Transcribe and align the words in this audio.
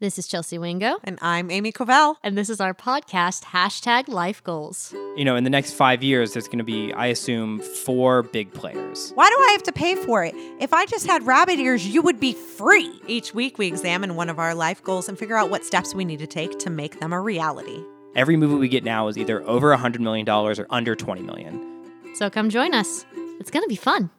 This 0.00 0.16
is 0.16 0.28
Chelsea 0.28 0.58
Wingo, 0.58 0.98
And 1.02 1.18
I'm 1.20 1.50
Amy 1.50 1.72
Covell. 1.72 2.14
and 2.22 2.38
this 2.38 2.48
is 2.48 2.60
our 2.60 2.72
podcast, 2.72 3.42
hashtag 3.46 4.06
Life 4.06 4.44
Goals. 4.44 4.94
you 5.16 5.24
know, 5.24 5.34
in 5.34 5.42
the 5.42 5.50
next 5.50 5.72
five 5.72 6.04
years, 6.04 6.32
there's 6.34 6.46
going 6.46 6.58
to 6.58 6.64
be, 6.64 6.92
I 6.92 7.06
assume, 7.06 7.58
four 7.58 8.22
big 8.22 8.52
players. 8.54 9.10
Why 9.16 9.28
do 9.28 9.34
I 9.34 9.48
have 9.50 9.64
to 9.64 9.72
pay 9.72 9.96
for 9.96 10.22
it? 10.24 10.36
If 10.60 10.72
I 10.72 10.86
just 10.86 11.04
had 11.04 11.26
rabbit 11.26 11.58
ears, 11.58 11.84
you 11.84 12.00
would 12.02 12.20
be 12.20 12.32
free. 12.34 13.00
Each 13.08 13.34
week, 13.34 13.58
we 13.58 13.66
examine 13.66 14.14
one 14.14 14.28
of 14.30 14.38
our 14.38 14.54
life 14.54 14.84
goals 14.84 15.08
and 15.08 15.18
figure 15.18 15.36
out 15.36 15.50
what 15.50 15.64
steps 15.64 15.96
we 15.96 16.04
need 16.04 16.20
to 16.20 16.28
take 16.28 16.60
to 16.60 16.70
make 16.70 17.00
them 17.00 17.12
a 17.12 17.20
reality. 17.20 17.82
Every 18.14 18.36
movie 18.36 18.54
we 18.54 18.68
get 18.68 18.84
now 18.84 19.08
is 19.08 19.18
either 19.18 19.42
over 19.48 19.76
$100 19.76 19.98
million 19.98 20.28
or 20.28 20.54
under 20.70 20.94
20 20.94 21.22
million. 21.22 22.14
So 22.14 22.30
come 22.30 22.50
join 22.50 22.72
us. 22.72 23.04
It's 23.40 23.50
going 23.50 23.64
to 23.64 23.68
be 23.68 23.74
fun. 23.76 24.10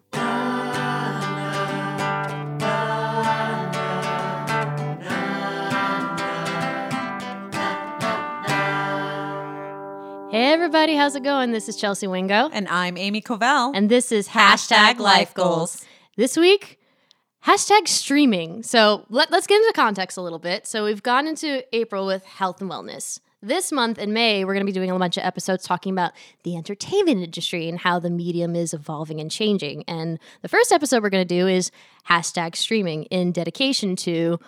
Hey 10.31 10.53
everybody, 10.53 10.95
how's 10.95 11.15
it 11.15 11.23
going? 11.23 11.51
This 11.51 11.67
is 11.67 11.75
Chelsea 11.75 12.05
Wingo, 12.05 12.49
And 12.53 12.67
I'm 12.67 12.97
Amy 12.97 13.19
Covell. 13.19 13.71
and 13.75 13.89
this 13.89 14.11
is 14.11 14.27
hashtag 14.27 14.99
Life 14.99 15.33
Goals. 15.33 15.83
This 16.17 16.37
week, 16.37 16.79
hashtag 17.45 17.87
streaming. 17.87 18.61
So 18.61 19.05
let, 19.09 19.33
us 19.33 19.47
get 19.47 19.59
into 19.59 19.73
context 19.73 20.17
a 20.17 20.21
little 20.21 20.37
bit. 20.37 20.67
So 20.67 20.85
we've 20.85 21.01
gone 21.01 21.27
into 21.27 21.63
April 21.75 22.05
with 22.05 22.23
health 22.25 22.61
and 22.61 22.69
wellness. 22.69 23.19
This 23.41 23.71
month 23.71 23.97
in 23.97 24.13
May, 24.13 24.45
we're 24.45 24.53
going 24.53 24.65
to 24.65 24.71
be 24.71 24.73
doing 24.75 24.91
a 24.91 24.99
bunch 24.99 25.17
of 25.17 25.23
episodes 25.23 25.63
talking 25.63 25.93
about 25.93 26.11
the 26.43 26.55
entertainment 26.55 27.23
industry 27.23 27.67
and 27.67 27.79
how 27.79 27.97
the 27.97 28.11
medium 28.11 28.55
is 28.55 28.71
evolving 28.73 29.19
and 29.19 29.31
changing. 29.31 29.83
And 29.87 30.19
the 30.43 30.49
first 30.49 30.71
episode 30.71 31.01
we're 31.01 31.09
going 31.09 31.27
to 31.27 31.35
do 31.35 31.47
is 31.47 31.71
hashtag 32.07 32.55
streaming 32.55 33.05
in 33.05 33.31
dedication 33.31 33.95
to 33.97 34.39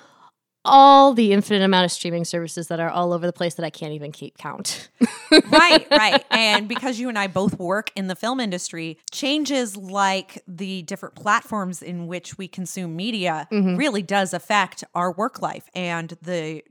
all 0.63 1.13
the 1.13 1.31
infinite 1.31 1.63
amount 1.63 1.85
of 1.85 1.91
streaming 1.91 2.25
services 2.25 2.67
that 2.67 2.79
are 2.79 2.89
all 2.89 3.13
over 3.13 3.25
the 3.25 3.33
place 3.33 3.55
that 3.55 3.65
I 3.65 3.69
can't 3.69 3.93
even 3.93 4.11
keep 4.11 4.37
count. 4.37 4.89
right, 5.51 5.87
right. 5.91 6.23
And 6.29 6.67
because 6.67 6.99
you 6.99 7.09
and 7.09 7.17
I 7.17 7.27
both 7.27 7.57
work 7.59 7.91
in 7.95 8.07
the 8.07 8.15
film 8.15 8.39
industry, 8.39 8.99
changes 9.11 9.75
like 9.75 10.43
the 10.47 10.83
different 10.83 11.15
platforms 11.15 11.81
in 11.81 12.07
which 12.07 12.37
we 12.37 12.47
consume 12.47 12.95
media 12.95 13.47
mm-hmm. 13.51 13.75
really 13.75 14.01
does 14.01 14.33
affect 14.33 14.83
our 14.93 15.11
work 15.11 15.41
life 15.41 15.67
and 15.73 16.15
the 16.21 16.63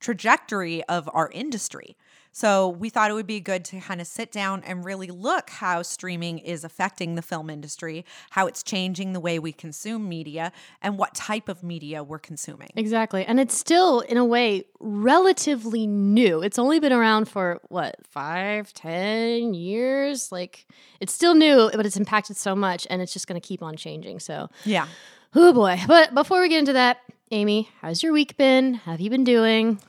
trajectory 0.00 0.84
of 0.84 1.08
our 1.12 1.30
industry. 1.30 1.96
So 2.38 2.68
we 2.68 2.88
thought 2.88 3.10
it 3.10 3.14
would 3.14 3.26
be 3.26 3.40
good 3.40 3.64
to 3.64 3.80
kind 3.80 4.00
of 4.00 4.06
sit 4.06 4.30
down 4.30 4.62
and 4.64 4.84
really 4.84 5.08
look 5.08 5.50
how 5.50 5.82
streaming 5.82 6.38
is 6.38 6.62
affecting 6.62 7.16
the 7.16 7.22
film 7.22 7.50
industry, 7.50 8.04
how 8.30 8.46
it's 8.46 8.62
changing 8.62 9.12
the 9.12 9.18
way 9.18 9.40
we 9.40 9.50
consume 9.50 10.08
media, 10.08 10.52
and 10.80 10.96
what 10.96 11.16
type 11.16 11.48
of 11.48 11.64
media 11.64 12.04
we're 12.04 12.20
consuming. 12.20 12.68
Exactly. 12.76 13.24
And 13.24 13.40
it's 13.40 13.56
still, 13.58 13.98
in 14.02 14.16
a 14.16 14.24
way, 14.24 14.66
relatively 14.78 15.88
new. 15.88 16.40
It's 16.40 16.60
only 16.60 16.78
been 16.78 16.92
around 16.92 17.28
for 17.28 17.60
what, 17.70 17.96
five, 18.08 18.72
ten 18.72 19.52
years? 19.52 20.30
Like, 20.30 20.68
it's 21.00 21.12
still 21.12 21.34
new, 21.34 21.72
but 21.74 21.86
it's 21.86 21.96
impacted 21.96 22.36
so 22.36 22.54
much 22.54 22.86
and 22.88 23.02
it's 23.02 23.12
just 23.12 23.26
going 23.26 23.40
to 23.40 23.44
keep 23.44 23.64
on 23.64 23.74
changing. 23.76 24.20
So, 24.20 24.48
Yeah. 24.64 24.86
oh 25.34 25.52
boy. 25.52 25.80
But 25.88 26.14
before 26.14 26.40
we 26.40 26.48
get 26.48 26.60
into 26.60 26.74
that, 26.74 26.98
Amy, 27.32 27.68
how's 27.80 28.00
your 28.04 28.12
week 28.12 28.36
been? 28.36 28.74
How 28.74 28.92
have 28.92 29.00
you 29.00 29.10
been 29.10 29.24
doing? 29.24 29.80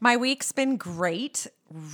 My 0.00 0.16
week's 0.16 0.50
been 0.50 0.76
great, 0.76 1.46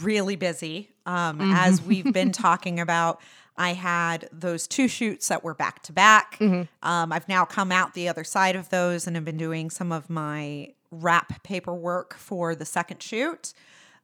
really 0.02 0.36
busy. 0.36 0.90
Um, 1.06 1.40
As 1.40 1.82
we've 1.82 2.12
been 2.12 2.32
talking 2.46 2.78
about, 2.80 3.20
I 3.56 3.72
had 3.74 4.28
those 4.32 4.66
two 4.66 4.88
shoots 4.88 5.28
that 5.28 5.42
were 5.44 5.54
back 5.54 5.82
to 5.84 5.92
back. 5.92 6.38
Um, 6.40 7.12
I've 7.12 7.28
now 7.28 7.44
come 7.44 7.72
out 7.72 7.94
the 7.94 8.08
other 8.08 8.24
side 8.24 8.56
of 8.56 8.68
those 8.70 9.06
and 9.06 9.16
have 9.16 9.24
been 9.24 9.36
doing 9.36 9.70
some 9.70 9.92
of 9.92 10.08
my 10.08 10.72
wrap 10.90 11.42
paperwork 11.42 12.14
for 12.14 12.54
the 12.54 12.64
second 12.64 13.02
shoot. 13.02 13.52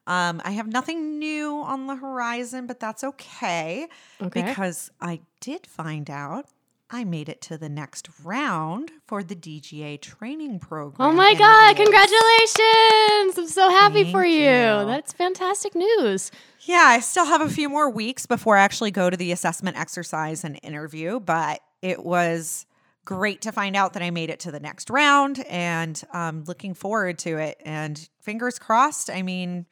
Um, 0.07 0.41
I 0.45 0.53
have 0.53 0.69
nothing 0.69 1.19
new 1.19 1.57
on 1.59 1.87
the 1.89 1.97
horizon, 1.97 2.67
but 2.69 2.79
that's 2.79 3.03
okay, 3.03 3.89
Okay. 4.23 4.43
because 4.43 4.91
I 5.01 5.21
did 5.41 5.67
find 5.67 6.09
out 6.09 6.47
I 6.89 7.03
made 7.03 7.29
it 7.29 7.41
to 7.43 7.59
the 7.59 7.69
next 7.69 8.09
round 8.23 8.93
for 9.09 9.25
the 9.25 9.35
DGA 9.35 10.01
training 10.01 10.61
program. 10.61 11.09
Oh 11.09 11.13
my 11.13 11.35
God, 11.35 11.75
congratulations! 11.75 13.39
I'm 13.39 13.49
so 13.49 13.71
happy 13.71 14.13
for 14.13 14.25
you. 14.25 14.43
you. 14.43 14.87
That's 14.87 15.13
fantastic 15.13 15.75
news. 15.75 16.31
Yeah, 16.61 16.85
I 16.85 17.01
still 17.01 17.27
have 17.27 17.41
a 17.41 17.49
few 17.49 17.69
more 17.69 17.91
weeks 17.91 18.27
before 18.27 18.57
I 18.57 18.63
actually 18.63 18.93
go 18.93 19.11
to 19.11 19.17
the 19.17 19.33
assessment 19.33 19.77
exercise 19.77 20.45
and 20.45 20.61
interview, 20.63 21.19
but 21.19 21.61
it 21.83 22.05
was 22.05 22.67
great 23.05 23.43
to 23.43 23.53
find 23.53 23.75
out 23.75 23.95
that 23.95 24.03
I 24.03 24.11
made 24.11 24.31
it 24.31 24.41
to 24.41 24.53
the 24.53 24.61
next 24.61 24.89
round 24.89 25.45
and 25.49 26.01
um, 26.13 26.45
looking 26.47 26.75
forward 26.75 27.19
to 27.21 27.39
it. 27.39 27.61
And 27.65 28.09
fingers 28.21 28.61
crossed, 28.61 29.11
I 29.11 29.23
mean, 29.23 29.67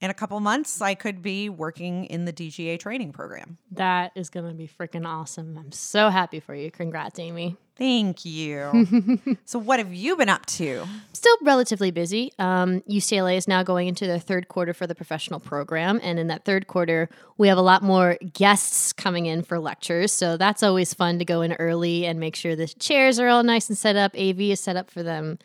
in 0.00 0.10
a 0.10 0.14
couple 0.14 0.38
months, 0.40 0.80
I 0.80 0.94
could 0.94 1.22
be 1.22 1.48
working 1.48 2.04
in 2.04 2.24
the 2.24 2.32
DGA 2.32 2.78
training 2.78 3.12
program. 3.12 3.58
That 3.72 4.12
is 4.14 4.30
going 4.30 4.46
to 4.46 4.54
be 4.54 4.68
freaking 4.68 5.06
awesome. 5.06 5.58
I'm 5.58 5.72
so 5.72 6.08
happy 6.08 6.38
for 6.38 6.54
you. 6.54 6.70
Congrats, 6.70 7.18
Amy. 7.18 7.56
Thank 7.76 8.24
you. 8.24 9.36
so, 9.44 9.58
what 9.58 9.78
have 9.78 9.94
you 9.94 10.16
been 10.16 10.28
up 10.28 10.46
to? 10.46 10.84
Still 11.12 11.36
relatively 11.42 11.92
busy. 11.92 12.32
Um, 12.38 12.80
UCLA 12.82 13.36
is 13.36 13.46
now 13.46 13.62
going 13.62 13.86
into 13.86 14.04
their 14.06 14.18
third 14.18 14.48
quarter 14.48 14.74
for 14.74 14.88
the 14.88 14.96
professional 14.96 15.38
program. 15.38 16.00
And 16.02 16.18
in 16.18 16.26
that 16.26 16.44
third 16.44 16.66
quarter, 16.66 17.08
we 17.36 17.46
have 17.46 17.56
a 17.56 17.62
lot 17.62 17.82
more 17.82 18.18
guests 18.32 18.92
coming 18.92 19.26
in 19.26 19.42
for 19.42 19.60
lectures. 19.60 20.12
So 20.12 20.36
that's 20.36 20.64
always 20.64 20.92
fun 20.92 21.20
to 21.20 21.24
go 21.24 21.40
in 21.40 21.52
early 21.54 22.04
and 22.04 22.18
make 22.18 22.34
sure 22.34 22.56
the 22.56 22.66
chairs 22.66 23.20
are 23.20 23.28
all 23.28 23.44
nice 23.44 23.68
and 23.68 23.78
set 23.78 23.94
up. 23.94 24.12
AV 24.16 24.40
is 24.40 24.60
set 24.60 24.74
up 24.74 24.90
for 24.90 25.04
them. 25.04 25.38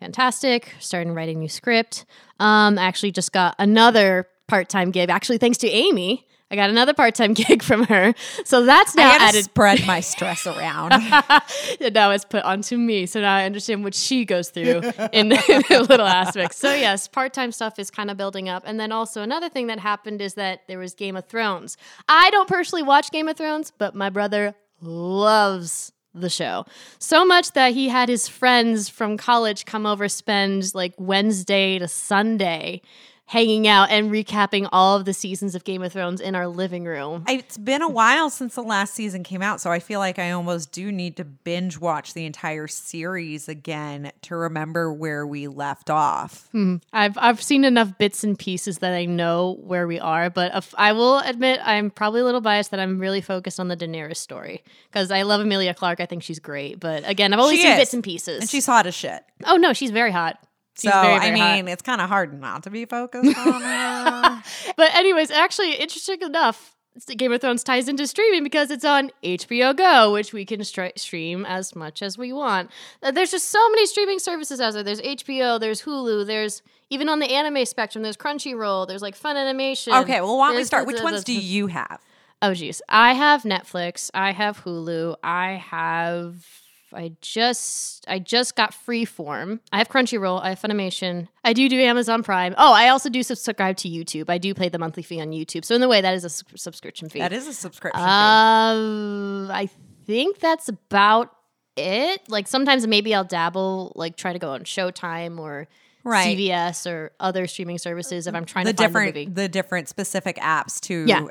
Fantastic. 0.00 0.74
Starting 0.78 1.12
writing 1.12 1.38
new 1.40 1.48
script. 1.48 2.04
Um, 2.38 2.78
I 2.78 2.84
actually 2.84 3.12
just 3.12 3.32
got 3.32 3.54
another 3.58 4.28
part 4.46 4.68
time 4.68 4.90
gig, 4.90 5.10
actually, 5.10 5.38
thanks 5.38 5.58
to 5.58 5.68
Amy. 5.68 6.24
I 6.50 6.56
got 6.56 6.70
another 6.70 6.94
part 6.94 7.14
time 7.14 7.34
gig 7.34 7.62
from 7.62 7.84
her. 7.84 8.14
So 8.44 8.64
that's 8.64 8.94
now 8.94 9.10
I 9.10 9.16
added 9.16 9.44
spread 9.44 9.86
my 9.86 10.00
stress 10.00 10.46
around. 10.46 10.90
now 11.92 12.10
it's 12.10 12.24
put 12.24 12.42
onto 12.44 12.76
me. 12.78 13.06
So 13.06 13.20
now 13.20 13.36
I 13.36 13.44
understand 13.44 13.84
what 13.84 13.94
she 13.94 14.24
goes 14.24 14.48
through 14.50 14.82
in 15.12 15.28
the 15.28 15.86
little 15.88 16.06
aspects. 16.06 16.56
So 16.56 16.72
yes, 16.74 17.06
part-time 17.06 17.52
stuff 17.52 17.78
is 17.78 17.90
kind 17.90 18.10
of 18.10 18.16
building 18.16 18.48
up. 18.48 18.62
And 18.66 18.80
then 18.80 18.92
also 18.92 19.22
another 19.22 19.48
thing 19.48 19.66
that 19.66 19.78
happened 19.78 20.22
is 20.22 20.34
that 20.34 20.66
there 20.68 20.78
was 20.78 20.94
Game 20.94 21.16
of 21.16 21.26
Thrones. 21.26 21.76
I 22.08 22.30
don't 22.30 22.48
personally 22.48 22.82
watch 22.82 23.10
Game 23.10 23.28
of 23.28 23.36
Thrones, 23.36 23.72
but 23.76 23.94
my 23.94 24.08
brother 24.08 24.54
loves 24.80 25.92
the 26.14 26.30
show. 26.30 26.64
So 26.98 27.24
much 27.24 27.52
that 27.52 27.72
he 27.72 27.88
had 27.88 28.08
his 28.08 28.28
friends 28.28 28.88
from 28.88 29.16
college 29.16 29.64
come 29.64 29.86
over 29.86 30.08
spend 30.08 30.74
like 30.74 30.94
Wednesday 30.98 31.78
to 31.78 31.88
Sunday 31.88 32.82
hanging 33.28 33.68
out 33.68 33.90
and 33.90 34.10
recapping 34.10 34.66
all 34.72 34.96
of 34.96 35.04
the 35.04 35.12
seasons 35.12 35.54
of 35.54 35.62
Game 35.62 35.82
of 35.82 35.92
Thrones 35.92 36.18
in 36.20 36.34
our 36.34 36.48
living 36.48 36.84
room. 36.84 37.24
It's 37.28 37.58
been 37.58 37.82
a 37.82 37.88
while 37.88 38.30
since 38.30 38.54
the 38.54 38.62
last 38.62 38.94
season 38.94 39.22
came 39.22 39.42
out, 39.42 39.60
so 39.60 39.70
I 39.70 39.80
feel 39.80 40.00
like 40.00 40.18
I 40.18 40.30
almost 40.30 40.72
do 40.72 40.90
need 40.90 41.16
to 41.18 41.24
binge 41.24 41.78
watch 41.78 42.14
the 42.14 42.24
entire 42.24 42.66
series 42.66 43.46
again 43.46 44.12
to 44.22 44.34
remember 44.34 44.90
where 44.92 45.26
we 45.26 45.46
left 45.46 45.90
off. 45.90 46.48
Hmm. 46.52 46.76
I've 46.92 47.18
I've 47.18 47.42
seen 47.42 47.64
enough 47.64 47.98
bits 47.98 48.24
and 48.24 48.38
pieces 48.38 48.78
that 48.78 48.94
I 48.94 49.04
know 49.04 49.58
where 49.62 49.86
we 49.86 50.00
are, 50.00 50.30
but 50.30 50.50
if, 50.56 50.74
I 50.78 50.92
will 50.92 51.18
admit 51.18 51.60
I'm 51.62 51.90
probably 51.90 52.22
a 52.22 52.24
little 52.24 52.40
biased 52.40 52.70
that 52.70 52.80
I'm 52.80 52.98
really 52.98 53.20
focused 53.20 53.60
on 53.60 53.68
the 53.68 53.76
Daenerys 53.76 54.16
story 54.16 54.62
because 54.90 55.10
I 55.10 55.22
love 55.22 55.42
Emilia 55.42 55.74
Clarke. 55.74 56.00
I 56.00 56.06
think 56.06 56.22
she's 56.22 56.38
great, 56.38 56.80
but 56.80 57.06
again, 57.06 57.34
I've 57.34 57.40
only 57.40 57.56
She 57.56 57.62
seen 57.64 57.72
is. 57.72 57.78
bits 57.78 57.92
and 57.94 58.02
pieces. 58.02 58.40
And 58.40 58.48
she's 58.48 58.64
hot 58.64 58.86
as 58.86 58.94
shit. 58.94 59.22
oh 59.44 59.56
no, 59.56 59.74
she's 59.74 59.90
very 59.90 60.12
hot. 60.12 60.42
So, 60.80 60.90
very, 60.90 61.14
I 61.14 61.18
very 61.20 61.38
hot. 61.38 61.56
mean, 61.56 61.68
it's 61.68 61.82
kind 61.82 62.00
of 62.00 62.08
hard 62.08 62.38
not 62.40 62.62
to 62.64 62.70
be 62.70 62.84
focused 62.84 63.36
on 63.36 63.62
her. 63.62 64.42
But 64.76 64.94
anyways, 64.94 65.30
actually, 65.30 65.74
interesting 65.74 66.22
enough, 66.22 66.76
Game 67.16 67.32
of 67.32 67.40
Thrones 67.40 67.62
ties 67.62 67.88
into 67.88 68.06
streaming 68.06 68.42
because 68.42 68.70
it's 68.70 68.84
on 68.84 69.10
HBO 69.22 69.76
Go, 69.76 70.12
which 70.12 70.32
we 70.32 70.44
can 70.44 70.60
stri- 70.60 70.98
stream 70.98 71.44
as 71.46 71.76
much 71.76 72.02
as 72.02 72.16
we 72.18 72.32
want. 72.32 72.70
Uh, 73.02 73.10
There's 73.10 73.30
just 73.30 73.50
so 73.50 73.68
many 73.70 73.86
streaming 73.86 74.18
services 74.18 74.60
out 74.60 74.72
there. 74.74 74.82
There's 74.82 75.00
HBO, 75.00 75.60
there's 75.60 75.82
Hulu, 75.82 76.26
there's 76.26 76.62
even 76.90 77.08
on 77.08 77.18
the 77.18 77.30
anime 77.32 77.64
spectrum, 77.66 78.02
there's 78.02 78.16
Crunchyroll, 78.16 78.88
there's 78.88 79.02
like 79.02 79.16
Funimation. 79.18 80.00
okay, 80.02 80.20
well, 80.20 80.38
why 80.38 80.48
don't 80.48 80.56
we 80.56 80.64
start? 80.64 80.86
Which 80.86 81.02
ones 81.02 81.22
do 81.24 81.34
you 81.34 81.66
have? 81.68 82.00
Oh 82.40 82.54
geez, 82.54 82.80
I 82.88 83.14
have 83.14 83.42
Netflix. 83.42 84.10
I 84.14 84.30
have 84.32 84.62
Hulu. 84.64 85.16
I 85.24 85.52
have. 85.54 86.46
I 86.92 87.12
just 87.20 88.04
I 88.08 88.18
just 88.18 88.56
got 88.56 88.72
Freeform. 88.72 89.60
I 89.72 89.78
have 89.78 89.88
Crunchyroll. 89.88 90.42
I 90.42 90.50
have 90.50 90.60
Funimation. 90.60 91.28
I 91.44 91.52
do 91.52 91.68
do 91.68 91.78
Amazon 91.80 92.22
Prime. 92.22 92.54
Oh, 92.56 92.72
I 92.72 92.88
also 92.88 93.08
do 93.10 93.22
subscribe 93.22 93.76
to 93.78 93.88
YouTube. 93.88 94.30
I 94.30 94.38
do 94.38 94.54
pay 94.54 94.68
the 94.68 94.78
monthly 94.78 95.02
fee 95.02 95.20
on 95.20 95.28
YouTube. 95.32 95.64
So 95.64 95.74
in 95.74 95.80
the 95.80 95.88
way, 95.88 96.00
that 96.00 96.14
is 96.14 96.24
a 96.24 96.26
s- 96.26 96.42
subscription 96.56 97.08
fee. 97.08 97.18
That 97.18 97.32
is 97.32 97.46
a 97.46 97.52
subscription. 97.52 98.00
Uh, 98.02 98.06
Um, 98.08 99.50
I 99.50 99.68
think 100.06 100.38
that's 100.38 100.68
about 100.68 101.30
it. 101.76 102.20
Like 102.28 102.48
sometimes 102.48 102.86
maybe 102.86 103.14
I'll 103.14 103.24
dabble, 103.24 103.92
like 103.94 104.16
try 104.16 104.32
to 104.32 104.38
go 104.38 104.50
on 104.50 104.62
Showtime 104.64 105.38
or 105.38 105.68
Right. 106.04 106.36
CBS 106.38 106.90
or 106.90 107.12
other 107.20 107.46
streaming 107.46 107.76
services 107.78 108.26
if 108.26 108.34
I'm 108.34 108.44
trying 108.46 108.64
the 108.64 108.72
to 108.72 108.76
find 108.88 109.12
different 109.12 109.34
the 109.34 109.48
different 109.48 109.88
specific 109.88 110.36
apps 110.36 110.80
to 110.82 111.04
Yeah. 111.06 111.26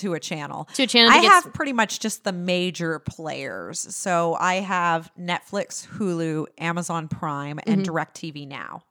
To 0.00 0.14
a 0.14 0.20
channel. 0.20 0.68
To 0.74 0.82
a 0.82 0.86
channel 0.86 1.10
I 1.12 1.18
have 1.18 1.52
pretty 1.52 1.72
much 1.72 2.00
just 2.00 2.24
the 2.24 2.32
major 2.32 2.98
players. 2.98 3.80
So 3.94 4.34
I 4.38 4.56
have 4.56 5.10
Netflix, 5.18 5.86
Hulu, 5.86 6.46
Amazon 6.58 7.08
Prime, 7.08 7.58
and 7.66 7.82
Mm-hmm. 7.82 7.90
DirecTV 7.96 8.46
Now. 8.48 8.82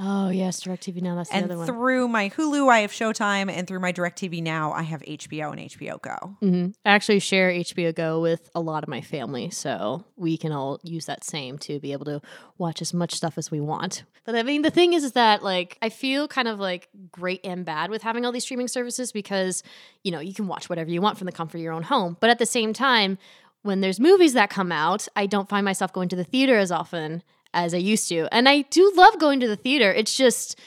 Oh 0.00 0.28
yes, 0.30 0.60
DirecTV 0.60 1.02
Now. 1.02 1.16
That's 1.16 1.28
the 1.30 1.34
And 1.36 1.44
other 1.46 1.56
one. 1.58 1.66
through 1.66 2.06
my 2.08 2.30
Hulu, 2.30 2.70
I 2.70 2.80
have 2.80 2.92
Showtime, 2.92 3.50
and 3.50 3.66
through 3.66 3.80
my 3.80 3.92
DirecTV 3.92 4.40
Now, 4.42 4.72
I 4.72 4.82
have 4.82 5.02
HBO 5.02 5.50
and 5.50 5.58
HBO 5.60 5.98
Go. 6.00 6.36
Mhm. 6.40 6.74
I 6.84 6.90
actually 6.90 7.18
share 7.18 7.50
HBO 7.50 7.92
Go 7.92 8.20
with 8.20 8.48
a 8.54 8.60
lot 8.60 8.84
of 8.84 8.88
my 8.88 9.00
family, 9.00 9.50
so 9.50 10.04
we 10.16 10.36
can 10.36 10.52
all 10.52 10.78
use 10.84 11.06
that 11.06 11.24
same 11.24 11.58
to 11.58 11.80
be 11.80 11.92
able 11.92 12.04
to 12.04 12.20
watch 12.58 12.80
as 12.80 12.94
much 12.94 13.12
stuff 13.14 13.36
as 13.36 13.50
we 13.50 13.60
want. 13.60 14.04
But 14.24 14.36
I 14.36 14.42
mean, 14.44 14.62
the 14.62 14.70
thing 14.70 14.92
is, 14.92 15.02
is 15.02 15.12
that 15.12 15.42
like 15.42 15.78
I 15.82 15.88
feel 15.88 16.28
kind 16.28 16.46
of 16.46 16.60
like 16.60 16.88
great 17.10 17.40
and 17.44 17.64
bad 17.64 17.90
with 17.90 18.02
having 18.02 18.24
all 18.24 18.30
these 18.30 18.44
streaming 18.44 18.68
services 18.68 19.10
because 19.10 19.62
you 20.04 20.12
know 20.12 20.20
you 20.20 20.32
can 20.34 20.46
watch 20.46 20.68
whatever 20.68 20.90
you 20.90 21.00
want 21.02 21.18
from 21.18 21.26
the 21.26 21.32
comfort 21.32 21.56
of 21.58 21.62
your 21.62 21.72
own 21.72 21.82
home. 21.82 22.16
But 22.20 22.30
at 22.30 22.38
the 22.38 22.46
same 22.46 22.72
time, 22.72 23.18
when 23.62 23.80
there's 23.80 23.98
movies 23.98 24.34
that 24.34 24.48
come 24.50 24.70
out, 24.70 25.08
I 25.16 25.26
don't 25.26 25.48
find 25.48 25.64
myself 25.64 25.92
going 25.92 26.08
to 26.10 26.16
the 26.16 26.22
theater 26.24 26.56
as 26.56 26.70
often 26.70 27.24
as 27.54 27.74
I 27.74 27.78
used 27.78 28.08
to, 28.08 28.28
and 28.32 28.48
I 28.48 28.62
do 28.62 28.92
love 28.94 29.18
going 29.18 29.40
to 29.40 29.48
the 29.48 29.56
theater. 29.56 29.92
It's 29.92 30.16
just 30.16 30.58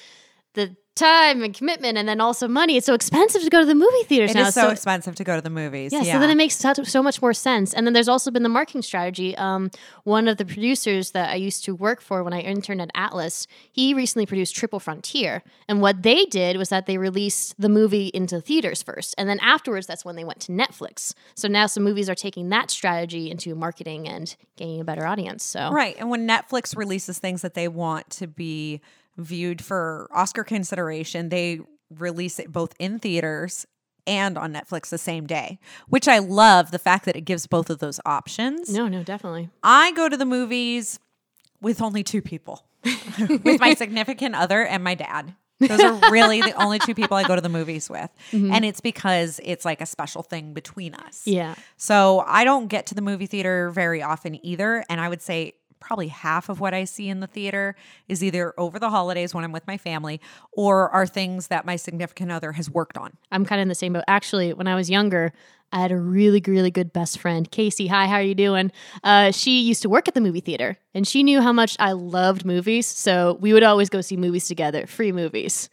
the 0.54 0.76
time 1.02 1.44
and 1.44 1.54
commitment 1.54 1.98
and 1.98 2.08
then 2.08 2.22
also 2.22 2.48
money. 2.48 2.78
It's 2.78 2.86
so 2.86 2.94
expensive 2.94 3.42
to 3.42 3.50
go 3.50 3.60
to 3.60 3.66
the 3.66 3.76
movie 3.76 4.04
theaters 4.04 4.32
It 4.32 4.36
now. 4.36 4.48
is 4.48 4.54
so, 4.54 4.70
expensive 4.70 5.16
to 5.16 5.24
go 5.24 5.36
to 5.36 5.42
the 5.42 5.50
movies. 5.50 5.92
Yeah, 5.92 6.02
Yeah, 6.04 6.14
so 6.14 6.20
then 6.20 6.30
it 6.30 6.36
makes 6.36 6.56
so, 6.56 6.74
so 6.74 7.02
much 7.02 7.22
more 7.22 7.34
sense. 7.34 7.74
And 7.74 7.86
then 7.86 7.94
there's 7.94 8.08
also 8.08 8.32
been 8.32 8.44
the 8.44 8.50
marketing 8.50 8.82
strategy. 8.84 9.36
Um, 9.38 9.72
one 10.04 10.28
of 10.28 10.38
the 10.38 10.46
producers 10.46 11.12
that 11.12 11.30
I 11.30 11.36
used 11.36 11.64
to 11.66 11.76
work 11.76 12.02
for 12.02 12.24
when 12.24 12.34
I 12.34 12.42
interned 12.42 12.82
at 12.82 12.92
Atlas, 12.94 13.48
he 13.72 13.94
recently 13.94 14.26
produced 14.26 14.56
Triple 14.56 14.80
Frontier. 14.80 15.44
And 15.68 15.82
what 15.82 16.04
they 16.04 16.26
did 16.26 16.58
was 16.58 16.70
that 16.70 16.86
they 16.86 16.98
released 16.98 17.60
the 17.60 17.70
movie 17.70 18.08
into 18.08 18.40
theaters 18.40 18.84
first. 18.84 19.16
And 19.18 19.28
then 19.28 19.40
afterwards, 19.40 19.88
that's 19.88 20.06
when 20.06 20.16
they 20.16 20.24
went 20.24 20.40
to 20.42 20.52
Netflix. 20.52 21.14
So 21.36 21.48
now 21.48 21.66
some 21.66 21.84
movies 21.84 22.10
are 22.10 22.16
taking 22.16 22.50
that 22.50 22.70
strategy 22.70 23.32
into 23.32 23.56
marketing 23.56 24.08
and 24.08 24.36
gaining 24.56 24.82
a 24.82 24.84
better 24.84 25.06
audience. 25.06 25.44
So 25.44 25.72
Right. 25.72 25.96
And 25.98 26.10
when 26.10 26.28
Netflix 26.28 26.76
releases 26.76 27.20
things 27.20 27.42
that 27.42 27.54
they 27.54 27.68
want 27.68 28.10
to 28.12 28.28
be 28.28 28.82
viewed 29.18 29.64
for 29.64 30.08
Oscar 30.14 30.44
consideration, 30.44 31.30
they 31.30 31.60
release 31.90 32.40
it 32.40 32.52
both 32.52 32.74
in 32.80 33.00
theaters 33.00 33.66
and 34.08 34.38
on 34.38 34.54
Netflix 34.54 34.90
the 34.90 34.98
same 34.98 35.28
day, 35.28 35.60
which 35.88 36.08
I 36.08 36.20
love 36.20 36.72
the 36.72 36.80
fact 36.80 37.06
that 37.06 37.16
it 37.16 37.22
gives 37.22 37.48
both 37.48 37.70
of 37.70 37.80
those 37.80 38.00
options. 38.06 38.74
no, 38.74 38.88
no, 38.88 39.04
definitely. 39.04 39.50
I 39.64 39.92
go 39.92 40.10
to 40.10 40.18
the 40.18 40.26
movies 40.26 41.00
with 41.62 41.82
only 41.82 42.04
two 42.04 42.22
people 42.22 42.66
with 43.44 43.60
my 43.60 43.74
significant 43.76 44.36
other 44.36 44.66
and 44.66 44.84
my 44.84 44.96
dad. 44.96 45.36
Those 45.60 45.80
are 45.80 46.12
really 46.12 46.42
the 46.42 46.54
only 46.54 46.80
two 46.80 46.96
people 46.96 47.18
I 47.18 47.24
go 47.24 47.36
to 47.36 47.42
the 47.42 47.50
movies 47.50 47.88
with. 47.88 48.10
Mm-hmm. 48.32 48.52
And 48.52 48.66
it's 48.66 48.82
because 48.82 49.40
it's 49.44 49.64
like 49.64 49.80
a 49.80 49.86
special 49.86 50.24
thing 50.24 50.54
between 50.54 50.96
us. 50.96 51.28
Yeah. 51.28 51.54
So 51.78 52.24
I 52.26 52.44
don't 52.44 52.68
get 52.68 52.88
to 52.88 52.96
the 52.96 53.02
movie 53.02 53.28
theater 53.28 53.70
very 53.70 54.02
often 54.02 54.44
either. 54.44 54.84
And 54.90 55.00
I 55.00 55.08
would 55.08 55.22
say 55.22 55.54
probably 55.82 56.08
half 56.08 56.48
of 56.48 56.62
what 56.62 56.74
I 56.74 56.86
see 56.86 57.10
in 57.10 57.20
the 57.20 57.28
theater 57.28 57.76
is 58.08 58.24
either 58.24 58.54
over 58.58 58.80
the 58.80 58.90
holidays 58.90 59.34
when 59.34 59.44
I'm 59.44 59.52
with 59.52 59.68
my 59.68 59.78
family 59.78 60.22
or 60.54 60.90
are 60.92 61.06
things 61.06 61.48
that 61.48 61.66
my 61.66 61.76
significant 61.76 62.32
other 62.32 62.54
has 62.54 62.70
worked 62.70 62.98
on. 62.98 63.18
I'm 63.32 63.44
kind 63.44 63.60
of 63.60 63.64
in 63.64 63.68
the 63.68 63.76
same 63.76 63.94
boat. 63.94 64.06
Actually, 64.08 64.54
when 64.54 64.68
I 64.68 64.76
was 64.76 64.90
younger, 64.90 65.34
I 65.74 65.80
had 65.80 65.92
a 65.92 65.98
really, 65.98 66.42
really 66.46 66.72
good 66.72 66.92
best 66.92 67.20
friend, 67.20 67.50
Casey. 67.50 67.88
Hi, 67.88 68.06
how 68.06 68.16
are 68.16 68.22
you 68.22 68.36
doing? 68.36 68.72
Uh, 69.04 69.32
she 69.32 69.62
used 69.62 69.82
to 69.84 69.90
work 69.90 70.08
at 70.08 70.14
the 70.14 70.22
movie 70.22 70.42
theater, 70.42 70.78
and 70.94 71.08
she 71.08 71.24
knew 71.24 71.42
how 71.42 71.54
much 71.54 71.78
I 71.80 71.94
loved 71.94 72.46
movies. 72.46 72.88
So 72.88 73.38
we 73.40 73.54
would 73.54 73.64
always 73.64 73.90
go 73.90 74.02
see 74.02 74.18
movies 74.18 74.48
together, 74.48 74.86
free 74.86 75.12
movies. 75.12 75.70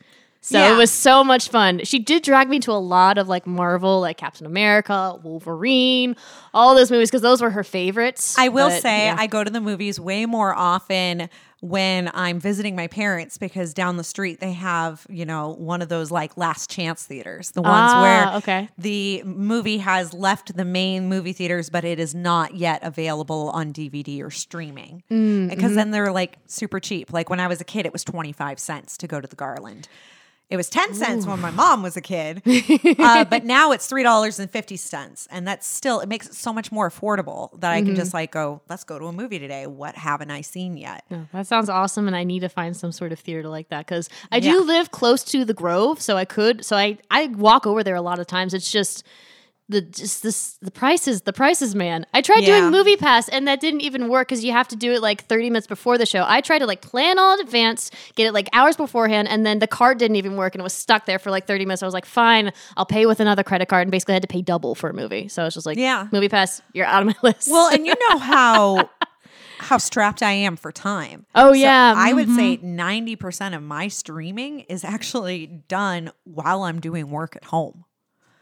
So 0.48 0.58
Yeah. 0.58 0.72
it 0.72 0.76
was 0.78 0.90
so 0.90 1.22
much 1.22 1.50
fun. 1.50 1.80
She 1.84 1.98
did 1.98 2.22
drag 2.22 2.48
me 2.48 2.58
to 2.60 2.72
a 2.72 2.80
lot 2.80 3.18
of 3.18 3.28
like 3.28 3.46
Marvel, 3.46 4.00
like 4.00 4.16
Captain 4.16 4.46
America, 4.46 5.14
Wolverine, 5.22 6.16
all 6.54 6.74
those 6.74 6.90
movies 6.90 7.10
because 7.10 7.20
those 7.20 7.42
were 7.42 7.50
her 7.50 7.62
favorites. 7.64 8.34
I 8.38 8.48
will 8.48 8.70
But, 8.70 8.80
say 8.80 9.06
yeah. 9.06 9.16
I 9.18 9.26
go 9.26 9.44
to 9.44 9.50
the 9.50 9.60
movies 9.60 10.00
way 10.00 10.24
more 10.24 10.54
often 10.54 11.28
when 11.60 12.10
I'm 12.14 12.40
visiting 12.40 12.74
my 12.76 12.86
parents 12.86 13.36
because 13.36 13.74
down 13.74 13.98
the 13.98 14.04
street 14.04 14.40
they 14.40 14.52
have, 14.54 15.04
you 15.10 15.26
know, 15.26 15.50
one 15.58 15.82
of 15.82 15.90
those 15.90 16.10
like 16.10 16.36
last 16.38 16.70
chance 16.70 17.04
theaters, 17.04 17.50
the 17.50 17.60
ones 17.60 17.90
Ah, 17.92 18.00
where 18.00 18.36
okay. 18.38 18.68
the 18.78 19.22
movie 19.24 19.78
has 19.78 20.14
left 20.14 20.56
the 20.56 20.64
main 20.64 21.10
movie 21.10 21.34
theaters, 21.34 21.68
but 21.68 21.84
it 21.84 21.98
is 21.98 22.14
not 22.14 22.54
yet 22.54 22.80
available 22.82 23.50
on 23.50 23.72
DVD 23.74 24.22
or 24.22 24.30
streaming. 24.30 25.02
Mm, 25.10 25.50
Because 25.50 25.74
then 25.74 25.90
they're 25.90 26.10
like 26.12 26.38
super 26.46 26.80
cheap. 26.80 27.12
Like 27.12 27.28
when 27.28 27.40
I 27.40 27.48
was 27.48 27.60
a 27.60 27.64
kid, 27.64 27.84
it 27.84 27.92
was 27.92 28.02
25 28.04 28.58
cents 28.58 28.96
to 28.96 29.06
go 29.06 29.20
to 29.20 29.26
the 29.28 29.36
Garland. 29.36 29.88
It 30.50 30.56
was 30.56 30.70
10 30.70 30.94
cents 30.94 31.26
when 31.26 31.40
my 31.40 31.50
mom 31.50 31.82
was 31.82 31.96
a 31.96 32.00
kid, 32.00 32.42
uh, 32.98 33.24
but 33.26 33.44
now 33.44 33.72
it's 33.72 33.86
$3.50. 33.90 35.26
And 35.30 35.46
that's 35.46 35.66
still, 35.66 36.00
it 36.00 36.08
makes 36.08 36.26
it 36.26 36.34
so 36.34 36.52
much 36.52 36.72
more 36.72 36.88
affordable 36.90 37.50
that 37.60 37.70
I 37.72 37.80
can 37.80 37.88
Mm-hmm. 37.88 37.96
just 37.96 38.14
like 38.14 38.32
go, 38.32 38.60
let's 38.68 38.84
go 38.84 38.98
to 38.98 39.06
a 39.06 39.12
movie 39.12 39.38
today. 39.38 39.66
What 39.66 39.94
haven't 39.94 40.30
I 40.30 40.40
seen 40.40 40.76
yet? 40.76 41.04
No, 41.10 41.26
that 41.32 41.46
sounds 41.46 41.68
awesome, 41.68 42.06
and 42.06 42.16
I 42.16 42.24
need 42.24 42.40
to 42.40 42.48
find 42.48 42.76
some 42.76 42.92
sort 42.92 43.12
of 43.12 43.18
theater 43.20 43.48
like 43.48 43.68
that 43.68 43.86
because 43.86 44.08
I 44.32 44.40
do 44.40 44.48
Yeah. 44.48 44.56
live 44.58 44.90
close 44.90 45.22
to 45.24 45.44
the 45.44 45.54
Grove, 45.54 46.00
so 46.00 46.16
I 46.16 46.24
could. 46.24 46.64
So 46.64 46.76
I 46.76 46.98
I 47.10 47.26
walk 47.28 47.66
over 47.66 47.82
there 47.84 47.94
a 47.94 48.02
lot 48.02 48.18
of 48.18 48.26
times. 48.26 48.54
It's 48.54 48.70
just 48.70 49.04
the 49.70 49.82
just 49.82 50.22
this 50.22 50.52
the 50.62 50.70
prices 50.70 51.22
the 51.22 51.32
prices 51.32 51.74
man. 51.74 52.06
I 52.14 52.22
tried 52.22 52.42
Yeah. 52.44 52.60
doing 52.60 52.72
MoviePass, 52.72 53.28
and 53.30 53.46
that 53.48 53.60
didn't 53.60 53.82
even 53.82 54.08
work 54.08 54.28
because 54.28 54.42
you 54.42 54.52
have 54.52 54.66
to 54.68 54.76
do 54.76 54.92
it 54.92 55.02
like 55.02 55.26
thirty 55.26 55.50
minutes 55.50 55.66
before 55.66 55.98
the 55.98 56.06
show. 56.06 56.24
I 56.26 56.40
tried 56.40 56.60
to 56.60 56.66
like 56.66 56.80
plan 56.80 57.18
all 57.18 57.34
in 57.34 57.40
advance, 57.40 57.90
get 58.14 58.26
it 58.26 58.32
like 58.32 58.48
hours 58.54 58.76
beforehand, 58.76 59.28
and 59.28 59.44
then 59.44 59.58
the 59.58 59.66
card 59.66 59.98
didn't 59.98 60.16
even 60.16 60.36
work, 60.36 60.54
and 60.54 60.60
it 60.60 60.64
was 60.64 60.72
stuck 60.72 61.04
there 61.06 61.18
for 61.18 61.30
like 61.30 61.46
thirty 61.46 61.66
minutes. 61.66 61.82
I 61.82 61.86
was 61.86 61.94
like, 61.94 62.06
fine, 62.06 62.52
I'll 62.76 62.86
pay 62.86 63.04
with 63.06 63.20
another 63.20 63.42
credit 63.42 63.68
card, 63.68 63.82
and 63.82 63.90
basically 63.90 64.12
I 64.12 64.16
had 64.16 64.22
to 64.22 64.28
pay 64.28 64.40
double 64.42 64.74
for 64.74 64.88
a 64.88 64.94
movie. 64.94 65.28
So 65.28 65.42
I 65.42 65.44
was 65.44 65.54
just 65.54 65.66
like, 65.66 65.76
Yeah. 65.76 66.08
MoviePass, 66.12 66.62
you're 66.72 66.86
out 66.86 67.02
of 67.02 67.06
my 67.08 67.16
list. 67.22 67.48
Well, 67.50 67.68
and 67.72 67.86
you 67.86 67.94
know 68.08 68.18
how 68.18 68.88
how 69.58 69.76
strapped 69.76 70.22
I 70.22 70.30
am 70.32 70.56
for 70.56 70.70
time. 70.72 71.26
Oh, 71.34 71.48
So 71.50 71.54
yeah, 71.54 71.92
I 71.96 72.12
would 72.12 72.28
say 72.28 72.58
mm-hmm. 72.58 72.78
90% 72.78 73.56
of 73.56 73.62
my 73.62 73.88
streaming 73.88 74.60
is 74.60 74.84
actually 74.84 75.46
done 75.68 76.12
while 76.24 76.62
I'm 76.62 76.80
doing 76.80 77.10
work 77.10 77.34
at 77.34 77.44
home. 77.44 77.84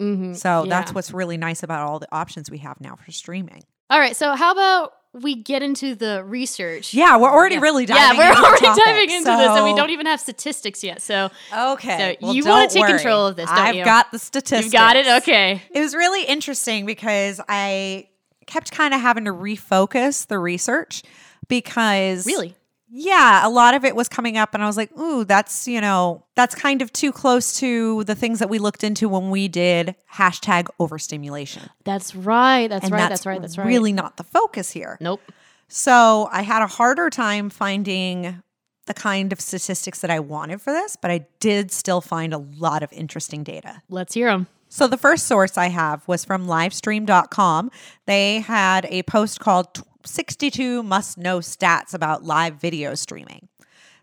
Mm-hmm. 0.01 0.35
So 0.35 0.67
that's 0.69 0.93
what's 0.95 1.13
really 1.13 1.37
nice 1.37 1.63
about 1.63 1.89
all 1.89 1.99
the 1.99 2.09
options 2.13 2.51
we 2.51 2.59
have 2.59 2.81
now 2.81 2.97
for 2.97 3.11
streaming. 3.13 3.63
all 3.91 3.99
right, 3.99 4.17
so 4.17 4.35
how 4.35 4.53
about 4.53 4.93
we 5.13 5.35
get 5.35 5.63
into 5.63 5.95
the 5.95 6.23
research? 6.25 6.93
Yeah, 6.93 7.17
we're 7.17 7.31
already 7.31 7.59
really 7.59 7.87
diving. 7.87 8.19
yeah, 8.21 8.31
we're 8.35 8.37
already 8.45 8.67
topic, 8.67 8.85
diving 8.85 9.11
into 9.11 9.31
this, 9.31 9.49
and 9.49 9.65
we 9.65 9.75
don't 9.75 9.89
even 9.91 10.05
have 10.07 10.21
statistics 10.21 10.85
yet. 10.85 11.01
So 11.01 11.31
Okay. 11.57 12.19
So 12.21 12.33
you 12.33 12.45
wanna 12.45 12.69
take 12.69 12.85
control 12.87 13.27
of 13.27 13.37
this, 13.37 13.49
don't 13.49 13.59
I've 13.59 13.75
you? 13.77 13.85
got 13.85 14.11
the 14.13 14.19
statistics. 14.19 14.67
you 14.67 14.79
got 14.79 14.97
it. 14.97 15.07
Okay. 15.23 15.63
It 15.71 15.81
was 15.81 15.95
really 15.95 16.25
interesting 16.25 16.85
because 16.85 17.41
I 17.49 18.09
kept 18.47 18.73
kind 18.73 18.93
of 18.93 19.01
having 19.01 19.25
to 19.25 19.33
refocus 19.33 20.27
the 20.27 20.39
research 20.39 21.03
because 21.49 22.27
Really? 22.27 22.55
Yeah, 22.99 23.47
a 23.47 23.51
lot 23.51 23.75
of 23.75 23.85
it 23.85 23.95
was 23.95 24.09
coming 24.09 24.39
up, 24.39 24.55
and 24.55 24.63
I 24.63 24.67
was 24.67 24.79
like, 24.79 24.97
ooh, 24.99 25.25
that's, 25.25 25.69
you 25.69 25.83
know, 25.83 26.25
that's 26.35 26.55
kind 26.55 26.81
of 26.81 26.91
too 26.95 27.13
close 27.13 27.59
to 27.59 28.05
the 28.05 28.15
things 28.15 28.38
that 28.38 28.49
we 28.49 28.59
looked 28.59 28.83
into 28.83 29.07
when 29.07 29.29
we 29.29 29.49
did 29.49 29.95
hashtag 30.15 30.69
overstimulation. 30.81 31.69
That's 31.85 32.15
right. 32.15 32.69
That's 32.69 32.85
And 32.85 32.93
right. 32.93 33.09
That's, 33.09 33.26
right. 33.26 33.41
That's 33.41 33.59
right. 33.59 33.67
Really 33.67 33.93
not 33.93 34.17
the 34.17 34.25
focus 34.25 34.71
here. 34.71 34.97
Nope. 34.99 35.21
So 35.69 36.31
I 36.33 36.41
had 36.41 36.62
a 36.62 36.67
harder 36.67 37.11
time 37.11 37.50
finding 37.50 38.43
the 38.87 38.95
kind 38.95 39.31
of 39.31 39.43
statistics 39.43 40.00
that 40.00 40.11
I 40.11 40.21
wanted 40.21 40.62
for 40.62 40.73
this, 40.73 40.97
but 40.97 41.11
I 41.11 41.26
did 41.38 41.73
still 41.73 42.00
find 42.00 42.33
a 42.33 42.38
lot 42.38 42.83
of 42.83 42.91
interesting 42.95 43.45
data. 43.45 43.83
Let's 43.91 44.15
hear 44.15 44.29
them. 44.29 44.47
So 44.69 44.87
the 44.87 44.97
first 44.97 45.26
source 45.26 45.59
I 45.59 45.69
have 45.69 46.07
was 46.09 46.25
from 46.25 46.47
livestream.com. 46.47 47.71
They 48.07 48.41
had 48.41 48.87
a 48.87 49.03
post 49.03 49.41
called 49.41 49.85
62 50.07 50.83
must 50.83 51.19
know 51.19 51.39
stats 51.41 51.95
about 51.95 52.25
live 52.25 52.55
video 52.55 52.95
streaming. 52.95 53.49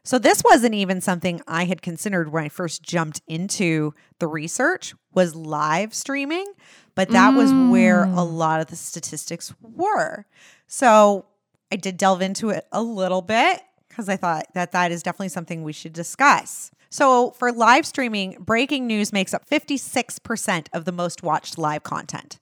So 0.06 0.20
this 0.20 0.44
wasn't 0.44 0.76
even 0.76 1.00
something 1.00 1.42
I 1.48 1.64
had 1.64 1.82
considered 1.82 2.32
when 2.32 2.44
I 2.44 2.50
first 2.50 2.84
jumped 2.84 3.22
into 3.26 3.94
the 4.20 4.28
research 4.28 4.94
was 5.14 5.34
live 5.34 5.94
streaming, 5.94 6.46
but 6.94 7.10
that 7.12 7.34
was 7.34 7.54
where 7.54 8.04
a 8.04 8.08
mm. 8.08 8.34
lot 8.34 8.60
of 8.60 8.68
the 8.68 8.76
statistics 8.76 9.54
were. 9.62 10.26
So 10.68 11.26
I 11.72 11.78
did 11.78 11.96
delve 11.98 12.22
into 12.22 12.50
it 12.50 12.68
a 12.72 12.84
little 12.84 13.22
bit 13.22 13.62
because 13.88 14.10
I 14.10 14.18
thought 14.18 14.48
that 14.54 14.74
that 14.74 14.92
is 14.92 15.04
definitely 15.04 15.30
something 15.30 15.64
we 15.64 15.72
should 15.72 15.94
discuss. 15.94 16.72
So 16.90 17.32
for 17.32 17.52
live 17.52 17.86
streaming, 17.86 18.38
breaking 18.40 18.86
news 18.86 19.14
makes 19.14 19.34
up 19.34 19.50
56% 19.50 20.68
of 20.74 20.86
the 20.86 20.92
most 20.92 21.24
watched 21.24 21.58
live 21.58 21.84
content. 21.84 22.40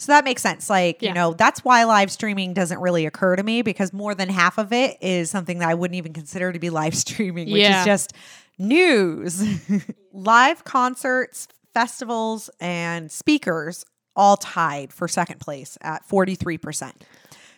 So 0.00 0.12
that 0.12 0.24
makes 0.24 0.40
sense. 0.40 0.70
Like, 0.70 1.02
Yeah. 1.02 1.08
you 1.10 1.14
know, 1.14 1.34
that's 1.34 1.62
why 1.62 1.84
live 1.84 2.10
streaming 2.10 2.54
doesn't 2.54 2.80
really 2.80 3.04
occur 3.04 3.36
to 3.36 3.42
me 3.42 3.60
because 3.60 3.92
more 3.92 4.14
than 4.14 4.30
half 4.30 4.56
of 4.56 4.72
it 4.72 4.96
is 5.02 5.30
something 5.30 5.58
that 5.58 5.68
I 5.68 5.74
wouldn't 5.74 5.96
even 5.96 6.14
consider 6.14 6.52
to 6.52 6.58
be 6.58 6.70
live 6.70 6.94
streaming, 7.06 7.50
which 7.50 7.60
Yeah. 7.60 7.80
is 7.80 7.84
just 7.84 8.12
news. 8.58 9.44
live 10.12 10.64
concerts, 10.64 11.48
festivals, 11.74 12.48
and 12.60 13.12
speakers 13.12 13.84
all 14.16 14.36
tied 14.38 14.92
for 14.92 15.06
second 15.06 15.38
place 15.40 15.76
at 15.82 16.06
43%. 16.08 16.92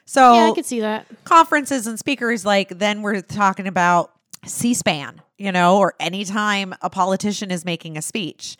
So 0.04 0.34
Yeah, 0.34 0.46
I 0.50 0.52
could 0.54 0.66
see 0.66 0.80
that. 0.80 1.06
conferences 1.24 1.86
and 1.86 1.96
speakers 1.98 2.44
like 2.44 2.70
then 2.70 3.02
we're 3.02 3.20
talking 3.20 3.66
about 3.68 4.12
c-span 4.44 5.22
you 5.38 5.52
know 5.52 5.78
or 5.78 5.94
anytime 6.00 6.74
a 6.82 6.90
politician 6.90 7.52
is 7.52 7.64
making 7.64 7.96
a 7.96 8.02
speech 8.02 8.56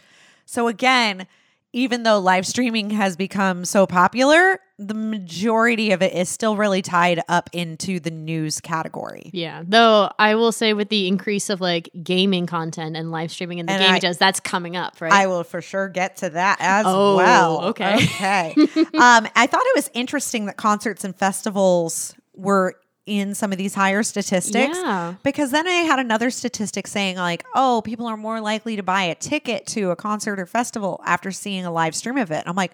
so 0.47 0.69
again 0.69 1.27
even 1.73 2.03
though 2.03 2.19
live 2.19 2.47
streaming 2.47 2.91
has 2.91 3.17
become 3.17 3.65
so 3.65 3.87
popular, 3.87 4.59
the 4.79 4.95
majority 4.95 5.93
of 5.93 6.03
it 6.03 6.13
is 6.13 6.29
still 6.29 6.57
really 6.57 6.83
tied 6.83 7.21
up 7.29 7.49
into 7.53 7.99
the 8.01 8.11
news 8.11 8.61
category. 8.61 9.31
Yeah. 9.33 9.63
Though 9.67 10.11
I 10.19 10.35
will 10.35 10.53
say 10.53 10.75
with 10.75 10.89
the 10.89 11.07
increase 11.09 11.49
of 11.51 11.61
like 11.61 11.89
gaming 12.03 12.47
content 12.47 12.97
and 12.97 13.11
live 13.11 13.31
streaming 13.31 13.61
and 13.61 13.69
the 13.69 13.73
And 13.75 13.81
gaming 13.81 13.95
I- 13.97 13.99
does, 14.01 14.19
that's 14.19 14.41
coming 14.41 14.77
up, 14.77 15.01
right? 15.01 15.13
I 15.13 15.27
will 15.29 15.45
for 15.45 15.63
sure 15.63 15.89
get 15.89 16.17
to 16.19 16.31
that 16.31 16.57
as 16.61 16.85
Oh, 16.89 17.17
well. 17.17 17.65
okay. 17.67 17.95
Okay. 17.95 18.55
um, 18.99 19.27
I 19.37 19.47
thought 19.47 19.63
it 19.65 19.77
was 19.77 19.91
interesting 19.95 20.47
that 20.47 20.57
concerts 20.57 21.05
and 21.05 21.15
festivals 21.17 22.15
were 22.35 22.75
in 23.05 23.35
some 23.35 23.51
of 23.51 23.59
these 23.59 23.75
higher 23.75 24.03
statistics. 24.03 24.79
Yeah. 24.79 25.15
Because 25.23 25.51
then 25.51 25.67
I 25.67 25.83
had 25.83 25.99
another 25.99 26.31
statistic 26.31 26.87
saying, 26.87 27.17
like, 27.17 27.45
oh, 27.55 27.83
people 27.85 28.07
are 28.07 28.17
more 28.17 28.41
likely 28.41 28.77
to 28.77 28.83
buy 28.83 29.03
a 29.03 29.15
ticket 29.15 29.67
to 29.69 29.91
a 29.91 29.97
concert 29.97 30.39
or 30.39 30.47
festival 30.47 31.01
after 31.05 31.31
seeing 31.33 31.65
a 31.67 31.73
live 31.73 31.95
stream 31.95 32.17
of 32.17 32.31
it. 32.31 32.45
I'm 32.47 32.55
like, 32.57 32.73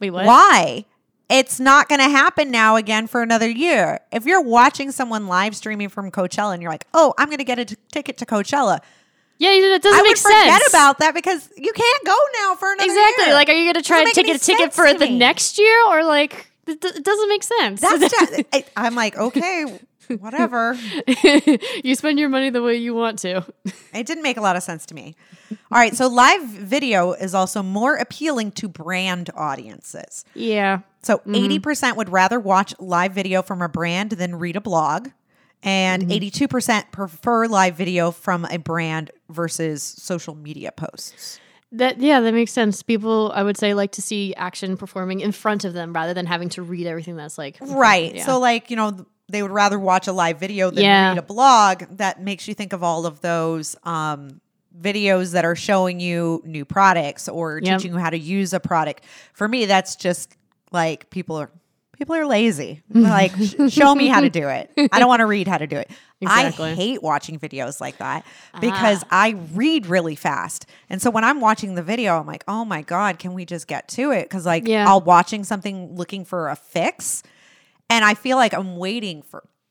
Wait, 0.00 0.10
what? 0.10 0.26
why? 0.26 0.84
It's 1.28 1.58
not 1.58 1.88
going 1.88 2.00
to 2.00 2.08
happen 2.08 2.50
now 2.50 2.76
again 2.76 3.06
for 3.06 3.22
another 3.22 3.48
year. 3.48 4.00
If 4.12 4.26
you're 4.26 4.42
watching 4.42 4.92
someone 4.92 5.26
live 5.26 5.56
streaming 5.56 5.88
from 5.88 6.10
Coachella 6.10 6.52
and 6.52 6.62
you're 6.62 6.70
like, 6.70 6.86
oh, 6.92 7.14
I'm 7.18 7.28
going 7.28 7.38
to 7.38 7.44
get 7.44 7.58
a 7.58 7.64
t- 7.64 7.76
ticket 7.90 8.18
to 8.18 8.26
Coachella, 8.26 8.80
Yeah, 9.38 9.50
it 9.50 9.82
doesn't 9.82 9.98
I 9.98 10.02
make 10.02 10.10
would 10.10 10.18
forget 10.18 10.62
about 10.68 10.98
that 10.98 11.14
because 11.14 11.50
you 11.56 11.72
can't 11.72 12.04
go 12.04 12.16
now 12.42 12.54
for 12.56 12.70
another 12.72 12.90
exactly. 12.90 13.24
year. 13.24 13.34
Like, 13.34 13.48
are 13.48 13.52
you 13.54 13.72
going 13.72 13.82
to 13.82 13.88
try 13.88 14.04
to 14.04 14.12
take 14.12 14.28
a 14.28 14.38
ticket 14.38 14.74
sense 14.74 14.76
for 14.76 14.92
the 14.92 15.08
next 15.08 15.58
year 15.58 15.86
or 15.88 16.04
like, 16.04 16.50
it, 16.66 16.80
d- 16.80 16.88
it 16.88 17.04
doesn't 17.04 17.28
make 17.28 17.42
sense. 17.42 17.80
That's 17.80 18.10
just, 18.10 18.42
I, 18.52 18.64
I'm 18.76 18.94
like, 18.94 19.16
okay, 19.16 19.78
whatever. 20.18 20.76
you 21.84 21.94
spend 21.94 22.18
your 22.18 22.28
money 22.28 22.50
the 22.50 22.62
way 22.62 22.76
you 22.76 22.94
want 22.94 23.18
to. 23.20 23.44
It 23.94 24.06
didn't 24.06 24.24
make 24.24 24.36
a 24.36 24.40
lot 24.40 24.56
of 24.56 24.62
sense 24.64 24.86
to 24.86 24.94
me. 24.94 25.14
All 25.70 25.78
right, 25.78 25.94
so 25.94 26.08
live 26.08 26.42
video 26.42 27.12
is 27.12 27.32
also 27.32 27.62
more 27.62 27.94
appealing 27.94 28.50
to 28.52 28.68
brand 28.68 29.30
audiences. 29.36 30.24
Yeah. 30.34 30.80
So 31.02 31.18
Mm-hmm. 31.18 31.34
80% 31.68 31.96
would 31.96 32.08
rather 32.08 32.40
watch 32.40 32.74
live 32.80 33.12
video 33.12 33.40
from 33.42 33.62
a 33.62 33.68
brand 33.68 34.10
than 34.12 34.34
read 34.36 34.56
a 34.56 34.60
blog. 34.60 35.10
And 35.62 36.02
Mm-hmm. 36.08 36.44
82% 36.46 36.90
prefer 36.90 37.46
live 37.46 37.76
video 37.76 38.10
from 38.10 38.44
a 38.46 38.58
brand 38.58 39.12
versus 39.28 39.82
social 39.82 40.34
media 40.34 40.72
posts. 40.72 41.38
That 41.74 42.00
yeah, 42.00 42.20
that 42.20 42.32
makes 42.34 42.52
sense. 42.52 42.82
People, 42.82 43.32
I 43.34 43.42
would 43.42 43.56
say, 43.56 43.74
like 43.74 43.92
to 43.92 44.02
see 44.02 44.34
action 44.36 44.76
performing 44.76 45.20
in 45.20 45.32
front 45.32 45.64
of 45.64 45.72
them 45.74 45.92
rather 45.92 46.14
than 46.14 46.26
having 46.26 46.48
to 46.50 46.62
read 46.62 46.86
everything 46.86 47.16
that's 47.16 47.36
like 47.38 47.58
Right. 47.60 48.14
Yeah. 48.14 48.26
So, 48.26 48.38
like, 48.38 48.70
you 48.70 48.76
know, 48.76 49.06
they 49.28 49.42
would 49.42 49.50
rather 49.50 49.78
watch 49.78 50.06
a 50.06 50.12
live 50.12 50.38
video 50.38 50.70
than 50.70 50.84
Yeah. 50.84 51.08
read 51.10 51.18
a 51.18 51.22
blog. 51.22 51.84
That 51.96 52.22
makes 52.22 52.46
you 52.46 52.54
think 52.54 52.72
of 52.72 52.82
all 52.82 53.06
of 53.06 53.20
those 53.22 53.74
um, 53.84 54.40
videos 54.80 55.32
that 55.32 55.44
are 55.44 55.56
showing 55.56 55.98
you 56.00 56.42
new 56.44 56.64
products 56.64 57.28
or 57.28 57.60
Yep. 57.62 57.78
teaching 57.78 57.92
you 57.94 57.98
how 57.98 58.10
to 58.10 58.18
use 58.18 58.52
a 58.52 58.60
product. 58.60 59.04
For 59.32 59.48
me, 59.48 59.66
that's 59.66 59.96
just 59.96 60.34
like 60.72 61.10
people 61.10 61.36
are. 61.36 61.50
People 61.96 62.14
are 62.16 62.26
lazy. 62.26 62.82
Like, 62.94 63.32
show 63.68 63.94
me 63.94 64.08
how 64.08 64.20
to 64.20 64.30
do 64.30 64.48
it. 64.48 64.70
I 64.90 64.98
don't 64.98 65.08
want 65.08 65.20
to 65.20 65.26
read 65.26 65.46
how 65.46 65.58
to 65.58 65.66
do 65.66 65.76
it. 65.76 65.90
Exactly. 66.20 66.70
I 66.70 66.74
hate 66.74 67.02
watching 67.02 67.38
videos 67.38 67.80
like 67.80 67.98
that 67.98 68.24
ah. 68.52 68.60
because 68.60 69.04
I 69.10 69.36
read 69.52 69.86
really 69.86 70.16
fast. 70.16 70.66
And 70.88 71.00
so 71.02 71.10
when 71.10 71.22
I'm 71.22 71.40
watching 71.40 71.74
the 71.74 71.82
video, 71.82 72.18
I'm 72.18 72.26
like, 72.26 72.44
oh 72.48 72.64
my 72.64 72.82
God, 72.82 73.18
can 73.18 73.34
we 73.34 73.44
just 73.44 73.66
get 73.66 73.88
to 73.88 74.10
it? 74.10 74.24
Because, 74.24 74.46
like, 74.46 74.66
Yeah. 74.66 74.88
I'll 74.88 75.00
watching 75.00 75.44
something 75.44 75.94
looking 75.96 76.24
for 76.24 76.48
a 76.48 76.56
fix 76.56 77.22
and 77.90 78.04
I 78.04 78.14
feel 78.14 78.36
like 78.36 78.54
I'm 78.54 78.76
waiting 78.76 79.22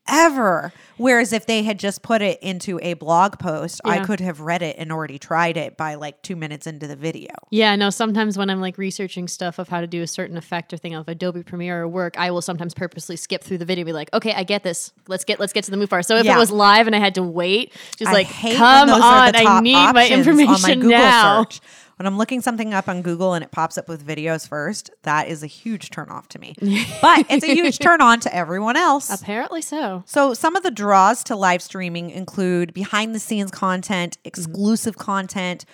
forever. 0.08 0.74
Whereas 0.98 1.34
if 1.34 1.48
they 1.48 1.64
had 1.64 1.80
just 1.80 2.04
put 2.04 2.22
it 2.22 2.40
into 2.42 2.80
a 2.82 2.94
blog 2.94 3.40
post, 3.40 3.82
I 3.84 4.00
could 4.00 4.20
have 4.20 4.40
read 4.42 4.62
it 4.62 4.76
and 4.78 4.92
already 4.92 5.18
tried 5.18 5.58
it 5.58 5.76
by 5.76 5.96
like 5.96 6.22
two 6.22 6.36
minutes 6.36 6.68
into 6.68 6.86
the 6.88 6.96
video. 6.96 7.32
Yeah, 7.50 7.76
no, 7.76 7.90
sometimes 7.90 8.38
when 8.38 8.50
I'm 8.50 8.62
like 8.62 8.78
researching 8.78 9.28
stuff 9.28 9.58
of 9.60 9.70
how 9.70 9.82
to 9.82 9.88
do 9.88 10.02
a 10.04 10.08
certain 10.08 10.38
effect 10.38 10.72
or 10.72 10.78
thing 10.78 10.94
of 10.94 11.08
Adobe 11.08 11.42
Premiere 11.44 11.82
or 11.82 11.88
work, 11.88 12.18
I 12.20 12.30
will 12.32 12.42
sometimes 12.44 12.74
purposely 12.76 13.16
skip 13.16 13.44
through 13.44 13.58
the 13.58 13.66
video 13.66 13.82
and 13.82 13.88
be 13.88 13.94
like, 13.94 14.14
okay, 14.14 14.34
I 14.34 14.44
get 14.44 14.64
this. 14.64 14.94
Let's 15.08 15.24
get 15.26 15.40
let's 15.40 15.52
get 15.54 15.64
to 15.66 15.72
the 15.72 15.78
move 15.78 15.90
far. 15.90 16.04
So 16.04 16.16
if 16.18 16.26
Yeah. 16.26 16.36
it 16.36 16.40
was 16.40 16.52
live 16.52 16.86
and 16.88 16.96
I 16.96 17.00
had 17.00 17.16
to 17.16 17.24
wait, 17.24 17.74
just 17.98 18.10
I 18.10 18.14
like 18.14 18.30
come 18.30 18.88
when 18.90 19.00
those 19.00 19.02
are 19.04 19.28
on, 19.28 19.36
I 19.36 19.62
need 19.62 19.94
my 19.94 20.08
information 20.08 20.54
on 20.54 20.62
my 20.62 20.76
Google 20.76 20.90
now. 20.90 21.44
search. 21.44 21.60
When 21.98 22.08
I'm 22.08 22.18
looking 22.18 22.42
something 22.42 22.74
up 22.74 22.90
on 22.90 23.02
Google 23.02 23.34
and 23.34 23.44
it 23.44 23.52
pops 23.52 23.78
up 23.78 23.88
with 23.88 24.06
videos 24.06 24.48
first, 24.48 24.90
that 25.04 25.28
is 25.28 25.44
a 25.44 25.48
huge 25.48 25.90
turn 25.90 26.10
off 26.10 26.28
to 26.30 26.40
me. 26.40 26.56
but 27.02 27.26
it's 27.30 27.44
a 27.44 27.54
huge 27.54 27.80
turn 27.80 28.02
on 28.02 28.20
to 28.22 28.36
everyone 28.36 28.76
else. 28.76 29.10
Apparently 29.22 29.62
so. 29.62 30.04
So, 30.06 30.34
some 30.34 30.56
of 30.56 30.64
the 30.64 30.72
draws 30.72 31.24
to 31.26 31.36
live 31.36 31.62
streaming 31.62 32.10
include 32.10 32.74
behind 32.74 33.14
the 33.14 33.20
scenes 33.20 33.52
content, 33.52 34.18
exclusive 34.24 34.98
content, 34.98 35.66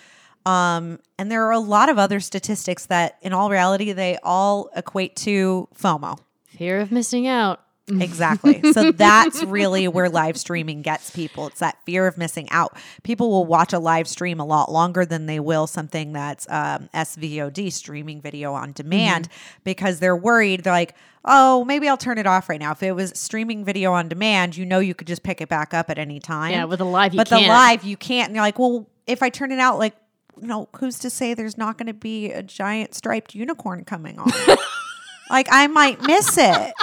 um, 0.46 0.98
and 1.18 1.30
there 1.30 1.44
are 1.46 1.52
a 1.52 1.58
lot 1.58 1.88
of 1.88 1.98
other 1.98 2.20
statistics 2.20 2.86
that, 2.86 3.18
in 3.22 3.32
all 3.32 3.50
reality, 3.50 3.92
they 3.92 4.18
all 4.22 4.70
equate 4.74 5.16
to 5.16 5.68
FOMO. 5.78 6.18
Fear 6.46 6.80
of 6.80 6.92
missing 6.92 7.26
out. 7.26 7.60
Exactly. 7.90 8.60
so 8.72 8.92
that's 8.96 9.42
really 9.44 9.88
where 9.88 10.08
live 10.08 10.36
streaming 10.36 10.82
gets 10.82 11.10
people. 11.10 11.46
It's 11.48 11.60
that 11.60 11.78
fear 11.84 12.06
of 12.06 12.16
missing 12.18 12.48
out. 12.50 12.76
People 13.02 13.30
will 13.30 13.46
watch 13.46 13.72
a 13.72 13.78
live 13.78 14.08
stream 14.08 14.40
a 14.40 14.44
lot 14.44 14.70
longer 14.70 15.04
than 15.04 15.26
they 15.26 15.40
will 15.40 15.66
something 15.66 16.12
that's 16.12 16.46
um, 16.48 16.88
SVOD, 16.94 17.72
streaming 17.72 18.20
video 18.20 18.54
on 18.54 18.72
demand, 18.72 19.28
because 19.64 20.00
they're 20.00 20.16
worried. 20.16 20.64
They're 20.64 20.72
like, 20.72 20.94
oh, 21.24 21.64
maybe 21.64 21.88
I'll 21.88 21.96
turn 21.96 22.18
it 22.18 22.26
off 22.26 22.48
right 22.48 22.60
now. 22.60 22.72
If 22.72 22.82
it 22.82 22.92
was 22.92 23.12
streaming 23.18 23.64
video 23.64 23.92
on 23.92 24.08
demand, 24.08 24.56
you 24.56 24.64
know 24.64 24.78
you 24.78 24.94
could 24.94 25.06
just 25.06 25.22
pick 25.22 25.40
it 25.40 25.48
back 25.48 25.74
up 25.74 25.90
at 25.90 25.98
any 25.98 26.20
time. 26.20 26.52
Yeah, 26.52 26.64
with 26.64 26.80
a 26.80 26.84
live 26.84 27.14
you 27.14 27.18
but 27.18 27.28
the 27.28 27.36
can't. 27.36 27.48
live 27.48 27.84
you 27.84 27.96
can't. 27.96 28.28
And 28.28 28.36
you're 28.36 28.44
like, 28.44 28.58
well, 28.58 28.88
if 29.06 29.22
I 29.22 29.28
turn 29.28 29.52
it 29.52 29.58
out, 29.58 29.78
like, 29.78 29.94
no, 30.40 30.68
who's 30.76 30.98
to 31.00 31.10
say 31.10 31.34
there's 31.34 31.58
not 31.58 31.76
going 31.76 31.88
to 31.88 31.94
be 31.94 32.32
a 32.32 32.42
giant 32.42 32.94
striped 32.94 33.34
unicorn 33.34 33.84
coming 33.84 34.18
on? 34.18 34.30
like, 35.30 35.48
I 35.50 35.66
might 35.66 36.00
miss 36.02 36.38
it. 36.38 36.74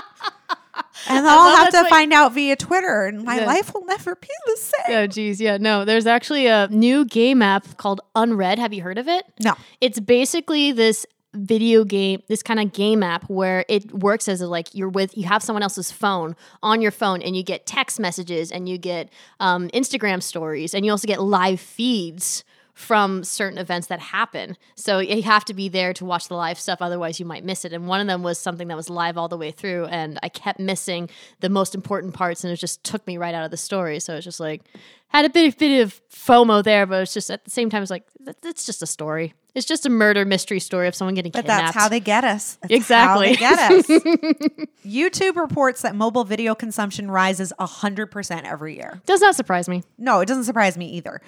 And 1.10 1.28
I'll 1.28 1.56
have 1.56 1.70
to 1.72 1.82
like- 1.82 1.90
find 1.90 2.14
out 2.14 2.34
via 2.34 2.56
Twitter, 2.56 3.06
and 3.06 3.24
my 3.24 3.38
Yeah. 3.40 3.46
life 3.46 3.74
will 3.74 3.86
never 3.86 4.16
be 4.16 4.28
the 4.46 4.58
same. 4.58 4.98
Oh 4.98 5.08
geez, 5.08 5.40
yeah. 5.40 5.58
No, 5.58 5.86
there's 5.86 6.06
actually 6.08 6.48
a 6.48 6.68
new 6.70 7.06
game 7.06 7.42
app 7.42 7.78
called 7.78 8.02
Unread. 8.16 8.60
Have 8.60 8.74
you 8.74 8.82
heard 8.82 8.98
of 8.98 9.08
it? 9.08 9.26
No. 9.40 9.54
It's 9.82 10.00
basically 10.00 10.72
this 10.72 11.06
video 11.34 11.84
game, 11.84 12.22
this 12.30 12.42
kind 12.42 12.60
of 12.60 12.74
game 12.74 13.04
app 13.04 13.30
where 13.30 13.64
it 13.70 13.94
works 13.94 14.28
as 14.28 14.42
a, 14.42 14.48
like 14.48 14.74
you're 14.74 14.90
with, 14.90 15.16
you 15.16 15.26
have 15.28 15.44
someone 15.44 15.62
else's 15.62 15.92
phone 15.92 16.36
on 16.64 16.82
your 16.82 16.90
phone 16.90 17.22
and 17.22 17.36
you 17.36 17.44
get 17.44 17.66
text 17.68 18.00
messages 18.00 18.52
and 18.52 18.68
you 18.68 18.78
get 18.80 19.10
um, 19.40 19.68
Instagram 19.70 20.24
stories 20.24 20.74
and 20.74 20.84
you 20.86 20.90
also 20.92 21.08
get 21.08 21.22
live 21.22 21.60
feeds 21.60 22.44
from 22.78 23.24
certain 23.24 23.58
events 23.58 23.88
that 23.88 24.00
happen. 24.00 24.56
So 24.76 25.00
you 25.00 25.24
have 25.24 25.44
to 25.46 25.54
be 25.56 25.68
there 25.68 25.94
to 25.94 26.06
watch 26.06 26.28
the 26.28 26.36
live 26.36 26.60
stuff, 26.60 26.78
otherwise 26.80 27.20
you 27.20 27.26
might 27.26 27.44
miss 27.44 27.66
it. 27.66 27.74
And 27.74 27.88
one 27.88 28.00
of 28.00 28.06
them 28.06 28.22
was 28.22 28.38
something 28.38 28.68
that 28.68 28.78
was 28.78 28.88
live 28.88 29.18
all 29.18 29.28
the 29.28 29.36
way 29.36 29.50
through, 29.50 29.86
and 29.86 30.20
I 30.22 30.30
kept 30.30 30.60
missing 30.60 31.10
the 31.40 31.50
most 31.50 31.74
important 31.74 32.14
parts, 32.14 32.44
and 32.44 32.54
it 32.54 32.58
just 32.58 32.84
took 32.84 33.06
me 33.08 33.18
right 33.18 33.34
out 33.34 33.44
of 33.44 33.50
the 33.50 33.58
story. 33.58 34.00
So 34.00 34.16
it's 34.16 34.26
just 34.26 34.40
like 34.40 34.62
had 35.08 35.26
a 35.26 35.30
bit, 35.30 35.58
bit 35.58 35.82
of 35.82 36.00
FOMO 36.12 36.64
there, 36.64 36.86
but 36.86 37.02
it's 37.02 37.16
just 37.16 37.32
at 37.32 37.46
the 37.46 37.50
same 37.50 37.72
time, 37.72 37.82
it's 37.82 37.90
like 37.90 38.04
that- 38.20 38.38
it's 38.46 38.64
just 38.68 38.84
a 38.84 38.88
story. 38.88 39.34
It's 39.56 39.66
just 39.66 39.88
a 39.88 39.90
murder 39.90 40.24
mystery 40.24 40.60
story 40.60 40.88
of 40.88 40.94
someone 40.94 41.16
getting 41.16 41.32
But 41.32 41.46
kidnapped. 41.46 41.74
that's 41.74 41.76
how 41.76 41.90
they 41.90 42.00
get 42.00 42.24
us. 42.24 42.60
That's 42.62 42.74
Exactly. 42.76 43.34
How 43.34 43.50
they 43.50 43.82
get 43.82 43.90
us. 43.90 44.68
YouTube 44.86 45.36
reports 45.36 45.82
that 45.82 45.96
mobile 45.96 46.24
video 46.26 46.54
consumption 46.54 47.10
rises 47.10 47.52
100% 47.60 48.44
every 48.44 48.76
year. 48.76 49.02
Does 49.08 49.20
not 49.22 49.36
surprise 49.36 49.68
me. 49.68 49.84
No, 49.98 50.20
it 50.20 50.28
doesn't 50.28 50.44
surprise 50.44 50.78
me 50.78 50.88
either. 50.92 51.22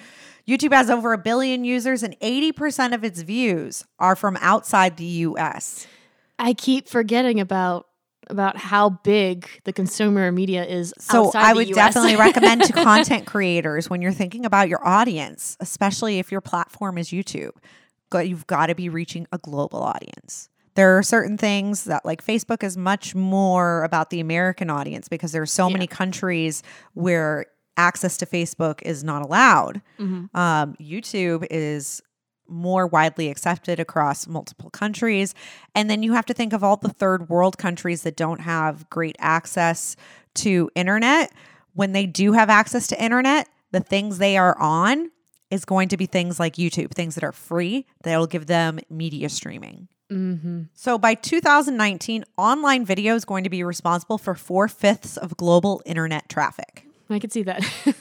YouTube 0.48 0.72
has 0.72 0.90
over 0.90 1.12
a 1.12 1.18
billion 1.18 1.64
users, 1.64 2.02
and 2.02 2.18
80% 2.20 2.94
of 2.94 3.04
its 3.04 3.22
views 3.22 3.84
are 3.98 4.16
from 4.16 4.36
outside 4.40 4.96
the 4.96 5.04
US. 5.04 5.86
I 6.38 6.54
keep 6.54 6.88
forgetting 6.88 7.40
about 7.40 7.86
about 8.28 8.56
how 8.56 8.90
big 8.90 9.48
the 9.64 9.72
consumer 9.72 10.30
media 10.30 10.64
is. 10.64 10.94
So 11.00 11.32
I 11.34 11.52
would 11.52 11.68
definitely 11.72 12.16
recommend 12.16 12.62
to 12.62 12.72
content 12.72 13.26
creators 13.26 13.90
when 13.90 14.00
you're 14.00 14.12
thinking 14.12 14.44
about 14.44 14.68
your 14.68 14.86
audience, 14.86 15.56
especially 15.58 16.20
if 16.20 16.30
your 16.30 16.40
platform 16.40 16.96
is 16.96 17.08
YouTube, 17.08 17.52
you've 18.14 18.46
got 18.46 18.66
to 18.66 18.74
be 18.74 18.88
reaching 18.88 19.26
a 19.32 19.38
global 19.38 19.82
audience. 19.82 20.48
There 20.76 20.96
are 20.96 21.02
certain 21.02 21.36
things 21.36 21.84
that, 21.84 22.04
like 22.04 22.24
Facebook, 22.24 22.62
is 22.62 22.76
much 22.76 23.14
more 23.14 23.82
about 23.82 24.10
the 24.10 24.20
American 24.20 24.70
audience 24.70 25.08
because 25.08 25.32
there 25.32 25.42
are 25.42 25.46
so 25.46 25.68
many 25.68 25.86
countries 25.86 26.62
where 26.94 27.46
access 27.76 28.16
to 28.18 28.26
Facebook 28.26 28.82
is 28.82 29.02
not 29.04 29.22
allowed. 29.22 29.80
Mm-hmm. 29.98 30.36
Um, 30.36 30.74
YouTube 30.80 31.46
is 31.50 32.02
more 32.50 32.86
widely 32.86 33.28
accepted 33.28 33.78
across 33.78 34.26
multiple 34.26 34.70
countries. 34.70 35.34
And 35.74 35.88
then 35.88 36.02
you 36.02 36.12
have 36.12 36.26
to 36.26 36.34
think 36.34 36.52
of 36.52 36.64
all 36.64 36.76
the 36.76 36.88
third 36.88 37.28
world 37.28 37.58
countries 37.58 38.02
that 38.02 38.16
don't 38.16 38.40
have 38.40 38.90
great 38.90 39.16
access 39.18 39.96
to 40.34 40.70
internet. 40.74 41.32
When 41.74 41.92
they 41.92 42.06
do 42.06 42.32
have 42.32 42.50
access 42.50 42.88
to 42.88 43.02
internet, 43.02 43.48
the 43.70 43.80
things 43.80 44.18
they 44.18 44.36
are 44.36 44.58
on 44.58 45.10
is 45.50 45.64
going 45.64 45.88
to 45.88 45.96
be 45.96 46.06
things 46.06 46.38
like 46.38 46.56
YouTube, 46.56 46.92
things 46.92 47.14
that 47.14 47.24
are 47.24 47.32
free 47.32 47.86
that'll 48.02 48.26
give 48.26 48.46
them 48.46 48.80
media 48.88 49.28
streaming. 49.28 49.88
Mm-hmm. 50.10 50.62
So 50.74 50.98
by 50.98 51.14
2019, 51.14 52.24
online 52.36 52.84
video 52.84 53.14
is 53.14 53.24
going 53.24 53.44
to 53.44 53.50
be 53.50 53.62
responsible 53.62 54.18
for 54.18 54.34
four 54.34 54.66
fifths 54.66 55.16
of 55.16 55.36
global 55.36 55.82
internet 55.86 56.28
traffic. 56.28 56.84
I 57.10 57.18
could 57.18 57.32
see 57.32 57.42
that. 57.42 57.64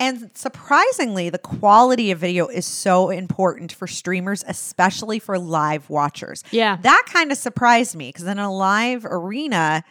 And 0.00 0.30
surprisingly, 0.34 1.30
the 1.30 1.38
quality 1.38 2.10
of 2.10 2.18
video 2.18 2.48
is 2.48 2.66
so 2.66 3.10
important 3.10 3.72
for 3.72 3.86
streamers, 3.86 4.44
especially 4.46 5.18
for 5.18 5.38
live 5.38 5.88
watchers. 5.88 6.42
Yeah. 6.50 6.78
That 6.82 7.04
kind 7.06 7.30
of 7.30 7.38
surprised 7.38 7.94
me 7.94 8.08
because 8.08 8.26
in 8.26 8.38
a 8.38 8.52
live 8.52 9.06
arena, 9.06 9.84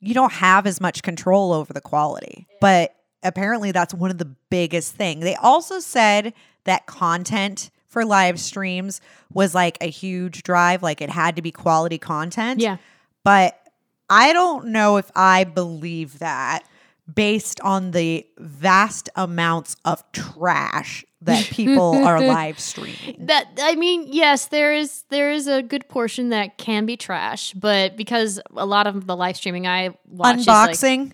you 0.00 0.14
don't 0.14 0.32
have 0.32 0.66
as 0.66 0.80
much 0.80 1.02
control 1.02 1.52
over 1.52 1.72
the 1.72 1.80
quality. 1.80 2.46
But 2.60 2.94
apparently 3.22 3.72
that's 3.72 3.92
one 3.92 4.10
of 4.10 4.18
the 4.18 4.32
biggest 4.48 4.94
thing. 4.94 5.20
They 5.20 5.34
also 5.34 5.80
said 5.80 6.34
that 6.64 6.86
content 6.86 7.70
for 7.88 8.04
live 8.04 8.38
streams 8.38 9.00
was 9.32 9.56
like 9.56 9.76
a 9.80 9.90
huge 9.90 10.44
drive, 10.44 10.84
like 10.84 11.00
it 11.00 11.10
had 11.10 11.34
to 11.34 11.42
be 11.42 11.50
quality 11.50 11.98
content. 11.98 12.60
Yeah. 12.60 12.76
But 13.24 13.60
I 14.08 14.32
don't 14.32 14.68
know 14.68 14.98
if 14.98 15.10
I 15.16 15.44
believe 15.44 16.20
that 16.20 16.64
based 17.12 17.60
on 17.60 17.92
the 17.92 18.26
vast 18.38 19.08
amounts 19.16 19.76
of 19.84 20.02
trash 20.12 21.04
that 21.22 21.44
people 21.50 21.94
are 22.06 22.20
live 22.20 22.58
streaming. 22.58 23.26
That 23.26 23.48
I 23.60 23.74
mean, 23.76 24.06
yes, 24.08 24.46
there 24.46 24.74
is 24.74 25.04
there 25.08 25.30
is 25.30 25.46
a 25.46 25.62
good 25.62 25.88
portion 25.88 26.30
that 26.30 26.58
can 26.58 26.86
be 26.86 26.96
trash, 26.96 27.52
but 27.54 27.96
because 27.96 28.40
a 28.56 28.66
lot 28.66 28.86
of 28.86 29.06
the 29.06 29.16
live 29.16 29.36
streaming 29.36 29.66
I 29.66 29.96
watch 30.06 30.38
is 30.38 30.46
like, 30.46 30.70
Unboxing, 30.70 31.12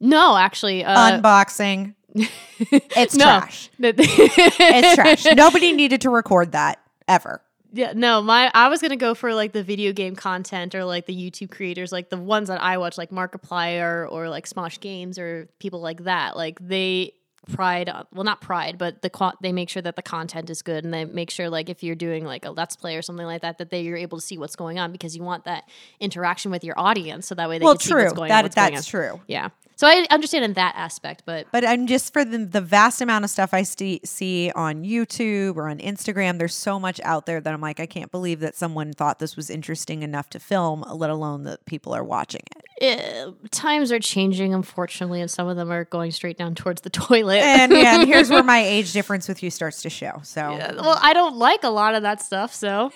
no, 0.00 0.36
actually, 0.36 0.84
uh, 0.84 1.20
unboxing. 1.20 1.94
It's 2.72 3.16
trash. 3.16 3.70
It's 3.78 4.94
trash. 4.94 5.24
Nobody 5.34 5.72
needed 5.72 6.02
to 6.02 6.10
record 6.10 6.52
that 6.52 6.78
ever. 7.08 7.40
Yeah, 7.72 7.92
no, 7.94 8.20
my 8.20 8.50
I 8.54 8.68
was 8.68 8.80
gonna 8.82 8.96
go 8.96 9.14
for 9.14 9.32
like 9.34 9.52
the 9.52 9.62
video 9.62 9.92
game 9.92 10.16
content 10.16 10.74
or 10.74 10.84
like 10.84 11.06
the 11.06 11.14
YouTube 11.14 11.50
creators, 11.50 11.92
like 11.92 12.10
the 12.10 12.16
ones 12.18 12.48
that 12.48 12.60
I 12.60 12.78
watch, 12.78 12.98
like 12.98 13.10
Markiplier 13.10 14.10
or 14.10 14.28
like 14.28 14.48
Smosh 14.48 14.80
Games 14.80 15.18
or 15.18 15.48
people 15.58 15.80
like 15.80 16.04
that. 16.04 16.36
Like 16.36 16.58
they 16.60 17.12
pride, 17.52 17.90
well, 18.12 18.24
not 18.24 18.40
pride, 18.40 18.76
but 18.76 19.02
the 19.02 19.32
they 19.40 19.52
make 19.52 19.68
sure 19.68 19.82
that 19.82 19.96
the 19.96 20.02
content 20.02 20.50
is 20.50 20.62
good 20.62 20.84
and 20.84 20.92
they 20.92 21.04
make 21.04 21.30
sure 21.30 21.48
like 21.48 21.68
if 21.68 21.82
you're 21.82 21.94
doing 21.94 22.24
like 22.24 22.44
a 22.44 22.50
let's 22.50 22.76
play 22.76 22.96
or 22.96 23.02
something 23.02 23.26
like 23.26 23.42
that, 23.42 23.58
that 23.58 23.70
they 23.70 23.82
you're 23.82 23.96
able 23.96 24.18
to 24.18 24.24
see 24.26 24.36
what's 24.38 24.56
going 24.56 24.78
on 24.78 24.92
because 24.92 25.16
you 25.16 25.22
want 25.22 25.44
that 25.44 25.64
interaction 26.00 26.50
with 26.50 26.64
your 26.64 26.78
audience, 26.78 27.26
so 27.26 27.34
that 27.34 27.48
way 27.48 27.58
they 27.58 27.64
Well, 27.64 27.74
can 27.74 27.80
see 27.80 27.94
what's 27.94 28.12
true. 28.12 28.16
going 28.16 28.30
on. 28.32 28.36
That 28.36 28.42
what's 28.44 28.54
that's 28.54 28.86
true. 28.86 29.20
Yeah. 29.26 29.48
So 29.80 29.86
I 29.86 30.04
understand 30.10 30.44
in 30.44 30.52
that 30.52 30.74
aspect, 30.76 31.22
but 31.24 31.46
But 31.52 31.66
I'm 31.66 31.86
just 31.86 32.12
for 32.12 32.22
the, 32.22 32.36
the 32.36 32.60
vast 32.60 33.00
amount 33.00 33.24
of 33.24 33.30
stuff 33.30 33.54
I 33.54 33.62
see, 33.62 34.02
see 34.04 34.52
on 34.54 34.84
YouTube 34.84 35.56
or 35.56 35.70
on 35.70 35.78
Instagram, 35.78 36.36
there's 36.36 36.54
so 36.54 36.78
much 36.78 37.00
out 37.02 37.24
there 37.24 37.40
that 37.40 37.54
I'm 37.54 37.62
like, 37.62 37.80
I 37.80 37.86
can't 37.86 38.10
believe 38.12 38.40
that 38.40 38.54
someone 38.54 38.92
thought 38.92 39.20
this 39.20 39.36
was 39.36 39.48
interesting 39.48 40.02
enough 40.02 40.28
to 40.30 40.38
film, 40.38 40.84
let 40.92 41.08
alone 41.08 41.44
that 41.44 41.64
people 41.64 41.94
are 41.94 42.04
watching 42.04 42.42
it. 42.54 42.64
eh, 42.82 43.30
times 43.50 43.90
are 43.90 43.98
changing, 43.98 44.52
unfortunately, 44.52 45.22
and 45.22 45.30
some 45.30 45.48
of 45.48 45.56
them 45.56 45.72
are 45.72 45.86
going 45.86 46.10
straight 46.10 46.36
down 46.36 46.54
towards 46.54 46.82
the 46.82 46.90
toilet. 46.90 47.38
And 47.40 47.72
yeah, 47.72 48.00
and 48.00 48.06
here's 48.06 48.28
where 48.28 48.42
my 48.44 48.60
age 48.60 48.92
difference 48.92 49.28
with 49.28 49.42
you 49.42 49.48
starts 49.48 49.80
to 49.80 49.88
show. 49.88 50.20
So 50.22 50.58
well, 50.76 50.98
I 51.00 51.14
don't 51.14 51.36
like 51.36 51.64
a 51.64 51.70
lot 51.70 51.94
of 51.94 52.02
that 52.02 52.20
stuff, 52.20 52.52
so 52.52 52.92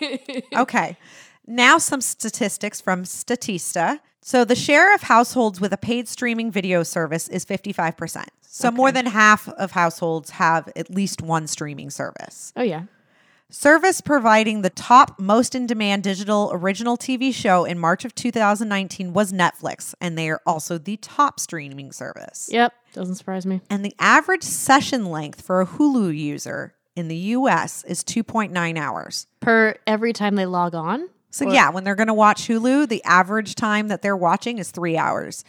Okay. 0.54 0.98
Now, 1.46 1.78
some 1.78 2.02
statistics 2.02 2.82
from 2.82 3.04
Statista. 3.04 4.00
So, 4.26 4.42
the 4.42 4.56
share 4.56 4.94
of 4.94 5.02
households 5.02 5.60
with 5.60 5.74
a 5.74 5.76
paid 5.76 6.08
streaming 6.08 6.50
video 6.50 6.82
service 6.82 7.28
is 7.28 7.44
55%. 7.44 8.24
So, 8.40 8.70
more 8.70 8.90
than 8.90 9.04
half 9.04 9.50
of 9.50 9.72
households 9.72 10.30
have 10.30 10.72
at 10.74 10.88
least 10.88 11.20
one 11.20 11.46
streaming 11.46 11.90
service. 11.90 12.50
oh 12.56 12.62
yeah. 12.62 12.84
Service 13.50 14.00
providing 14.00 14.62
the 14.62 14.70
top 14.70 15.20
most 15.20 15.54
in 15.54 15.66
demand 15.66 16.04
digital 16.04 16.50
original 16.54 16.96
TV 16.96 17.34
show 17.34 17.66
in 17.66 17.78
March 17.78 18.06
of 18.06 18.14
2019 18.14 19.12
was 19.12 19.30
Netflix, 19.30 19.94
and 20.00 20.16
they 20.16 20.30
are 20.30 20.40
also 20.46 20.78
the 20.78 20.96
top 20.96 21.38
streaming 21.38 21.92
service. 21.92 22.48
Yep, 22.50 22.72
doesn't 22.94 23.16
surprise 23.16 23.44
me. 23.44 23.60
And 23.68 23.84
the 23.84 23.94
average 23.98 24.42
session 24.42 25.04
length 25.04 25.42
for 25.42 25.60
a 25.60 25.66
Hulu 25.66 26.16
user 26.16 26.72
in 26.96 27.08
the 27.08 27.16
US 27.16 27.84
is 27.84 28.02
2.9 28.02 28.78
hours. 28.78 29.26
Per 29.40 29.76
every 29.86 30.14
time 30.14 30.36
they 30.36 30.46
log 30.46 30.74
on. 30.74 31.10
So 31.34 31.50
yeah, 31.50 31.70
when 31.70 31.82
they're 31.84 31.94
going 31.96 32.06
to 32.08 32.14
watch 32.14 32.46
Hulu, 32.46 32.88
the 32.88 33.02
average 33.04 33.56
time 33.56 33.88
that 33.88 34.02
they're 34.02 34.16
watching 34.16 34.58
is 34.58 34.70
3 34.70 34.96
hours. 34.96 35.44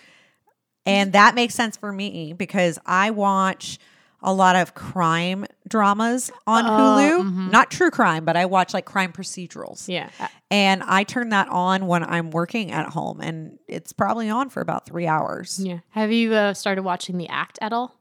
And 0.85 1.13
that 1.13 1.35
makes 1.35 1.53
sense 1.53 1.77
for 1.77 1.91
me 1.91 2.33
because 2.33 2.79
I 2.85 3.11
watch 3.11 3.77
a 4.21 4.33
lot 4.33 4.55
of 4.55 4.73
crime 4.73 5.45
dramas 5.67 6.31
on 6.47 6.63
Hulu. 6.65 7.51
Not 7.51 7.69
true 7.69 7.91
crime, 7.91 8.25
but 8.25 8.35
I 8.35 8.45
watch 8.45 8.73
like 8.73 8.85
crime 8.85 9.13
procedurals. 9.13 9.87
Yeah. 9.87 10.09
Uh, 10.19 10.27
And 10.49 10.81
I 10.83 11.03
turn 11.03 11.29
that 11.29 11.47
on 11.49 11.85
when 11.85 12.03
I'm 12.03 12.31
working 12.31 12.71
at 12.71 12.89
home 12.89 13.21
and 13.21 13.59
it's 13.67 13.93
probably 13.93 14.29
on 14.29 14.49
for 14.49 14.61
about 14.61 14.87
3 14.87 15.05
hours. 15.05 15.59
Yeah. 15.63 15.79
Have 15.89 16.11
you 16.11 16.33
uh, 16.33 16.55
started 16.55 16.81
watching 16.83 17.17
The 17.19 17.27
Act 17.27 17.59
at 17.61 17.73
all? 17.73 17.95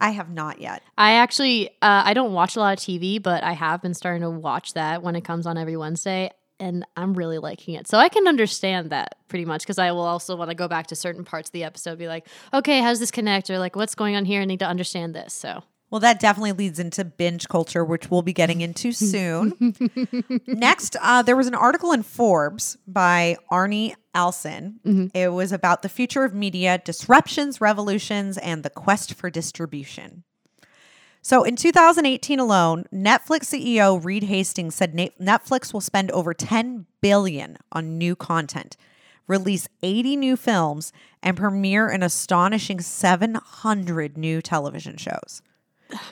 I 0.00 0.10
have 0.10 0.30
not 0.30 0.60
yet. 0.60 0.82
I 0.98 1.14
actually 1.14 1.70
uh, 1.82 2.02
I 2.04 2.14
don't 2.14 2.32
watch 2.32 2.54
a 2.56 2.60
lot 2.60 2.78
of 2.78 2.84
TV, 2.84 3.20
but 3.22 3.42
I 3.42 3.52
have 3.52 3.80
been 3.82 3.94
starting 3.94 4.22
to 4.22 4.30
watch 4.30 4.74
that 4.74 5.02
when 5.02 5.16
it 5.16 5.24
comes 5.24 5.46
on 5.46 5.56
every 5.56 5.76
Wednesday, 5.76 6.30
and 6.60 6.84
I'm 6.96 7.14
really 7.14 7.38
liking 7.38 7.74
it. 7.74 7.86
So 7.88 7.98
I 7.98 8.08
can 8.08 8.26
understand 8.26 8.90
that 8.90 9.16
pretty 9.28 9.44
much 9.44 9.62
because 9.62 9.78
I 9.78 9.92
will 9.92 10.02
also 10.02 10.36
want 10.36 10.50
to 10.50 10.54
go 10.54 10.68
back 10.68 10.86
to 10.88 10.96
certain 10.96 11.24
parts 11.24 11.48
of 11.48 11.52
the 11.52 11.64
episode, 11.64 11.98
be 11.98 12.08
like, 12.08 12.26
okay, 12.52 12.80
how's 12.80 13.00
this 13.00 13.10
connect, 13.10 13.50
or 13.50 13.58
like 13.58 13.76
what's 13.76 13.94
going 13.94 14.16
on 14.16 14.24
here? 14.24 14.40
I 14.40 14.44
need 14.44 14.60
to 14.60 14.66
understand 14.66 15.14
this. 15.14 15.34
So 15.34 15.62
Well, 15.90 16.00
that 16.00 16.20
definitely 16.20 16.52
leads 16.52 16.78
into 16.78 17.04
binge 17.04 17.48
culture, 17.48 17.84
which 17.84 18.10
we'll 18.10 18.22
be 18.22 18.32
getting 18.32 18.60
into 18.60 18.92
soon. 19.12 19.74
Next, 20.46 20.96
uh, 21.00 21.22
there 21.22 21.36
was 21.36 21.46
an 21.46 21.54
article 21.54 21.92
in 21.92 22.02
Forbes 22.02 22.78
by 22.86 23.36
Arnie 23.50 23.94
Alsin. 24.14 25.10
It 25.14 25.28
was 25.32 25.52
about 25.52 25.82
the 25.82 25.88
future 25.88 26.24
of 26.24 26.34
media, 26.34 26.80
disruptions, 26.84 27.60
revolutions, 27.60 28.38
and 28.38 28.62
the 28.62 28.70
quest 28.70 29.14
for 29.14 29.30
distribution. 29.30 30.24
So 31.26 31.42
in 31.42 31.56
2018 31.56 32.38
alone, 32.38 32.84
Netflix 32.92 33.44
CEO 33.44 34.04
Reed 34.04 34.24
Hastings 34.24 34.74
said 34.74 34.94
Netflix 34.94 35.72
will 35.72 35.80
spend 35.80 36.10
over 36.10 36.34
10 36.34 36.84
billion 37.00 37.56
on 37.72 37.96
new 37.96 38.14
content, 38.14 38.76
release 39.26 39.66
80 39.82 40.16
new 40.16 40.36
films, 40.36 40.92
and 41.22 41.34
premiere 41.34 41.88
an 41.88 42.02
astonishing 42.02 42.78
700 42.78 44.18
new 44.18 44.42
television 44.42 44.98
shows. 44.98 45.40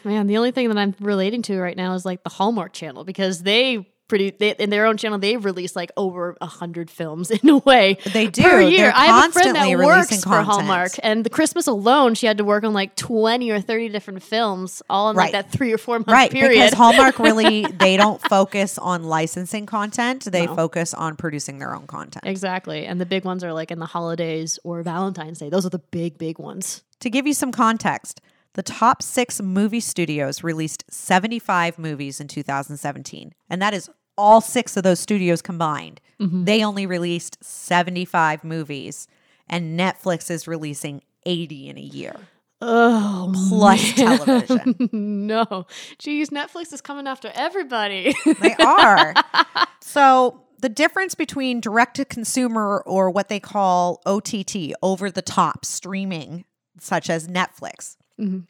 Man, 0.03 0.29
the 0.29 0.38
only 0.38 0.51
thing 0.51 0.70
that 0.70 0.79
I'm 0.79 0.94
relating 0.98 1.42
to 1.42 1.61
right 1.61 1.77
now 1.77 1.92
is 1.92 2.07
like 2.07 2.25
the 2.25 2.31
Hallmark 2.31 2.72
Channel 2.72 3.05
because 3.05 3.42
they 3.42 3.91
pretty 4.12 4.29
they, 4.31 4.51
in 4.59 4.68
their 4.68 4.85
own 4.85 4.98
channel 4.98 5.18
They've 5.18 5.42
released 5.42 5.75
like 5.75 5.90
over 5.96 6.37
a 6.42 6.46
hundred 6.46 6.90
films 6.90 7.31
in 7.42 7.48
a 7.48 7.57
way. 7.59 7.96
They 8.12 8.27
do. 8.27 8.42
per 8.42 8.61
year. 8.61 8.79
They're 8.88 8.92
I 8.94 9.07
have 9.07 9.31
a 9.31 9.33
friend 9.33 9.57
that 9.57 9.79
works 9.79 10.22
for. 10.22 10.42
Hallmark, 10.42 10.92
and 11.03 11.25
the 11.25 11.31
Christmas 11.31 11.66
alone 11.66 12.14
she 12.14 12.27
had 12.27 12.37
to 12.38 12.44
work 12.44 12.62
on 12.64 12.75
like 12.75 12.94
twenty 12.96 13.51
or 13.51 13.61
thirty 13.61 13.88
different 13.88 14.22
films, 14.22 14.83
all 14.90 15.09
in 15.09 15.16
Right. 15.16 15.33
like 15.33 15.33
that 15.33 15.51
three 15.51 15.72
or 15.72 15.79
four 15.79 15.98
month 15.98 16.09
Right, 16.09 16.31
period. 16.31 16.51
because 16.59 16.72
Hallmark 16.83 17.18
really 17.18 17.62
they 17.62 17.96
don't 17.96 18.20
focus 18.29 18.77
on 18.77 19.05
licensing 19.05 19.64
content; 19.64 20.25
they 20.31 20.46
focus 20.46 20.92
on 20.92 21.16
producing 21.16 21.59
their 21.59 21.75
own 21.75 21.87
content. 21.87 22.27
exactly, 22.27 22.85
and 22.85 23.01
the 23.01 23.07
big 23.07 23.25
ones 23.25 23.42
are 23.42 23.55
like 23.55 23.70
in 23.70 23.79
the 23.79 23.87
holidays 23.87 24.59
or 24.64 24.83
Valentine's 24.83 25.38
Day. 25.38 25.48
Those 25.48 25.64
are 25.64 25.70
the 25.70 25.79
big 25.79 26.18
big 26.18 26.38
ones. 26.38 26.83
To 27.01 27.09
give 27.09 27.27
you 27.27 27.33
some 27.35 27.51
context, 27.53 28.20
the 28.55 28.62
top 28.62 29.03
six 29.03 29.40
movie 29.40 29.81
studios 29.81 30.44
released 30.44 30.85
75 30.90 31.79
movies 31.79 32.20
in 32.20 32.29
2017, 32.29 33.33
and 33.48 33.62
that 33.62 33.72
is 33.72 33.88
all 34.16 34.40
six 34.40 34.77
of 34.77 34.83
those 34.83 35.01
studios 35.01 35.42
combined. 35.42 36.01
Mm-hmm. 36.20 36.44
They 36.44 36.64
only 36.64 36.87
released 36.87 37.42
75 37.42 38.44
movies, 38.44 39.09
and 39.48 39.79
Netflix 39.79 40.31
is 40.31 40.46
releasing 40.46 41.03
80 41.25 41.68
in 41.68 41.79
a 41.79 41.83
year 41.83 42.16
Oh 42.64 43.33
plus 43.48 43.92
television. 43.94 44.88
no, 45.27 45.66
geez, 45.98 46.31
Netflix 46.31 46.72
is 46.72 46.81
coming 46.81 47.09
after 47.09 47.33
everybody. 47.35 48.14
They 48.40 48.55
are. 48.55 49.14
so 49.81 50.44
the 50.61 50.68
difference 50.68 51.16
between 51.16 51.61
direct 51.61 51.96
to 51.96 52.05
consumer 52.05 52.85
or 52.87 53.11
what 53.11 53.29
they 53.29 53.40
call 53.40 54.01
OTT, 54.07 54.75
over 54.81 55.11
the 55.11 55.22
top 55.22 55.64
streaming, 55.64 56.44
such 56.79 57.11
as 57.11 57.27
Netflix, 57.27 57.96
mm-hmm. 58.18 58.40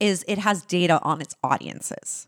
is 0.00 0.24
it 0.26 0.38
has 0.38 0.64
data 0.64 1.00
on 1.02 1.20
its 1.20 1.36
audiences. 1.44 2.26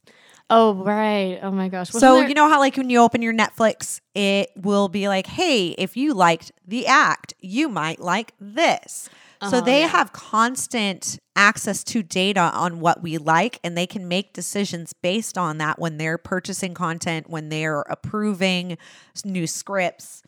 Oh 0.51 0.75
right. 0.75 1.39
Oh 1.43 1.51
my 1.51 1.69
gosh. 1.69 1.93
Wasn't 1.93 2.01
so 2.01 2.17
there- 2.17 2.29
you 2.29 2.35
know 2.35 2.49
how 2.49 2.59
like 2.59 2.77
when 2.77 2.91
you 2.91 3.01
open 3.01 3.23
your 3.23 3.35
Netflix, 3.35 4.01
it 4.15 4.51
will 4.57 4.89
be 4.89 5.09
like, 5.09 5.27
"Hey, 5.27 5.69
if 5.71 5.97
you 5.97 6.15
liked 6.15 6.53
the 6.67 6.87
act, 6.87 7.35
you 7.41 7.69
might 7.69 8.01
like 8.01 8.33
this." 8.41 9.09
so 9.43 9.49
uh-huh. 9.49 9.61
they 9.61 9.83
have 9.83 10.13
constant 10.13 11.19
access 11.35 11.85
to 11.85 12.03
data 12.03 12.41
on 12.41 12.81
what 12.81 13.03
we 13.03 13.19
like 13.19 13.61
and 13.63 13.77
they 13.77 13.87
can 13.87 14.09
make 14.09 14.33
decisions 14.33 14.95
based 14.95 15.37
on 15.37 15.59
that 15.59 15.79
when 15.79 15.99
they're 15.99 16.17
purchasing 16.17 16.73
content, 16.73 17.29
when 17.29 17.51
they're 17.51 17.83
approving 17.83 18.79
new 19.27 19.47
scripts, 19.47 20.23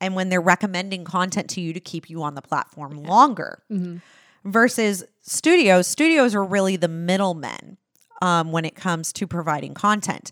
and 0.00 0.14
when 0.14 0.28
they're 0.28 0.40
recommending 0.40 1.04
content 1.04 1.50
to 1.50 1.60
you 1.60 1.72
to 1.72 1.80
keep 1.80 2.08
you 2.08 2.22
on 2.22 2.34
the 2.34 2.42
platform 2.42 3.02
longer. 3.02 3.62
Mm-hmm. 3.70 3.98
Versus 4.44 5.04
studios, 5.22 5.86
studios 5.86 6.34
are 6.34 6.44
really 6.44 6.76
the 6.76 6.88
middlemen 6.88 7.78
um, 8.22 8.52
when 8.52 8.64
it 8.64 8.74
comes 8.74 9.12
to 9.14 9.26
providing 9.26 9.74
content. 9.74 10.30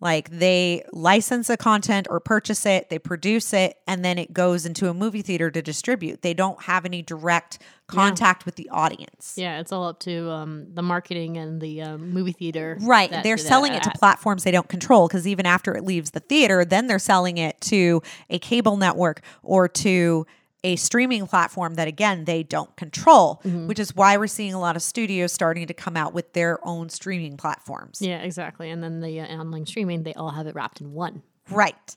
Like 0.00 0.28
they 0.28 0.84
license 0.92 1.48
a 1.48 1.56
content 1.56 2.08
or 2.10 2.20
purchase 2.20 2.66
it, 2.66 2.90
they 2.90 2.98
produce 2.98 3.54
it, 3.54 3.78
and 3.86 4.04
then 4.04 4.18
it 4.18 4.34
goes 4.34 4.66
into 4.66 4.90
a 4.90 4.94
movie 4.94 5.22
theater 5.22 5.50
to 5.50 5.62
distribute. 5.62 6.20
They 6.20 6.34
don't 6.34 6.62
have 6.64 6.84
any 6.84 7.00
direct 7.00 7.58
contact 7.86 8.44
with 8.44 8.56
the 8.56 8.68
audience. 8.68 9.34
Yeah, 9.36 9.60
it's 9.60 9.72
all 9.72 9.86
up 9.86 10.00
to 10.00 10.30
um, 10.30 10.66
the 10.74 10.82
marketing 10.82 11.38
and 11.38 11.58
the 11.58 11.80
um, 11.80 12.10
movie 12.10 12.32
theater. 12.32 12.76
Right. 12.82 13.10
that 13.10 13.22
they're 13.24 13.36
that 13.36 13.42
selling 13.42 13.72
it 13.72 13.82
to 13.84 13.90
platforms 13.92 14.44
they 14.44 14.50
don't 14.50 14.68
control 14.68 15.08
because 15.08 15.26
even 15.26 15.46
after 15.46 15.74
it 15.74 15.84
leaves 15.84 16.10
the 16.10 16.20
theater, 16.20 16.66
then 16.66 16.86
they're 16.86 16.98
selling 16.98 17.38
it 17.38 17.58
to 17.62 18.02
a 18.28 18.38
cable 18.38 18.76
network 18.76 19.22
or 19.42 19.68
to 19.68 20.26
a 20.64 20.74
streaming 20.76 21.26
platform 21.28 21.74
that 21.74 21.86
again 21.86 22.24
they 22.24 22.42
don't 22.42 22.74
control, 22.76 23.40
Mm-hmm. 23.44 23.68
which 23.68 23.78
is 23.78 23.94
why 23.94 24.16
we're 24.16 24.26
seeing 24.26 24.54
a 24.54 24.58
lot 24.58 24.74
of 24.74 24.82
studios 24.82 25.32
starting 25.32 25.66
to 25.68 25.74
come 25.74 25.96
out 25.96 26.12
with 26.14 26.32
their 26.32 26.58
own 26.66 26.88
streaming 26.88 27.36
platforms. 27.36 28.00
Yeah, 28.02 28.18
exactly. 28.22 28.70
And 28.70 28.82
then 28.82 29.00
the 29.00 29.20
uh, 29.20 29.26
online 29.26 29.66
streaming, 29.66 30.02
they 30.02 30.14
all 30.14 30.30
have 30.30 30.46
it 30.46 30.54
wrapped 30.56 30.80
in 30.80 30.92
one. 30.92 31.22
Right. 31.50 31.94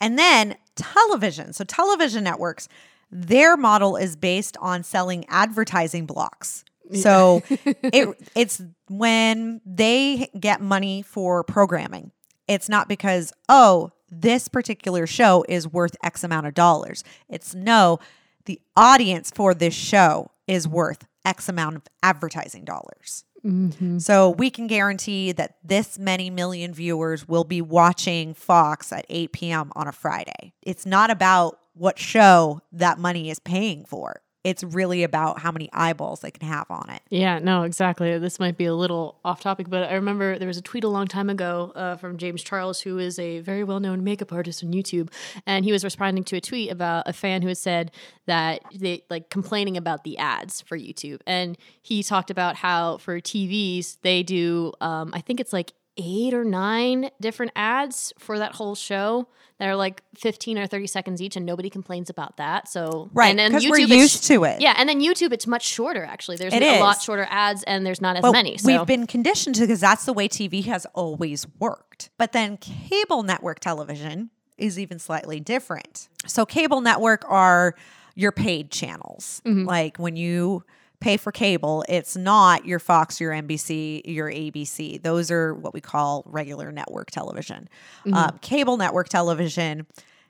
And 0.00 0.18
then 0.18 0.56
television. 0.76 1.52
So 1.52 1.64
television 1.64 2.22
networks, 2.24 2.68
their 3.10 3.56
model 3.56 3.96
is 3.96 4.14
based 4.16 4.56
on 4.60 4.82
selling 4.82 5.24
advertising 5.28 6.06
blocks. 6.06 6.64
So 6.94 7.42
it 7.48 8.08
it's 8.34 8.60
when 8.88 9.60
they 9.64 10.28
get 10.38 10.60
money 10.60 11.02
for 11.02 11.42
programming. 11.44 12.10
It's 12.48 12.68
not 12.68 12.88
because, 12.88 13.32
oh, 13.48 13.92
this 14.10 14.48
particular 14.48 15.06
show 15.06 15.44
is 15.48 15.68
worth 15.68 15.96
X 16.02 16.24
amount 16.24 16.46
of 16.46 16.54
dollars. 16.54 17.04
It's 17.28 17.54
no, 17.54 17.98
the 18.44 18.60
audience 18.76 19.30
for 19.30 19.54
this 19.54 19.74
show 19.74 20.30
is 20.46 20.66
worth 20.66 21.06
X 21.24 21.48
amount 21.48 21.76
of 21.76 21.82
advertising 22.02 22.64
dollars. 22.64 23.24
Mm-hmm. 23.44 23.98
So 23.98 24.30
we 24.30 24.50
can 24.50 24.66
guarantee 24.66 25.32
that 25.32 25.56
this 25.64 25.98
many 25.98 26.30
million 26.30 26.74
viewers 26.74 27.26
will 27.26 27.44
be 27.44 27.62
watching 27.62 28.34
Fox 28.34 28.92
at 28.92 29.06
8 29.08 29.32
p.m. 29.32 29.72
on 29.74 29.88
a 29.88 29.92
Friday. 29.92 30.52
It's 30.62 30.84
not 30.84 31.10
about 31.10 31.58
what 31.74 31.98
show 31.98 32.60
that 32.72 32.98
money 32.98 33.30
is 33.30 33.38
paying 33.38 33.84
for. 33.84 34.20
It's 34.42 34.64
really 34.64 35.02
about 35.02 35.40
how 35.40 35.52
many 35.52 35.68
eyeballs 35.72 36.20
they 36.20 36.30
can 36.30 36.48
have 36.48 36.70
on 36.70 36.88
it. 36.88 37.02
Yeah, 37.10 37.38
no, 37.38 37.64
exactly. 37.64 38.16
This 38.18 38.40
might 38.40 38.56
be 38.56 38.64
a 38.64 38.74
little 38.74 39.18
off 39.22 39.40
topic, 39.40 39.68
but 39.68 39.90
I 39.90 39.94
remember 39.94 40.38
there 40.38 40.48
was 40.48 40.56
a 40.56 40.62
tweet 40.62 40.82
a 40.82 40.88
long 40.88 41.06
time 41.06 41.28
ago 41.28 41.72
uh, 41.74 41.96
from 41.96 42.16
James 42.16 42.42
Charles, 42.42 42.80
who 42.80 42.98
is 42.98 43.18
a 43.18 43.40
very 43.40 43.64
well 43.64 43.80
known 43.80 44.02
makeup 44.02 44.32
artist 44.32 44.64
on 44.64 44.72
YouTube. 44.72 45.12
And 45.46 45.64
he 45.64 45.72
was 45.72 45.84
responding 45.84 46.24
to 46.24 46.36
a 46.36 46.40
tweet 46.40 46.70
about 46.70 47.06
a 47.06 47.12
fan 47.12 47.42
who 47.42 47.48
had 47.48 47.58
said 47.58 47.90
that 48.26 48.62
they 48.74 49.04
like 49.10 49.28
complaining 49.28 49.76
about 49.76 50.04
the 50.04 50.16
ads 50.16 50.62
for 50.62 50.78
YouTube. 50.78 51.20
And 51.26 51.58
he 51.82 52.02
talked 52.02 52.30
about 52.30 52.56
how 52.56 52.96
for 52.98 53.20
TVs, 53.20 53.98
they 54.02 54.22
do, 54.22 54.72
um, 54.80 55.10
I 55.12 55.20
think 55.20 55.40
it's 55.40 55.52
like 55.52 55.72
eight 55.96 56.32
or 56.34 56.44
nine 56.44 57.10
different 57.20 57.52
ads 57.56 58.12
for 58.18 58.38
that 58.38 58.54
whole 58.54 58.74
show 58.74 59.26
that 59.58 59.68
are 59.68 59.76
like 59.76 60.02
15 60.16 60.56
or 60.56 60.66
30 60.66 60.86
seconds 60.86 61.20
each 61.20 61.36
and 61.36 61.44
nobody 61.44 61.68
complains 61.68 62.08
about 62.08 62.36
that 62.38 62.68
so 62.68 63.10
Right, 63.12 63.28
and 63.30 63.38
then 63.38 63.52
'cause 63.52 63.66
we're 63.68 63.78
used 63.80 64.24
to 64.28 64.44
it. 64.44 64.60
yeah 64.60 64.74
and 64.78 64.88
then 64.88 65.00
youtube 65.00 65.32
it's 65.32 65.46
much 65.46 65.66
shorter 65.66 66.04
actually 66.04 66.36
there's 66.36 66.54
It 66.54 66.62
a 66.62 66.80
lot 66.80 67.02
shorter 67.02 67.26
ads 67.28 67.62
and 67.64 67.84
there's 67.84 68.00
not 68.00 68.16
as 68.16 68.22
But 68.22 68.32
many 68.32 68.56
so 68.56 68.66
we've 68.66 68.86
been 68.86 69.06
conditioned 69.06 69.56
to 69.56 69.62
because 69.62 69.80
that's 69.80 70.04
the 70.06 70.12
way 70.12 70.28
TV 70.28 70.64
has 70.66 70.86
always 70.94 71.46
worked. 71.58 72.10
But 72.16 72.32
then 72.32 72.56
cable 72.56 73.22
network 73.22 73.60
television 73.60 74.30
is 74.56 74.78
even 74.78 74.98
slightly 74.98 75.40
different. 75.40 76.08
So 76.26 76.46
cable 76.46 76.80
network 76.80 77.24
are 77.28 77.74
your 78.14 78.32
paid 78.32 78.70
channels. 78.70 79.42
Mm-hmm. 79.44 79.66
Like 79.66 79.96
when 79.98 80.16
you 80.16 80.64
pay 81.00 81.16
for 81.16 81.32
cable, 81.32 81.84
it's 81.88 82.16
not 82.16 82.66
your 82.66 82.78
Fox, 82.78 83.20
your 83.20 83.32
NBC, 83.32 84.02
your 84.04 84.30
ABC. 84.30 85.02
Those 85.02 85.30
are 85.30 85.54
what 85.54 85.72
we 85.74 85.80
call 85.80 86.22
regular 86.26 86.70
network 86.70 87.10
television. 87.10 87.68
Um, 88.12 88.38
cable 88.40 88.76
network 88.76 89.08
television, 89.08 89.86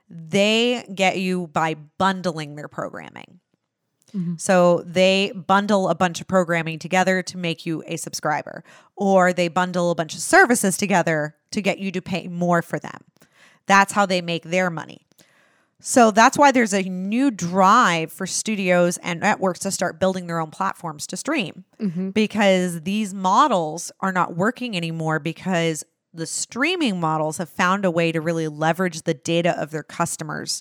they 0.08 0.84
get 0.94 1.18
you 1.18 1.48
by 1.48 1.74
bundling 1.98 2.54
their 2.56 2.68
programming. 2.68 3.40
So 4.38 4.82
they 4.84 5.30
bundle 5.34 5.88
a 5.88 5.94
bunch 5.94 6.20
of 6.20 6.26
programming 6.26 6.80
together 6.80 7.22
to 7.22 7.38
make 7.38 7.64
you 7.64 7.84
a 7.86 7.96
subscriber, 7.96 8.64
or 8.96 9.32
they 9.32 9.46
bundle 9.46 9.92
a 9.92 9.94
bunch 9.94 10.14
of 10.14 10.20
services 10.20 10.76
together 10.76 11.36
to 11.52 11.62
get 11.62 11.78
you 11.78 11.92
to 11.92 12.02
pay 12.02 12.26
more 12.26 12.60
for 12.60 12.80
them. 12.80 13.04
That's 13.66 13.92
how 13.92 14.06
they 14.06 14.20
make 14.20 14.42
their 14.42 14.68
money. 14.68 15.06
So 15.80 16.10
that's 16.10 16.38
why 16.38 16.52
there's 16.52 16.74
a 16.74 16.82
new 16.82 17.30
drive 17.30 18.12
for 18.12 18.26
studios 18.26 18.98
and 18.98 19.20
networks 19.20 19.60
to 19.60 19.70
start 19.70 19.98
building 19.98 20.26
their 20.26 20.38
own 20.38 20.50
platforms 20.50 21.06
to 21.08 21.16
stream. 21.16 21.64
Mm-hmm. 21.80 22.10
Because 22.10 22.82
these 22.82 23.14
models 23.14 23.90
are 24.00 24.12
not 24.12 24.36
working 24.36 24.76
anymore 24.76 25.18
because 25.18 25.84
the 26.12 26.26
streaming 26.26 27.00
models 27.00 27.38
have 27.38 27.48
found 27.48 27.84
a 27.84 27.90
way 27.90 28.12
to 28.12 28.20
really 28.20 28.48
leverage 28.48 29.02
the 29.02 29.14
data 29.14 29.58
of 29.60 29.70
their 29.70 29.82
customers 29.82 30.60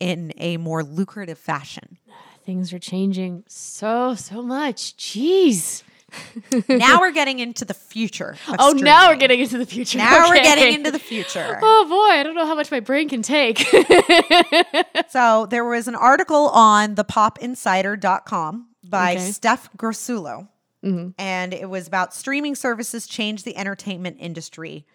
in 0.00 0.32
a 0.36 0.56
more 0.56 0.82
lucrative 0.82 1.38
fashion. 1.38 1.98
things 2.44 2.72
are 2.72 2.78
changing 2.78 3.44
so 3.46 4.14
so 4.14 4.42
much. 4.42 4.96
Jeez 4.96 5.82
now 6.68 7.00
we're 7.00 7.12
getting 7.12 7.38
into 7.38 7.64
the 7.64 7.74
future. 7.74 8.36
oh 8.58 8.72
now 8.72 9.08
we're 9.10 9.16
getting 9.16 9.40
into 9.40 9.58
the 9.58 9.66
future 9.66 9.98
now 9.98 10.28
we're 10.28 10.36
getting 10.36 10.74
into 10.74 10.90
the 10.90 10.98
future. 10.98 11.58
oh 11.62 11.86
boy 11.88 12.18
i 12.18 12.22
don't 12.22 12.34
know 12.34 12.46
how 12.46 12.54
much 12.54 12.70
my 12.70 12.80
brain 12.80 13.08
can 13.08 13.20
take 13.22 13.58
So 15.10 15.46
there 15.46 15.64
was 15.64 15.88
an 15.88 15.94
article 15.94 16.48
on 16.48 16.94
thepopinsider.com 16.96 18.68
by 18.88 19.12
Okay. 19.12 19.30
Steph 19.30 19.70
Grossulo. 19.76 20.48
Mm-hmm. 20.84 21.08
And 21.18 21.52
it 21.54 21.68
was 21.68 21.88
about 21.88 22.14
streaming 22.14 22.54
services 22.54 23.06
change 23.06 23.42
the 23.44 23.56
entertainment 23.56 24.16
industry, 24.20 24.86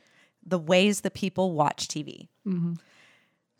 the 0.45 0.57
ways 0.59 1.01
that 1.01 1.13
people 1.13 1.51
watch 1.53 1.87
TV. 1.87 2.29
Mm-hmm. 2.47 2.73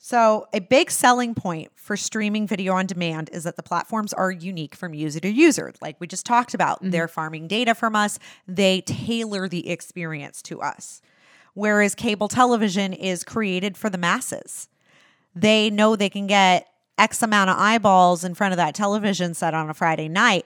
So, 0.05 0.49
a 0.51 0.59
big 0.59 0.91
selling 0.91 1.33
point 1.33 1.71
for 1.75 1.95
streaming 1.95 2.45
video 2.45 2.73
on 2.73 2.87
demand 2.87 3.29
is 3.31 3.45
that 3.45 3.55
the 3.55 3.63
platforms 3.63 4.11
are 4.11 4.29
unique 4.29 4.75
from 4.75 4.93
user 4.93 5.21
to 5.21 5.29
user. 5.29 5.73
Like 5.79 5.95
we 6.01 6.07
just 6.07 6.25
talked 6.25 6.53
about, 6.53 6.79
mm-hmm. 6.79 6.89
they're 6.89 7.07
farming 7.07 7.47
data 7.47 7.73
from 7.73 7.95
us, 7.95 8.19
they 8.45 8.81
tailor 8.81 9.47
the 9.47 9.69
experience 9.69 10.41
to 10.41 10.59
us. 10.59 11.01
Whereas 11.53 11.95
cable 11.95 12.27
television 12.27 12.91
is 12.91 13.23
created 13.23 13.77
for 13.77 13.89
the 13.89 13.97
masses. 13.97 14.67
They 15.33 15.69
know 15.69 15.95
they 15.95 16.09
can 16.09 16.27
get 16.27 16.67
X 16.97 17.23
amount 17.23 17.51
of 17.51 17.57
eyeballs 17.57 18.25
in 18.25 18.33
front 18.33 18.51
of 18.51 18.57
that 18.57 18.75
television 18.75 19.33
set 19.33 19.53
on 19.53 19.69
a 19.69 19.73
Friday 19.73 20.09
night, 20.09 20.45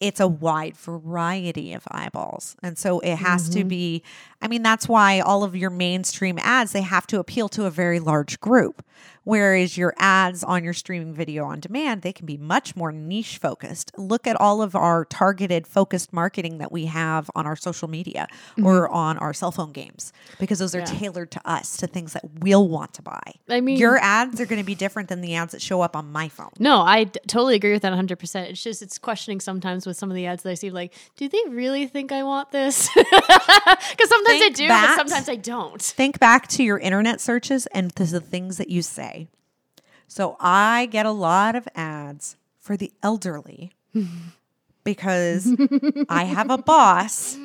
it's 0.00 0.20
a 0.20 0.28
wide 0.28 0.76
variety 0.76 1.72
of 1.72 1.82
eyeballs. 1.90 2.56
And 2.62 2.78
so 2.78 3.00
it 3.00 3.16
has 3.16 3.48
to 3.50 3.60
mm-hmm. 3.60 3.68
be 3.68 4.02
I 4.40 4.48
mean 4.48 4.62
that's 4.62 4.88
why 4.88 5.20
all 5.20 5.42
of 5.44 5.56
your 5.56 5.70
mainstream 5.70 6.38
ads 6.40 6.72
they 6.72 6.82
have 6.82 7.06
to 7.08 7.18
appeal 7.18 7.48
to 7.50 7.64
a 7.64 7.70
very 7.70 7.98
large 8.00 8.40
group. 8.40 8.84
Whereas 9.28 9.76
your 9.76 9.92
ads 9.98 10.42
on 10.42 10.64
your 10.64 10.72
streaming 10.72 11.12
video 11.12 11.44
on 11.44 11.60
demand, 11.60 12.00
they 12.00 12.14
can 12.14 12.24
be 12.24 12.38
much 12.38 12.74
more 12.74 12.90
niche 12.92 13.36
focused. 13.36 13.92
Look 13.98 14.26
at 14.26 14.40
all 14.40 14.62
of 14.62 14.74
our 14.74 15.04
targeted 15.04 15.66
focused 15.66 16.14
marketing 16.14 16.56
that 16.56 16.72
we 16.72 16.86
have 16.86 17.30
on 17.34 17.46
our 17.46 17.54
social 17.54 17.88
media 17.88 18.26
mm-hmm. 18.52 18.64
or 18.64 18.88
on 18.88 19.18
our 19.18 19.34
cell 19.34 19.52
phone 19.52 19.72
games 19.72 20.14
because 20.40 20.60
those 20.60 20.74
are 20.74 20.80
tailored 20.80 21.30
to 21.32 21.42
us 21.44 21.76
to 21.76 21.86
things 21.86 22.14
that 22.14 22.24
we'll 22.40 22.66
want 22.66 22.94
to 22.94 23.02
buy. 23.02 23.20
I 23.50 23.60
mean- 23.60 23.76
your 23.76 23.98
ads 23.98 24.40
are 24.40 24.46
going 24.46 24.62
to 24.62 24.66
be 24.66 24.74
different 24.74 25.10
than 25.10 25.20
the 25.20 25.34
ads 25.34 25.52
that 25.52 25.60
show 25.60 25.82
up 25.82 25.94
on 25.94 26.10
my 26.10 26.30
phone. 26.30 26.52
No, 26.58 26.80
I 26.80 27.04
d- 27.04 27.20
totally 27.26 27.54
agree 27.54 27.72
with 27.72 27.82
that 27.82 27.92
100%. 27.92 28.48
It's 28.48 28.62
just, 28.62 28.80
it's 28.80 28.96
questioning 28.96 29.40
sometimes 29.40 29.86
with 29.86 29.98
some 29.98 30.10
of 30.10 30.14
the 30.14 30.24
ads 30.24 30.42
that 30.44 30.50
I 30.52 30.54
see, 30.54 30.70
like, 30.70 30.94
do 31.16 31.28
they 31.28 31.42
really 31.50 31.86
think 31.86 32.12
I 32.12 32.22
want 32.22 32.50
this? 32.50 32.88
Because 33.90 34.08
sometimes 34.10 34.38
Think 34.38 34.52
I 34.52 34.54
do, 34.54 34.68
that- 34.68 34.96
but 34.96 35.08
sometimes 35.08 35.28
I 35.28 35.36
don't. 35.36 35.80
Think 35.80 36.18
back 36.18 36.46
to 36.48 36.62
your 36.62 36.78
internet 36.78 37.20
searches 37.20 37.66
and 37.66 37.94
to 37.96 38.04
the 38.04 38.20
things 38.20 38.56
that 38.56 38.70
you 38.70 38.82
say. 38.82 39.17
So 40.08 40.36
I 40.40 40.86
get 40.86 41.06
a 41.06 41.10
lot 41.10 41.54
of 41.54 41.68
ads 41.74 42.36
for 42.58 42.76
the 42.76 42.90
elderly 43.02 43.72
because 44.84 45.54
I 46.08 46.24
have 46.24 46.50
a 46.50 46.58
boss 46.58 47.38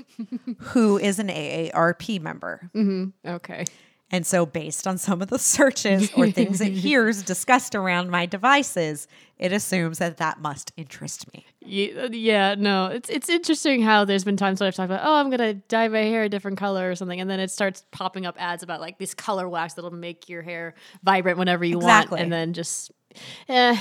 who 0.58 0.98
is 0.98 1.20
an 1.20 1.28
AARP 1.28 2.22
member. 2.22 2.70
Mm-hmm. 2.74 3.28
Okay. 3.28 3.66
And 4.14 4.28
so, 4.28 4.46
based 4.46 4.86
on 4.86 5.00
some 5.00 5.24
of 5.24 5.30
the 5.30 5.40
searches 5.40 6.12
or 6.16 6.30
things 6.30 6.62
it 6.62 6.72
hears 6.86 7.24
discussed 7.24 7.74
around 7.74 8.12
my 8.12 8.28
devices, 8.28 9.08
it 9.40 9.52
assumes 9.52 9.98
that 9.98 10.18
that 10.18 10.40
must 10.40 10.72
interest 10.78 11.34
me. 11.34 11.48
Yeah, 11.66 12.10
yeah, 12.12 12.54
no, 12.56 12.86
it's 12.88 13.10
it's 13.10 13.28
interesting 13.28 13.82
how 13.82 14.06
there's 14.06 14.24
been 14.24 14.38
times 14.38 14.60
when 14.60 14.68
I've 14.68 14.76
talked 14.76 14.92
about, 14.92 15.02
oh, 15.04 15.16
I'm 15.16 15.32
gonna 15.32 15.56
dye 15.56 15.88
my 15.88 16.02
hair 16.04 16.24
a 16.26 16.30
different 16.30 16.60
color 16.60 16.92
or 16.92 16.96
something, 16.96 17.20
and 17.20 17.28
then 17.28 17.40
it 17.40 17.50
starts 17.50 17.86
popping 17.92 18.28
up 18.28 18.36
ads 18.40 18.62
about 18.62 18.80
like 18.82 19.00
this 19.00 19.16
color 19.16 19.50
wax 19.50 19.74
that'll 19.74 19.90
make 19.90 20.30
your 20.30 20.44
hair 20.44 20.76
vibrant 21.04 21.40
whenever 21.40 21.66
you 21.66 21.78
Exactly. 21.78 22.18
want, 22.18 22.22
and 22.22 22.32
then 22.32 22.54
just, 22.54 22.92
eh, 23.50 23.76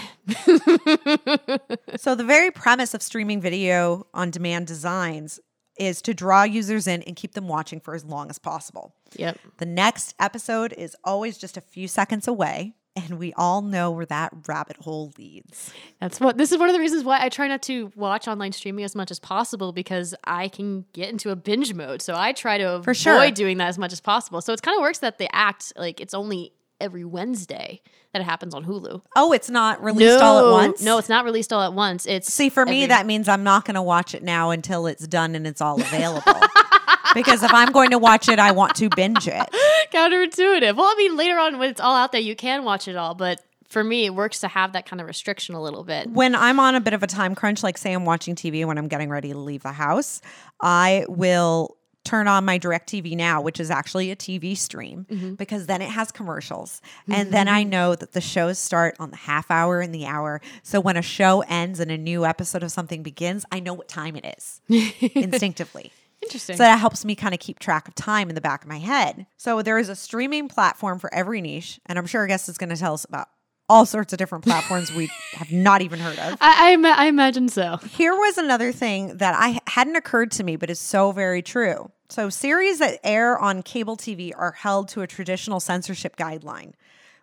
So, 1.98 2.14
the 2.14 2.24
very 2.24 2.50
premise 2.50 2.94
of 2.94 3.02
streaming 3.02 3.40
video 3.42 4.06
on 4.14 4.30
demand 4.30 4.66
designs 4.66 5.40
is 5.78 6.02
to 6.02 6.14
draw 6.14 6.42
users 6.42 6.86
in 6.86 7.02
and 7.02 7.16
keep 7.16 7.32
them 7.32 7.48
watching 7.48 7.80
for 7.80 7.94
as 7.94 8.04
long 8.04 8.30
as 8.30 8.38
possible. 8.38 8.94
yep, 9.16 9.38
The 9.58 9.66
next 9.66 10.14
episode 10.18 10.72
is 10.72 10.96
always 11.04 11.38
just 11.38 11.56
a 11.56 11.60
few 11.60 11.88
seconds 11.88 12.28
away. 12.28 12.74
And 12.94 13.18
we 13.18 13.32
all 13.38 13.62
know 13.62 13.90
where 13.90 14.04
that 14.04 14.34
rabbit 14.46 14.76
hole 14.76 15.14
leads. 15.16 15.72
That's 15.98 16.20
what 16.20 16.36
this 16.36 16.52
is 16.52 16.58
one 16.58 16.68
of 16.68 16.74
the 16.74 16.78
reasons 16.78 17.04
why 17.04 17.22
I 17.22 17.30
try 17.30 17.48
not 17.48 17.62
to 17.62 17.90
watch 17.96 18.28
online 18.28 18.52
streaming 18.52 18.84
as 18.84 18.94
much 18.94 19.10
as 19.10 19.18
possible 19.18 19.72
because 19.72 20.14
I 20.24 20.48
can 20.48 20.84
get 20.92 21.08
into 21.08 21.30
a 21.30 21.36
binge 21.36 21.72
mode. 21.72 22.02
So 22.02 22.14
I 22.14 22.34
try 22.34 22.58
to 22.58 22.74
avoid 22.74 22.96
sure. 22.98 23.30
doing 23.30 23.56
that 23.56 23.68
as 23.68 23.78
much 23.78 23.94
as 23.94 24.02
possible. 24.02 24.42
So 24.42 24.52
it 24.52 24.60
kind 24.60 24.76
of 24.76 24.82
works 24.82 24.98
that 24.98 25.16
the 25.16 25.34
act 25.34 25.72
like 25.74 26.02
it's 26.02 26.12
only 26.12 26.52
every 26.82 27.04
Wednesday 27.04 27.80
that 28.12 28.20
it 28.20 28.24
happens 28.24 28.54
on 28.54 28.64
Hulu. 28.64 29.00
Oh, 29.16 29.32
it's 29.32 29.48
not 29.48 29.82
released 29.82 30.20
all 30.20 30.46
at 30.46 30.52
once? 30.52 30.82
No, 30.82 30.98
it's 30.98 31.08
not 31.08 31.24
released 31.24 31.52
all 31.52 31.62
at 31.62 31.72
once. 31.72 32.04
It's 32.06 32.32
See, 32.32 32.48
for 32.48 32.66
me, 32.66 32.82
every- 32.82 32.88
that 32.88 33.06
means 33.06 33.28
I'm 33.28 33.44
not 33.44 33.64
going 33.64 33.76
to 33.76 33.82
watch 33.82 34.14
it 34.14 34.22
now 34.22 34.50
until 34.50 34.86
it's 34.86 35.06
done 35.06 35.34
and 35.34 35.46
it's 35.46 35.60
all 35.60 35.80
available. 35.80 36.40
because 37.14 37.42
if 37.42 37.52
I'm 37.54 37.72
going 37.72 37.90
to 37.90 37.98
watch 37.98 38.28
it, 38.28 38.38
I 38.38 38.52
want 38.52 38.74
to 38.76 38.88
binge 38.90 39.28
it. 39.28 39.48
counterintuitive. 39.92 40.76
Well, 40.76 40.86
I 40.86 40.94
mean, 40.98 41.16
later 41.16 41.38
on 41.38 41.58
when 41.58 41.70
it's 41.70 41.80
all 41.80 41.94
out 41.94 42.12
there, 42.12 42.20
you 42.20 42.36
can 42.36 42.64
watch 42.64 42.88
it 42.88 42.96
all, 42.96 43.14
but 43.14 43.40
for 43.68 43.82
me, 43.82 44.04
it 44.04 44.14
works 44.14 44.40
to 44.40 44.48
have 44.48 44.72
that 44.74 44.84
kind 44.84 45.00
of 45.00 45.06
restriction 45.06 45.54
a 45.54 45.62
little 45.62 45.82
bit. 45.82 46.10
When 46.10 46.34
I'm 46.34 46.60
on 46.60 46.74
a 46.74 46.80
bit 46.80 46.92
of 46.92 47.02
a 47.02 47.06
time 47.06 47.34
crunch, 47.34 47.62
like 47.62 47.78
say 47.78 47.92
I'm 47.92 48.04
watching 48.04 48.34
TV 48.34 48.66
when 48.66 48.76
I'm 48.76 48.88
getting 48.88 49.08
ready 49.08 49.32
to 49.32 49.38
leave 49.38 49.62
the 49.62 49.72
house, 49.72 50.20
I 50.60 51.06
will 51.08 51.76
turn 52.04 52.28
on 52.28 52.44
my 52.44 52.58
DirecTV 52.58 53.16
Now, 53.16 53.40
which 53.40 53.60
is 53.60 53.70
actually 53.70 54.10
a 54.10 54.16
TV 54.16 54.56
stream, 54.56 55.06
mm-hmm. 55.10 55.34
because 55.34 55.66
then 55.66 55.80
it 55.82 55.90
has 55.90 56.10
commercials. 56.10 56.80
And 57.08 57.32
then 57.32 57.48
I 57.48 57.62
mm-hmm. 57.62 57.70
know 57.70 57.94
that 57.94 58.12
the 58.12 58.20
shows 58.20 58.58
start 58.58 58.96
on 58.98 59.10
the 59.10 59.16
half 59.16 59.50
hour 59.50 59.80
and 59.80 59.94
the 59.94 60.06
hour. 60.06 60.40
So 60.62 60.80
when 60.80 60.96
a 60.96 61.02
show 61.02 61.42
ends 61.42 61.80
and 61.80 61.90
a 61.90 61.98
new 61.98 62.24
episode 62.24 62.62
of 62.62 62.72
something 62.72 63.02
begins, 63.02 63.44
I 63.52 63.60
know 63.60 63.74
what 63.74 63.88
time 63.88 64.16
it 64.16 64.34
is 64.36 64.60
instinctively. 65.14 65.92
Interesting. 66.22 66.56
So 66.56 66.62
that 66.62 66.78
helps 66.78 67.04
me 67.04 67.14
kind 67.14 67.34
of 67.34 67.40
keep 67.40 67.58
track 67.58 67.88
of 67.88 67.94
time 67.94 68.28
in 68.28 68.34
the 68.34 68.40
back 68.40 68.62
of 68.62 68.68
my 68.68 68.78
head. 68.78 69.26
So 69.36 69.60
there 69.62 69.78
is 69.78 69.88
a 69.88 69.96
streaming 69.96 70.48
platform 70.48 70.98
for 70.98 71.12
every 71.12 71.40
niche, 71.40 71.80
and 71.86 71.98
I'm 71.98 72.06
sure 72.06 72.26
guest 72.26 72.48
is 72.48 72.58
going 72.58 72.70
to 72.70 72.76
tell 72.76 72.94
us 72.94 73.04
about 73.04 73.28
all 73.72 73.86
sorts 73.86 74.12
of 74.12 74.18
different 74.18 74.44
platforms 74.44 74.92
we 74.92 75.10
have 75.32 75.50
not 75.50 75.80
even 75.80 75.98
heard 75.98 76.18
of. 76.18 76.36
I, 76.42 76.76
I, 76.76 77.04
I 77.04 77.06
imagine 77.06 77.48
so. 77.48 77.78
Here 77.78 78.12
was 78.12 78.36
another 78.36 78.70
thing 78.70 79.16
that 79.16 79.34
I 79.34 79.60
hadn't 79.66 79.96
occurred 79.96 80.30
to 80.32 80.44
me, 80.44 80.56
but 80.56 80.68
is 80.68 80.78
so 80.78 81.10
very 81.10 81.40
true. 81.40 81.90
So 82.10 82.28
series 82.28 82.80
that 82.80 83.00
air 83.02 83.38
on 83.38 83.62
cable 83.62 83.96
TV 83.96 84.30
are 84.36 84.52
held 84.52 84.88
to 84.88 85.00
a 85.00 85.06
traditional 85.06 85.58
censorship 85.58 86.16
guideline. 86.16 86.72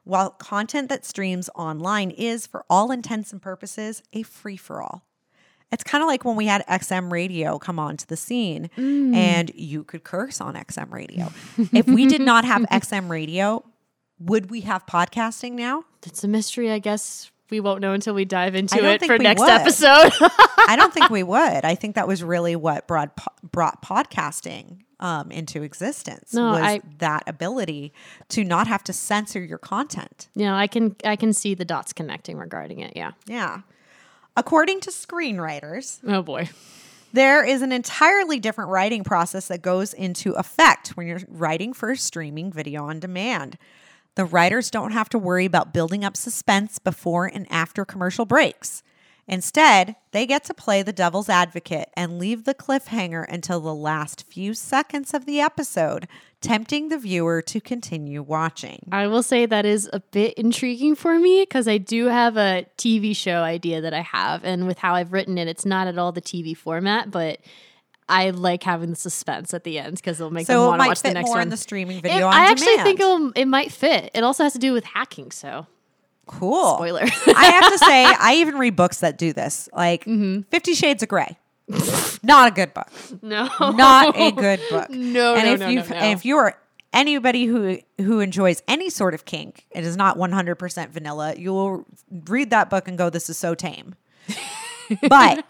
While 0.06 0.32
content 0.32 0.90
that 0.90 1.06
streams 1.06 1.52
online 1.54 2.10
is, 2.10 2.48
for 2.48 2.66
all 2.68 2.90
intents 2.92 3.32
and 3.32 3.40
purposes, 3.40 4.02
a 4.12 4.24
free 4.24 4.58
for 4.58 4.82
all. 4.82 5.06
It's 5.72 5.84
kind 5.84 6.02
of 6.02 6.08
like 6.08 6.26
when 6.26 6.36
we 6.36 6.48
had 6.48 6.66
XM 6.66 7.12
radio 7.12 7.60
come 7.60 7.78
onto 7.78 8.08
the 8.08 8.18
scene 8.18 8.72
mm. 8.76 9.14
and 9.14 9.52
you 9.54 9.84
could 9.84 10.04
curse 10.04 10.42
on 10.42 10.56
XM 10.56 10.92
radio. 10.92 11.32
if 11.72 11.86
we 11.86 12.08
did 12.08 12.22
not 12.22 12.44
have 12.44 12.64
XM 12.72 13.08
radio, 13.08 13.64
would 14.20 14.50
we 14.50 14.62
have 14.62 14.86
podcasting 14.86 15.54
now? 15.54 15.86
It's 16.06 16.24
a 16.24 16.28
mystery, 16.28 16.72
I 16.72 16.80
guess. 16.80 17.32
We 17.50 17.60
won't 17.60 17.82
know 17.82 17.94
until 17.94 18.14
we 18.14 18.26
dive 18.26 18.54
into 18.54 18.76
it 18.86 19.04
for 19.04 19.18
next 19.18 19.40
would. 19.40 19.50
episode. 19.50 20.12
I 20.68 20.76
don't 20.78 20.94
think 20.94 21.10
we 21.10 21.24
would. 21.24 21.66
I 21.66 21.74
think 21.74 21.96
that 21.96 22.08
was 22.08 22.24
really 22.24 22.56
what 22.56 22.88
brought 22.88 23.16
po- 23.18 23.32
brought 23.42 23.82
podcasting 23.82 24.82
um, 25.00 25.32
into 25.32 25.64
existence 25.64 26.34
No, 26.34 26.52
was 26.52 26.62
I- 26.62 26.82
that 27.00 27.24
ability 27.26 27.92
to 28.30 28.44
not 28.44 28.68
have 28.68 28.84
to 28.84 28.94
censor 28.94 29.42
your 29.44 29.58
content. 29.58 30.28
you 30.36 30.46
know, 30.46 30.54
I 30.54 30.68
can 30.68 30.96
I 31.04 31.16
can 31.16 31.34
see 31.34 31.56
the 31.56 31.66
dots 31.66 31.92
connecting 31.92 32.38
regarding 32.38 32.80
it. 32.82 32.94
Yeah. 32.96 33.12
Yeah. 33.26 33.62
According 34.38 34.82
to 34.82 34.92
screenwriters, 34.92 36.00
Oh 36.08 36.22
boy. 36.22 36.50
there 37.14 37.44
is 37.44 37.62
an 37.64 37.72
entirely 37.72 38.40
different 38.40 38.70
writing 38.70 39.04
process 39.04 39.48
that 39.48 39.62
goes 39.64 39.94
into 39.94 40.34
effect 40.34 40.90
when 40.90 41.08
you're 41.08 41.22
writing 41.28 41.74
for 41.74 41.96
streaming 41.96 42.52
video 42.52 42.84
on 42.86 43.00
demand. 43.00 43.58
The 44.16 44.26
writers 44.26 44.70
don't 44.72 44.92
have 44.92 45.10
to 45.10 45.20
worry 45.20 45.46
about 45.46 45.74
building 45.74 46.04
up 46.04 46.18
suspense 46.18 46.80
before 46.80 47.26
and 47.26 47.48
after 47.52 47.86
commercial 47.86 48.26
breaks. 48.26 48.84
Instead, 49.30 49.96
they 50.12 50.26
get 50.26 50.44
to 50.44 50.56
play 50.56 50.82
the 50.82 50.92
devil's 50.92 51.30
advocate 51.30 51.90
and 51.94 52.18
leave 52.18 52.46
the 52.46 52.56
cliffhanger 52.56 53.24
until 53.32 53.60
the 53.60 53.76
last 53.76 54.26
few 54.28 54.56
seconds 54.56 55.14
of 55.14 55.28
the 55.28 55.40
episode, 55.40 56.08
tempting 56.42 56.90
the 56.90 56.98
viewer 56.98 57.40
to 57.44 57.62
continue 57.62 58.24
watching. 58.24 58.90
I 58.92 59.06
will 59.06 59.22
say 59.22 59.46
that 59.46 59.68
is 59.68 59.88
a 59.94 60.00
bit 60.00 60.34
intriguing 60.34 60.96
for 60.96 61.20
me 61.20 61.44
because 61.44 61.68
I 61.68 61.78
do 61.78 62.06
have 62.08 62.38
a 62.38 62.66
TV 62.80 63.16
show 63.16 63.44
idea 63.44 63.82
that 63.82 63.94
I 63.94 64.02
have, 64.02 64.44
and 64.44 64.66
with 64.66 64.80
how 64.80 64.96
I've 64.96 65.14
written 65.14 65.38
it, 65.38 65.48
it's 65.48 65.66
not 65.66 65.88
at 65.88 66.00
all 66.00 66.12
the 66.12 66.22
TV 66.22 66.58
format, 66.58 67.12
but 67.12 67.38
I 68.10 68.32
like 68.32 68.64
having 68.64 68.90
the 68.90 68.96
suspense 68.96 69.54
at 69.54 69.64
the 69.64 69.80
end 69.80 69.96
because 69.98 70.20
it'll 70.20 70.32
make 70.32 70.48
them 70.48 70.56
So 70.56 70.66
it 70.66 70.68
want 70.68 70.82
to 70.82 70.88
watch 70.88 71.02
the 71.02 71.14
next 71.14 71.28
more 71.28 71.36
one. 71.36 71.44
in 71.44 71.50
the 71.50 71.58
streaming 71.58 72.00
It- 72.00 72.04
video 72.04 72.28
on 72.28 72.34
I 72.34 72.46
actually 72.52 72.68
demand. 72.78 72.84
think 72.86 73.00
it'll, 73.00 73.32
it 73.36 73.46
might 73.46 73.72
fit. 73.72 74.12
It 74.14 74.24
also 74.24 74.44
has 74.44 74.54
to 74.54 74.60
do 74.60 74.74
with 74.74 74.84
hacking, 74.84 75.32
so 75.32 75.68
cool. 76.26 76.76
spoiler. 76.76 77.02
I 77.04 77.46
have 77.62 77.72
to 77.72 77.78
say, 77.78 78.06
I 78.20 78.36
even 78.38 78.58
read 78.58 78.76
books 78.76 79.00
that 79.02 79.18
do 79.18 79.32
this, 79.34 79.70
like 79.74 80.06
Mm-hmm. 80.06 80.42
Fifty 80.50 80.74
Shades 80.74 81.04
of 81.04 81.10
Grey. 81.10 81.38
Not 82.24 82.48
a 82.48 82.52
good 82.52 82.74
book. 82.74 82.90
no, 83.22 83.48
Not 83.60 84.18
a 84.18 84.32
good 84.32 84.60
book. 84.72 84.90
No, 84.90 85.36
and 85.36 85.46
no, 85.46 85.54
if 85.54 85.60
no, 85.60 85.68
you 85.70 85.80
no, 85.82 85.86
no. 85.88 86.06
if 86.12 86.26
you 86.26 86.38
are 86.38 86.58
anybody 86.92 87.46
who 87.46 87.78
who 88.00 88.20
enjoys 88.22 88.64
any 88.68 88.90
sort 88.90 89.14
of 89.14 89.24
kink, 89.26 89.66
it 89.70 89.86
is 89.86 89.96
not 89.96 90.18
one 90.18 90.32
hundred 90.32 90.56
percent 90.56 90.92
vanilla. 90.92 91.36
You 91.38 91.54
will 91.54 91.86
read 92.28 92.50
that 92.50 92.72
book 92.72 92.88
and 92.88 92.98
go, 92.98 93.12
"This 93.12 93.30
is 93.30 93.38
so 93.38 93.54
tame." 93.54 93.94
But 95.08 95.44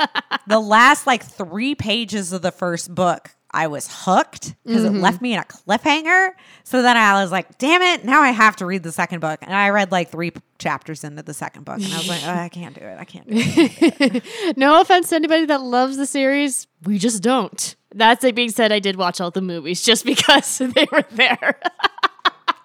the 0.47 0.59
last 0.59 1.05
like 1.07 1.23
three 1.23 1.75
pages 1.75 2.33
of 2.33 2.41
the 2.41 2.51
first 2.51 2.93
book. 2.93 3.31
I 3.51 3.65
was 3.65 3.87
hooked 3.91 4.53
because 4.63 4.83
Mm-hmm. 4.83 4.97
it 4.97 4.99
left 5.01 5.21
me 5.23 5.33
in 5.33 5.39
a 5.39 5.43
cliffhanger. 5.43 6.33
So 6.63 6.83
then 6.83 6.95
I 6.97 7.19
was 7.19 7.31
like, 7.31 7.57
damn 7.57 7.81
it, 7.81 8.05
now 8.05 8.21
I 8.21 8.29
have 8.29 8.55
to 8.57 8.65
read 8.67 8.83
the 8.83 8.91
second 8.91 9.21
book. 9.21 9.39
And 9.41 9.55
I 9.55 9.69
read 9.69 9.91
like 9.91 10.11
three 10.11 10.29
p- 10.29 10.39
chapters 10.59 11.03
into 11.03 11.23
the 11.23 11.33
second 11.33 11.65
book. 11.65 11.77
And 11.77 11.91
I 11.91 11.97
was 11.97 12.07
like, 12.07 12.21
oh, 12.25 12.29
I 12.29 12.49
can't 12.53 12.75
do 12.77 12.85
it. 12.85 12.97
I 12.99 13.05
can't 13.05 13.27
do 13.27 13.33
it. 13.35 14.23
no 14.57 14.79
offense 14.81 15.09
to 15.09 15.15
anybody 15.15 15.45
that 15.45 15.61
loves 15.61 15.97
the 15.97 16.05
series, 16.05 16.67
we 16.83 16.99
just 16.99 17.23
don't. 17.23 17.75
That's 17.95 18.23
it 18.23 18.35
being 18.35 18.51
said, 18.51 18.71
I 18.71 18.77
did 18.77 18.97
watch 18.97 19.19
all 19.19 19.31
the 19.31 19.41
movies 19.41 19.81
just 19.81 20.05
because 20.05 20.59
they 20.59 20.85
were 20.91 21.05
there. 21.09 21.59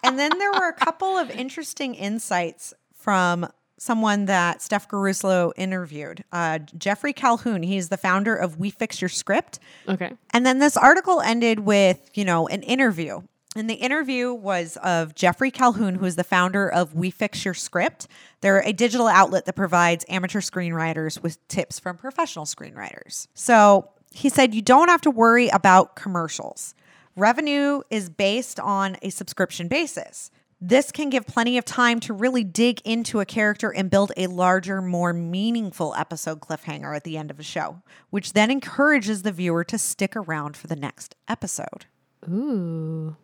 And 0.03 0.19
then 0.19 0.37
there 0.39 0.53
were 0.53 0.69
a 0.69 0.75
couple 0.75 1.17
of 1.17 1.31
interesting 1.31 1.95
insights 1.95 2.75
from 2.95 3.49
someone 3.85 4.25
that 4.25 4.62
Steph 4.62 4.88
Caruso 4.88 5.53
interviewed. 5.57 6.25
Uh, 6.33 6.59
Jeffrey 6.79 7.12
Calhoun, 7.12 7.62
he's 7.62 7.90
the 7.90 7.97
founder 7.97 8.35
of 8.35 8.59
We 8.59 8.70
Fix 8.70 9.01
Your 9.01 9.09
Script. 9.09 9.59
okay. 9.88 10.12
And 10.33 10.47
then 10.47 10.59
this 10.59 10.77
article 10.77 11.20
ended 11.20 11.61
with, 11.61 12.11
you 12.14 12.25
know, 12.25 12.49
an 12.49 12.62
interview. 12.62 13.23
And 13.57 13.70
the 13.70 13.75
interview 13.75 14.33
was 14.33 14.77
of 14.83 15.14
Jeffrey 15.14 15.53
Calhoun, 15.53 15.97
who 15.97 16.07
is 16.07 16.16
the 16.16 16.25
founder 16.25 16.68
of 16.68 16.94
We 16.94 17.11
Fix 17.11 17.44
Your 17.44 17.55
Script. 17.55 18.09
They're 18.40 18.66
a 18.66 18.73
digital 18.73 19.07
outlet 19.07 19.44
that 19.44 19.55
provides 19.55 20.05
amateur 20.09 20.40
screenwriters 20.40 21.23
with 21.23 21.47
tips 21.47 21.79
from 21.79 21.97
professional 21.97 22.47
screenwriters. 22.47 23.29
So 23.35 23.90
he 24.12 24.29
said, 24.29 24.55
You 24.55 24.62
don't 24.62 24.88
have 24.88 25.03
to 25.03 25.11
worry 25.11 25.49
about 25.49 25.94
commercials. 25.94 26.75
Revenue 27.16 27.83
is 27.90 28.11
based 28.11 28.59
on 28.59 28.97
a 29.03 29.11
subscription 29.11 29.68
basis. 29.68 30.33
This 30.66 30.90
can 30.90 31.11
give 31.11 31.27
plenty 31.27 31.59
of 31.59 31.66
time 31.66 32.00
to 32.00 32.14
really 32.14 32.42
dig 32.42 32.81
into 32.87 33.20
a 33.20 33.27
character 33.27 33.70
and 33.70 33.90
build 33.90 34.12
a 34.16 34.29
larger, 34.29 34.81
more 34.81 35.12
meaningful 35.12 35.94
episode 35.94 36.40
cliffhanger 36.40 36.96
at 36.96 37.05
the 37.05 37.18
end 37.18 37.31
of 37.31 37.38
a 37.38 37.42
show, 37.42 37.83
which 38.09 38.33
then 38.33 38.50
encourages 38.50 39.20
the 39.20 39.31
viewer 39.31 39.62
to 39.62 39.77
stick 39.77 40.16
around 40.16 40.57
for 40.57 40.66
the 40.66 40.74
next 40.74 41.16
episode. 41.29 41.85
Ooh. 42.27 43.14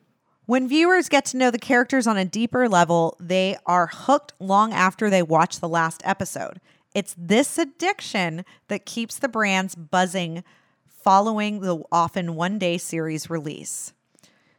When 0.44 0.68
viewers 0.68 1.08
get 1.08 1.24
to 1.26 1.38
know 1.38 1.50
the 1.50 1.58
characters 1.58 2.06
on 2.06 2.18
a 2.18 2.26
deeper 2.26 2.68
level, 2.68 3.16
they 3.18 3.56
are 3.64 3.86
hooked 3.86 4.34
long 4.38 4.74
after 4.74 5.08
they 5.08 5.22
watch 5.22 5.60
the 5.60 5.68
last 5.68 6.02
episode. 6.04 6.60
It's 6.94 7.14
this 7.16 7.56
addiction 7.56 8.44
that 8.68 8.84
keeps 8.84 9.18
the 9.18 9.28
brands 9.28 9.74
buzzing 9.74 10.44
following 10.86 11.60
the 11.60 11.82
often 11.90 12.34
one 12.34 12.58
day 12.58 12.76
series 12.76 13.30
release. 13.30 13.94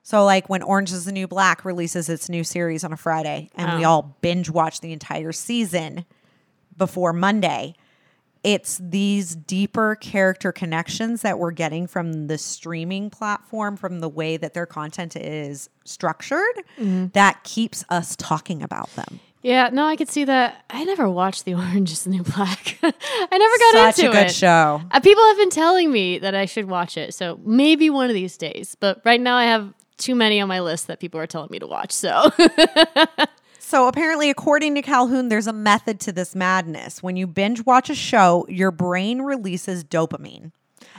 So, 0.03 0.25
like 0.25 0.49
when 0.49 0.63
Orange 0.63 0.91
is 0.91 1.05
the 1.05 1.11
New 1.11 1.27
Black 1.27 1.63
releases 1.63 2.09
its 2.09 2.27
new 2.27 2.43
series 2.43 2.83
on 2.83 2.91
a 2.91 2.97
Friday 2.97 3.49
and 3.55 3.77
we 3.77 3.85
Oh. 3.85 3.89
all 3.89 4.17
binge 4.21 4.49
watch 4.49 4.81
the 4.81 4.91
entire 4.93 5.31
season 5.31 6.05
before 6.75 7.13
Monday, 7.13 7.75
it's 8.43 8.79
these 8.81 9.35
deeper 9.35 9.93
character 9.95 10.51
connections 10.51 11.21
that 11.21 11.37
we're 11.37 11.51
getting 11.51 11.85
from 11.85 12.25
the 12.25 12.39
streaming 12.39 13.11
platform, 13.11 13.77
from 13.77 13.99
the 13.99 14.09
way 14.09 14.35
that 14.37 14.55
their 14.55 14.65
content 14.65 15.15
is 15.15 15.69
structured, 15.85 16.63
that 16.79 17.43
keeps 17.43 17.85
us 17.89 18.15
talking 18.15 18.63
about 18.63 18.89
them. 18.95 19.19
Yeah, 19.43 19.69
no, 19.71 19.85
I 19.85 19.95
could 19.95 20.09
see 20.09 20.23
that. 20.25 20.65
I 20.71 20.83
never 20.83 21.07
watched 21.09 21.45
The 21.45 21.53
Orange 21.55 21.91
is 21.91 22.03
the 22.03 22.09
New 22.09 22.23
Black. 22.23 22.79
I 22.81 23.37
never 23.37 23.57
got 23.57 23.95
Such 23.95 23.99
into 24.05 24.09
a 24.09 24.13
good 24.21 24.29
it. 24.31 24.33
show. 24.33 24.81
Uh, 24.89 24.99
people 24.99 25.23
have 25.25 25.37
been 25.37 25.49
telling 25.51 25.91
me 25.91 26.17
that 26.17 26.33
I 26.33 26.45
should 26.45 26.67
watch 26.67 26.97
it, 26.97 27.13
so 27.13 27.39
maybe 27.43 27.91
one 27.91 28.09
of 28.09 28.15
these 28.15 28.37
days. 28.37 28.75
But 28.79 29.01
right 29.05 29.21
now, 29.21 29.35
I 29.37 29.45
have 29.45 29.73
too 30.01 30.15
many 30.15 30.41
on 30.41 30.49
my 30.49 30.59
list 30.59 30.87
that 30.87 30.99
people 30.99 31.19
are 31.19 31.27
telling 31.27 31.49
me 31.51 31.59
to 31.59 31.67
watch. 31.67 31.91
So 31.91 32.31
So 33.59 33.87
apparently, 33.87 34.29
according 34.29 34.75
to 34.75 34.81
Calhoun, 34.81 35.29
there's 35.29 35.47
a 35.47 35.53
method 35.53 36.01
to 36.01 36.11
this 36.11 36.35
madness. 36.35 37.01
When 37.01 37.15
you 37.15 37.25
binge 37.25 37.65
watch 37.65 37.89
a 37.89 37.95
show, 37.95 38.45
your 38.49 38.69
brain 38.69 39.21
releases 39.21 39.85
dopamine. 39.85 40.51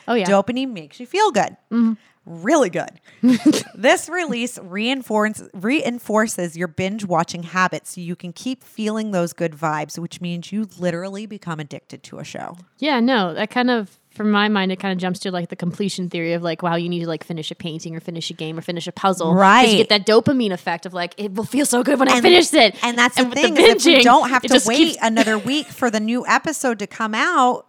oh 0.09 0.15
yeah, 0.15 0.25
Dopamine 0.25 0.73
makes 0.73 0.99
you 0.99 1.07
feel 1.07 1.31
good. 1.33 1.57
Mm-hmm. 1.71 1.93
really 2.25 2.71
good. 2.71 2.99
this 3.75 4.09
release 4.09 4.59
reinforce, 4.59 5.43
reinforces 5.53 6.57
your 6.57 6.69
binge 6.69 7.05
watching 7.05 7.43
habits 7.43 7.95
so 7.95 8.01
you 8.01 8.17
can 8.17 8.33
keep 8.33 8.63
feeling 8.65 9.11
those 9.11 9.35
good 9.35 9.53
vibes, 9.53 9.99
which 9.99 10.23
means 10.23 10.51
you 10.51 10.67
literally 10.79 11.27
become 11.27 11.61
addicted 11.61 12.03
to 12.05 12.21
a 12.21 12.25
show. 12.25 12.57
Yeah, 12.79 13.01
no, 13.01 13.35
that 13.35 13.51
kind 13.51 13.69
of 13.71 13.99
from 14.15 14.31
my 14.31 14.49
mind 14.49 14.71
it 14.73 14.79
kind 14.79 14.93
of 14.93 14.99
jumps 14.99 15.19
to 15.21 15.31
like 15.31 15.49
the 15.49 15.57
completion 15.57 16.09
theory 16.11 16.33
of 16.35 16.43
like 16.43 16.63
wow 16.63 16.75
you 16.77 16.89
need 16.89 17.01
to 17.01 17.07
like 17.07 17.25
finish 17.25 17.51
a 17.51 17.55
painting 17.55 17.97
or 17.97 18.01
finish 18.01 18.31
a 18.31 18.35
game 18.35 18.59
or 18.59 18.63
finish 18.63 18.87
a 18.87 18.93
puzzle, 18.93 19.35
Right. 19.35 19.69
you 19.69 19.77
get 19.77 19.89
that 19.89 20.07
dopamine 20.07 20.53
effect 20.53 20.87
of 20.87 20.93
like 20.95 21.15
it 21.17 21.35
will 21.35 21.45
feel 21.45 21.67
so 21.67 21.83
good 21.83 21.99
when 21.99 22.09
I 22.09 22.21
finish 22.21 22.53
it 22.55 22.77
And 22.85 22.97
that's 22.99 23.17
the 23.17 23.25
with 23.25 23.35
thing 23.35 23.57
is 23.57 23.65
if 23.65 23.85
we 23.87 23.95
binging, 23.99 24.03
don't 24.03 24.29
have 24.31 24.43
to 24.43 24.61
wait 24.67 24.77
keeps- 24.77 24.99
another 25.03 25.39
week 25.39 25.67
for 25.67 25.91
the 25.91 26.01
new 26.01 26.27
episode 26.27 26.79
to 26.81 26.87
come 26.87 27.15
out, 27.15 27.67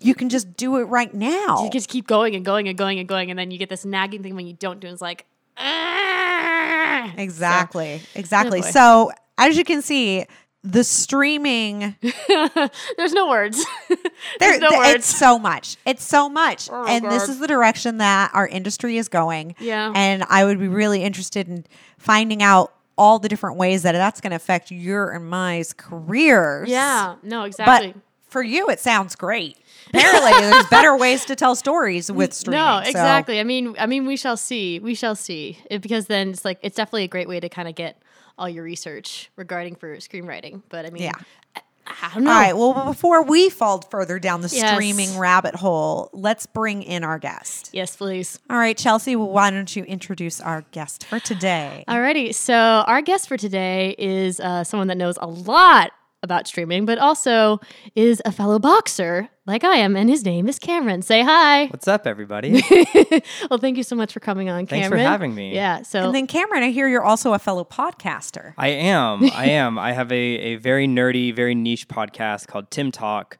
you 0.00 0.14
can 0.14 0.28
just 0.28 0.56
do 0.56 0.76
it 0.76 0.84
right 0.84 1.12
now. 1.14 1.64
you 1.64 1.70
just 1.70 1.88
keep 1.88 2.06
going 2.06 2.34
and 2.34 2.44
going 2.44 2.68
and 2.68 2.76
going 2.78 2.98
and 2.98 3.08
going 3.08 3.30
and 3.30 3.38
then 3.38 3.50
you 3.50 3.58
get 3.58 3.68
this 3.68 3.84
nagging 3.84 4.22
thing 4.22 4.34
when 4.36 4.46
you 4.46 4.54
don't 4.54 4.80
do 4.80 4.86
it 4.88 4.92
it's 4.92 5.02
like 5.02 5.24
"Ah." 5.56 7.12
Exactly. 7.16 8.00
Exactly. 8.14 8.60
boy. 8.60 8.70
So, 8.70 9.12
as 9.38 9.56
you 9.56 9.64
can 9.64 9.82
see, 9.82 10.24
the 10.66 10.82
streaming 10.82 11.94
there's 12.96 13.12
no 13.12 13.28
words 13.28 13.62
there, 13.88 13.98
there's 14.40 14.60
no 14.60 14.70
th- 14.70 14.78
words 14.78 14.94
it's 14.94 15.06
so 15.06 15.38
much. 15.38 15.76
It's 15.84 16.02
so 16.02 16.30
much. 16.30 16.70
Oh, 16.72 16.86
and 16.86 17.04
this 17.04 17.28
is 17.28 17.38
the 17.38 17.46
direction 17.46 17.98
that 17.98 18.30
our 18.32 18.48
industry 18.48 18.96
is 18.96 19.08
going. 19.08 19.54
Yeah. 19.58 19.92
And 19.94 20.24
I 20.30 20.44
would 20.46 20.58
be 20.58 20.68
really 20.68 21.02
interested 21.02 21.48
in 21.48 21.66
finding 21.98 22.42
out 22.42 22.72
all 22.96 23.18
the 23.18 23.28
different 23.28 23.58
ways 23.58 23.82
that 23.82 23.92
that's 23.92 24.22
going 24.22 24.30
to 24.30 24.36
affect 24.36 24.70
your 24.70 25.10
and 25.10 25.28
my's 25.28 25.74
careers. 25.74 26.68
yeah 26.68 27.16
no 27.22 27.40
But 27.42 27.46
exactly 27.48 27.94
for 28.34 28.42
you, 28.42 28.68
it 28.68 28.80
sounds 28.80 29.14
great. 29.14 29.56
Apparently, 29.90 30.32
there's 30.32 30.66
better 30.70 30.96
ways 30.96 31.24
to 31.26 31.36
tell 31.36 31.54
stories 31.54 32.10
with 32.10 32.32
streaming. 32.32 32.58
No, 32.60 32.80
so- 32.82 32.88
exactly. 32.90 33.38
I 33.38 33.44
mean, 33.44 33.76
I 33.78 33.86
mean, 33.86 34.06
we 34.06 34.16
shall 34.16 34.36
see. 34.36 34.80
We 34.80 34.96
shall 34.96 35.14
see. 35.14 35.58
It, 35.70 35.82
because 35.82 36.06
then 36.06 36.30
it's 36.30 36.44
like 36.44 36.58
it's 36.60 36.74
definitely 36.74 37.04
a 37.04 37.08
great 37.08 37.28
way 37.28 37.38
to 37.38 37.48
kind 37.48 37.68
of 37.68 37.76
get 37.76 37.96
all 38.38 38.48
your 38.48 38.64
research 38.64 39.30
regarding 39.36 39.74
for 39.76 39.96
screenwriting. 39.96 40.62
But 40.68 40.86
I 40.86 40.90
mean, 40.90 41.04
Yeah. 41.04 41.12
I, 41.56 41.60
I 41.86 42.14
don't 42.14 42.24
know. 42.24 42.30
All 42.32 42.36
right. 42.40 42.56
Well, 42.56 42.84
before 42.86 43.22
we 43.24 43.50
fall 43.50 43.82
further 43.82 44.18
down 44.18 44.40
the 44.40 44.48
Yes. 44.48 44.72
streaming 44.72 45.18
rabbit 45.18 45.54
hole, 45.54 46.08
let's 46.14 46.46
bring 46.46 46.82
in 46.82 47.04
our 47.04 47.18
guest. 47.18 47.70
Yes, 47.72 47.94
please. 47.94 48.38
All 48.48 48.56
right, 48.56 48.76
Chelsea, 48.76 49.16
well, 49.16 49.28
why 49.28 49.50
don't 49.50 49.74
you 49.76 49.84
introduce 49.84 50.40
our 50.40 50.62
guest 50.72 51.04
for 51.06 51.20
today? 51.20 51.84
Alrighty. 51.86 52.34
So 52.34 52.54
our 52.54 53.02
guest 53.02 53.28
for 53.28 53.36
today 53.36 53.94
is 53.98 54.40
uh, 54.40 54.64
someone 54.64 54.88
that 54.88 54.96
knows 54.96 55.18
a 55.20 55.26
lot 55.26 55.92
about 56.24 56.48
streaming, 56.48 56.84
but 56.86 56.98
also 56.98 57.60
is 57.94 58.20
a 58.24 58.32
fellow 58.32 58.58
boxer 58.58 59.28
like 59.46 59.62
I 59.62 59.76
am, 59.76 59.94
and 59.94 60.08
his 60.08 60.24
name 60.24 60.48
is 60.48 60.58
Cameron. 60.58 61.02
Say 61.02 61.22
hi. 61.22 61.66
What's 61.66 61.86
up, 61.86 62.06
everybody? 62.06 62.62
Well, 63.50 63.58
thank 63.58 63.76
you 63.76 63.82
so 63.82 63.94
much 63.94 64.12
for 64.12 64.20
coming 64.20 64.48
on, 64.48 64.66
Thanks 64.66 64.88
for 64.88 64.96
having 64.96 65.34
me. 65.34 65.54
Yeah. 65.54 65.82
So 65.82 66.06
And 66.06 66.14
then 66.14 66.26
Cameron, 66.26 66.62
I 66.62 66.70
hear 66.70 66.88
you're 66.88 67.04
also 67.04 67.34
a 67.34 67.38
fellow 67.38 67.64
podcaster. 67.64 68.54
I 68.56 68.68
am. 68.68 69.24
I 69.30 69.46
am. 69.50 69.78
I 69.78 69.92
have 69.92 70.10
a, 70.10 70.14
a 70.14 70.56
very 70.56 70.88
nerdy, 70.88 71.34
very 71.34 71.54
niche 71.54 71.86
podcast 71.88 72.48
called 72.48 72.70
TimmTalk 72.70 73.34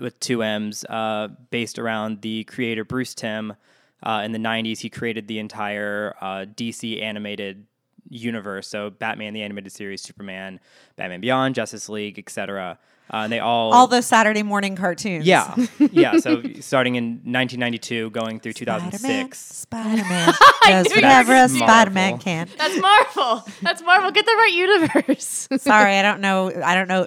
with 0.00 0.20
two 0.20 0.42
M's, 0.42 0.84
uh, 0.84 1.28
based 1.50 1.78
around 1.78 2.20
the 2.20 2.44
creator 2.44 2.84
Bruce 2.84 3.14
Timm. 3.14 3.54
Uh, 4.02 4.22
in 4.24 4.32
the 4.32 4.38
90s, 4.38 4.78
he 4.80 4.90
created 4.90 5.26
the 5.26 5.38
entire 5.38 6.14
uh, 6.20 6.44
DC 6.54 7.02
animated 7.02 7.66
universe. 8.08 8.68
So 8.68 8.90
Batman, 8.90 9.32
the 9.34 9.42
animated 9.42 9.72
series, 9.72 10.02
Superman, 10.02 10.60
Batman 10.96 11.20
Beyond, 11.20 11.54
Justice 11.54 11.88
League, 11.88 12.18
etc. 12.18 12.78
Uh, 13.08 13.18
and 13.18 13.32
they 13.32 13.38
all. 13.38 13.72
All 13.72 13.86
those 13.86 14.04
Saturday 14.06 14.42
morning 14.42 14.74
cartoons. 14.74 15.24
yeah. 15.26 15.54
Yeah. 15.78 16.18
So 16.18 16.42
starting 16.60 16.96
in 16.96 17.04
1992, 17.24 18.10
going 18.10 18.40
through 18.40 18.54
2006. 18.54 19.38
Spider-Man 19.38 20.26
knew 20.26 20.34
does 20.66 20.86
you 20.86 20.96
were 20.96 20.96
whatever 20.96 21.32
a 21.32 21.36
gonna 21.36 21.48
say 21.48 21.58
Spider-Man 21.58 22.10
Marvel. 22.10 22.18
can. 22.24 22.48
that's 22.58 22.80
Marvel. 22.80 23.44
That's 23.62 23.82
Marvel. 23.82 24.10
Get 24.10 24.26
the 24.26 24.32
right 24.32 24.52
universe. 24.52 25.48
Sorry, 25.58 25.96
I 25.98 26.02
don't 26.02 26.20
know. 26.20 26.50
I 26.64 26.74
don't 26.74 26.88
know. 26.88 27.06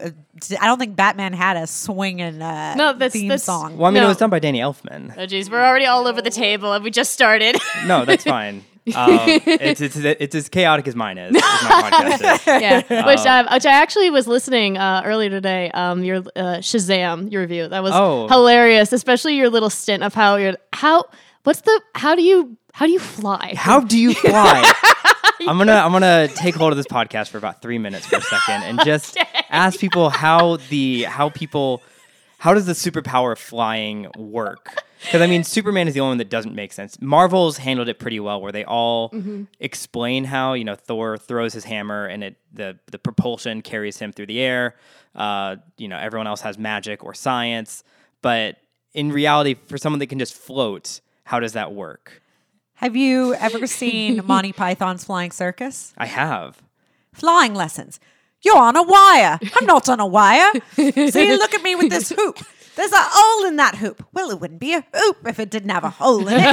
I 0.61 0.65
don't 0.67 0.79
think 0.79 0.95
Batman 0.95 1.33
had 1.33 1.57
a 1.57 1.67
swinging 1.67 2.41
uh, 2.41 2.75
No, 2.75 2.93
that's- 2.93 3.11
theme 3.11 3.27
that's- 3.27 3.43
song. 3.43 3.77
Well, 3.77 3.87
I 3.87 3.91
mean, 3.91 4.01
No. 4.01 4.05
it 4.05 4.09
was 4.09 4.17
done 4.17 4.29
by 4.29 4.39
Danny 4.39 4.59
Elfman. 4.59 5.13
Oh 5.17 5.25
geez, 5.25 5.49
we're 5.49 5.61
already 5.65 5.85
all 5.85 6.07
over 6.07 6.21
the 6.21 6.29
table 6.29 6.71
and 6.71 6.81
we 6.83 6.91
just 6.91 7.11
started. 7.11 7.57
No, 7.85 8.05
that's 8.05 8.23
fine. 8.23 8.63
Um, 8.95 9.19
it's, 9.25 9.81
it's 9.81 9.95
it's 9.97 10.35
as 10.35 10.49
chaotic 10.49 10.87
as 10.87 10.95
mine 10.95 11.17
is. 11.17 11.35
is 11.35 11.41
my 11.41 11.89
podcast 11.91 12.33
is. 12.33 12.45
yeah, 12.61 13.05
which 13.05 13.19
I 13.19 13.53
which 13.53 13.65
I 13.65 13.71
actually 13.73 14.09
was 14.09 14.27
listening 14.27 14.77
uh, 14.77 15.01
earlier 15.05 15.29
today. 15.29 15.69
Um, 15.71 16.03
your 16.03 16.17
uh, 16.17 16.59
Shazam, 16.59 17.31
your 17.31 17.41
review 17.41 17.67
that 17.67 17.83
was 17.83 17.91
Oh. 17.93 18.27
hilarious, 18.27 18.91
especially 18.93 19.35
your 19.35 19.49
little 19.49 19.69
stint 19.69 20.03
of 20.03 20.13
how 20.13 20.37
you're 20.37 20.55
how 20.73 21.05
what's 21.43 21.61
the 21.61 21.81
how 21.95 22.15
do 22.15 22.23
you 22.23 22.57
how 22.73 22.85
do 22.85 22.91
you 22.91 22.99
fly? 22.99 23.53
How 23.55 23.79
do 23.81 23.97
you 23.97 24.13
fly? 24.13 24.73
I'm 25.47 25.57
gonna 25.57 25.73
I'm 25.73 25.91
gonna 25.91 26.27
take 26.29 26.55
hold 26.55 26.71
of 26.73 26.77
this 26.77 26.87
podcast 26.87 27.29
for 27.29 27.37
about 27.37 27.61
three 27.61 27.77
minutes 27.77 28.05
for 28.07 28.17
a 28.17 28.21
second 28.21 28.63
and 28.63 28.79
just 28.83 29.17
ask 29.49 29.79
people 29.79 30.09
how 30.09 30.57
the 30.69 31.03
how 31.03 31.29
people 31.29 31.81
how 32.39 32.53
does 32.53 32.65
the 32.65 32.73
superpower 32.73 33.33
of 33.33 33.39
flying 33.39 34.07
work? 34.17 34.83
Because 35.01 35.21
I 35.21 35.27
mean, 35.27 35.43
Superman 35.55 35.87
is 35.87 35.93
the 35.93 35.99
only 35.99 36.11
one 36.11 36.17
that 36.19 36.29
doesn't 36.29 36.55
make 36.55 36.73
sense. 36.73 36.99
Marvel's 37.01 37.57
handled 37.57 37.89
it 37.89 37.99
pretty 37.99 38.19
well, 38.19 38.41
where 38.41 38.51
they 38.51 38.65
all 38.65 39.13
explain 39.59 40.23
how 40.23 40.53
you 40.53 40.63
know 40.63 40.75
Thor 40.75 41.17
throws 41.17 41.53
his 41.53 41.65
hammer 41.65 42.05
and 42.05 42.23
it 42.23 42.37
the 42.51 42.79
the 42.91 42.97
propulsion 42.97 43.61
carries 43.61 43.97
him 43.97 44.11
through 44.11 44.27
the 44.27 44.39
air. 44.39 44.75
Uh, 45.15 45.57
you 45.77 45.87
know, 45.87 45.97
everyone 45.97 46.27
else 46.27 46.41
has 46.41 46.57
magic 46.57 47.03
or 47.03 47.13
science, 47.13 47.83
but 48.21 48.57
in 48.93 49.11
reality, 49.11 49.55
for 49.67 49.77
someone 49.77 49.99
that 49.99 50.07
can 50.07 50.19
just 50.19 50.33
float, 50.33 51.01
how 51.25 51.39
does 51.39 51.53
that 51.53 51.73
work? 51.73 52.21
Have 52.75 52.95
you 52.95 53.33
ever 53.35 53.67
seen 53.81 54.25
Monty 54.25 54.53
Python's 54.53 55.03
Flying 55.03 55.31
Circus? 55.31 55.93
I 55.97 56.05
have. 56.05 56.61
Flying 57.13 57.53
lessons. 57.53 57.99
You're 58.41 58.57
on 58.57 58.75
a 58.75 58.83
wire. 58.83 59.39
I'm 59.55 59.65
not 59.65 59.89
on 59.89 59.99
a 59.99 60.05
wire. 60.05 60.51
See, 60.75 61.37
look 61.37 61.53
at 61.53 61.61
me 61.61 61.75
with 61.75 61.89
this 61.89 62.09
hoop. 62.09 62.39
There's 62.75 62.93
a 62.93 62.97
hole 63.01 63.45
in 63.47 63.57
that 63.57 63.75
hoop. 63.75 64.05
Well, 64.13 64.31
it 64.31 64.39
wouldn't 64.39 64.59
be 64.59 64.73
a 64.73 64.85
hoop 64.93 65.17
if 65.25 65.39
it 65.39 65.49
didn't 65.49 65.69
have 65.69 65.83
a 65.83 65.89
hole 65.89 66.27
in 66.27 66.35
it. 66.39 66.39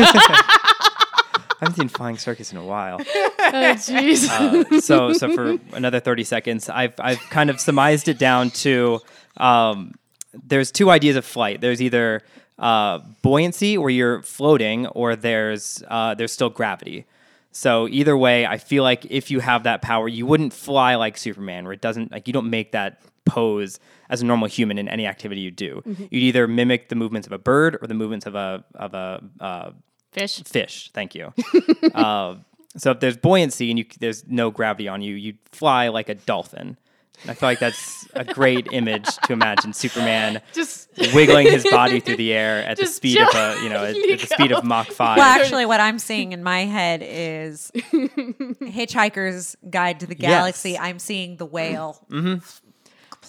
I 1.59 1.61
haven't 1.61 1.77
seen 1.77 1.88
Flying 1.88 2.18
Circus 2.18 2.53
in 2.53 2.59
a 2.59 2.64
while. 2.64 2.99
Oh 3.01 3.75
jeez. 3.77 4.29
Uh, 4.29 4.81
so, 4.81 5.12
so 5.12 5.33
for 5.33 5.57
another 5.75 6.01
thirty 6.01 6.25
seconds, 6.25 6.68
I've 6.68 6.94
I've 6.99 7.20
kind 7.31 7.49
of 7.49 7.61
surmised 7.61 8.09
it 8.09 8.18
down 8.18 8.51
to 8.51 9.01
um, 9.38 9.94
there's 10.35 10.70
two 10.70 10.90
ideas 10.90 11.16
of 11.16 11.25
flight. 11.25 11.61
There's 11.61 11.81
either 11.81 12.22
uh, 12.59 12.99
buoyancy, 13.22 13.79
where 13.79 13.90
you're 13.90 14.22
floating, 14.22 14.87
or 14.88 15.16
there's 15.16 15.83
uh, 15.88 16.14
there's 16.14 16.33
still 16.33 16.51
gravity. 16.51 17.07
So 17.56 17.88
either 17.88 18.14
way, 18.14 18.44
I 18.44 18.58
feel 18.58 18.82
like 18.82 19.06
if 19.08 19.30
you 19.30 19.40
have 19.40 19.62
that 19.62 19.80
power, 19.80 20.08
you 20.08 20.26
wouldn't 20.26 20.52
fly 20.52 20.96
like 20.96 21.16
Superman, 21.16 21.64
where 21.64 21.72
it 21.72 21.80
doesn't 21.80 22.12
like 22.12 22.26
you 22.26 22.34
don't 22.34 22.50
make 22.50 22.72
that 22.72 23.00
pose 23.24 23.80
as 24.10 24.20
a 24.20 24.26
normal 24.26 24.46
human 24.46 24.76
in 24.76 24.90
any 24.90 25.06
activity 25.06 25.40
you 25.40 25.50
do. 25.50 25.82
You'd 25.86 26.22
either 26.22 26.46
mimic 26.46 26.90
the 26.90 26.96
movements 26.96 27.26
of 27.26 27.32
a 27.32 27.38
bird 27.38 27.78
or 27.80 27.86
the 27.86 27.94
movements 27.94 28.26
of 28.26 28.34
a 28.34 28.62
of 28.74 28.92
a 28.92 29.24
uh, 29.40 29.70
Fish. 30.12 30.42
fish. 30.44 30.90
Thank 30.92 31.14
you. 31.14 31.32
uh, 31.94 32.34
so 32.76 32.90
if 32.90 33.00
there's 33.00 33.16
buoyancy 33.16 33.70
and 33.70 33.78
you, 33.78 33.86
there's 34.00 34.26
no 34.26 34.50
gravity 34.50 34.86
on 34.86 35.00
you, 35.00 35.14
you'd 35.14 35.38
fly 35.50 35.88
like 35.88 36.10
a 36.10 36.14
dolphin. 36.14 36.76
And 37.22 37.31
I 37.31 37.35
feel 37.35 37.48
like 37.48 37.59
that's 37.59 38.07
a 38.14 38.24
great 38.24 38.68
image 38.72 39.07
to 39.24 39.33
imagine 39.33 39.72
Superman 39.72 40.40
Just 40.52 40.88
wiggling 41.14 41.46
his 41.46 41.64
body 41.64 42.00
through 42.00 42.16
the 42.16 42.33
air 42.33 42.62
at 42.64 42.79
the 42.79 42.87
speed 42.87 43.20
of 43.20 43.29
a 43.35 43.59
you 43.62 43.68
know 43.68 43.85
at, 43.85 43.96
at 43.96 44.20
the 44.20 44.26
speed 44.26 44.52
of 44.52 44.62
go. 44.62 44.68
Mach 44.68 44.88
five. 44.88 45.18
well, 45.18 45.26
actually, 45.26 45.66
what 45.66 45.81
I'm 45.81 45.98
seeing 45.98 46.33
in 46.33 46.42
my 46.42 46.64
head 46.64 47.02
is 47.05 47.70
Hitchhiker's 47.74 49.57
Guide 49.68 50.00
to 50.00 50.07
the 50.07 50.14
Galaxy. 50.14 50.72
Yes. 50.72 50.81
I'm 50.83 50.98
seeing 50.98 51.37
the 51.37 51.46
whale 51.46 52.05
mm-hmm. 52.11 52.65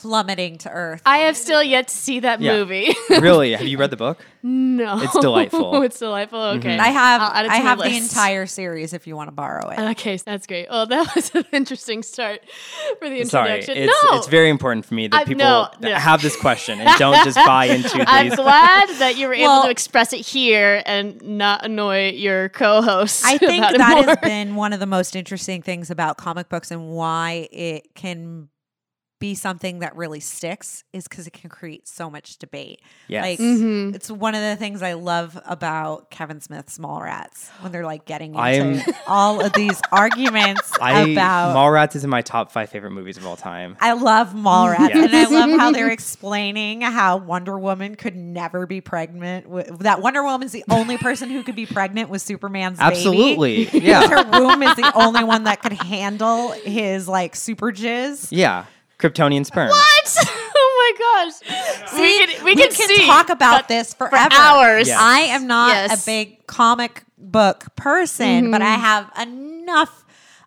Plummeting 0.07 0.57
to 0.59 0.69
Earth. 0.69 1.01
I 1.05 1.19
have 1.19 1.35
still 1.35 1.61
yet 1.61 1.89
to 1.89 1.93
see 1.93 2.21
that 2.21 2.39
Yeah. 2.39 2.53
movie. 2.57 2.95
really, 3.09 3.51
have 3.51 3.67
you 3.67 3.77
read 3.77 3.89
the 3.91 3.97
book? 3.97 4.25
no, 4.43 5.01
It's 5.01 5.17
delightful. 5.19 5.75
Oh, 5.75 5.81
it's 5.87 5.99
delightful. 5.99 6.39
Mm-hmm. 6.39 6.59
Okay, 6.59 6.77
I 6.79 6.87
have 6.87 7.21
I'll 7.21 7.31
add 7.33 7.45
it 7.45 7.49
to 7.49 7.53
I 7.55 7.59
my 7.59 7.63
have 7.69 7.77
the 7.79 7.83
list. 7.85 8.11
entire 8.13 8.45
series 8.45 8.93
if 8.93 9.05
you 9.05 9.15
want 9.17 9.27
to 9.27 9.33
borrow 9.33 9.69
it. 9.69 9.79
Okay, 9.91 10.15
that's 10.17 10.47
great. 10.47 10.67
Oh, 10.69 10.85
that 10.85 11.11
was 11.15 11.31
an 11.35 11.43
interesting 11.51 12.01
start 12.03 12.39
for 12.99 13.09
the 13.09 13.25
Sorry, 13.25 13.55
introduction. 13.59 13.77
it's 13.89 14.03
no, 14.05 14.17
it's 14.17 14.27
very 14.27 14.49
important 14.49 14.85
for 14.85 14.93
me 14.93 15.09
that 15.09 15.17
I- 15.21 15.23
people 15.25 15.39
no, 15.43 15.69
yeah. 15.81 15.99
have 15.99 16.21
this 16.21 16.37
question 16.39 16.79
and 16.79 16.97
don't 16.97 17.21
just 17.25 17.35
buy 17.45 17.65
into 17.65 17.99
it. 17.99 18.05
I'm 18.07 18.29
these. 18.29 18.37
glad 18.37 18.87
that 18.99 19.17
you 19.17 19.27
were 19.27 19.33
able 19.33 19.63
to 19.63 19.69
express 19.69 20.13
it 20.13 20.19
here 20.25 20.81
and 20.85 21.21
not 21.21 21.65
annoy 21.65 22.11
your 22.11 22.47
co-host. 22.49 23.25
I 23.25 23.37
think 23.37 23.65
about 23.65 23.73
it 23.73 23.77
that 23.79 23.95
more. 23.97 24.05
has 24.05 24.17
been 24.19 24.55
one 24.55 24.71
of 24.71 24.79
the 24.79 24.85
most 24.85 25.15
interesting 25.15 25.61
things 25.61 25.89
about 25.91 26.15
comic 26.17 26.47
books 26.47 26.71
and 26.71 26.89
why 26.91 27.49
it 27.51 27.93
can 27.95 28.47
be 29.19 29.33
something 29.33 29.79
that 29.79 29.95
really 29.95 30.19
sticks 30.19 30.83
is 30.93 31.07
because 31.07 31.25
it 31.25 31.33
can 31.33 31.49
create 31.49 31.87
so 31.87 32.09
much 32.09 32.37
debate. 32.37 32.81
Yes. 33.07 33.23
Like 33.23 33.39
Mm-hmm. 33.39 33.95
it's 33.95 34.11
one 34.11 34.35
of 34.35 34.41
the 34.41 34.55
things 34.55 34.81
I 34.83 34.93
love 34.93 35.39
about 35.45 36.11
Kevin 36.11 36.39
Smith's 36.39 36.77
Mallrats 36.77 37.49
when 37.61 37.71
they're 37.71 37.85
like 37.85 38.05
getting 38.05 38.31
into 38.35 38.41
I'm- 38.43 38.81
all 39.07 39.43
of 39.43 39.53
these 39.53 39.81
arguments 39.91 40.71
I 40.79 41.01
about 41.09 41.55
Mallrats 41.55 41.95
is 41.95 42.03
in 42.03 42.09
my 42.09 42.21
top 42.21 42.51
five 42.51 42.69
favorite 42.69 42.91
movies 42.91 43.17
of 43.17 43.25
all 43.25 43.35
time. 43.35 43.75
I 43.79 43.93
love 43.93 44.33
Mallrats, 44.33 44.89
Yes. 44.93 45.13
and 45.13 45.15
I 45.15 45.45
love 45.47 45.59
how 45.59 45.71
they're 45.71 45.89
explaining 45.91 46.81
how 46.81 47.17
Wonder 47.17 47.57
Woman 47.57 47.95
could 47.95 48.15
never 48.15 48.65
be 48.67 48.81
pregnant. 48.81 49.45
wi- 49.45 49.67
That 49.79 50.01
Wonder 50.01 50.23
Woman's 50.23 50.51
the 50.51 50.63
only 50.69 50.97
person 50.97 51.29
who 51.29 51.41
could 51.43 51.55
be 51.55 51.65
pregnant 51.65 52.09
with 52.09 52.21
Superman's 52.21 52.77
baby. 52.79 52.87
Absolutely. 52.95 53.65
Because 53.77 53.81
Yeah. 53.83 54.07
her 54.07 54.39
womb 54.39 54.61
is 54.63 54.75
the 54.75 54.91
only 54.95 55.23
one 55.23 55.43
that 55.45 55.61
could 55.61 55.73
handle 55.73 56.51
his 56.51 57.07
like 57.07 57.35
super 57.35 57.71
jizz. 57.71 58.27
Yeah. 58.31 58.65
Kryptonian 58.99 59.45
sperm. 59.45 59.69
What? 59.69 60.17
oh 60.19 60.93
my 60.97 61.25
gosh. 61.25 61.89
See, 61.91 62.01
we 62.01 62.27
can, 62.35 62.45
we 62.45 62.55
can, 62.55 62.71
see 62.71 63.05
talk 63.05 63.29
about 63.29 63.67
this 63.67 63.93
forever. 63.93 64.33
hours. 64.33 64.87
Yes. 64.87 64.97
I 64.99 65.19
am 65.21 65.47
not 65.47 65.69
Yes. 65.69 66.03
a 66.03 66.05
big 66.05 66.47
comic 66.47 67.03
book 67.17 67.65
person, 67.75 68.51
but 68.51 68.61
I 68.61 68.75
Mm-hmm. 68.75 68.81
have 68.81 69.27
enough 69.27 70.03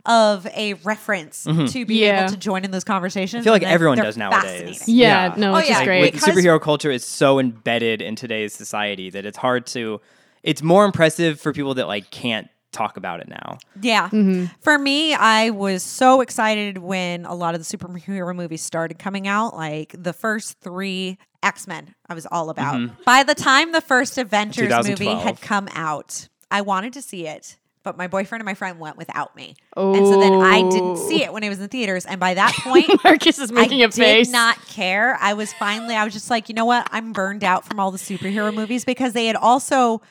of 0.06 0.46
a 0.56 0.74
reference 0.82 1.44
to 1.44 1.84
be 1.84 1.96
Yeah. 2.02 2.22
able 2.22 2.30
to 2.32 2.36
join 2.38 2.64
in 2.64 2.70
those 2.70 2.84
conversations. 2.84 3.42
I 3.42 3.44
feel 3.44 3.52
like 3.52 3.62
they're- 3.62 3.70
everyone 3.70 3.98
does 3.98 4.16
nowadays. 4.16 4.78
fascinating. 4.78 4.94
Yeah, 4.96 5.34
no, 5.36 5.52
Oh, 5.52 5.56
which 5.56 5.66
yeah. 5.66 5.72
is 5.72 5.78
Like, 5.78 5.86
great. 5.86 6.14
With 6.14 6.22
superhero 6.22 6.60
culture 6.60 6.90
is 6.90 7.04
so 7.04 7.38
embedded 7.38 8.00
in 8.00 8.16
today's 8.16 8.54
society 8.54 9.10
that 9.10 9.26
it's 9.26 9.36
hard 9.38 9.66
to. 9.68 10.00
It's 10.42 10.62
more 10.62 10.86
impressive 10.86 11.38
for 11.38 11.52
people 11.52 11.74
that 11.74 11.86
like 11.86 12.10
can't 12.10 12.48
talk 12.72 12.96
about 12.96 13.20
it 13.20 13.28
now. 13.28 13.58
Yeah. 13.80 14.08
Mm-hmm. 14.08 14.46
For 14.60 14.78
me, 14.78 15.14
I 15.14 15.50
was 15.50 15.82
so 15.82 16.20
excited 16.20 16.78
when 16.78 17.24
a 17.24 17.34
lot 17.34 17.54
of 17.54 17.60
the 17.60 17.76
superhero 17.76 18.34
movies 18.34 18.62
started 18.62 18.98
coming 18.98 19.26
out. 19.26 19.54
Like 19.54 19.94
the 19.96 20.12
first 20.12 20.60
three 20.60 21.18
X 21.42 21.66
Men, 21.66 21.94
I 22.08 22.14
was 22.14 22.26
all 22.26 22.50
about. 22.50 22.76
Mm-hmm. 22.76 23.02
By 23.04 23.22
the 23.22 23.34
time 23.34 23.72
the 23.72 23.80
first 23.80 24.18
Avengers 24.18 24.88
movie 24.88 25.06
had 25.06 25.40
come 25.40 25.68
out, 25.72 26.28
I 26.50 26.60
wanted 26.62 26.92
to 26.94 27.02
see 27.02 27.26
it. 27.26 27.56
But 27.82 27.96
my 27.96 28.08
boyfriend 28.08 28.42
and 28.42 28.46
my 28.46 28.52
friend 28.52 28.78
went 28.78 28.98
without 28.98 29.34
me. 29.34 29.56
And 29.74 30.06
so 30.06 30.20
then 30.20 30.34
I 30.34 30.60
didn't 30.68 30.98
see 30.98 31.22
it 31.22 31.32
when 31.32 31.42
it 31.42 31.48
was 31.48 31.60
in 31.60 31.68
theaters. 31.70 32.04
And 32.04 32.20
by 32.20 32.34
that 32.34 32.52
point, 32.58 32.90
Marcus 33.02 33.38
is 33.38 33.50
making 33.50 33.80
I 33.80 33.86
a 33.86 33.90
face. 33.90 33.98
I 33.98 34.22
did 34.24 34.32
not 34.32 34.66
care. 34.66 35.16
I 35.18 35.32
was 35.32 35.54
finally, 35.54 35.94
I 35.94 36.04
was 36.04 36.12
just 36.12 36.28
like, 36.28 36.50
you 36.50 36.54
know 36.54 36.66
what? 36.66 36.86
I'm 36.92 37.14
burned 37.14 37.42
out 37.42 37.64
from 37.64 37.80
all 37.80 37.90
the 37.90 37.96
superhero 37.96 38.54
movies 38.54 38.84
because 38.84 39.14
they 39.14 39.26
had 39.26 39.36
also 39.36 40.02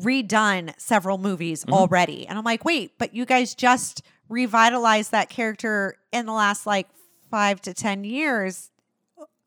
redone 0.00 0.72
several 0.78 1.18
movies 1.18 1.64
Mm-hmm. 1.64 1.74
already. 1.74 2.26
And 2.26 2.38
I'm 2.38 2.44
like, 2.44 2.64
wait, 2.64 2.92
but 2.98 3.14
you 3.14 3.24
guys 3.26 3.54
just 3.54 4.02
revitalized 4.28 5.12
that 5.12 5.28
character 5.28 5.96
in 6.12 6.26
the 6.26 6.32
last 6.32 6.66
like 6.66 6.88
five 7.30 7.60
to 7.62 7.74
10 7.74 8.04
years. 8.04 8.70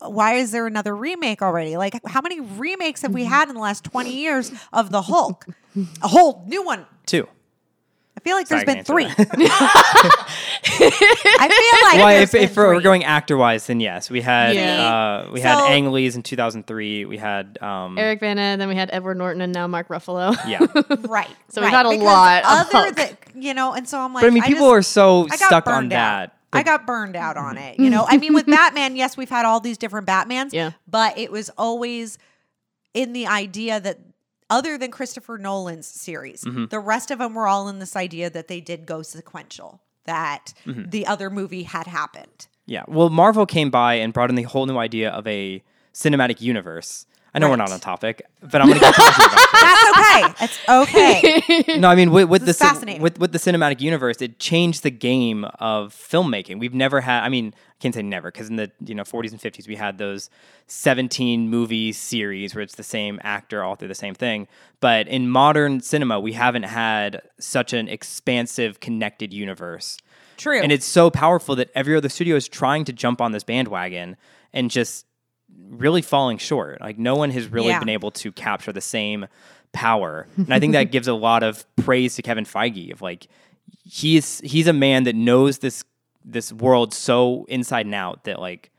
Why 0.00 0.34
is 0.34 0.50
there 0.52 0.66
another 0.66 0.96
remake 0.96 1.42
already? 1.42 1.76
Like, 1.76 1.94
how 2.06 2.20
many 2.22 2.40
remakes 2.40 3.02
have 3.02 3.12
we 3.12 3.22
Mm-hmm. 3.22 3.30
had 3.32 3.48
in 3.48 3.54
the 3.54 3.60
last 3.60 3.84
20 3.84 4.10
years 4.14 4.50
of 4.72 4.90
the 4.90 5.02
Hulk? 5.02 5.44
A 6.02 6.08
whole 6.08 6.44
new 6.48 6.64
one. 6.64 6.86
Two. 7.06 7.28
I 8.20 8.22
feel 8.22 8.36
like 8.36 8.48
there's 8.48 8.64
been 8.64 8.84
three. 8.84 9.06
I 9.06 9.14
feel 11.48 11.88
like 11.88 12.04
well, 12.04 12.22
if, 12.22 12.32
been 12.32 12.42
if 12.42 12.56
we're 12.56 12.80
going 12.80 13.04
actor 13.04 13.36
wise, 13.36 13.66
then 13.66 13.80
yes, 13.80 14.10
we 14.10 14.20
had 14.20 14.54
Yeah. 14.54 15.24
uh, 15.26 15.30
we 15.32 15.40
had 15.40 15.56
So- 15.56 15.66
Ang 15.68 15.90
Lee's 15.92 16.16
in 16.16 16.22
2003. 16.22 17.04
We 17.06 17.16
had 17.16 17.58
um, 17.62 17.98
Eric 17.98 18.20
Bana, 18.20 18.56
then 18.58 18.68
we 18.68 18.74
had 18.74 18.90
Edward 18.92 19.16
Norton, 19.16 19.40
and 19.40 19.52
now 19.52 19.66
Mark 19.66 19.88
Ruffalo. 19.88 20.36
Yeah, 20.46 20.66
Right. 21.08 21.28
So 21.48 21.60
we've 21.62 21.72
right. 21.72 21.76
had 21.76 21.86
a 21.86 21.90
Because 21.90 22.04
lot 22.04 22.44
of 22.44 22.50
Other 22.50 22.70
Hulk. 22.72 22.96
than, 23.32 23.42
you 23.42 23.54
know, 23.54 23.72
and 23.72 23.88
so 23.88 23.98
I'm 23.98 24.12
like, 24.12 24.22
but 24.22 24.26
I 24.28 24.30
mean, 24.30 24.42
people 24.42 24.66
just- 24.74 24.90
are 24.90 24.92
so 24.92 25.26
stuck 25.32 25.66
on 25.66 25.84
out. 25.86 25.90
that. 25.90 26.36
I 26.52 26.64
got 26.64 26.84
burned 26.86 27.14
out 27.14 27.36
on 27.36 27.58
it. 27.58 27.78
You 27.78 27.90
know, 27.90 28.04
I 28.08 28.16
mean, 28.18 28.34
with 28.34 28.46
Batman, 28.46 28.96
yes, 28.96 29.16
we've 29.16 29.30
had 29.30 29.46
all 29.46 29.60
these 29.60 29.78
different 29.78 30.08
Batmans. 30.08 30.52
Yeah. 30.52 30.72
But 30.88 31.16
it 31.16 31.30
was 31.30 31.48
always 31.56 32.18
in 32.92 33.12
the 33.12 33.28
idea 33.28 33.78
that 33.78 34.00
other 34.50 34.76
than 34.76 34.90
Christopher 34.90 35.38
Nolan's 35.38 35.86
series, 35.86 36.42
Mm-hmm. 36.44 36.66
the 36.66 36.78
rest 36.80 37.10
of 37.10 37.18
them 37.18 37.34
were 37.34 37.46
all 37.48 37.68
in 37.68 37.78
this 37.78 37.96
idea 37.96 38.28
that 38.30 38.48
they 38.48 38.60
did 38.60 38.84
go 38.86 39.02
sequential, 39.02 39.80
that 40.04 40.52
Mm-hmm. 40.66 40.90
the 40.90 41.06
other 41.06 41.30
movie 41.30 41.62
had 41.62 41.86
happened. 41.86 42.48
Yeah. 42.66 42.84
Well, 42.86 43.10
Marvel 43.10 43.46
came 43.46 43.70
by 43.70 43.94
and 43.94 44.12
brought 44.12 44.30
in 44.30 44.36
the 44.36 44.42
whole 44.44 44.66
new 44.66 44.76
idea 44.78 45.10
of 45.10 45.26
a 45.26 45.62
cinematic 45.94 46.40
universe. 46.40 47.06
I 47.32 47.38
know 47.38 47.48
we're 47.48 47.56
not 47.56 47.70
on 47.70 47.80
topic, 47.80 48.22
but 48.40 48.60
I'm 48.60 48.68
going 48.68 48.80
to 48.80 48.84
keep 48.86 48.94
talking 48.94 49.24
about 49.24 49.36
this. 50.40 50.66
That's 50.68 50.68
okay. 50.68 51.44
It's 51.44 51.64
okay. 51.68 51.78
No, 51.78 51.88
I 51.88 51.94
mean 51.94 52.10
with, 52.10 52.28
with 52.28 52.42
the 52.42 52.46
This 52.46 52.60
is 52.60 52.78
cin- 52.78 53.00
with 53.00 53.18
with 53.18 53.32
the 53.32 53.38
cinematic 53.38 53.80
universe, 53.80 54.20
it 54.20 54.38
changed 54.38 54.82
the 54.82 54.90
game 54.90 55.44
of 55.58 55.94
filmmaking. 55.94 56.58
We've 56.58 56.74
never 56.74 57.00
had. 57.00 57.22
I 57.22 57.28
mean, 57.28 57.54
I 57.56 57.76
can't 57.80 57.94
say 57.94 58.02
never 58.02 58.30
because 58.30 58.48
in 58.48 58.56
the 58.56 58.70
you 58.84 58.94
know 58.94 59.04
40s 59.04 59.30
and 59.30 59.40
50s 59.40 59.68
we 59.68 59.76
had 59.76 59.98
those 59.98 60.28
17 60.66 61.48
movie 61.48 61.92
series 61.92 62.54
where 62.54 62.62
it's 62.62 62.74
the 62.74 62.82
same 62.82 63.20
actor 63.22 63.62
all 63.62 63.74
through 63.76 63.88
the 63.88 63.94
same 63.94 64.14
thing. 64.14 64.48
But 64.80 65.08
in 65.08 65.28
modern 65.28 65.80
cinema, 65.80 66.18
we 66.20 66.32
haven't 66.32 66.64
had 66.64 67.22
such 67.38 67.72
an 67.72 67.88
expansive, 67.88 68.80
connected 68.80 69.32
universe. 69.32 69.98
True. 70.36 70.60
And 70.60 70.72
it's 70.72 70.86
so 70.86 71.10
powerful 71.10 71.54
that 71.56 71.70
every 71.74 71.94
other 71.96 72.08
studio 72.08 72.34
is 72.34 72.48
trying 72.48 72.84
to 72.86 72.92
jump 72.92 73.20
on 73.20 73.32
this 73.32 73.44
bandwagon 73.44 74.16
and 74.52 74.70
just 74.70 75.04
really 75.68 76.02
falling 76.02 76.38
short. 76.38 76.80
Like 76.80 76.98
no 76.98 77.16
one 77.16 77.30
has 77.30 77.48
really 77.48 77.68
Yeah. 77.68 77.78
been 77.78 77.88
able 77.88 78.10
to 78.12 78.32
capture 78.32 78.72
the 78.72 78.80
same 78.80 79.26
power. 79.72 80.26
And 80.36 80.52
I 80.52 80.60
think 80.60 80.72
that 80.72 80.84
gives 80.92 81.08
a 81.08 81.14
lot 81.14 81.42
of 81.42 81.64
praise 81.76 82.16
to 82.16 82.22
Kevin 82.22 82.44
Feige 82.44 82.92
of 82.92 83.02
like 83.02 83.28
he's 83.84 84.40
he's 84.40 84.66
a 84.66 84.72
man 84.72 85.04
that 85.04 85.14
knows 85.14 85.58
this 85.58 85.84
this 86.24 86.52
world 86.52 86.92
so 86.92 87.46
inside 87.48 87.86
and 87.86 87.94
out 87.94 88.24
that 88.24 88.40
like 88.40 88.70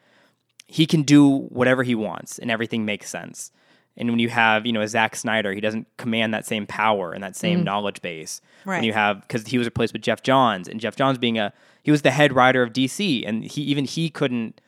he 0.68 0.86
can 0.86 1.02
do 1.02 1.40
whatever 1.50 1.84
he 1.84 1.96
wants 1.96 2.40
and 2.40 2.50
everything 2.50 2.86
makes 2.86 3.10
sense. 3.10 3.52
And 3.98 4.10
when 4.10 4.20
you 4.20 4.30
have, 4.30 4.66
you 4.66 4.72
know, 4.72 4.82
a 4.82 4.88
Zack 4.88 5.18
Snyder, 5.18 5.52
he 5.52 5.60
doesn't 5.60 5.86
command 5.98 6.34
that 6.34 6.46
same 6.46 6.66
power 6.66 7.12
and 7.12 7.22
that 7.24 7.36
same 7.36 7.62
mm. 7.62 7.64
knowledge 7.66 8.02
base. 8.02 8.42
When 8.64 8.86
you 8.86 8.94
have, 8.94 9.22
because 9.22 9.46
he 9.48 9.58
was 9.58 9.68
replaced 9.68 9.92
with 9.92 10.02
Geoff 10.02 10.24
Johns, 10.24 10.70
and 10.70 10.80
Geoff 10.80 10.96
Johns 10.96 11.18
being 11.18 11.38
a, 11.38 11.52
he 11.84 11.92
was 11.92 12.04
the 12.04 12.12
head 12.12 12.32
writer 12.32 12.64
of 12.64 12.72
DC, 12.72 13.28
and 13.28 13.44
he 13.44 13.62
even 13.64 13.84
he 13.84 14.10
couldn't 14.10 14.62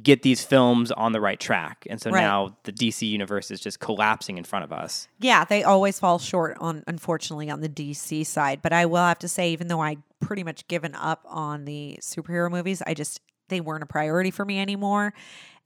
get 0.00 0.22
these 0.22 0.42
films 0.44 0.90
on 0.90 1.12
the 1.12 1.20
right 1.20 1.38
track. 1.38 1.86
And 1.90 2.00
so 2.00 2.10
Right. 2.10 2.22
now 2.22 2.56
the 2.64 2.72
DC 2.72 3.06
universe 3.06 3.50
is 3.50 3.60
just 3.60 3.78
collapsing 3.80 4.38
in 4.38 4.44
front 4.44 4.64
of 4.64 4.72
us. 4.72 5.08
Yeah, 5.18 5.44
they 5.44 5.62
always 5.64 5.98
fall 5.98 6.18
short 6.18 6.56
on 6.60 6.82
unfortunately 6.86 7.50
on 7.50 7.60
the 7.60 7.68
DC 7.68 8.24
side. 8.24 8.62
But 8.62 8.72
I 8.72 8.86
will 8.86 9.04
have 9.04 9.18
to 9.18 9.28
say, 9.28 9.52
even 9.52 9.68
though 9.68 9.82
I 9.82 9.98
pretty 10.20 10.44
much 10.44 10.66
given 10.68 10.94
up 10.94 11.24
on 11.28 11.64
the 11.66 11.98
superhero 12.00 12.50
movies, 12.50 12.82
I 12.86 12.94
just 12.94 13.20
they 13.48 13.60
weren't 13.60 13.82
a 13.82 13.86
priority 13.86 14.30
for 14.30 14.44
me 14.46 14.60
anymore. 14.60 15.12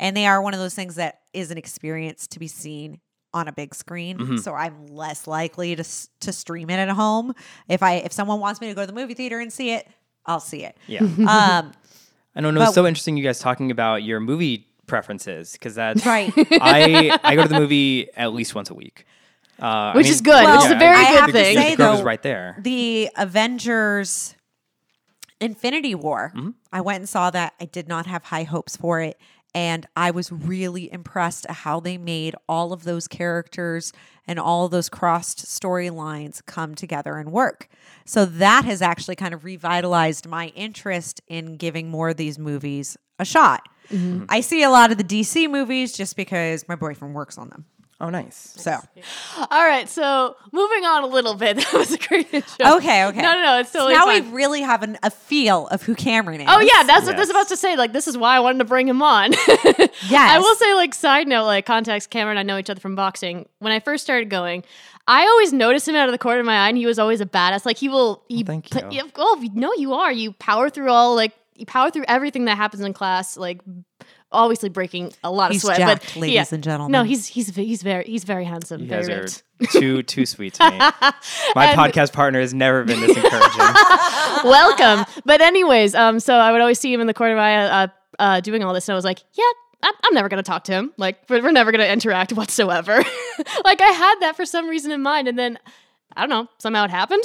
And 0.01 0.17
they 0.17 0.27
are 0.27 0.43
one 0.43 0.55
of 0.55 0.61
those 0.61 0.75
things 0.75 0.97
that 0.97 1.21
is 1.33 1.51
an 1.53 1.59
experience 1.59 2.27
to 2.29 2.39
be 2.41 2.49
seen 2.49 3.01
on 3.33 3.49
a 3.49 3.53
big 3.53 3.75
screen. 3.75 4.19
Mm-hmm. 4.19 4.37
So 4.39 4.55
I'm 4.55 4.87
less 4.89 5.27
likely 5.29 5.77
to 5.77 5.85
to 6.21 6.33
stream 6.33 6.69
it 6.71 6.79
at 6.79 6.89
home. 6.89 7.33
If 7.69 7.83
I 7.83 7.95
if 7.97 8.13
someone 8.13 8.41
wants 8.41 8.61
me 8.61 8.69
to 8.69 8.75
go 8.75 8.81
to 8.83 8.87
the 8.89 8.93
movie 8.93 9.15
theater 9.15 9.39
and 9.39 9.53
see 9.53 9.71
it, 9.71 9.87
I'll 10.25 10.41
see 10.41 10.65
it. 10.65 10.77
Yeah. 10.89 11.01
Um, 11.03 11.73
I 12.37 12.41
don't 12.43 12.55
know. 12.55 12.63
It's 12.63 12.75
so 12.75 12.87
interesting 12.87 13.17
you 13.17 13.25
guys 13.25 13.39
talking 13.39 13.71
about 13.71 14.03
your 14.03 14.21
movie 14.21 14.69
preferences 14.87 15.53
because 15.53 15.75
that's 15.75 16.05
right. 16.07 16.33
I 16.37 17.19
I 17.25 17.35
go 17.35 17.43
to 17.43 17.49
the 17.49 17.59
movie 17.61 18.09
at 18.17 18.33
least 18.35 18.55
once 18.55 18.71
a 18.71 18.75
week, 18.75 19.07
uh, 19.61 19.65
I 19.65 19.97
Which 19.97 20.05
mean, 20.05 20.13
is 20.13 20.21
good, 20.21 20.45
which 20.45 20.65
is 20.67 20.71
a 20.71 20.77
very 20.77 20.97
I- 20.99 21.27
good 21.27 21.33
thing. 21.33 21.57
The 21.57 21.63
say, 21.63 21.75
though, 21.77 22.03
right 22.03 22.23
there. 22.23 22.57
the 22.61 23.11
Avengers 23.17 24.35
Infinity 25.41 25.95
War. 25.95 26.33
Mm-hmm. 26.35 26.51
I 26.73 26.81
went 26.83 26.99
and 27.01 27.09
saw 27.09 27.31
that. 27.31 27.55
I 27.61 27.65
did 27.67 27.89
not 27.89 28.07
have 28.07 28.25
high 28.25 28.45
hopes 28.45 28.77
for 28.77 29.01
it. 29.01 29.19
And 29.57 29.87
I 29.97 30.11
was 30.11 30.31
really 30.31 30.93
impressed 30.93 31.47
at 31.47 31.57
how 31.57 31.81
they 31.81 31.97
made 31.97 32.35
all 32.47 32.75
of 32.75 32.85
those 32.85 33.09
characters 33.09 33.91
and 34.29 34.39
all 34.39 34.69
those 34.69 34.91
crossed 34.91 35.47
storylines 35.47 36.45
come 36.45 36.75
together 36.75 37.17
and 37.17 37.33
work. 37.33 37.67
So 38.05 38.27
that 38.27 38.67
has 38.67 38.83
actually 38.83 39.17
kind 39.17 39.33
of 39.33 39.47
revitalized 39.47 40.29
my 40.29 40.49
interest 40.49 41.23
in 41.27 41.57
giving 41.57 41.89
more 41.89 42.11
of 42.11 42.19
these 42.19 42.39
movies 42.39 42.99
a 43.19 43.25
shot. 43.25 43.67
Mm-hmm. 43.89 44.27
I 44.29 44.43
see 44.43 44.63
a 44.63 44.69
lot 44.69 44.93
of 44.93 44.99
the 44.99 45.05
DC 45.05 45.51
movies 45.51 45.97
just 45.97 46.17
because 46.17 46.69
my 46.69 46.77
boyfriend 46.77 47.15
works 47.15 47.39
on 47.39 47.49
them. 47.49 47.65
Oh, 47.99 48.11
nice. 48.11 48.53
So 48.59 48.77
All 49.51 49.65
right, 49.67 49.89
so 49.89 50.37
moving 50.53 50.85
on 50.85 51.03
a 51.03 51.07
little 51.07 51.35
bit. 51.35 51.57
That 51.67 51.73
was 51.73 51.93
a 51.93 51.99
great 51.99 52.33
intro. 52.33 52.77
okay, 52.77 53.07
okay. 53.07 53.23
No, 53.23 53.33
no, 53.33 53.43
no. 53.43 53.59
It's 53.61 53.71
So 53.71 53.89
now 53.89 54.05
fine. 54.05 54.31
we 54.31 54.37
really 54.37 54.61
have 54.61 54.83
an, 54.83 54.99
a 55.03 55.11
feel 55.11 55.67
of 55.69 55.83
who 55.83 55.95
Cameron 55.95 56.43
is. 56.43 56.47
Oh 56.51 56.61
yeah, 56.61 56.83
that's 56.83 57.07
what 57.07 57.17
I 57.17 57.19
was 57.19 57.31
about 57.31 57.49
to 57.49 57.57
say. 57.57 57.75
Like, 57.77 57.93
this 57.95 58.07
is 58.07 58.19
why 58.19 58.37
I 58.37 58.41
wanted 58.41 58.59
to 58.59 58.65
bring 58.67 58.87
him 58.89 59.01
on. 59.03 59.33
Yes. 60.09 60.31
I 60.31 60.39
will 60.39 60.55
say, 60.57 60.75
like, 60.75 60.95
side 60.95 61.27
note, 61.27 61.47
like, 61.47 61.65
context. 61.67 62.11
Cameron, 62.11 62.37
and 62.37 62.51
I 62.51 62.53
know 62.55 62.59
each 62.59 62.69
other 62.71 62.81
from 62.81 62.95
boxing. 62.97 63.49
When 63.61 63.73
I 63.73 63.81
first 63.81 64.05
started 64.05 64.29
going, 64.29 64.63
I 65.09 65.23
always 65.25 65.53
noticed 65.53 65.89
him 65.89 65.95
out 65.97 66.07
of 66.09 66.13
the 66.13 66.19
corner 66.19 66.41
of 66.41 66.47
my 66.47 66.67
eye, 66.67 66.69
and 66.69 66.77
he 66.77 66.85
was 66.87 66.99
always 66.99 67.21
a 67.23 67.27
badass. 67.27 67.65
Like, 67.65 67.79
he 67.79 67.89
will. 67.89 68.23
He, 68.29 68.43
oh, 68.43 68.47
thank 68.47 68.71
put- 68.71 68.93
you. 68.93 68.99
yeah, 69.05 69.11
oh, 69.17 69.43
no, 69.55 69.73
you 69.75 69.95
are. 69.95 70.13
You 70.13 70.33
power 70.35 70.69
through 70.69 70.91
all 70.91 71.15
like 71.17 71.33
you 71.57 71.65
power 71.67 71.91
through 71.91 72.05
everything 72.09 72.45
that 72.45 72.57
happens 72.57 72.83
in 72.83 72.93
class. 72.93 73.37
Like, 73.39 73.63
obviously 74.33 74.69
breaking 74.69 75.13
a 75.23 75.31
lot 75.31 75.53
He's 75.53 75.63
of 75.63 75.69
sweat. 75.69 75.79
jacked, 75.79 76.15
but 76.15 76.21
ladies 76.23 76.35
yeah. 76.35 76.45
and 76.51 76.63
gentlemen. 76.63 76.93
No, 76.93 77.03
he's 77.05 77.27
he's 77.27 77.55
he's 77.55 77.83
very 77.83 78.05
he's 78.05 78.25
very 78.25 78.45
handsome. 78.45 78.83
You 78.83 78.89
very 78.89 79.07
guys 79.07 79.43
are 79.61 79.67
too 79.81 80.03
too 80.03 80.27
sweet 80.27 80.55
to 80.55 80.71
me. 80.71 80.79
My 81.55 81.67
And- 81.67 81.79
podcast 81.79 82.13
partner 82.13 82.41
has 82.41 82.53
never 82.55 82.85
been 82.85 83.01
this 83.01 83.17
encouraging. 83.17 83.61
welcome. 84.45 85.05
But 85.25 85.41
anyways, 85.41 85.95
um, 85.95 86.21
so 86.21 86.35
I 86.35 86.53
would 86.53 86.61
always 86.61 86.79
see 86.79 86.93
him 86.93 87.01
in 87.01 87.07
the 87.07 87.15
corner 87.15 87.33
of 87.35 87.39
my 87.39 87.57
eye. 87.67 87.83
Uh, 87.85 87.87
uh, 88.19 88.41
doing 88.41 88.65
all 88.65 88.73
this, 88.73 88.89
and 88.89 88.95
I 88.95 88.97
was 88.97 89.05
like, 89.05 89.23
yeah. 89.35 89.45
I'm 89.83 89.93
I'm 90.05 90.15
never 90.15 90.31
gonna 90.31 90.43
talk 90.43 90.65
to 90.65 90.73
him. 90.73 90.93
Like, 90.97 91.19
we're 91.29 91.43
we're 91.43 91.53
never 91.53 91.71
gonna 91.71 91.85
interact 91.85 92.33
whatsoever. 92.33 92.97
like, 93.65 93.81
I 93.83 93.89
had 93.89 94.15
that 94.21 94.35
for 94.35 94.47
some 94.47 94.69
reason 94.69 94.91
in 94.91 95.03
mind, 95.03 95.29
and 95.29 95.39
then 95.39 95.59
I 96.17 96.23
don't 96.23 96.31
know. 96.31 96.49
Somehow 96.59 96.85
it 96.85 96.91
happened. 96.91 97.23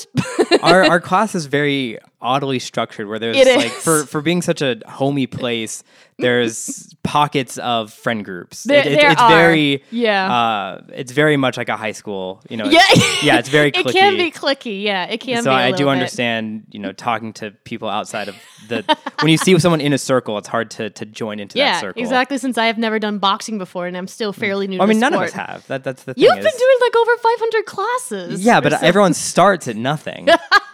our 0.61 0.83
our 0.83 0.99
class 0.99 1.33
is 1.33 1.45
very 1.45 1.97
oddly 2.21 2.59
structured 2.59 3.07
where 3.07 3.19
there's 3.19 3.37
It 3.37 3.47
like 3.57 3.65
is. 3.67 3.71
for 3.83 4.05
for 4.05 4.21
being 4.21 4.41
such 4.41 4.61
a 4.61 4.77
homey 4.87 5.27
place 5.27 5.83
there's 6.19 6.93
pockets 7.03 7.57
of 7.57 7.91
friend 7.91 8.23
groups 8.23 8.63
There- 8.63 8.79
It- 8.79 8.87
it- 8.87 8.99
there 9.01 9.11
it's 9.11 9.21
are. 9.21 9.29
very 9.29 9.83
Yeah. 9.89 10.31
uh 10.33 10.81
it's 10.93 11.11
very 11.11 11.35
much 11.37 11.57
like 11.57 11.67
a 11.69 11.77
high 11.77 11.93
school 11.93 12.41
you 12.49 12.57
know 12.57 12.65
yeah, 12.65 12.79
it's- 12.91 13.23
yeah 13.23 13.39
it's 13.39 13.49
very 13.49 13.69
it 13.73 13.87
can 13.87 14.17
be 14.17 14.29
clicky. 14.31 14.83
Yeah, 14.83 15.05
it 15.05 15.17
can. 15.19 15.41
so 15.43 15.49
be 15.49 15.55
I 15.55 15.71
do 15.71 15.85
bit. 15.85 15.87
understand, 15.91 16.63
you 16.71 16.79
know, 16.79 16.91
talking 16.91 17.33
to 17.33 17.51
people 17.63 17.89
outside 17.89 18.27
of 18.27 18.35
the 18.67 18.83
when 19.21 19.31
you 19.31 19.37
see 19.37 19.57
someone 19.59 19.81
in 19.81 19.93
a 19.93 19.97
circle, 19.97 20.37
it's 20.37 20.47
hard 20.47 20.69
to 20.71 20.89
to 20.91 21.05
join 21.05 21.39
into 21.39 21.55
that 21.57 21.63
Yeah, 21.63 21.79
circle. 21.79 22.01
exactly. 22.01 22.37
Since 22.37 22.57
I 22.57 22.65
have 22.67 22.77
never 22.77 22.99
done 22.99 23.17
boxing 23.17 23.57
before, 23.57 23.87
and 23.87 23.97
I'm 23.97 24.07
still 24.07 24.31
fairly 24.33 24.67
new. 24.67 24.77
Well, 24.77 24.87
I 24.87 24.89
mean, 24.89 24.99
none 24.99 25.13
of 25.13 25.21
us 25.21 25.31
have. 25.33 25.65
That 25.67 25.83
that's 25.83 26.03
the 26.03 26.13
thing. 26.13 26.23
You've 26.23 26.37
is- 26.37 26.43
been 26.43 26.57
doing 26.57 26.77
like 26.81 26.95
over 26.97 27.17
500 27.17 27.65
classes. 27.65 28.45
yeah, 28.45 28.61
but 28.61 28.71
so- 28.73 28.79
everyone 28.81 29.13
starts 29.31 29.67
at 29.67 29.75
nothing. 29.75 30.27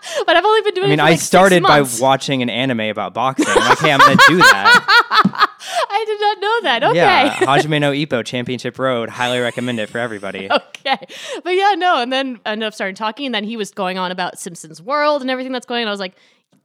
But 0.26 0.36
I've 0.36 0.46
only 0.46 0.62
been 0.62 0.74
doing. 0.74 0.86
I 0.86 0.90
mean, 0.90 1.00
it 1.00 1.02
for 1.02 1.08
I 1.08 1.12
like 1.12 1.20
started 1.20 1.64
by 1.64 1.82
watching 2.00 2.42
an 2.42 2.50
anime 2.50 2.82
about 2.82 3.14
boxing. 3.14 3.46
Like, 3.48 3.80
hey, 3.80 3.92
I'm 3.92 4.00
gonna 4.00 4.18
do 4.28 4.38
that. 4.38 5.48
I 5.90 6.04
did 6.06 6.20
not 6.22 6.40
know 6.40 6.62
that. 6.64 6.84
Okay. 6.84 6.96
Yeah, 6.98 7.40
Hajime 7.40 7.80
no 7.82 7.92
Ippo 7.92 8.26
Championship 8.26 8.78
Road. 8.80 9.10
Highly 9.10 9.40
recommend 9.40 9.80
it 9.80 9.90
for 9.90 10.00
everybody. 10.00 10.50
okay. 10.52 10.98
But 11.44 11.52
yeah, 11.56 11.74
no. 11.78 12.02
And 12.02 12.12
then 12.12 12.40
I 12.46 12.52
ended 12.52 12.68
up 12.68 12.74
starting 12.74 12.96
talking, 12.96 13.26
and 13.28 13.36
then 13.36 13.44
he 13.44 13.58
was 13.58 13.72
going 13.72 13.98
on 13.98 14.12
about 14.12 14.40
Simpsons 14.40 14.82
World 14.82 15.22
and 15.22 15.30
everything 15.32 15.52
that's 15.52 15.66
going 15.66 15.84
on. 15.84 15.88
I 15.88 15.92
was 15.92 16.00
like, 16.00 16.16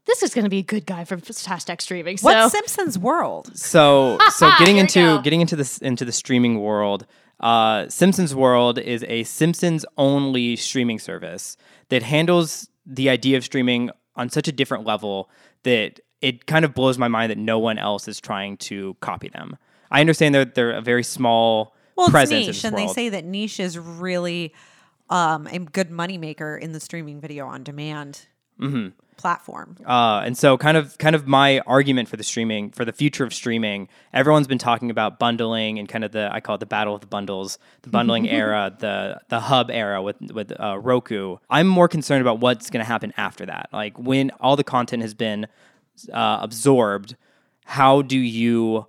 this 0.07 0.23
is 0.23 0.35
going 0.35 0.45
to 0.45 0.51
be 0.51 0.59
a 0.59 0.63
good 0.63 0.87
guy 0.87 1.05
for 1.05 1.17
hashtag 1.17 1.81
streaming. 1.81 2.17
So 2.17 2.27
What's 2.27 2.53
Simpsons 2.53 2.99
World? 2.99 3.57
So 3.57 4.19
so 4.31 4.51
getting 4.59 4.79
into 4.79 5.21
getting 5.23 5.41
into 5.41 5.57
this 5.57 5.79
into 5.79 6.05
the 6.05 6.13
streaming 6.13 6.61
world, 6.61 7.07
uh, 7.41 7.89
Simpsons 7.89 8.35
World 8.35 8.79
is 8.79 9.05
a 9.09 9.25
Simpsons 9.25 9.85
only 9.97 10.57
streaming 10.57 10.99
service 10.99 11.57
that 11.89 12.03
handles 12.03 12.69
the 12.87 13.09
idea 13.09 13.37
of 13.37 13.45
streaming 13.45 13.91
on 14.17 14.29
such 14.29 14.49
a 14.49 14.53
different 14.53 14.85
level 14.85 15.31
that 15.63 16.01
it 16.21 16.47
kind 16.47 16.65
of 16.65 16.75
blows 16.75 16.99
my 16.99 17.09
mind 17.09 17.31
that 17.31 17.39
no 17.39 17.59
one 17.59 17.79
else 17.79 18.09
is 18.09 18.21
trying 18.21 18.57
to 18.57 18.97
copy 19.01 19.29
them. 19.29 19.57
I 19.91 20.01
understand 20.01 20.35
they're 20.35 20.45
they're 20.45 20.73
a 20.73 20.81
very 20.81 21.05
small 21.05 21.75
Well, 21.97 22.09
presence 22.09 22.47
in 22.47 22.53
niche, 22.53 22.65
and 22.65 22.79
they 22.79 22.89
say 22.89 23.09
that 23.11 23.25
niche 23.25 23.61
is 23.61 23.79
really 23.79 24.55
um, 25.11 25.47
a 25.49 25.59
good 25.59 25.91
moneymaker 25.91 26.59
in 26.59 26.73
the 26.73 26.81
streaming 26.81 27.21
video 27.21 27.47
on 27.47 27.63
demand 27.63 28.27
Mm-hmm. 28.63 28.89
platform. 29.17 29.77
Uh, 29.87 30.23
and 30.25 30.37
so 30.37 30.57
kind 30.57 30.77
of 30.77 30.97
kind 30.99 31.15
of 31.15 31.27
my 31.27 31.61
argument 31.61 32.09
for 32.09 32.17
the 32.17 32.25
streaming 32.25 32.71
for 32.71 32.85
the 32.85 32.93
future 32.93 33.25
of 33.25 33.33
streaming 33.33 33.89
everyone's 34.13 34.49
been 34.49 34.59
talking 34.59 34.91
about 34.91 35.19
bundling 35.19 35.79
and 35.79 35.89
kind 35.89 36.05
of 36.05 36.13
the 36.13 36.29
i 36.33 36.41
call 36.41 36.57
it 36.57 36.59
the 36.59 36.67
battle 36.67 36.95
of 36.95 37.01
the 37.01 37.07
bundles 37.07 37.59
the 37.83 37.91
bundling 37.91 38.29
era 38.43 38.75
the 38.81 39.21
the 39.29 39.41
hub 39.41 39.71
era 39.71 40.03
with 40.03 40.17
with 40.33 40.53
uh, 40.59 40.79
roku 40.79 41.37
i'm 41.51 41.69
more 41.69 41.89
concerned 41.89 42.21
about 42.21 42.41
what's 42.41 42.71
going 42.71 42.85
to 42.85 42.89
happen 42.89 43.13
after 43.17 43.47
that 43.47 43.69
like 43.73 43.97
when 43.99 44.31
all 44.41 44.57
the 44.57 44.65
content 44.65 45.03
has 45.03 45.15
been 45.15 45.47
uh, 46.13 46.39
absorbed 46.41 47.17
how 47.65 48.03
do 48.03 48.19
you 48.19 48.87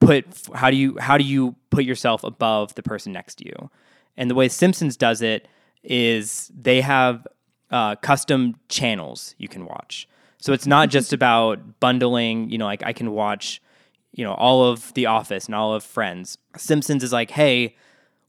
put 0.00 0.26
how 0.54 0.70
do 0.70 0.76
you 0.76 0.98
how 0.98 1.16
do 1.16 1.24
you 1.24 1.54
put 1.70 1.84
yourself 1.84 2.22
above 2.24 2.74
the 2.74 2.82
person 2.82 3.12
next 3.12 3.36
to 3.36 3.46
you 3.46 3.70
and 4.16 4.30
the 4.30 4.34
way 4.34 4.48
simpsons 4.48 4.96
does 4.96 5.22
it 5.22 5.48
is 5.82 6.50
they 6.54 6.80
have 6.80 7.26
uh, 7.74 7.96
custom 7.96 8.54
channels 8.68 9.34
you 9.36 9.48
can 9.48 9.66
watch. 9.66 10.08
So 10.38 10.52
it's 10.52 10.66
not 10.66 10.90
just 10.90 11.12
about 11.18 11.80
bundling 11.80 12.48
you 12.48 12.56
know 12.56 12.66
like 12.66 12.82
i 12.84 12.92
can 12.92 13.10
watch 13.10 13.60
you 14.12 14.24
know 14.24 14.34
all 14.34 14.64
of 14.64 14.94
the 14.94 15.06
office 15.06 15.46
and 15.46 15.54
all 15.54 15.74
of 15.74 15.82
friends. 15.82 16.38
Simpsons 16.56 17.02
is 17.02 17.12
like 17.12 17.32
hey 17.32 17.76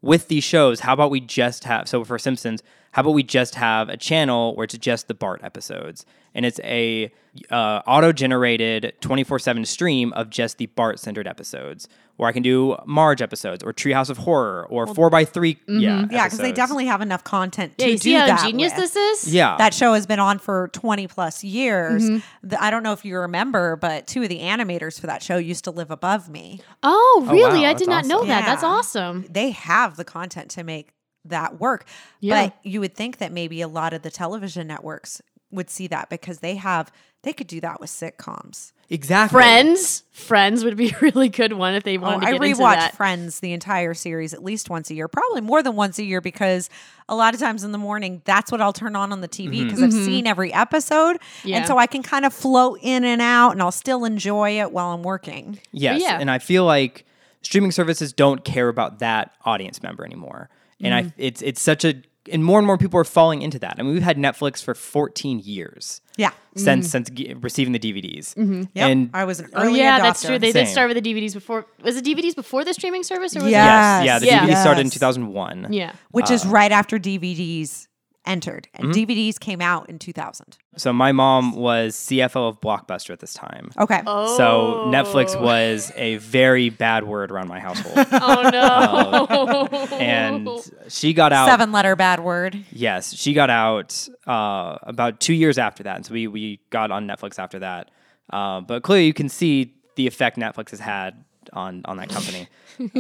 with 0.02 0.28
these 0.28 0.44
shows 0.44 0.82
how 0.82 0.94
about 0.94 1.12
we 1.12 1.22
just 1.22 1.64
have 1.64 1.88
so 1.88 2.04
for 2.04 2.18
simpsons 2.18 2.64
how 2.96 3.02
about 3.02 3.12
we 3.12 3.24
just 3.24 3.56
have 3.56 3.90
a 3.90 3.98
channel 3.98 4.56
where 4.56 4.64
it's 4.64 4.78
just 4.78 5.10
the 5.10 5.14
bart 5.14 5.44
episodes? 5.44 6.06
And 6.34 6.46
it's 6.46 6.62
a 6.62 7.12
uh, 7.52 7.82
auto-generated 7.86 8.94
24-7 9.02 9.68
stream 9.68 10.14
of 10.14 10.30
just 10.30 10.58
the 10.58 10.68
bart 10.68 10.98
centered 11.02 11.28
episodes 11.28 11.90
where 12.18 12.30
i 12.30 12.32
can 12.32 12.42
do 12.44 12.76
marge 12.86 13.22
episodes 13.22 13.64
or 13.64 13.74
treehouse 13.74 14.10
of 14.10 14.18
horror 14.18 14.66
or 14.70 14.88
four 14.88 15.10
by 15.10 15.26
3 15.26 15.58
yeah 15.68 15.78
Yeah, 15.78 16.02
because 16.06 16.38
they 16.38 16.46
episodes. 16.46 16.56
definitely 16.56 16.86
have 16.86 17.02
enough 17.02 17.24
content 17.24 17.74
yeah, 17.78 17.86
to 17.88 17.92
you 17.92 17.98
do 17.98 18.02
see 18.04 18.14
how 18.14 18.28
that 18.28 18.46
genius 18.46 18.74
with. 18.76 18.94
this 18.94 19.24
is? 19.26 19.34
yeah 19.34 19.56
That 19.58 19.74
show 19.74 19.94
has 19.94 20.06
been 20.06 20.20
on 20.20 20.40
for 20.40 20.70
20 20.70 21.08
plus 21.08 21.44
years. 21.44 22.04
Mm-hmm. 22.04 22.48
The- 22.48 22.64
I 22.64 22.70
don't 22.72 22.84
know 22.84 22.94
if 22.94 23.04
you 23.06 23.18
remember, 23.20 23.76
but 23.76 24.08
two 24.08 24.24
of 24.24 24.30
the 24.30 24.40
animators 24.40 25.00
for 25.00 25.08
that 25.08 25.22
show 25.24 25.38
used 25.38 25.64
to 25.66 25.72
live 25.72 25.92
above 25.92 26.30
me. 26.30 26.62
Oh, 26.84 27.26
really? 27.30 27.60
wow, 27.60 27.66
I 27.66 27.74
that's 27.74 27.80
did 27.82 27.90
not 27.90 28.06
know 28.06 28.18
awesome. 28.18 28.28
that. 28.30 28.46
That's 28.46 28.64
Yeah. 28.64 28.70
awesome. 28.70 29.26
They 29.30 29.50
have 29.52 29.98
the 29.98 30.04
content 30.06 30.52
to 30.52 30.64
make 30.64 30.94
that 31.26 31.60
work. 31.60 31.86
Yeah. 32.20 32.46
But 32.46 32.58
you 32.64 32.80
would 32.80 32.96
think 32.96 33.18
that 33.18 33.32
maybe 33.32 33.62
a 33.62 33.68
lot 33.68 33.94
of 33.94 34.02
the 34.04 34.12
television 34.12 34.68
networks 34.68 35.22
would 35.52 35.70
see 35.70 35.88
that 35.88 36.10
because 36.10 36.40
they 36.40 36.56
have 36.56 36.92
they 37.24 37.34
could 37.34 37.48
do 37.48 37.60
that 37.62 37.80
with 37.80 37.90
sitcoms. 37.90 38.72
Exactly 38.90 39.36
Friends, 39.36 40.04
Friends 40.12 40.64
would 40.64 40.78
be 40.78 40.90
a 40.96 40.98
really 41.00 41.30
good 41.30 41.54
one 41.54 41.76
if 41.76 41.84
they 41.84 41.98
Oh, 41.98 42.02
wanted 42.02 42.28
I 42.28 42.32
to 42.32 42.40
get 42.40 42.48
into 42.48 42.62
rewatch 42.62 42.76
that. 42.76 42.96
Friends 42.96 43.40
the 43.40 43.54
entire 43.54 43.94
series 43.94 44.34
at 44.34 44.44
least 44.44 44.70
once 44.70 44.90
a 44.90 44.96
year, 44.96 45.08
probably 45.08 45.42
more 45.42 45.62
than 45.64 45.76
once 45.76 46.00
a 46.00 46.04
year 46.04 46.22
because 46.22 46.70
a 47.08 47.16
lot 47.16 47.34
of 47.34 47.40
times 47.40 47.64
in 47.64 47.72
the 47.72 47.78
morning 47.78 48.22
that's 48.26 48.52
what 48.52 48.62
I'll 48.62 48.74
turn 48.74 48.96
on 48.96 49.12
on 49.12 49.22
the 49.22 49.28
TV 49.28 49.64
because 49.64 49.80
mm-hmm. 49.80 49.84
I've 49.84 49.90
mm-hmm. 49.92 50.06
seen 50.06 50.28
every 50.28 50.54
episode, 50.54 51.18
Yeah. 51.44 51.58
and 51.58 51.68
so 51.68 51.78
I 51.78 51.88
can 51.88 52.04
kind 52.04 52.26
of 52.26 52.34
float 52.34 52.80
in 52.82 53.04
and 53.04 53.22
out, 53.22 53.52
and 53.52 53.62
I'll 53.62 53.72
still 53.72 54.06
enjoy 54.06 54.60
it 54.60 54.72
while 54.72 54.92
I'm 54.92 55.04
working. 55.04 55.60
Yes. 55.72 56.02
yeah. 56.02 56.20
And 56.20 56.32
I 56.32 56.40
feel 56.40 56.66
like 56.66 57.06
streaming 57.42 57.72
services 57.72 58.12
don't 58.12 58.44
care 58.44 58.70
about 58.70 59.00
that 59.00 59.32
audience 59.46 59.84
member 59.84 60.04
anymore. 60.04 60.50
And 60.82 60.94
I 60.94 61.04
mm. 61.04 61.14
it's 61.18 61.42
it's 61.42 61.62
such 61.62 61.86
a 61.86 61.96
and 62.32 62.44
more 62.44 62.60
and 62.60 62.66
more 62.68 62.78
people 62.78 63.00
are 63.00 63.04
falling 63.04 63.42
into 63.42 63.60
that. 63.60 63.76
I 63.78 63.84
mean, 63.84 63.94
we've 63.94 64.02
had 64.04 64.18
Netflix 64.18 64.64
for 64.64 64.74
14 64.74 65.40
years 65.40 66.02
Yeah, 66.18 66.32
since 66.56 66.90
since 66.90 67.10
g- 67.10 67.34
receiving 67.40 67.72
the 67.74 67.80
DVDs. 67.80 68.34
Yep. 68.36 68.68
And 68.90 69.10
I 69.14 69.26
was 69.26 69.40
an 69.40 69.50
Oh 69.54 69.64
early 69.64 69.80
yeah, 69.80 70.00
adopter. 70.00 70.02
that's 70.04 70.24
true. 70.26 70.40
They 70.40 70.52
did 70.52 70.68
start 70.68 70.94
with 70.94 71.04
the 71.04 71.14
DVDs 71.14 71.34
before. 71.34 71.66
Was 71.84 71.98
it 71.98 72.06
DVDs 72.06 72.36
before 72.36 72.64
the 72.66 72.74
streaming 72.74 73.04
service, 73.04 73.36
or 73.36 73.42
was 73.44 73.52
Yeah. 73.52 74.02
yes, 74.02 74.06
yeah, 74.06 74.20
the 74.20 74.26
Yes. 74.26 74.44
DVD 74.50 74.62
started 74.62 74.82
in 74.82 74.90
2001. 74.90 75.68
Yeah. 75.72 75.92
which 76.12 76.32
Uh, 76.32 76.34
is 76.36 76.46
right 76.46 76.72
after 76.72 76.98
DVDs 76.98 77.88
entered, 78.26 78.68
and 78.74 78.88
Mm-hmm. 78.90 79.12
DVDs 79.12 79.40
came 79.40 79.62
out 79.62 79.90
in 79.90 80.00
2000. 80.00 80.58
So 80.78 80.92
my 80.92 81.12
mom 81.12 81.54
was 81.56 81.96
CFO 81.96 82.50
of 82.50 82.60
Blockbuster 82.62 83.12
at 83.12 83.20
this 83.20 83.34
time. 83.34 83.70
Okay, 83.78 84.02
Oh. 84.06 84.38
So 84.38 84.86
Netflix 84.88 85.40
was 85.40 85.92
a 85.96 86.18
very 86.18 86.70
bad 86.70 87.06
word 87.06 87.32
around 87.32 87.48
my 87.48 87.60
household. 87.60 88.08
Oh 88.12 88.50
no. 88.52 89.96
and 89.98 90.50
she 90.88 91.14
got 91.14 91.32
out 91.34 91.48
seven 91.48 91.72
letter 91.72 91.96
bad 91.96 92.20
word. 92.22 92.64
Yes, 92.72 93.14
she 93.16 93.34
got 93.34 93.50
out 93.50 94.08
uh, 94.28 94.78
about 94.84 95.20
two 95.20 95.34
years 95.34 95.58
after 95.58 95.84
that, 95.84 95.96
and 95.98 96.06
so 96.06 96.14
we 96.14 96.28
we 96.28 96.60
got 96.70 96.92
on 96.92 97.08
Netflix 97.08 97.40
after 97.40 97.60
that. 97.60 97.92
Uh, 98.32 98.62
but 98.62 98.84
clearly, 98.84 99.06
you 99.06 99.14
can 99.14 99.30
see 99.30 99.74
the 99.96 100.08
effect 100.08 100.38
Netflix 100.38 100.72
has 100.72 100.80
had 100.80 101.24
on 101.54 101.82
on 101.86 101.98
that 101.98 102.10
company. 102.10 102.48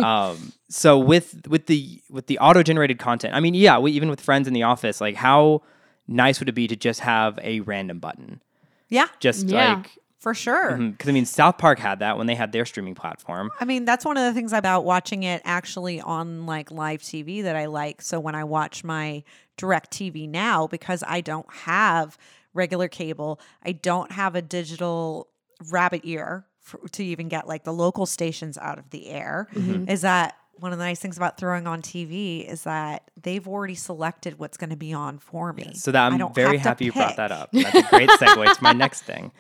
um, 0.04 0.52
so 0.70 0.98
with 1.00 1.48
with 1.48 1.66
the 1.68 2.02
with 2.10 2.28
the 2.28 2.40
auto 2.40 2.64
generated 2.64 3.00
content, 3.00 3.34
I 3.34 3.40
mean, 3.40 3.54
yeah, 3.54 3.78
we, 3.80 3.92
even 3.92 4.10
with 4.10 4.22
friends 4.22 4.48
in 4.48 4.54
the 4.54 4.64
office, 4.64 5.02
like 5.02 5.16
how 5.16 5.62
nice 6.08 6.40
would 6.40 6.50
it 6.50 6.54
be 6.56 6.68
to 6.68 6.76
just 6.76 7.00
have 7.02 7.40
a 7.42 7.60
random 7.62 8.00
button, 8.00 8.42
Yeah, 8.90 9.08
just 9.20 9.48
Yeah. 9.48 9.76
like 9.76 9.98
for 10.20 10.34
sure. 10.34 10.78
because 10.78 11.08
I 11.10 11.12
mean, 11.12 11.26
South 11.26 11.58
Park 11.60 11.78
had 11.80 12.00
that 12.00 12.18
when 12.18 12.26
they 12.28 12.34
had 12.36 12.52
their 12.52 12.66
streaming 12.66 12.96
platform. 12.96 13.52
I 13.60 13.66
mean, 13.66 13.86
that's 13.86 14.04
one 14.06 14.18
of 14.18 14.24
the 14.24 14.34
things 14.34 14.54
about 14.54 14.84
watching 14.86 15.22
it 15.24 15.42
actually 15.46 16.02
on 16.02 16.46
like 16.48 16.72
live 16.72 17.02
TV 17.02 17.44
that 17.44 17.56
I 17.56 17.66
like. 17.68 18.02
So 18.02 18.20
when 18.20 18.34
I 18.36 18.44
watch 18.44 18.84
my 18.84 19.24
DirecTV 19.58 20.28
Now, 20.30 20.68
because 20.68 21.04
I 21.08 21.22
don't 21.22 21.52
have 21.54 22.18
regular 22.54 22.88
cable, 22.88 23.40
I 23.64 23.72
don't 23.74 24.12
have 24.12 24.34
a 24.36 24.42
digital 24.42 25.28
rabbit 25.70 26.02
ear 26.04 26.46
for, 26.66 26.80
to 26.90 27.06
even 27.06 27.30
get 27.30 27.48
like 27.48 27.64
the 27.64 27.72
local 27.72 28.06
stations 28.06 28.58
out 28.58 28.80
of 28.80 28.90
the 28.90 29.08
air, 29.08 29.48
mm-hmm. 29.54 29.88
is 29.88 30.02
that 30.02 30.36
one 30.58 30.72
of 30.72 30.80
the 30.80 30.84
nice 30.84 31.00
things 31.00 31.16
about 31.16 31.38
throwing 31.38 31.68
on 31.68 31.82
TV 31.82 32.46
is 32.50 32.64
that 32.64 33.12
they've 33.22 33.48
already 33.48 33.76
selected 33.76 34.40
what's 34.40 34.58
going 34.58 34.70
to 34.70 34.76
be 34.76 34.94
on 34.94 35.20
for 35.20 35.54
me. 35.54 35.74
So 35.76 35.92
that 35.92 36.12
I'm 36.12 36.34
very 36.34 36.58
happy 36.58 36.86
you 36.86 36.92
brought 36.92 37.18
that 37.18 37.32
up. 37.32 37.50
That's 37.52 37.76
a 37.76 37.84
great 37.84 38.10
segue 38.10 38.54
to 38.56 38.64
my 38.64 38.74
next 38.74 39.02
thing. 39.04 39.32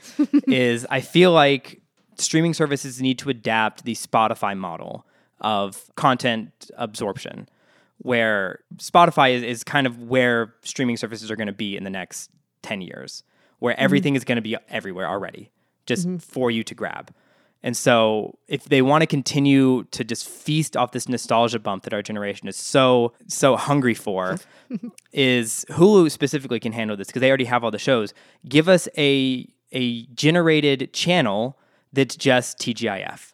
Is 0.47 0.86
I 0.89 1.01
feel 1.01 1.32
like 1.32 1.82
streaming 2.15 2.53
services 2.53 3.01
need 3.01 3.17
to 3.19 3.30
adapt 3.30 3.86
the 3.86 3.93
Spotify 3.93 4.57
model 4.57 5.05
of 5.41 5.89
content 5.95 6.69
absorption, 6.78 7.49
where 7.99 8.59
Spotify 8.78 9.34
is, 9.34 9.43
is 9.43 9.63
kind 9.63 9.88
of 9.88 10.03
where 10.03 10.53
streaming 10.61 10.97
services 10.97 11.32
are 11.32 11.36
going 11.36 11.47
to 11.47 11.53
be 11.53 11.76
in 11.76 11.84
the 11.84 11.89
next 11.89 12.30
10 12.61 12.82
years, 12.82 13.23
where 13.59 13.73
mm-hmm. 13.73 13.84
everything 13.84 14.15
is 14.15 14.23
going 14.23 14.38
to 14.38 14.41
be 14.41 14.57
everywhere 14.69 15.07
already, 15.07 15.49
just 15.86 16.08
mm-hmm. 16.08 16.18
for 16.18 16.52
you 16.52 16.64
to 16.64 16.76
grab. 16.76 17.14
And 17.64 17.76
so, 17.76 18.38
if 18.48 18.66
they 18.66 18.84
want 18.84 19.02
to 19.02 19.08
continue 19.08 19.86
to 19.86 20.04
just 20.04 20.28
feast 20.30 20.78
off 20.78 20.92
this 20.92 21.10
nostalgia 21.10 21.58
bump 21.58 21.84
that 21.84 21.96
our 21.96 22.04
generation 22.04 22.48
is 22.48 22.56
so 22.56 23.14
so 23.28 23.56
hungry 23.56 23.96
for, 23.96 24.38
is 25.14 25.66
Hulu 25.70 26.12
specifically 26.12 26.60
can 26.60 26.74
handle 26.74 26.96
this 26.96 27.08
because 27.08 27.22
they 27.22 27.28
already 27.30 27.46
have 27.46 27.64
all 27.64 27.72
the 27.72 27.80
shows. 27.80 28.14
Give 28.48 28.70
us 28.70 28.88
a 28.96 29.48
a 29.72 30.04
generated 30.08 30.94
channel 30.94 31.58
that's 31.92 32.16
just 32.16 32.60
TGIF. 32.60 33.34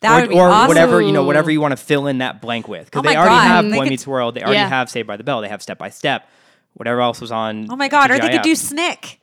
That 0.00 0.18
or, 0.18 0.20
would 0.22 0.30
be 0.30 0.36
or 0.36 0.48
awesome. 0.48 0.68
whatever 0.68 1.00
you 1.00 1.12
know, 1.12 1.22
whatever 1.22 1.50
you 1.50 1.60
want 1.60 1.72
to 1.72 1.76
fill 1.76 2.08
in 2.08 2.18
that 2.18 2.42
blank 2.42 2.66
with, 2.66 2.86
because 2.86 2.98
Oh 2.98 3.08
they 3.08 3.16
already 3.16 3.36
God. 3.36 3.46
have 3.46 3.64
They 3.66 3.76
Boy 3.76 3.84
could- 3.84 3.90
Meets 3.90 4.06
World, 4.08 4.34
they 4.34 4.42
already 4.42 4.56
Yeah. 4.56 4.68
have 4.68 4.90
Saved 4.90 5.06
by 5.06 5.16
the 5.16 5.24
Bell, 5.24 5.40
they 5.40 5.48
have 5.48 5.62
Step 5.62 5.78
by 5.78 5.90
Step, 5.90 6.28
whatever 6.74 7.00
else 7.00 7.20
was 7.20 7.30
on. 7.30 7.68
Oh 7.70 7.76
my 7.76 7.88
god, 7.88 8.10
or 8.10 8.18
they 8.18 8.28
could 8.28 8.42
do 8.42 8.56
Snick. 8.56 9.20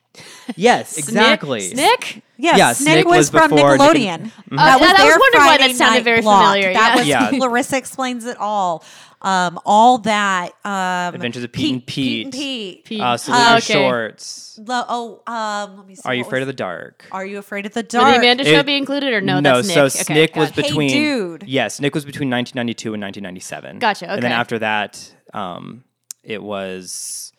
Yes, 0.55 0.97
exactly. 0.97 1.61
Snick? 1.61 2.23
Yes, 2.37 2.57
Yeah, 2.57 2.73
Snick, 2.73 2.93
Snick 2.93 3.05
was, 3.07 3.17
was 3.17 3.29
from 3.29 3.49
before 3.51 3.77
Nickelodeon. 3.77 4.23
Nickel- 4.23 4.59
Uh, 4.59 4.65
That 4.65 4.79
was 4.79 4.89
I 4.89 4.91
was 4.91 4.97
their 4.97 5.19
wondering 5.19 5.45
why 5.45 5.57
that 5.57 5.75
sounded 5.75 6.03
very 6.03 6.21
block. 6.21 6.43
familiar, 6.53 6.73
That 6.73 7.05
yeah. 7.05 7.29
was 7.29 7.33
Yeah. 7.33 7.39
Clarissa 7.39 7.77
explains 7.77 8.25
it 8.25 8.37
all. 8.37 8.83
Um, 9.21 9.57
all 9.65 9.99
that. 9.99 10.51
Um, 10.65 11.15
Adventures 11.15 11.45
of 11.45 11.51
Pete 11.53 11.71
and 11.73 11.85
Pete 11.87 12.25
and 12.25 12.33
Pete. 12.33 12.83
Pete. 12.83 12.99
Uh, 13.01 13.15
Salute 13.15 13.39
Your 13.39 13.57
okay. 13.57 13.73
Shorts. 13.73 14.59
Lo- 14.61 14.83
oh, 14.89 15.31
um, 15.31 15.77
let 15.77 15.87
me 15.87 15.95
see. 15.95 16.01
Are 16.05 16.13
you 16.13 16.23
afraid 16.23 16.39
was- 16.39 16.43
of 16.43 16.47
the 16.47 16.53
dark? 16.53 17.05
Are 17.11 17.25
you 17.25 17.37
afraid 17.37 17.65
of 17.65 17.73
the 17.73 17.79
Would 17.79 17.89
the 17.89 17.97
dark? 17.99 18.17
Amanda 18.17 18.43
Show 18.43 18.63
be 18.63 18.75
included 18.75 19.13
or 19.13 19.21
no? 19.21 19.39
no, 19.39 19.55
that's 19.55 19.67
Nick. 19.69 19.75
so 19.75 19.85
Okay, 19.85 20.03
Snick 20.03 20.35
was 20.35 20.49
gotcha. 20.49 20.61
Hey, 20.63 20.67
between. 20.67 20.89
dude. 20.89 21.43
Yes, 21.47 21.79
Nick 21.79 21.95
was 21.95 22.03
between 22.03 22.29
1992 22.29 22.93
and 22.93 23.01
1997. 23.01 23.79
Gotcha, 23.79 24.09
And 24.11 24.21
then 24.21 24.31
after 24.33 24.59
that, 24.59 24.99
um, 25.33 25.85
it 26.23 26.43
was. 26.43 27.31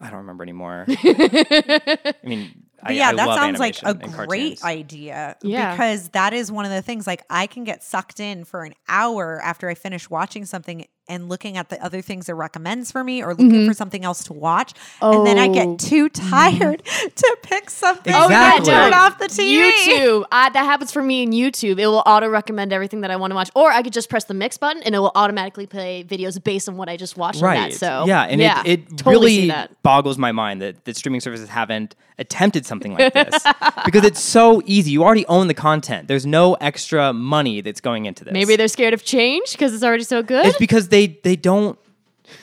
I 0.00 0.10
don't 0.10 0.20
remember 0.20 0.42
anymore. 0.42 0.84
I 0.88 2.14
mean, 2.24 2.64
I, 2.82 2.92
yeah, 2.92 3.08
I 3.08 3.14
that 3.14 3.26
love 3.26 3.36
sounds 3.36 3.58
like 3.58 3.82
a 3.82 3.94
great 3.94 4.60
cartoons. 4.60 4.64
idea. 4.64 5.36
Yeah. 5.42 5.72
Because 5.72 6.10
that 6.10 6.32
is 6.32 6.52
one 6.52 6.64
of 6.64 6.70
the 6.70 6.82
things, 6.82 7.06
like, 7.06 7.22
I 7.30 7.46
can 7.46 7.64
get 7.64 7.82
sucked 7.82 8.20
in 8.20 8.44
for 8.44 8.64
an 8.64 8.74
hour 8.88 9.40
after 9.42 9.68
I 9.68 9.74
finish 9.74 10.10
watching 10.10 10.44
something 10.44 10.86
and 11.08 11.28
looking 11.28 11.56
at 11.56 11.68
the 11.68 11.82
other 11.84 12.00
things 12.00 12.28
it 12.28 12.32
recommends 12.32 12.90
for 12.90 13.04
me 13.04 13.22
or 13.22 13.30
looking 13.30 13.50
mm-hmm. 13.50 13.66
for 13.66 13.74
something 13.74 14.04
else 14.04 14.24
to 14.24 14.32
watch. 14.32 14.72
And 15.02 15.26
then 15.26 15.38
I 15.38 15.48
Oh. 15.48 15.52
get 15.52 15.78
too 15.78 16.08
tired 16.08 16.82
to 17.16 17.36
pick 17.42 17.68
something 17.70 18.12
Oh, 18.14 18.28
yeah, 18.30 18.56
and 18.56 18.64
turn 18.64 18.94
off 18.94 19.18
the 19.18 19.26
TV. 19.26 19.70
YouTube. 19.70 20.24
I, 20.32 20.48
that 20.50 20.64
happens 20.64 20.90
for 20.92 21.02
me 21.02 21.22
in 21.22 21.30
YouTube. 21.32 21.78
It 21.78 21.86
will 21.86 22.02
auto 22.06 22.28
recommend 22.28 22.72
everything 22.72 23.02
that 23.02 23.10
I 23.10 23.16
want 23.16 23.32
to 23.32 23.34
watch, 23.34 23.50
or 23.54 23.70
I 23.70 23.82
could 23.82 23.92
just 23.92 24.08
press 24.08 24.24
the 24.24 24.34
mix 24.34 24.56
button 24.56 24.82
and 24.82 24.94
it 24.94 24.98
will 24.98 25.12
automatically 25.14 25.66
play 25.66 26.04
videos 26.04 26.42
based 26.42 26.68
on 26.68 26.76
what 26.76 26.88
I 26.88 26.96
just 26.96 27.16
watched. 27.16 27.42
right. 27.42 27.70
That. 27.72 27.78
So 27.78 28.04
yeah, 28.06 28.22
and 28.22 28.40
yeah, 28.40 28.62
it, 28.64 28.80
it 28.90 28.98
totally 28.98 29.48
really 29.50 29.66
boggles 29.82 30.16
my 30.18 30.32
mind 30.32 30.62
that, 30.62 30.84
that 30.86 30.96
streaming 30.96 31.20
services 31.20 31.48
haven't 31.48 31.94
attempted 32.18 32.64
something 32.64 32.94
like 32.94 33.12
this 33.12 33.42
because 33.84 34.04
it's 34.04 34.20
so 34.20 34.62
easy. 34.66 34.92
You 34.92 35.02
already 35.02 35.26
own 35.26 35.48
the 35.48 35.54
content. 35.54 36.08
There's 36.08 36.24
no 36.24 36.54
extra 36.54 37.12
money 37.12 37.60
that's 37.60 37.80
going 37.80 38.06
into 38.06 38.24
this. 38.24 38.32
Maybe 38.32 38.56
they're 38.56 38.68
scared 38.68 38.94
of 38.94 39.04
change 39.04 39.52
because 39.52 39.74
it's 39.74 39.82
already 39.82 40.04
so 40.04 40.22
good. 40.22 40.46
It's 40.46 40.58
because 40.58 40.88
they 40.94 41.06
they 41.08 41.36
don't 41.36 41.78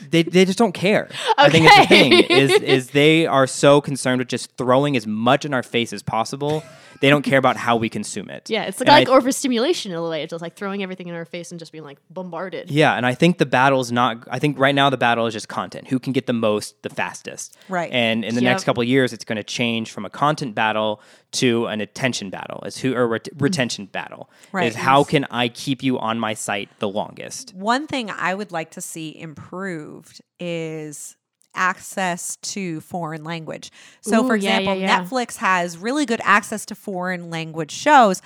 they, 0.09 0.23
they 0.23 0.45
just 0.45 0.57
don't 0.57 0.73
care. 0.73 1.09
I 1.37 1.49
think 1.49 1.65
it's 1.67 1.77
the 1.77 1.85
thing 1.87 2.13
is 2.13 2.51
is 2.61 2.91
they 2.91 3.25
are 3.25 3.47
so 3.47 3.81
concerned 3.81 4.19
with 4.19 4.27
just 4.27 4.55
throwing 4.57 4.95
as 4.97 5.07
much 5.07 5.45
in 5.45 5.53
our 5.53 5.63
face 5.63 5.93
as 5.93 6.03
possible. 6.03 6.63
They 7.01 7.09
don't 7.09 7.23
care 7.23 7.37
about 7.39 7.57
how 7.57 7.75
we 7.75 7.89
consume 7.89 8.29
it. 8.29 8.49
yeah, 8.49 8.63
it's 8.63 8.79
And 8.79 8.87
like 8.87 9.09
I- 9.09 9.11
overstimulation 9.11 9.91
in 9.91 9.97
a 9.97 10.07
way. 10.07 10.23
It's 10.23 10.31
just 10.31 10.41
like 10.41 10.55
throwing 10.55 10.81
everything 10.83 11.07
in 11.09 11.15
our 11.15 11.25
face 11.25 11.51
and 11.51 11.59
just 11.59 11.71
being 11.71 11.83
like 11.83 11.97
bombarded. 12.09 12.71
yeah, 12.71 12.93
and 12.95 13.05
I 13.05 13.13
think 13.15 13.37
the 13.37 13.45
battle's 13.45 13.91
not. 13.91 14.25
I 14.31 14.39
think 14.39 14.57
right 14.57 14.73
now 14.73 14.89
the 14.89 14.97
battle 14.97 15.25
is 15.27 15.33
just 15.33 15.49
content. 15.49 15.87
Who 15.89 15.99
can 15.99 16.13
get 16.13 16.27
the 16.27 16.33
most, 16.33 16.81
the 16.83 16.89
fastest. 16.89 17.57
Right. 17.67 17.91
And 17.91 18.23
in 18.23 18.35
the 18.35 18.41
Yep. 18.41 18.49
next 18.51 18.63
couple 18.63 18.81
of 18.81 18.87
years, 18.87 19.11
it's 19.13 19.25
going 19.25 19.35
to 19.37 19.43
change 19.43 19.91
from 19.91 20.05
a 20.05 20.09
content 20.09 20.55
battle 20.55 21.01
to 21.33 21.65
an 21.67 21.81
attention 21.81 22.29
battle. 22.29 22.61
Is 22.65 22.77
who 22.77 22.93
or 22.93 23.07
ret- 23.07 23.23
mm-hmm. 23.25 23.43
retention 23.43 23.85
battle. 23.87 24.29
Right. 24.51 24.67
Is 24.67 24.75
how 24.75 25.03
can 25.03 25.25
I 25.31 25.47
keep 25.49 25.81
you 25.83 25.97
on 25.99 26.19
my 26.19 26.33
site 26.33 26.69
the 26.79 26.89
longest? 26.89 27.53
One 27.55 27.87
thing 27.87 28.09
I 28.11 28.35
would 28.35 28.51
like 28.51 28.71
to 28.71 28.81
see 28.81 29.17
improved 29.19 30.21
is 30.39 31.15
access 31.55 32.35
to 32.37 32.81
foreign 32.81 33.23
language. 33.23 33.71
So, 34.01 34.23
Ooh, 34.23 34.27
for 34.27 34.35
yeah, 34.35 34.57
example, 34.57 34.75
yeah, 34.75 34.87
yeah. 34.87 35.03
Netflix 35.03 35.37
has 35.37 35.77
really 35.77 36.05
good 36.05 36.21
access 36.23 36.65
to 36.67 36.75
foreign 36.75 37.29
language 37.29 37.71
shows, 37.71 38.21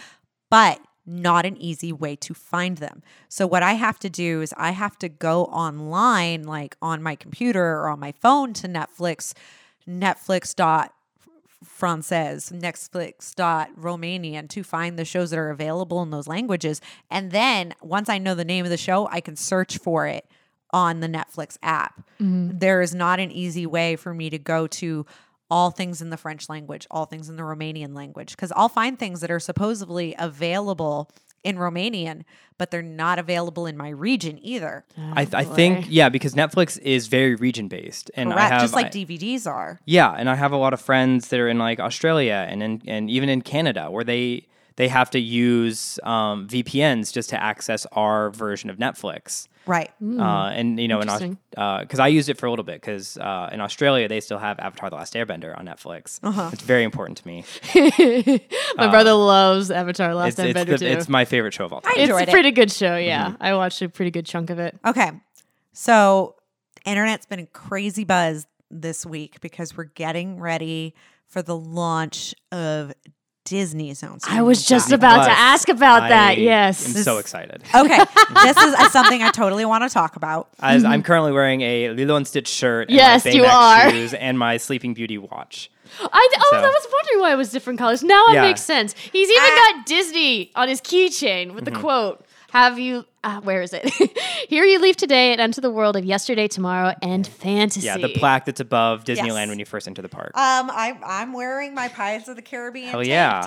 but 0.50 0.80
not 1.06 1.46
an 1.46 1.56
easy 1.58 1.94
way 1.94 2.16
to 2.16 2.34
find 2.34 2.78
them. 2.78 3.04
So, 3.30 3.46
what 3.46 3.64
I 3.64 3.74
have 3.74 4.00
to 4.00 4.10
do 4.10 4.42
is 4.42 4.54
I 4.58 4.72
have 4.72 4.98
to 5.00 5.10
go 5.10 5.46
online, 5.46 6.44
like 6.44 6.76
on 6.82 7.04
my 7.04 7.16
computer 7.16 7.64
or 7.64 7.90
on 7.90 8.00
my 8.00 8.12
phone 8.12 8.54
to 8.54 8.68
Netflix, 8.68 9.34
Netflix 9.88 10.56
dot 10.56 10.94
Frances, 11.64 12.52
Netflix.Romanian 12.52 14.50
to 14.50 14.64
find 14.64 15.00
the 15.00 15.06
shows 15.06 15.30
that 15.32 15.40
are 15.40 15.50
available 15.50 16.02
in 16.04 16.12
those 16.12 16.28
languages. 16.28 16.82
And 17.10 17.32
then 17.32 17.74
once 17.82 18.08
I 18.10 18.18
know 18.18 18.36
the 18.36 18.46
name 18.46 18.66
of 18.66 18.72
the 18.72 18.78
show, 18.78 19.08
I 19.12 19.20
can 19.22 19.36
search 19.36 19.78
for 19.78 20.08
it 20.08 20.26
on 20.76 21.00
the 21.00 21.08
Netflix 21.08 21.58
app. 21.64 22.02
Mm-hmm. 22.22 22.60
There 22.60 22.82
is 22.82 22.94
not 22.94 23.22
an 23.22 23.32
easy 23.32 23.66
way 23.66 23.96
for 23.96 24.14
me 24.14 24.30
to 24.30 24.38
go 24.38 24.68
to 24.68 25.06
all 25.50 25.72
things 25.72 26.02
in 26.02 26.10
the 26.10 26.18
French 26.18 26.50
language, 26.50 26.86
all 26.92 27.06
things 27.06 27.30
in 27.30 27.38
the 27.38 27.44
Romanian 27.44 27.96
language, 27.96 28.32
because 28.32 28.52
I'll 28.58 28.68
find 28.68 29.00
things 29.00 29.22
that 29.22 29.32
are 29.32 29.40
supposedly 29.40 30.16
available 30.20 31.10
in 31.46 31.56
Romanian, 31.56 32.24
but 32.58 32.72
they're 32.72 32.82
not 32.82 33.20
available 33.20 33.66
in 33.68 33.78
my 33.78 33.88
region 33.88 34.38
either. 34.42 34.84
I, 34.98 35.26
I 35.32 35.46
oh, 35.46 35.54
think 35.54 35.86
yeah, 35.88 36.10
because 36.10 36.34
Netflix 36.34 36.78
is 36.82 37.08
very 37.08 37.36
region 37.36 37.70
based, 37.70 38.12
and 38.16 38.34
I 38.34 38.36
Correct. 38.36 38.52
have 38.52 38.62
Just 38.62 38.74
like 38.74 38.88
I- 38.88 38.90
DVDs 38.90 39.48
are. 39.48 39.80
Yeah, 39.86 40.12
and 40.12 40.30
I 40.30 40.36
have 40.36 40.52
a 40.52 40.58
lot 40.58 40.74
of 40.74 40.82
friends 40.82 41.30
that 41.30 41.40
are 41.40 41.48
in 41.48 41.58
like 41.58 41.80
Australia 41.80 42.46
and 42.50 42.62
in, 42.62 42.82
and 42.86 43.10
even 43.10 43.30
in 43.30 43.44
Canada 43.44 43.90
where 43.90 44.04
they 44.04 44.48
they 44.78 44.88
have 44.90 45.10
to 45.12 45.20
use 45.20 46.00
um, 46.04 46.48
VPNs 46.48 47.14
just 47.14 47.30
to 47.30 47.42
access 47.42 47.86
our 47.94 48.30
version 48.32 48.70
of 48.70 48.78
Netflix. 48.78 49.48
Right. 49.68 49.90
Hmm. 50.00 50.20
Uh, 50.20 50.50
and 50.52 50.80
you 50.80 50.88
know, 50.88 50.98
in 51.02 51.04
Interesting. 51.10 51.38
because 51.50 52.00
I 52.00 52.08
used 52.08 52.30
it 52.30 52.38
for 52.38 52.46
a 52.46 52.50
little 52.52 52.66
bit 52.66 52.82
because 52.82 53.18
uh, 53.18 53.50
in 53.52 53.62
Australia 53.62 54.08
they 54.08 54.20
still 54.20 54.38
have 54.38 54.60
Avatar: 54.60 54.90
The 54.92 54.96
Last 54.98 55.14
Airbender 55.16 55.58
on 55.58 55.66
Netflix. 55.66 56.20
Uh-huh. 56.22 56.52
It's 56.54 56.62
very 56.62 56.84
important 56.84 57.18
to 57.20 57.28
me. 57.28 57.44
My 58.78 58.88
brother 58.88 59.14
loves 59.14 59.72
Avatar: 59.72 60.14
Last 60.14 60.40
Uh, 60.40 60.44
It's 60.44 60.52
it's, 60.52 60.60
Airbender 60.60 60.66
the, 60.72 60.78
too. 60.78 60.86
it's 60.86 61.10
my 61.10 61.26
favorite 61.26 61.54
show 61.56 61.66
of 61.66 61.74
all 61.74 61.82
time. 61.82 61.94
I 61.96 62.02
It's 62.02 62.10
enjoyed 62.10 62.28
a 62.28 62.30
it. 62.30 62.32
pretty 62.32 62.52
good 62.52 62.72
show. 62.72 62.96
Yeah, 62.98 63.30
Mm-hmm. 63.30 63.44
I 63.44 63.56
watched 63.56 63.82
a 63.82 63.90
pretty 63.90 64.12
good 64.12 64.26
chunk 64.28 64.50
of 64.52 64.60
it. 64.60 64.78
Okay. 64.86 65.12
So, 65.74 66.36
internet's 66.86 67.26
been 67.26 67.40
a 67.40 67.46
crazy 67.48 68.04
buzz 68.04 68.46
this 68.70 69.06
week 69.06 69.42
because 69.42 69.76
we're 69.76 69.86
getting 69.86 70.40
ready 70.40 70.94
for 71.28 71.42
the 71.42 71.56
launch 71.58 72.36
of 72.52 72.94
Disney 73.46 73.94
Zone. 73.94 74.18
I 74.28 74.42
was 74.42 74.66
just 74.66 74.88
Disney 74.88 74.96
about 74.96 75.26
to 75.26 75.32
ask 75.32 75.70
about 75.70 76.04
I 76.04 76.10
that. 76.10 76.38
Yes. 76.40 76.86
I'm 76.86 77.02
so 77.04 77.18
excited. 77.20 77.64
Okay. 77.76 77.98
this 78.44 78.58
is 78.58 78.74
uh, 78.74 78.90
something 78.90 79.22
I 79.22 79.30
totally 79.32 79.66
want 79.66 79.84
to 79.84 79.90
talk 79.94 80.16
about. 80.16 80.50
As 80.60 80.84
I'm 80.84 81.04
currently 81.04 81.32
wearing 81.32 81.62
a 81.62 81.90
Lilo 81.92 82.16
and 82.16 82.28
Stitch 82.28 82.48
shirt, 82.48 82.90
and 82.90 82.96
Yes, 82.98 83.24
my 83.26 83.32
you 83.32 83.46
are. 83.46 83.90
shoes, 83.92 84.14
and 84.14 84.38
my 84.40 84.58
Sleeping 84.58 84.94
Beauty 84.94 85.18
watch. 85.18 85.70
I, 86.02 86.08
oh, 86.38 86.48
So- 86.52 86.58
I 86.58 86.62
was 86.62 86.88
wondering 86.92 87.20
why 87.22 87.34
it 87.34 87.36
was 87.38 87.52
different 87.52 87.78
colors. 87.80 88.04
Now 88.04 88.24
it 88.30 88.34
Yeah. 88.34 88.42
makes 88.42 88.62
sense. 88.62 88.94
He's 89.14 89.30
even 89.30 89.44
Ah. 89.44 89.72
got 89.76 89.86
Disney 89.86 90.52
on 90.56 90.68
his 90.68 90.82
keychain 90.82 91.54
with 91.54 91.66
Mm-hmm. 91.66 91.74
the 91.76 91.80
quote. 91.80 92.25
Have 92.56 92.80
you, 92.80 93.04
uh, 93.22 93.42
where 93.42 93.62
is 93.62 93.74
it? 93.74 93.84
Here 94.48 94.64
you 94.64 94.80
leave 94.80 94.96
today 94.96 95.34
and 95.34 95.42
enter 95.42 95.60
the 95.60 95.70
world 95.70 95.98
of 95.98 96.06
yesterday, 96.06 96.48
tomorrow, 96.48 96.94
and 97.02 97.28
fantasy. 97.28 97.86
Yeah, 97.86 97.98
the 97.98 98.14
plaque 98.14 98.46
that's 98.46 98.62
above 98.62 99.04
Disneyland 99.04 99.28
Yes. 99.28 99.50
when 99.50 99.60
you 99.60 99.66
first 99.66 99.90
enter 99.90 100.02
the 100.02 100.08
park. 100.08 100.32
Um, 100.38 100.72
I, 100.72 100.98
I'm 101.06 101.34
wearing 101.34 101.74
my 101.74 101.90
Pirates 101.90 102.30
of 102.30 102.38
the 102.38 102.42
Caribbean 102.42 102.88
Hell 102.92 103.02
tank 103.02 103.10
yeah. 103.10 103.42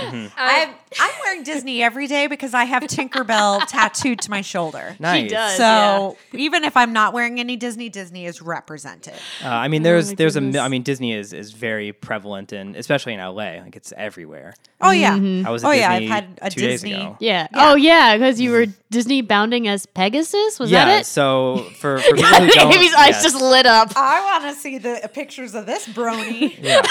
Top. 0.00 0.14
Mm-hmm. 0.14 0.34
I'm, 0.36 0.74
I'm 1.00 1.10
wearing 1.24 1.42
Disney 1.42 1.82
every 1.82 2.06
day 2.06 2.26
because 2.26 2.54
I 2.54 2.64
have 2.64 2.82
Tinkerbell 2.84 3.66
tattooed 3.68 4.20
to 4.20 4.30
my 4.30 4.42
shoulder. 4.42 4.96
nice. 4.98 5.30
does. 5.30 5.56
So 5.56 6.16
even 6.32 6.64
if 6.64 6.76
I'm 6.76 6.92
not 6.92 7.14
wearing 7.14 7.40
any 7.40 7.56
Disney, 7.56 7.88
Disney 7.88 8.26
is 8.26 8.42
represented. 8.42 9.14
Uh, 9.42 9.48
I 9.48 9.68
mean, 9.68 9.82
there's 9.82 10.10
my 10.10 10.14
there's 10.16 10.36
a 10.36 10.40
goodness. 10.40 10.60
I 10.60 10.68
mean, 10.68 10.82
Disney 10.82 11.14
is 11.14 11.32
is 11.32 11.52
very 11.52 11.92
prevalent 11.92 12.52
in 12.52 12.76
especially 12.76 13.14
in 13.14 13.20
LA. 13.20 13.60
Like 13.62 13.76
it's 13.76 13.92
everywhere. 13.96 14.54
Oh 14.80 14.90
yeah. 14.90 15.14
I 15.14 15.50
was 15.50 15.64
at 15.64 15.70
Oh 15.70 15.72
yeah, 15.72 15.98
Disney 15.98 16.06
I've 16.06 16.24
had 16.24 16.38
a 16.42 16.50
two 16.50 16.60
Disney. 16.60 16.90
days 16.90 17.00
ago. 17.00 17.16
yeah. 17.20 17.46
Oh, 17.54 17.74
yeah, 17.76 18.16
because 18.16 18.40
you 18.40 18.50
were 18.50 18.66
Disney 18.90 19.22
bounding 19.22 19.68
as 19.68 19.86
Pegasus? 19.86 20.58
Was 20.58 20.70
yeah. 20.70 20.84
that 20.86 21.00
it? 21.02 21.06
So 21.06 21.58
for, 21.78 21.98
for 22.00 22.14
people 22.14 22.24
who 22.24 22.48
don't, 22.48 22.74
Amy's 22.74 22.94
eyes 22.94 23.10
yes. 23.10 23.22
just 23.22 23.40
lit 23.40 23.66
up. 23.66 23.92
I 23.96 24.20
want 24.20 24.54
to 24.54 24.60
see 24.60 24.78
the 24.78 25.08
pictures 25.12 25.54
of 25.54 25.66
this 25.66 25.86
brony. 25.86 26.56
yeah. 26.60 26.82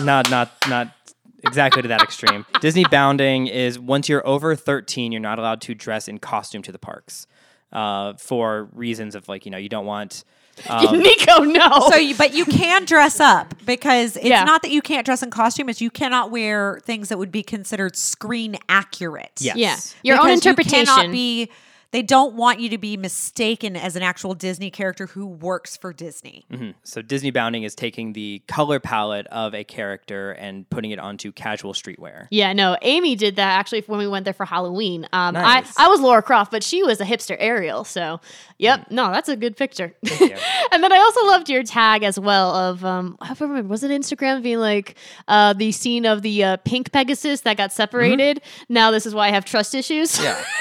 not 0.04 0.30
not 0.30 0.52
not 0.68 1.03
exactly 1.46 1.82
to 1.82 1.88
that 1.88 2.02
extreme. 2.02 2.44
Disney 2.60 2.84
bounding 2.90 3.46
is 3.46 3.78
once 3.78 4.08
you're 4.08 4.26
over 4.26 4.54
13, 4.56 5.12
you're 5.12 5.20
not 5.20 5.38
allowed 5.38 5.60
to 5.62 5.74
dress 5.74 6.08
in 6.08 6.18
costume 6.18 6.62
to 6.62 6.72
the 6.72 6.78
parks. 6.78 7.26
Uh, 7.72 8.12
for 8.14 8.68
reasons 8.72 9.16
of 9.16 9.28
like 9.28 9.44
you 9.44 9.50
know 9.50 9.58
you 9.58 9.68
don't 9.68 9.84
want 9.86 10.22
um, 10.68 10.96
Nico, 11.00 11.40
no. 11.40 11.88
so, 11.90 11.96
you, 11.96 12.14
but 12.14 12.32
you 12.32 12.44
can 12.44 12.84
dress 12.84 13.18
up 13.18 13.52
because 13.66 14.16
it's 14.16 14.26
Yeah. 14.26 14.44
not 14.44 14.62
that 14.62 14.70
you 14.70 14.80
can't 14.80 15.04
dress 15.04 15.24
in 15.24 15.30
costume; 15.30 15.68
it's 15.68 15.80
you 15.80 15.90
cannot 15.90 16.30
wear 16.30 16.78
things 16.84 17.08
that 17.08 17.18
would 17.18 17.32
be 17.32 17.42
considered 17.42 17.96
screen 17.96 18.56
accurate. 18.68 19.32
yes. 19.40 19.56
yeah. 19.56 19.76
Your 20.14 20.18
own 20.22 20.26
Because 20.28 20.44
you 20.44 20.50
interpretation. 20.50 20.86
cannot 20.94 21.10
be. 21.10 21.50
They 21.94 22.02
don't 22.02 22.34
want 22.34 22.58
you 22.58 22.68
to 22.70 22.76
be 22.76 22.96
mistaken 22.96 23.76
as 23.76 23.94
an 23.94 24.02
actual 24.02 24.34
Disney 24.34 24.68
character 24.68 25.06
who 25.06 25.28
works 25.28 25.76
for 25.76 25.92
Disney. 25.92 26.44
Mhm. 26.52 26.74
So 26.82 27.02
Disney 27.02 27.30
bounding 27.30 27.62
is 27.62 27.76
taking 27.76 28.14
the 28.14 28.42
color 28.48 28.80
palette 28.80 29.28
of 29.28 29.54
a 29.54 29.62
character 29.62 30.32
and 30.32 30.68
putting 30.70 30.90
it 30.90 30.98
onto 30.98 31.30
casual 31.30 31.72
streetwear. 31.72 32.26
Yeah, 32.32 32.52
no, 32.52 32.76
Amy 32.82 33.14
did 33.14 33.36
that 33.36 33.60
actually 33.60 33.84
when 33.86 34.00
we 34.00 34.08
went 34.08 34.24
there 34.24 34.34
for 34.34 34.44
Halloween. 34.44 35.06
Um, 35.12 35.34
Nice. 35.34 35.72
I, 35.78 35.84
I 35.84 35.88
was 35.88 36.00
Laura 36.00 36.20
Croft, 36.20 36.50
but 36.50 36.64
she 36.64 36.82
was 36.82 37.00
a 37.00 37.04
hipster 37.04 37.36
Ariel. 37.38 37.84
So, 37.84 38.20
yep, 38.58 38.90
no, 38.90 39.12
that's 39.12 39.28
a 39.28 39.36
good 39.36 39.56
picture. 39.56 39.94
you. 40.02 40.34
and 40.72 40.82
then 40.82 40.92
I 40.92 40.98
also 40.98 41.24
loved 41.26 41.48
your 41.48 41.62
tag 41.62 42.02
as 42.02 42.18
well 42.18 42.56
of, 42.56 42.84
um, 42.84 43.16
I 43.20 43.28
don't 43.28 43.40
remember, 43.50 43.68
was 43.68 43.84
it 43.84 43.92
Instagram 43.92 44.42
being 44.42 44.58
like 44.58 44.96
uh, 45.28 45.52
the 45.52 45.70
scene 45.70 46.06
of 46.06 46.22
the 46.22 46.42
uh, 46.42 46.56
pink 46.64 46.90
Pegasus 46.90 47.42
that 47.42 47.56
got 47.56 47.72
separated? 47.72 48.42
Now 48.68 48.90
this 48.90 49.06
is 49.06 49.14
why 49.14 49.28
I 49.28 49.30
have 49.30 49.44
trust 49.44 49.76
issues. 49.76 50.20
Yeah. 50.20 50.42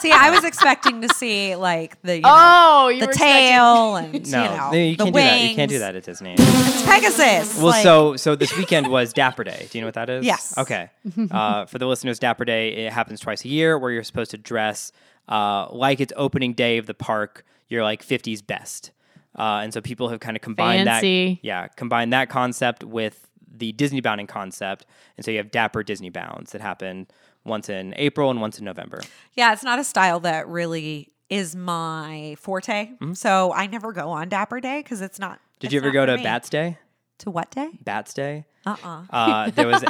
see, 0.00 0.10
I 0.12 0.30
was 0.30 0.44
expecting 0.44 1.00
to 1.02 1.08
see 1.14 1.56
like 1.56 2.00
the 2.02 2.16
you 2.16 2.22
know, 2.22 2.28
Oh, 2.32 2.88
you 2.88 3.06
the 3.06 3.12
tail 3.12 3.96
and 3.96 4.12
No, 4.30 4.42
you 4.42 4.48
know 4.50 4.72
you 4.72 4.96
the 4.96 5.04
can't 5.04 5.14
wings. 5.14 5.14
do 5.14 5.20
that. 5.20 5.48
You 5.50 5.54
can't 5.56 5.70
do 5.70 5.78
that 5.80 5.96
at 5.96 6.04
Disney. 6.04 6.34
It's 6.38 6.82
Pegasus. 6.84 7.56
Well, 7.56 7.66
like- 7.68 7.82
so 7.82 8.16
so 8.16 8.34
this 8.36 8.56
weekend 8.56 8.88
was 8.88 9.12
Dapper 9.12 9.44
Day. 9.44 9.68
Do 9.70 9.78
you 9.78 9.82
know 9.82 9.88
what 9.88 9.94
that 9.94 10.10
is? 10.10 10.24
Yes. 10.24 10.56
Okay. 10.58 10.90
Uh, 11.30 11.66
for 11.66 11.78
the 11.78 11.86
listeners, 11.86 12.18
Dapper 12.18 12.44
Day 12.44 12.86
it 12.86 12.92
happens 12.92 13.20
twice 13.20 13.44
a 13.44 13.48
year, 13.48 13.78
where 13.78 13.90
you're 13.90 14.02
supposed 14.04 14.30
to 14.32 14.38
dress 14.38 14.92
uh, 15.28 15.68
like 15.70 16.00
it's 16.00 16.12
opening 16.16 16.52
day 16.54 16.78
of 16.78 16.86
the 16.86 16.94
park. 16.94 17.44
You're 17.68 17.82
like 17.82 18.04
50s 18.06 18.46
best, 18.46 18.90
uh, 19.38 19.60
and 19.62 19.72
so 19.72 19.80
people 19.80 20.08
have 20.10 20.20
kind 20.20 20.36
of 20.36 20.42
combined 20.42 20.86
Fancy. 20.86 21.34
that. 21.42 21.44
Yeah, 21.46 21.68
combined 21.68 22.12
that 22.12 22.28
concept 22.28 22.84
with 22.84 23.28
the 23.56 23.72
Disney 23.72 24.00
bounding 24.00 24.26
concept, 24.26 24.84
and 25.16 25.24
so 25.24 25.30
you 25.30 25.38
have 25.38 25.50
Dapper 25.50 25.82
Disney 25.82 26.10
bounds 26.10 26.52
that 26.52 26.60
happen 26.60 27.06
once 27.44 27.68
in 27.68 27.94
April 27.96 28.30
and 28.30 28.40
once 28.40 28.58
in 28.58 28.64
November. 28.64 29.00
yeah, 29.34 29.52
it's 29.52 29.64
not 29.64 29.78
a 29.78 29.84
style 29.84 30.20
that 30.20 30.48
really 30.48 31.12
is 31.30 31.56
my 31.56 32.36
forte. 32.38 32.90
So 33.14 33.52
I 33.52 33.66
never 33.66 33.92
go 33.92 34.10
on 34.10 34.28
Dapper 34.28 34.60
Day 34.60 34.80
because 34.82 35.00
it's 35.00 35.18
not. 35.18 35.38
Mm-hmm. 35.38 35.60
Did 35.60 35.66
it's 35.66 35.74
you 35.74 35.80
ever 35.80 35.90
go 35.90 36.06
to 36.06 36.16
me. 36.16 36.22
Bats 36.22 36.48
Day? 36.48 36.78
To 37.18 37.30
what 37.30 37.50
day? 37.50 37.70
Bats 37.82 38.12
Day. 38.12 38.44
Uh 38.66 38.76
uh 39.10 39.50
there 39.50 39.66
was 39.66 39.82
a. 39.82 39.88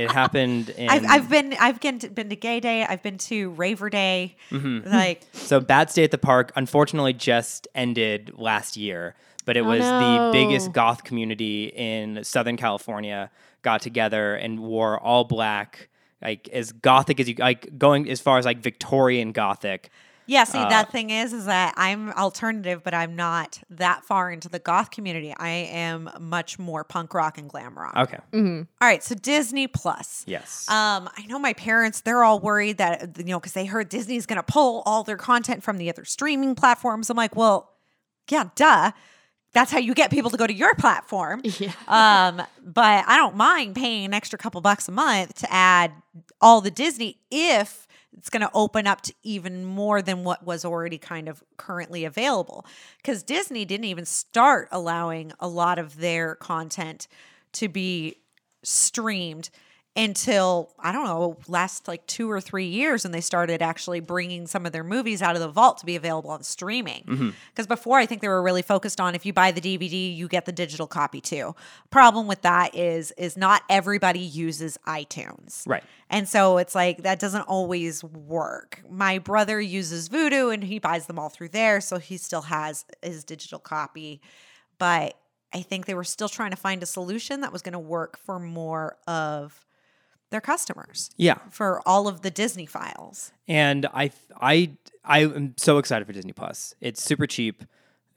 It 0.00 0.10
happened 0.10 0.70
in. 0.70 0.88
I've, 0.90 1.04
I've 1.04 1.30
been 1.30 1.54
I've 1.60 1.80
been 1.80 1.98
to, 2.00 2.08
been 2.08 2.28
to 2.30 2.36
Gay 2.36 2.60
Day. 2.60 2.84
I've 2.84 3.02
been 3.02 3.18
to 3.18 3.50
Raver 3.50 3.90
Day. 3.90 4.36
Mm-hmm. 4.50 4.88
Like 4.88 5.22
So 5.32 5.60
Bats 5.60 5.94
Day 5.94 6.04
at 6.04 6.10
the 6.10 6.18
Park 6.18 6.52
unfortunately 6.56 7.12
just 7.12 7.68
ended 7.74 8.32
last 8.34 8.76
year, 8.76 9.14
but 9.44 9.56
it 9.56 9.62
was 9.62 9.80
no. 9.80 9.98
the 9.98 10.32
biggest 10.32 10.72
goth 10.72 11.04
community 11.04 11.66
in 11.66 12.24
Southern 12.24 12.56
California 12.56 13.30
got 13.62 13.80
together 13.80 14.34
and 14.34 14.60
wore 14.60 14.98
all 14.98 15.24
black, 15.24 15.88
like 16.24 16.48
as 16.48 16.72
gothic 16.72 17.20
as 17.20 17.28
you 17.28 17.34
like 17.38 17.78
going 17.78 18.08
as 18.08 18.20
far 18.20 18.38
as 18.38 18.44
like 18.44 18.58
Victorian 18.58 19.32
gothic. 19.32 19.90
yeah, 20.26 20.44
see 20.44 20.58
Uh, 20.58 20.68
that 20.70 20.90
thing 20.90 21.10
is 21.10 21.34
is 21.34 21.44
that 21.44 21.74
I'm 21.76 22.10
alternative, 22.12 22.82
but 22.82 22.94
I'm 22.94 23.14
not 23.14 23.60
that 23.68 24.04
far 24.04 24.30
into 24.30 24.48
the 24.48 24.58
goth 24.58 24.90
community. 24.90 25.34
I 25.36 25.50
am 25.50 26.08
much 26.18 26.58
more 26.58 26.82
punk 26.82 27.12
rock 27.12 27.36
and 27.36 27.48
glam 27.50 27.76
rock. 27.76 27.94
Okay. 27.96 28.18
All 28.32 28.64
right, 28.80 29.02
so 29.04 29.14
Disney 29.14 29.66
Plus. 29.66 30.24
Yes. 30.26 30.66
Um, 30.70 31.10
I 31.14 31.26
know 31.26 31.38
my 31.38 31.52
parents, 31.52 32.00
they're 32.00 32.24
all 32.24 32.40
worried 32.40 32.78
that, 32.78 33.18
you 33.18 33.24
know, 33.24 33.38
because 33.38 33.52
they 33.52 33.66
heard 33.66 33.90
Disney's 33.90 34.24
going 34.24 34.38
to 34.38 34.42
pull 34.42 34.82
all 34.86 35.04
their 35.04 35.18
content 35.18 35.62
from 35.62 35.76
the 35.76 35.90
other 35.90 36.06
streaming 36.06 36.54
platforms. 36.54 37.10
I'm 37.10 37.18
like, 37.18 37.36
well, 37.36 37.70
yeah, 38.30 38.48
duh. 38.54 38.92
That's 39.54 39.70
how 39.70 39.78
you 39.78 39.94
get 39.94 40.10
people 40.10 40.30
to 40.30 40.36
go 40.36 40.46
to 40.46 40.52
your 40.52 40.74
platform. 40.74 41.42
Yeah. 41.58 41.72
Um, 41.86 42.42
but 42.64 43.04
I 43.06 43.16
don't 43.16 43.36
mind 43.36 43.76
paying 43.76 44.04
an 44.04 44.12
extra 44.12 44.36
couple 44.36 44.60
bucks 44.60 44.88
a 44.88 44.92
month 44.92 45.36
to 45.36 45.52
add 45.52 45.92
all 46.40 46.60
the 46.60 46.70
Disney 46.70 47.18
if 47.30 47.86
it's 48.18 48.28
going 48.28 48.40
to 48.40 48.50
open 48.54 48.86
up 48.86 49.02
to 49.02 49.14
even 49.22 49.64
more 49.64 50.02
than 50.02 50.24
what 50.24 50.44
was 50.44 50.64
already 50.64 50.98
kind 50.98 51.28
of 51.28 51.44
currently 51.56 52.04
available. 52.04 52.66
Because 52.96 53.22
Disney 53.22 53.64
didn't 53.64 53.84
even 53.84 54.04
start 54.04 54.68
allowing 54.72 55.32
a 55.38 55.46
lot 55.46 55.78
of 55.78 55.98
their 55.98 56.34
content 56.34 57.06
to 57.52 57.68
be 57.68 58.16
streamed 58.64 59.50
until 59.96 60.72
I 60.80 60.90
don't 60.90 61.04
know 61.04 61.36
last 61.46 61.86
like 61.86 62.04
2 62.06 62.28
or 62.28 62.40
3 62.40 62.66
years 62.66 63.04
and 63.04 63.14
they 63.14 63.20
started 63.20 63.62
actually 63.62 64.00
bringing 64.00 64.46
some 64.46 64.66
of 64.66 64.72
their 64.72 64.82
movies 64.82 65.22
out 65.22 65.36
of 65.36 65.40
the 65.40 65.48
vault 65.48 65.78
to 65.78 65.86
be 65.86 65.94
available 65.94 66.30
on 66.30 66.42
streaming. 66.42 67.04
Mm-hmm. 67.04 67.30
Cuz 67.54 67.66
before 67.68 67.98
I 67.98 68.06
think 68.06 68.20
they 68.20 68.28
were 68.28 68.42
really 68.42 68.62
focused 68.62 69.00
on 69.00 69.14
if 69.14 69.24
you 69.24 69.32
buy 69.32 69.52
the 69.52 69.60
DVD 69.60 70.14
you 70.16 70.26
get 70.26 70.46
the 70.46 70.52
digital 70.52 70.88
copy 70.88 71.20
too. 71.20 71.54
Problem 71.90 72.26
with 72.26 72.42
that 72.42 72.74
is 72.74 73.12
is 73.12 73.36
not 73.36 73.62
everybody 73.70 74.18
uses 74.18 74.78
iTunes. 74.86 75.62
Right. 75.66 75.84
And 76.10 76.28
so 76.28 76.58
it's 76.58 76.74
like 76.74 77.04
that 77.04 77.20
doesn't 77.20 77.42
always 77.42 78.02
work. 78.02 78.82
My 78.90 79.18
brother 79.18 79.60
uses 79.60 80.08
Vudu 80.08 80.52
and 80.52 80.64
he 80.64 80.80
buys 80.80 81.06
them 81.06 81.20
all 81.20 81.28
through 81.28 81.50
there 81.50 81.80
so 81.80 81.98
he 81.98 82.16
still 82.16 82.42
has 82.42 82.84
his 83.00 83.22
digital 83.22 83.60
copy. 83.60 84.20
But 84.78 85.16
I 85.52 85.62
think 85.62 85.86
they 85.86 85.94
were 85.94 86.02
still 86.02 86.28
trying 86.28 86.50
to 86.50 86.56
find 86.56 86.82
a 86.82 86.86
solution 86.86 87.42
that 87.42 87.52
was 87.52 87.62
going 87.62 87.74
to 87.74 87.78
work 87.78 88.18
for 88.18 88.40
more 88.40 88.96
of 89.06 89.64
their 90.34 90.40
customers 90.40 91.10
yeah. 91.16 91.38
for 91.48 91.80
all 91.86 92.08
of 92.08 92.22
the 92.22 92.30
Disney 92.30 92.66
files. 92.66 93.30
And 93.46 93.86
I 93.94 94.10
I 94.40 94.72
I 95.04 95.20
am 95.20 95.54
so 95.56 95.78
excited 95.78 96.04
for 96.06 96.12
Disney 96.12 96.32
Plus. 96.32 96.74
It's 96.80 97.02
super 97.02 97.26
cheap. 97.26 97.62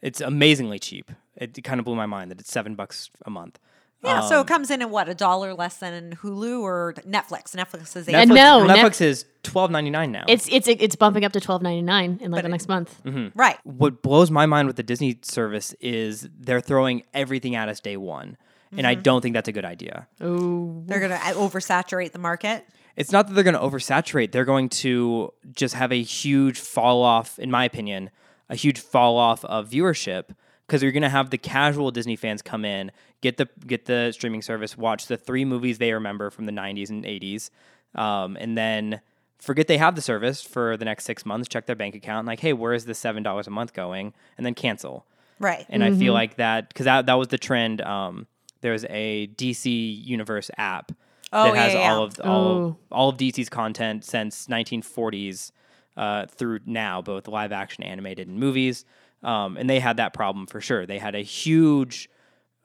It's 0.02 0.20
amazingly 0.20 0.80
cheap. 0.80 1.12
It 1.36 1.64
kind 1.64 1.80
of 1.80 1.86
blew 1.86 1.96
my 1.96 2.08
mind 2.08 2.32
that 2.32 2.40
it's 2.40 2.52
seven 2.52 2.74
bucks 2.74 3.12
a 3.24 3.30
month. 3.30 3.60
Yeah, 4.04 4.22
so 4.22 4.40
Um, 4.40 4.42
it 4.42 4.48
comes 4.48 4.72
in 4.72 4.82
at 4.82 4.90
what 4.90 5.10
a 5.10 5.16
dollar 5.16 5.54
less 5.54 5.78
than 5.78 6.16
Hulu 6.18 6.62
or 6.62 6.94
Netflix. 7.08 7.56
Netflix 7.56 7.96
is 7.96 8.08
eight. 8.08 8.14
Netflix, 8.14 8.36
no, 8.36 8.68
Netflix 8.68 9.02
is 9.02 9.26
twelve 9.44 9.70
ninety 9.70 9.90
nine 9.90 10.12
now. 10.12 10.26
It's 10.28 10.48
it's 10.52 10.68
it's 10.68 10.96
bumping 10.96 11.24
up 11.24 11.34
to 11.34 11.40
twelve 11.40 11.62
ninety 11.62 11.82
nine 11.84 12.20
in 12.22 12.32
like 12.32 12.44
the 12.44 12.50
next 12.50 12.68
month. 12.68 13.00
right. 13.36 13.58
what 13.64 14.02
blows 14.02 14.32
my 14.32 14.46
mind 14.46 14.68
with 14.68 14.76
the 14.76 14.84
Disney 14.84 15.20
service 15.22 15.74
is 15.80 16.28
they're 16.40 16.62
throwing 16.62 17.04
everything 17.14 17.56
at 17.56 17.70
us 17.70 17.80
day 17.80 17.98
one. 17.98 18.38
And 18.76 18.86
I 18.86 18.96
don't 18.96 19.22
think 19.22 19.34
that's 19.34 19.48
a 19.48 19.52
good 19.52 19.66
idea. 19.66 20.08
Oh, 20.20 20.84
They're 20.86 21.00
going 21.00 21.12
to 21.12 21.18
oversaturate 21.18 22.12
the 22.12 22.20
market. 22.20 22.66
It's 22.96 23.12
not 23.12 23.28
that 23.28 23.34
they're 23.34 23.44
going 23.44 23.54
to 23.54 23.62
oversaturate, 23.62 24.32
they're 24.32 24.44
going 24.44 24.70
to 24.70 25.32
just 25.52 25.76
have 25.76 25.92
a 25.92 26.02
huge 26.02 26.60
fall 26.60 27.04
off, 27.04 27.38
in 27.38 27.52
my 27.52 27.64
opinion, 27.64 28.10
a 28.50 28.56
huge 28.56 28.80
fall 28.80 29.18
off 29.18 29.46
of 29.46 29.70
viewership 29.70 30.30
because 30.66 30.82
you're 30.82 30.92
going 30.92 31.04
to 31.04 31.10
have 31.10 31.30
the 31.30 31.38
casual 31.38 31.92
Disney 31.92 32.16
fans 32.16 32.42
come 32.42 32.66
in, 32.66 32.92
get 33.22 33.38
the 33.38 33.48
get 33.66 33.86
the 33.86 34.12
streaming 34.12 34.42
service, 34.42 34.78
watch 34.78 35.06
the 35.06 35.16
three 35.16 35.46
movies 35.46 35.78
they 35.78 35.94
remember 35.94 36.32
from 36.32 36.48
the 36.48 36.52
90s 36.52 36.90
and 36.90 37.04
80s, 37.04 37.52
um, 37.94 38.36
and 38.40 38.58
then 38.58 39.02
forget 39.40 39.68
they 39.68 39.78
have 39.78 39.96
the 39.96 40.02
service 40.02 40.42
for 40.42 40.76
the 40.76 40.86
next 40.86 41.06
six 41.06 41.24
months, 41.24 41.48
check 41.48 41.68
their 41.68 41.76
bank 41.76 41.94
account, 41.94 42.26
like, 42.26 42.40
hey, 42.40 42.52
where 42.54 42.74
is 42.74 42.86
this 42.86 43.00
$7 43.02 43.48
a 43.48 43.50
month 43.52 43.74
going? 43.74 44.14
And 44.38 44.46
then 44.46 44.56
cancel. 44.56 45.06
Right. 45.40 45.68
and 45.70 45.84
I 45.84 45.92
feel 45.94 46.14
like 46.14 46.38
that 46.38 46.70
because 46.70 46.86
that 46.86 47.06
that 47.06 47.14
was 47.14 47.28
the 47.28 47.38
trend. 47.38 47.82
Um, 47.82 48.26
there's 48.68 48.86
a 48.90 49.28
DC 49.36 50.06
Universe 50.06 50.52
app 50.58 50.92
Oh, 51.34 51.52
that 51.52 51.58
has 51.58 51.74
yeah, 51.74 51.80
all 51.92 51.98
yeah. 52.00 52.04
of 52.04 52.20
all 52.24 52.48
of, 52.52 52.58
Oh. 52.74 52.78
all 52.92 53.10
of 53.10 53.18
DC's 53.18 53.50
content 53.50 54.04
since 54.06 54.48
1940s 54.48 55.52
uh, 55.96 56.26
through 56.28 56.60
now, 56.66 57.02
both 57.02 57.28
live 57.28 57.52
action, 57.52 57.84
animated, 57.84 58.28
and 58.28 58.38
movies. 58.40 58.86
Um, 59.24 59.58
and 59.58 59.70
they 59.70 59.80
had 59.80 59.98
that 59.98 60.14
problem 60.14 60.46
for 60.48 60.62
sure. 60.62 60.86
They 60.86 61.00
had 61.00 61.16
a 61.16 61.22
huge 61.22 62.10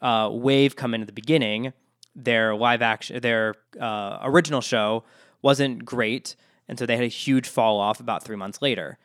uh, 0.01 0.29
wave 0.33 0.77
come 0.77 0.95
in 0.95 1.01
at 1.01 1.07
the 1.07 1.13
beginning. 1.13 1.73
Their 2.15 2.55
live 2.55 2.83
action, 2.83 3.21
their 3.21 3.55
uh, 3.81 4.19
original 4.23 4.61
show 4.61 5.05
wasn't 5.41 5.85
great, 5.85 6.37
and 6.69 6.79
so 6.79 6.85
they 6.87 6.95
had 6.97 7.05
a 7.05 7.09
huge 7.09 7.49
fall 7.49 7.81
off 7.81 8.01
about 8.01 8.23
three 8.23 8.37
months 8.37 8.61
later. 8.61 8.99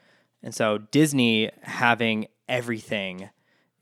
And 0.43 0.53
so 0.53 0.77
Disney 0.79 1.49
having 1.63 2.27
everything 2.49 3.29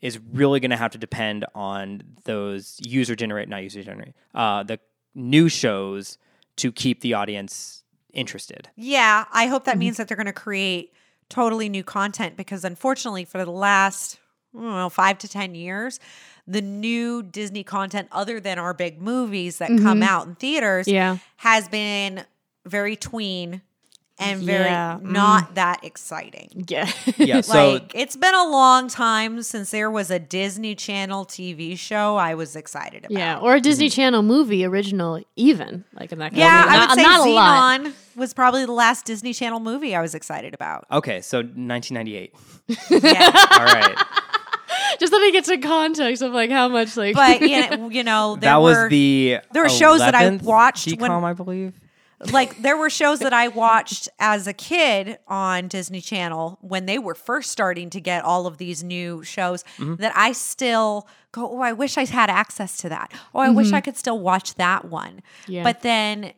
is 0.05 0.19
really 0.33 0.59
going 0.59 0.71
to 0.71 0.77
have 0.77 0.91
to 0.91 0.97
depend 0.97 1.45
on 1.55 2.01
those 2.25 2.79
user 2.85 3.15
generate, 3.15 3.49
not 3.49 3.63
user 3.63 3.83
generate, 3.83 4.13
uh, 4.35 4.61
the 4.63 4.79
new 5.15 5.49
shows 5.49 6.17
to 6.57 6.71
keep 6.71 7.01
the 7.01 7.13
audience 7.13 7.83
interested. 8.13 8.69
Yeah, 8.75 9.25
I 9.33 9.47
hope 9.47 9.63
that 9.65 9.77
means 9.77 9.97
that 9.97 10.07
they're 10.07 10.15
going 10.17 10.25
to 10.27 10.33
create 10.33 10.93
totally 11.27 11.69
new 11.69 11.83
content 11.83 12.37
because 12.37 12.63
unfortunately 12.63 13.25
for 13.25 13.43
the 13.43 13.51
last 13.51 14.19
I 14.55 14.61
don't 14.61 14.71
know, 14.75 14.89
5 14.89 15.17
to 15.17 15.27
10 15.27 15.53
years, 15.55 15.99
the 16.47 16.61
new 16.61 17.21
Disney 17.23 17.63
content 17.63 18.07
other 18.11 18.39
than 18.39 18.57
our 18.59 18.73
big 18.73 19.01
movies 19.01 19.57
that 19.57 19.67
come 19.81 20.01
out 20.03 20.27
in 20.27 20.35
theaters 20.35 20.87
Yeah. 20.87 21.17
has 21.37 21.67
been 21.67 22.23
very 22.65 22.95
tween 22.95 23.61
and 24.17 24.41
very 24.41 24.65
Yeah, 24.65 24.97
mm. 25.01 25.11
not 25.11 25.55
that 25.55 25.83
exciting. 25.83 26.65
yeah. 26.67 26.89
Yeah, 27.17 27.41
so 27.41 27.73
like 27.73 27.91
it's 27.95 28.15
been 28.15 28.33
a 28.33 28.49
long 28.49 28.87
time 28.87 29.41
since 29.43 29.71
there 29.71 29.91
was 29.91 30.09
a 30.11 30.19
Disney 30.19 30.73
Channel 30.75 31.25
TV 31.25 31.77
show 31.77 32.15
I 32.15 32.35
was 32.35 32.55
excited 32.55 33.05
about. 33.05 33.11
yeah, 33.17 33.39
or 33.39 33.55
a 33.55 33.59
Disney 33.61 33.89
Channel 33.89 34.21
movie 34.23 34.63
original, 34.65 35.21
even 35.35 35.83
like 35.99 36.11
in 36.11 36.19
that. 36.19 36.31
kind 36.31 36.35
of 36.35 36.37
Yeah, 36.39 36.61
movie. 36.61 36.69
I 36.71 36.77
not, 36.77 36.89
would 36.89 36.97
say 37.25 37.35
not. 37.35 37.81
Zenon 37.81 37.93
was 38.15 38.33
probably 38.33 38.65
the 38.65 38.71
last 38.71 39.05
Disney 39.05 39.33
Channel 39.33 39.59
movie 39.59 39.95
I 39.95 40.01
was 40.01 40.15
excited 40.15 40.53
about. 40.53 40.85
okay, 40.91 41.21
so 41.21 41.39
1998. 41.39 42.33
Yeah. 42.89 43.31
All 43.51 43.65
right, 43.65 43.95
Just 44.99 45.11
let 45.11 45.21
me 45.21 45.31
get 45.33 45.45
some 45.45 45.61
context 45.61 46.21
of 46.21 46.31
like 46.31 46.49
how 46.49 46.67
much 46.69 46.95
like. 46.95 47.15
but 47.15 47.41
you 47.41 47.69
know, 47.69 47.89
you 47.89 48.03
know 48.03 48.35
there 48.37 48.51
that 48.51 48.61
were, 48.61 48.83
was 48.83 48.89
the 48.89 49.39
there 49.51 49.63
were 49.63 49.69
shows 49.69 49.99
that 49.99 50.15
I 50.15 50.29
11th 50.29 50.43
watched 50.43 50.87
when- 51.01 51.11
DCOM, 51.11 51.23
I 51.23 51.33
believe. 51.33 51.73
Like 52.31 52.61
there 52.61 52.77
were 52.77 52.89
shows 52.89 53.19
that 53.19 53.33
I 53.33 53.47
watched 53.47 54.09
as 54.19 54.47
a 54.47 54.53
kid 54.53 55.17
on 55.27 55.67
Disney 55.67 56.01
Channel 56.01 56.57
when 56.61 56.85
they 56.85 56.97
were 56.99 57.15
first 57.15 57.51
starting 57.51 57.89
to 57.91 57.99
get 58.01 58.23
all 58.23 58.47
of 58.47 58.57
these 58.57 58.83
new 58.83 59.23
shows 59.23 59.63
Mm-hmm. 59.77 59.95
that 59.95 60.13
I 60.15 60.31
still 60.31 61.07
go, 61.31 61.49
oh, 61.49 61.59
I 61.61 61.73
wish 61.73 61.97
I 61.97 62.05
had 62.05 62.29
access 62.29 62.77
to 62.77 62.89
that. 62.89 63.11
Oh, 63.33 63.39
I 63.39 63.49
wish 63.49 63.73
I 63.73 63.81
could 63.81 63.97
still 63.97 64.19
watch 64.19 64.55
that 64.55 64.85
one. 64.85 65.21
Yeah. 65.47 65.63
But 65.63 65.81
then 65.81 66.31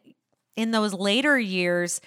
in 0.56 0.72
those 0.72 0.94
later 0.94 1.38
years, 1.40 2.02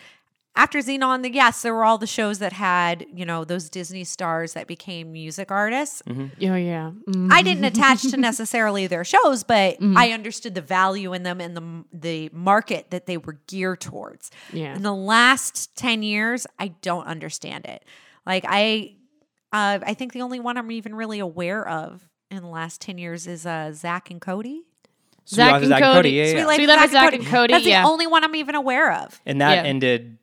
after 0.62 0.78
Zenon, 0.80 1.22
the, 1.22 1.32
yes, 1.32 1.62
there 1.62 1.74
were 1.74 1.84
all 1.84 1.96
the 1.98 2.06
shows 2.06 2.38
that 2.40 2.52
had, 2.52 3.06
you 3.14 3.24
know, 3.24 3.44
those 3.44 3.70
Disney 3.70 4.04
stars 4.04 4.52
that 4.52 4.66
became 4.66 5.11
music 5.12 5.50
artists. 5.50 6.02
Oh 6.08 6.28
yeah. 6.38 6.90
Mm. 7.08 7.32
I 7.32 7.42
didn't 7.42 7.64
attach 7.64 8.02
to 8.11 8.16
necessarily 8.16 8.86
their 8.86 9.04
shows, 9.04 9.42
but 9.42 9.80
Mm-hmm. 9.80 9.96
I 9.96 10.11
understood 10.12 10.54
the 10.54 10.61
value 10.61 11.12
in 11.14 11.22
them 11.22 11.40
and 11.40 11.56
the 11.56 11.84
the 11.92 12.30
market 12.32 12.90
that 12.90 13.06
they 13.06 13.16
were 13.16 13.38
geared 13.46 13.80
towards. 13.80 14.30
Yeah. 14.52 14.74
In 14.76 14.82
the 14.82 14.94
last 14.94 15.74
ten 15.76 16.02
years, 16.02 16.46
I 16.58 16.68
don't 16.82 17.06
understand 17.06 17.64
it. 17.66 17.84
Like 18.26 18.44
I, 18.46 18.96
uh, 19.52 19.78
I 19.84 19.94
think 19.94 20.12
the 20.12 20.22
only 20.22 20.40
one 20.40 20.56
I'm 20.58 20.70
even 20.70 20.94
really 20.94 21.18
aware 21.20 21.66
of 21.66 22.06
in 22.30 22.42
the 22.42 22.48
last 22.48 22.80
ten 22.80 22.98
years 22.98 23.26
is 23.26 23.46
uh, 23.46 23.72
Zack 23.72 24.11
and 24.11 24.20
Cody. 24.20 24.62
Sweet 25.24 25.36
Zack 25.36 25.62
and 25.62 25.66
Zack 25.68 25.82
Cody. 25.82 26.11
Yeah, 26.11 26.24
Sweet. 26.32 26.44
Life 26.44 26.56
Suite 26.56 26.68
Life 26.68 26.84
of 26.84 26.90
Zack 26.90 27.12
and 27.14 27.26
Cody, 27.26 27.52
That's 27.54 27.64
yeah. 27.66 27.82
the 27.82 27.88
only 27.88 28.06
one 28.06 28.24
I'm 28.24 28.34
even 28.34 28.54
aware 28.54 28.92
of. 28.92 29.20
And 29.24 29.40
that 29.40 29.52
Yeah. 29.64 29.68
ended, 29.70 30.18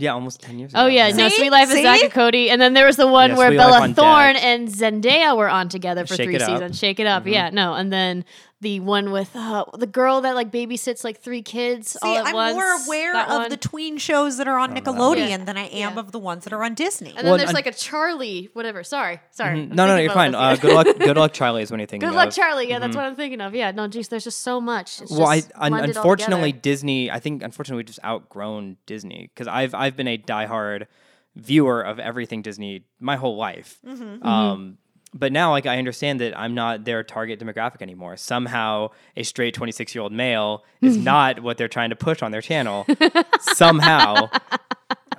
yeah, 0.00 0.12
almost 0.12 0.40
10 0.42 0.58
years 0.58 0.72
ago. 0.72 0.82
Oh 0.82 0.86
yeah, 0.86 1.10
no, 1.10 1.28
Suite 1.28 1.50
Life 1.50 1.68
of 1.68 1.74
See? 1.74 1.82
Zack 1.82 2.02
and 2.02 2.12
Cody, 2.12 2.50
and 2.50 2.60
then 2.60 2.74
there 2.74 2.86
was 2.86 2.96
the 2.96 3.06
one 3.06 3.30
Yeah, 3.30 3.36
where 3.36 3.48
Sweet 3.48 3.56
Bella 3.56 3.94
Thorne 3.94 4.36
and 4.36 4.68
Zendaya 4.68 5.36
were 5.36 5.48
on 5.48 5.68
together 5.68 6.06
for 6.06 6.14
Shake 6.14 6.26
three 6.26 6.36
It 6.36 6.42
Up. 6.42 6.48
Mm-hmm. 6.48 6.58
seasons. 6.58 6.78
Shake 6.78 7.00
it 7.00 7.06
up, 7.06 7.26
yeah, 7.26 7.50
no, 7.50 7.74
and 7.74 7.92
then 7.92 8.24
the 8.60 8.80
one 8.80 9.12
with 9.12 9.30
uh, 9.36 9.64
the 9.78 9.86
girl 9.86 10.20
that 10.22 10.34
like 10.34 10.50
babysits 10.50 11.04
like 11.04 11.20
three 11.20 11.42
kids 11.42 11.92
See, 11.92 11.98
all 12.02 12.18
at 12.18 12.26
I'm 12.26 12.34
once. 12.34 12.54
more 12.56 12.72
aware 12.86 13.12
that 13.12 13.28
of 13.28 13.38
one. 13.42 13.50
the 13.50 13.56
tween 13.56 13.98
shows 13.98 14.36
that 14.38 14.48
are 14.48 14.58
on 14.58 14.74
Nickelodeon 14.74 15.28
Yeah. 15.28 15.36
than 15.44 15.56
I 15.56 15.66
am 15.68 15.94
Yeah. 15.94 15.98
of 16.00 16.10
the 16.10 16.18
ones 16.18 16.42
that 16.42 16.52
are 16.52 16.64
on 16.64 16.74
Disney. 16.74 17.10
And 17.10 17.18
then 17.18 17.26
Well, 17.26 17.36
there's 17.38 17.50
and- 17.50 17.54
like 17.54 17.66
a 17.68 17.72
Charlie, 17.72 18.50
whatever. 18.54 18.82
Sorry, 18.82 19.20
sorry. 19.30 19.58
Mhm. 19.58 19.70
I'm 19.70 19.76
No, 19.76 19.86
no, 19.86 19.96
you're 19.98 20.10
fine. 20.12 20.34
Uh, 20.34 20.56
good 20.56 20.74
luck, 20.74 20.86
good 20.98 21.16
luck, 21.16 21.32
Charlie 21.32 21.62
is 21.62 21.70
what 21.70 21.78
you're 21.78 21.86
thinking 21.86 22.08
Good 22.08 22.16
luck, 22.16 22.28
of. 22.28 22.34
Charlie. 22.34 22.68
Yeah, 22.68 22.80
that's 22.80 22.96
what 22.96 23.04
I'm 23.04 23.14
thinking 23.14 23.40
of. 23.40 23.54
Yeah, 23.54 23.70
no, 23.70 23.86
geez, 23.86 24.08
there's 24.08 24.24
just 24.24 24.40
so 24.40 24.60
much. 24.60 25.02
It's 25.02 25.12
Well, 25.12 25.28
I 25.28 25.42
un- 25.54 25.74
unfortunately. 25.74 26.50
Disney. 26.50 27.10
I 27.12 27.20
think 27.20 27.42
unfortunately 27.44 27.80
we 27.82 27.84
just 27.84 28.02
outgrown 28.04 28.76
Disney 28.86 29.30
because 29.32 29.46
I've 29.46 29.72
I've 29.74 29.96
been 29.96 30.08
a 30.08 30.18
diehard 30.18 30.86
viewer 31.36 31.80
of 31.80 32.00
everything 32.00 32.42
Disney 32.42 32.82
my 32.98 33.14
whole 33.16 33.36
life. 33.36 33.78
Mm-hmm. 33.86 34.26
Um, 34.26 34.78
but 35.14 35.32
now 35.32 35.50
like 35.50 35.66
I 35.66 35.78
understand 35.78 36.20
that 36.20 36.38
I'm 36.38 36.54
not 36.54 36.84
their 36.84 37.02
target 37.02 37.40
demographic 37.40 37.82
anymore. 37.82 38.16
Somehow 38.16 38.90
a 39.16 39.22
straight 39.22 39.54
26 39.54 39.94
year 39.94 40.02
old 40.02 40.12
male 40.12 40.64
is 40.80 40.96
not 40.96 41.40
what 41.40 41.58
they're 41.58 41.68
trying 41.68 41.90
to 41.90 41.96
push 41.96 42.22
on 42.22 42.30
their 42.30 42.42
channel. 42.42 42.86
Somehow. 43.40 44.28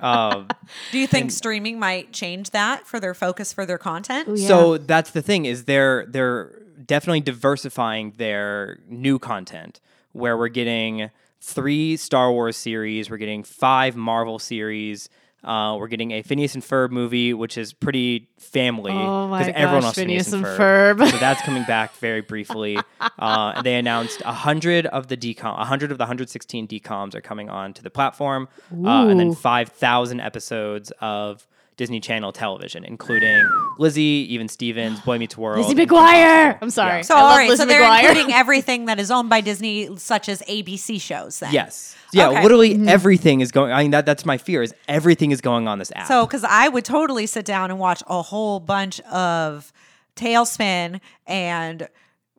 Um, 0.00 0.48
Do 0.92 0.98
you 0.98 1.06
think 1.06 1.30
streaming 1.30 1.78
might 1.78 2.10
change 2.10 2.52
that 2.52 2.86
for 2.86 3.00
their 3.00 3.12
focus 3.12 3.52
for 3.52 3.66
their 3.66 3.76
content? 3.76 4.28
Ooh, 4.28 4.34
yeah. 4.34 4.48
So 4.48 4.78
that's 4.78 5.10
the 5.10 5.20
thing 5.20 5.44
is 5.44 5.66
they're 5.66 6.06
they're 6.06 6.58
definitely 6.86 7.20
diversifying 7.20 8.14
their 8.16 8.78
new 8.88 9.18
content 9.18 9.78
where 10.12 10.38
we're 10.38 10.48
getting 10.48 11.10
three 11.40 11.96
Star 11.96 12.32
Wars 12.32 12.56
series, 12.56 13.10
we're 13.10 13.18
getting 13.18 13.42
five 13.42 13.94
Marvel 13.94 14.38
series, 14.38 15.10
uh, 15.44 15.76
we're 15.78 15.88
getting 15.88 16.10
a 16.12 16.22
Phineas 16.22 16.54
and 16.54 16.62
Ferb 16.62 16.90
movie, 16.90 17.32
which 17.34 17.56
is 17.56 17.72
pretty 17.72 18.28
family 18.38 18.92
Oh 18.92 19.32
everyone 19.32 19.82
loves 19.82 19.96
Phineas 19.96 20.30
Phineas, 20.30 20.32
and 20.32 20.44
Ferb. 20.44 20.96
Ferb. 20.98 21.10
so 21.10 21.16
that's 21.18 21.42
coming 21.42 21.64
back 21.64 21.94
very 21.96 22.20
briefly. 22.20 22.78
Uh, 23.18 23.52
and 23.56 23.66
they 23.66 23.74
announced 23.74 24.22
hundred 24.22 24.86
of 24.86 25.08
the 25.08 25.16
DCOM, 25.16 25.58
hundred 25.64 25.90
of 25.92 25.98
the 25.98 26.02
116 26.02 26.68
DCOMs 26.68 27.14
are 27.14 27.20
coming 27.20 27.50
on 27.50 27.74
to 27.74 27.82
the 27.82 27.90
platform, 27.90 28.48
uh, 28.72 29.08
and 29.08 29.20
then 29.20 29.34
5,000 29.34 30.20
episodes 30.20 30.90
of 31.00 31.46
Disney 31.76 31.98
Channel 32.00 32.32
television, 32.32 32.84
including 32.84 33.48
Lizzie, 33.78 34.26
even 34.30 34.48
Stevens, 34.48 35.00
Boy 35.00 35.16
Meets 35.18 35.36
World, 35.38 35.66
Lizzie 35.66 35.80
and 35.80 35.90
McGuire. 35.90 36.58
I'm 36.60 36.68
sorry. 36.70 36.96
Yeah. 36.98 37.02
So 37.02 37.14
I 37.16 37.20
love 37.22 37.30
all 37.30 37.36
right, 37.38 37.48
Lizzie 37.48 37.62
so 37.62 37.66
they're 37.66 37.80
McGuire. 37.82 38.00
including 38.10 38.32
everything 38.34 38.84
that 38.86 39.00
is 39.00 39.10
owned 39.10 39.30
by 39.30 39.40
Disney, 39.40 39.96
such 39.96 40.28
as 40.28 40.42
ABC 40.42 41.00
shows. 41.00 41.38
Then 41.38 41.52
Yes. 41.54 41.96
Yeah, 42.12 42.28
Okay. 42.28 42.42
literally 42.42 42.74
Mm-hmm. 42.74 42.88
everything 42.88 43.40
is 43.40 43.50
going. 43.52 43.72
I 43.72 43.82
mean, 43.82 43.92
that 43.92 44.04
that's 44.04 44.26
my 44.26 44.36
fear 44.36 44.62
is 44.62 44.74
everything 44.88 45.30
is 45.30 45.40
going 45.40 45.68
on 45.68 45.78
this 45.78 45.90
app. 45.96 46.06
So, 46.08 46.26
because 46.26 46.44
I 46.44 46.68
would 46.68 46.84
totally 46.84 47.26
sit 47.26 47.44
down 47.46 47.70
and 47.70 47.78
watch 47.80 48.02
a 48.08 48.20
whole 48.20 48.60
bunch 48.60 49.00
of 49.02 49.72
TaleSpin 50.16 51.00
and 51.26 51.88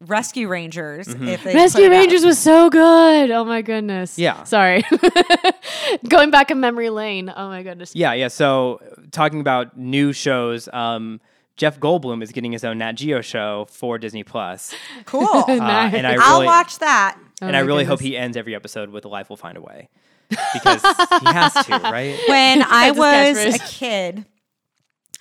Rescue 0.02 0.48
Rangers 0.48 1.08
Mm-hmm. 1.08 1.28
if 1.28 1.44
they 1.44 1.54
Rescue 1.54 1.86
put 1.88 1.94
out. 1.94 2.00
Rangers 2.00 2.26
was 2.26 2.40
so 2.40 2.70
good. 2.70 3.32
Oh 3.32 3.46
my 3.46 3.62
goodness. 3.62 4.18
Yeah. 4.18 4.44
Sorry. 4.44 4.84
Going 6.10 6.32
back 6.32 6.52
in 6.52 6.60
memory 6.60 6.90
lane. 6.90 7.32
Oh 7.36 7.48
my 7.50 7.64
goodness. 7.64 7.96
yeah, 7.96 8.14
yeah. 8.14 8.28
So 8.28 8.80
talking 9.12 9.40
about 9.42 9.78
new 9.78 10.12
shows, 10.14 10.68
um, 10.74 11.22
Jeff 11.58 11.80
Goldblum 11.80 12.24
is 12.24 12.32
getting 12.32 12.52
his 12.52 12.64
own 12.64 12.80
Nat 12.80 12.94
Geo 12.94 13.22
show 13.22 13.68
for 13.70 13.98
Disney 13.98 14.24
Plus, 14.24 14.74
Cool. 15.06 15.28
uh, 15.28 15.46
and 15.50 16.08
I 16.08 16.16
I'll 16.20 16.36
really, 16.36 16.46
watch 16.48 16.80
that. 16.80 17.18
and 17.42 17.56
Oh 17.56 17.60
I 17.60 17.62
my 17.62 17.68
really 17.68 17.84
hope 17.84 18.00
he 18.00 18.18
ends 18.18 18.36
every 18.38 18.56
episode 18.56 18.90
with 18.90 19.06
"Life 19.06 19.30
will 19.30 19.38
find 19.38 19.58
a 19.58 19.62
way," 19.62 19.90
because 20.30 20.82
he 20.82 21.26
has 21.28 21.54
to, 21.66 21.72
right? 21.84 22.18
When 22.28 22.64
I 22.64 22.92
was 22.92 23.38
a 23.56 23.60
kid, 23.60 24.26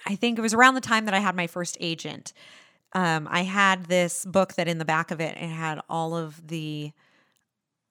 I 0.07 0.15
think 0.15 0.39
it 0.39 0.43
was 0.43 0.55
around 0.55 0.75
the 0.75 0.81
time 0.81 1.05
that 1.05 1.15
I 1.15 1.19
had 1.19 1.35
my 1.37 1.47
first 1.47 1.77
agent. 1.81 2.33
Um, 2.93 3.29
I 3.31 3.43
had 3.43 3.87
this 3.87 4.25
book 4.25 4.55
that 4.55 4.67
in 4.69 4.79
the 4.79 4.85
back 4.85 5.11
of 5.11 5.21
it, 5.21 5.37
it 5.37 5.49
had 5.49 5.81
all 5.89 6.17
of 6.17 6.49
the 6.49 6.93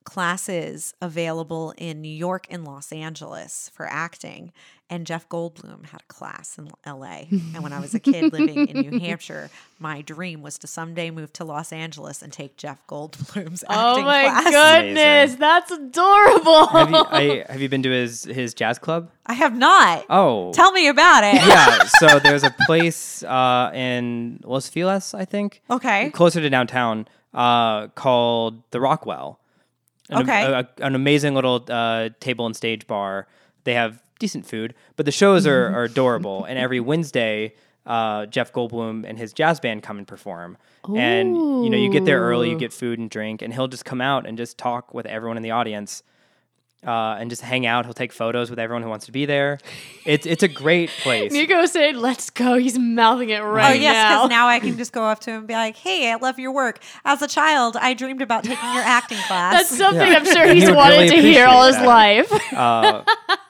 classes 0.06 0.94
available 1.02 1.74
in 1.78 2.02
New 2.02 2.08
York 2.14 2.46
and 2.50 2.66
Los 2.66 2.92
Angeles 2.92 3.70
for 3.74 3.86
acting. 3.88 4.52
And 4.92 5.06
Jeff 5.06 5.30
Goldblum 5.30 5.86
had 5.86 6.02
a 6.02 6.12
class 6.12 6.58
in 6.58 6.72
LA. 6.84 7.26
And 7.30 7.62
when 7.62 7.72
I 7.72 7.80
was 7.80 7.94
a 7.94 8.00
kid 8.00 8.34
living 8.34 8.68
in 8.68 8.80
New 8.90 9.00
Hampshire, 9.06 9.52
my 9.78 10.02
dream 10.02 10.42
was 10.42 10.58
to 10.58 10.68
someday 10.68 11.12
move 11.12 11.32
to 11.34 11.44
Los 11.44 11.72
Angeles 11.72 12.24
and 12.24 12.34
take 12.34 12.58
Jeff 12.58 12.80
Goldblum's 12.88 13.64
acting 13.64 13.68
class. 13.68 13.98
Oh 13.98 14.02
my 14.02 14.24
class. 14.24 14.44
goodness. 14.46 14.98
Amazing. 15.36 15.40
That's 15.40 15.72
adorable. 15.72 16.68
have 16.68 16.90
you 16.90 17.06
I, 17.08 17.46
have 17.52 17.62
you 17.62 17.70
been 17.70 17.84
to 17.84 17.92
his 17.92 18.24
his 18.24 18.56
jazz 18.56 18.80
club? 18.80 19.12
I 19.28 19.34
have 19.34 19.56
not. 19.56 20.06
Oh, 20.10 20.52
Tell 20.54 20.72
me 20.72 20.88
about 20.88 21.24
it. 21.24 21.36
yeah. 21.36 21.84
So 22.00 22.18
there's 22.18 22.44
a 22.44 22.56
place 22.66 23.22
uh, 23.24 23.70
in 23.76 24.40
Los 24.44 24.70
Feliz, 24.70 25.14
I 25.14 25.26
think. 25.26 25.62
Okay. 25.70 26.10
closer 26.10 26.42
to 26.42 26.50
downtown 26.50 27.08
uh, 27.36 27.90
called 27.90 28.64
the 28.72 28.80
Rockwell. 28.82 29.39
An, 30.10 30.24
Okay. 30.24 30.44
a- 30.44 30.60
a- 30.60 30.68
an 30.86 30.96
amazing 30.96 31.36
little 31.36 31.64
uh, 31.70 32.10
table 32.20 32.46
and 32.46 32.56
stage 32.56 32.88
bar. 32.88 33.28
They 33.64 33.74
have 33.76 34.02
decent 34.20 34.46
food, 34.46 34.74
but 34.96 35.06
the 35.06 35.12
shows 35.12 35.46
are, 35.48 35.68
are 35.76 35.84
adorable. 35.84 36.46
And 36.46 36.58
every 36.60 36.80
Wednesday, 36.80 37.54
uh, 37.86 38.26
Jeff 38.26 38.52
Goldblum 38.52 39.06
and 39.08 39.18
his 39.18 39.34
jazz 39.34 39.60
band 39.60 39.84
come 39.84 39.98
and 39.98 40.08
perform. 40.08 40.58
And 40.96 41.36
you 41.64 41.70
know, 41.70 41.78
you 41.78 41.92
get 41.92 42.06
there 42.06 42.22
early, 42.22 42.50
you 42.50 42.58
get 42.58 42.74
food 42.74 42.98
and 43.00 43.10
drink, 43.10 43.42
and 43.42 43.54
he'll 43.54 43.68
just 43.68 43.86
come 43.86 44.02
out 44.02 44.26
and 44.26 44.38
just 44.38 44.58
talk 44.58 44.94
with 44.94 45.06
everyone 45.06 45.38
in 45.38 45.44
the 45.44 45.52
audience. 45.52 46.02
Uh, 46.86 47.18
and 47.20 47.30
just 47.30 47.42
hang 47.42 47.66
out. 47.66 47.84
He'll 47.84 47.94
take 47.94 48.14
photos 48.14 48.50
with 48.50 48.58
everyone 48.58 48.84
who 48.84 48.90
wants 48.90 49.08
to 49.08 49.12
be 49.12 49.26
there. 49.26 49.60
It's 50.06 50.26
it's 50.26 50.44
a 50.44 50.48
great 50.48 50.90
place. 51.02 51.30
Nico 51.34 51.66
said, 51.66 51.98
"Let's 51.98 52.30
go." 52.30 52.58
He's 52.58 52.80
mouthing 52.80 53.32
it 53.32 53.40
right 53.40 53.72
Oh 53.72 53.74
yes, 53.74 53.94
now. 53.94 54.10
because 54.20 54.30
now 54.30 54.48
I 54.48 54.62
can 54.62 54.78
just 54.78 54.94
go 54.94 55.04
up 55.04 55.20
to 55.22 55.32
him 55.32 55.38
and 55.40 55.48
be 55.48 55.56
like, 55.56 55.76
"Hey, 55.76 56.10
I 56.10 56.16
love 56.16 56.40
your 56.40 56.54
work. 56.54 56.80
As 57.04 57.22
a 57.22 57.28
child, 57.28 57.76
I 57.76 57.94
dreamed 57.94 58.22
about 58.22 58.46
taking 58.46 58.74
your 58.74 58.82
acting 58.84 59.18
class." 59.28 59.56
That's 59.56 59.70
something 59.78 60.08
Yeah. 60.08 60.20
I'm 60.20 60.26
sure 60.26 60.44
And 60.44 60.54
he 60.58 60.62
he's 60.62 60.72
wanted 60.72 60.96
really 60.96 61.10
to 61.10 61.22
hear 61.22 61.48
all 61.48 61.66
his 61.68 61.76
appreciate 61.76 62.32
life. 62.32 62.54
uh, 62.54 63.04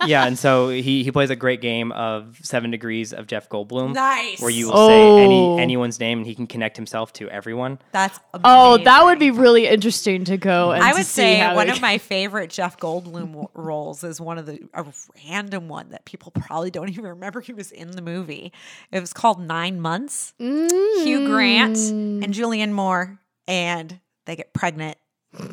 yeah, 0.07 0.25
and 0.25 0.37
so 0.37 0.69
he 0.69 1.03
he 1.03 1.11
plays 1.11 1.29
a 1.29 1.35
great 1.35 1.61
game 1.61 1.91
of 1.91 2.39
Seven 2.41 2.71
Degrees 2.71 3.13
of 3.13 3.27
Jeff 3.27 3.47
Goldblum, 3.47 3.93
nice. 3.93 4.41
where 4.41 4.49
you 4.49 4.69
will 4.71 4.87
say 4.87 5.23
any 5.23 5.35
Oh. 5.39 5.57
anyone's 5.59 5.99
name 5.99 6.17
and 6.17 6.25
he 6.25 6.33
can 6.33 6.47
connect 6.47 6.77
himself 6.77 7.13
to 7.13 7.29
everyone. 7.29 7.77
That's 7.91 8.19
oh, 8.43 8.77
that 8.79 9.05
would 9.05 9.19
be 9.19 9.29
really 9.29 9.67
interesting 9.67 10.25
to 10.25 10.37
go. 10.37 10.71
And 10.71 10.81
I 10.83 10.89
to 10.93 10.97
would 10.97 11.05
see 11.05 11.21
say 11.21 11.35
how 11.35 11.53
one 11.53 11.69
of 11.69 11.79
my 11.79 11.99
favorite 11.99 12.49
Jeff 12.49 12.79
Goldblum 12.79 13.18
roles 13.53 14.03
is 14.03 14.19
one 14.21 14.37
of 14.37 14.45
the 14.45 14.59
a 14.73 14.85
random 15.27 15.67
one 15.67 15.89
that 15.89 16.05
people 16.05 16.31
probably 16.31 16.71
don't 16.71 16.89
even 16.91 17.05
remember 17.05 17.41
he 17.41 17.53
was 17.53 17.71
in 17.71 17.91
the 17.91 18.01
movie. 18.01 18.51
It 18.91 18.99
was 18.99 19.13
called 19.13 19.41
Nine 19.41 19.79
Months. 19.81 20.33
Hugh 20.37 21.25
Grant 21.27 21.75
Mm. 21.77 22.23
and 22.23 22.33
Julianne 22.33 22.71
Moore, 22.71 23.19
and 23.47 23.99
they 24.25 24.35
get 24.35 24.53
pregnant, 24.53 24.97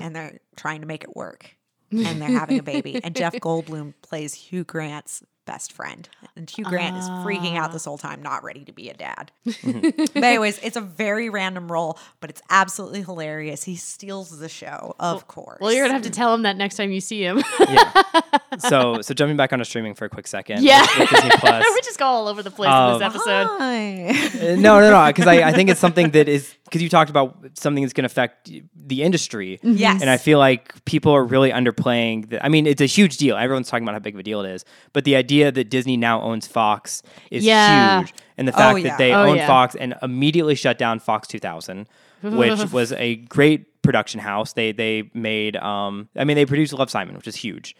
and 0.00 0.14
they're 0.14 0.38
trying 0.56 0.80
to 0.80 0.86
make 0.86 1.04
it 1.04 1.14
work, 1.16 1.56
and 1.90 2.20
they're 2.20 2.28
having 2.28 2.58
a 2.58 2.62
baby. 2.62 3.00
And 3.02 3.14
Jeff 3.14 3.34
Goldblum 3.40 3.94
plays 4.02 4.34
Hugh 4.34 4.64
Grant's 4.64 5.22
best 5.47 5.72
friend. 5.72 6.09
And 6.36 6.51
Hugh 6.51 6.64
Grant 6.64 6.97
is 6.97 7.09
freaking 7.09 7.55
Ah. 7.57 7.64
out 7.64 7.72
this 7.72 7.84
whole 7.86 7.97
time, 7.99 8.22
not 8.22 8.44
ready 8.44 8.64
to 8.64 8.72
be 8.72 8.90
a 8.90 8.94
dad. 8.94 9.30
but 9.44 10.16
anyways, 10.22 10.59
it's 10.62 10.76
a 10.76 10.80
very 10.80 11.30
random 11.30 11.70
role, 11.72 11.99
but 12.20 12.28
it's 12.30 12.42
absolutely 12.51 13.03
hilarious. 13.03 13.64
He 13.64 13.76
steals 13.76 14.38
the 14.38 14.49
show, 14.49 14.94
of 15.01 15.26
course. 15.28 15.59
Well, 15.61 15.72
you're 15.72 15.84
gonna 15.84 15.94
have 15.94 16.03
to 16.03 16.11
tell 16.11 16.34
him 16.34 16.42
that 16.42 16.57
next 16.57 16.76
time 16.76 16.90
you 16.92 17.01
see 17.01 17.22
him. 17.22 17.42
yeah. 17.61 18.03
So 18.59 19.03
so 19.03 19.12
jumping 19.12 19.36
back 19.36 19.53
onto 19.53 19.64
streaming 19.66 19.94
for 19.94 20.07
a 20.07 20.09
quick 20.09 20.26
second. 20.26 20.62
yeah, 20.62 20.80
with- 20.99 21.11
with 21.12 21.22
we 21.74 21.80
just 21.82 21.99
go 21.99 22.07
all 22.07 22.26
over 22.26 22.42
the 22.42 22.51
place 22.51 22.68
in 22.68 22.72
Um, 22.74 22.99
this 22.99 23.03
episode. 23.07 23.47
Hi. 23.59 24.09
Uh, 24.09 24.57
no, 24.57 24.80
no, 24.80 24.90
no. 24.90 25.07
Because 25.09 25.26
I, 25.26 25.42
I 25.49 25.53
think 25.53 25.68
it's 25.68 25.80
something 25.80 26.11
that 26.12 26.26
is 26.26 26.55
because 26.64 26.80
you 26.80 26.88
talked 26.88 27.11
about 27.11 27.36
something 27.55 27.82
that's 27.82 27.92
going 27.92 28.05
to 28.05 28.07
affect 28.07 28.51
the 28.74 29.03
industry. 29.03 29.61
Yes. 29.62 30.01
And 30.01 30.09
I 30.09 30.16
feel 30.16 30.38
like 30.38 30.82
people 30.86 31.12
are 31.12 31.22
really 31.24 31.51
underplaying. 31.51 32.30
The, 32.30 32.42
I 32.44 32.49
mean, 32.49 32.66
it's 32.66 32.80
a 32.80 32.86
huge 32.86 33.18
deal. 33.18 33.36
Everyone's 33.36 33.68
talking 33.68 33.84
about 33.84 33.92
how 33.92 33.99
big 33.99 34.14
of 34.14 34.20
a 34.20 34.22
deal 34.22 34.40
it 34.40 34.51
is. 34.51 34.64
But 34.94 35.05
the 35.05 35.16
idea 35.16 35.36
that 35.45 35.70
Disney 35.70 35.97
now 35.97 36.20
owns 36.22 36.47
Fox 36.47 37.03
is 37.30 37.45
Yeah. 37.45 38.01
huge, 38.01 38.14
and 38.37 38.47
the 38.49 38.53
fact 38.53 38.78
yeah. 38.78 38.89
that 38.91 38.99
they 38.99 39.12
Oh, 39.12 39.24
own 39.30 39.37
yeah. 39.37 39.47
Fox 39.47 39.74
and 39.74 39.95
immediately 40.03 40.55
shut 40.55 40.78
down 40.78 40.99
Fox 40.99 41.28
2000, 41.28 41.87
which 42.22 42.59
was 42.72 42.93
a 42.93 43.16
great 43.16 43.82
production 43.82 44.20
house. 44.20 44.53
They 44.55 44.72
they 44.72 45.11
made. 45.14 45.57
Um, 45.57 46.09
I 46.16 46.24
mean, 46.24 46.34
they 46.37 46.47
produced 46.47 46.72
Love 46.72 46.91
Simon, 46.91 47.14
which 47.16 47.28
is 47.28 47.37
huge. 47.37 47.76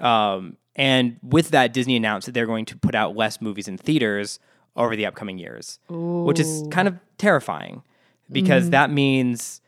Um, 0.00 0.56
and 0.74 1.16
with 1.22 1.50
that, 1.50 1.72
Disney 1.72 1.96
announced 1.96 2.26
that 2.26 2.32
they're 2.32 2.46
going 2.46 2.64
to 2.66 2.76
put 2.76 2.94
out 2.94 3.14
less 3.16 3.40
movies 3.40 3.68
in 3.68 3.76
theaters 3.78 4.38
over 4.76 4.96
the 4.96 5.04
upcoming 5.06 5.38
years, 5.38 5.78
which 5.88 6.40
is 6.40 6.64
kind 6.70 6.88
of 6.88 6.98
terrifying 7.18 7.82
because 8.30 8.70
that 8.70 8.90
means 8.90 9.60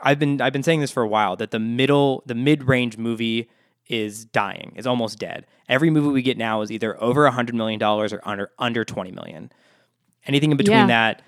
I've 0.00 0.18
been 0.18 0.40
I've 0.40 0.52
been 0.52 0.64
saying 0.64 0.80
this 0.80 0.90
for 0.90 1.02
a 1.02 1.08
while 1.08 1.36
that 1.36 1.50
the 1.52 1.60
middle 1.60 2.22
the 2.26 2.34
mid 2.34 2.64
range 2.64 2.98
movie 2.98 3.48
is 3.92 4.24
dying, 4.24 4.72
is 4.76 4.86
almost 4.86 5.18
dead. 5.18 5.46
Every 5.68 5.90
movie 5.90 6.08
we 6.08 6.22
get 6.22 6.38
now 6.38 6.62
is 6.62 6.72
either 6.72 7.00
over 7.02 7.26
a 7.26 7.30
hundred 7.30 7.54
million 7.54 7.78
dollars 7.78 8.12
or 8.12 8.20
under 8.24 8.50
under 8.58 8.84
twenty 8.84 9.12
million. 9.12 9.52
Anything 10.26 10.50
in 10.50 10.56
between 10.56 10.76
Yeah. 10.78 10.86
that, 10.86 11.22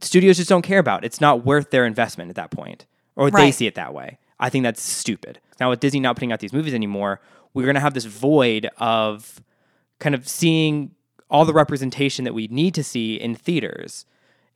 studios 0.00 0.36
just 0.36 0.48
don't 0.48 0.62
care 0.62 0.78
about. 0.78 1.04
It's 1.04 1.20
not 1.20 1.44
worth 1.44 1.70
their 1.70 1.86
investment 1.86 2.30
at 2.30 2.36
that 2.36 2.50
point, 2.50 2.86
or 3.16 3.30
they 3.30 3.50
see 3.50 3.66
it 3.66 3.74
that 3.74 3.94
way. 3.94 4.18
I 4.38 4.48
think 4.50 4.62
that's 4.64 4.82
stupid. 4.82 5.40
Now 5.60 5.70
with 5.70 5.80
Disney 5.80 6.00
not 6.00 6.16
putting 6.16 6.32
out 6.32 6.40
these 6.40 6.52
movies 6.52 6.74
anymore, 6.74 7.20
we're 7.54 7.66
gonna 7.66 7.80
have 7.80 7.94
this 7.94 8.04
void 8.04 8.68
of 8.78 9.40
kind 9.98 10.14
of 10.14 10.28
seeing 10.28 10.92
all 11.30 11.44
the 11.44 11.52
representation 11.54 12.24
that 12.24 12.34
we 12.34 12.46
need 12.48 12.74
to 12.74 12.84
see 12.84 13.14
in 13.14 13.34
theaters. 13.34 14.04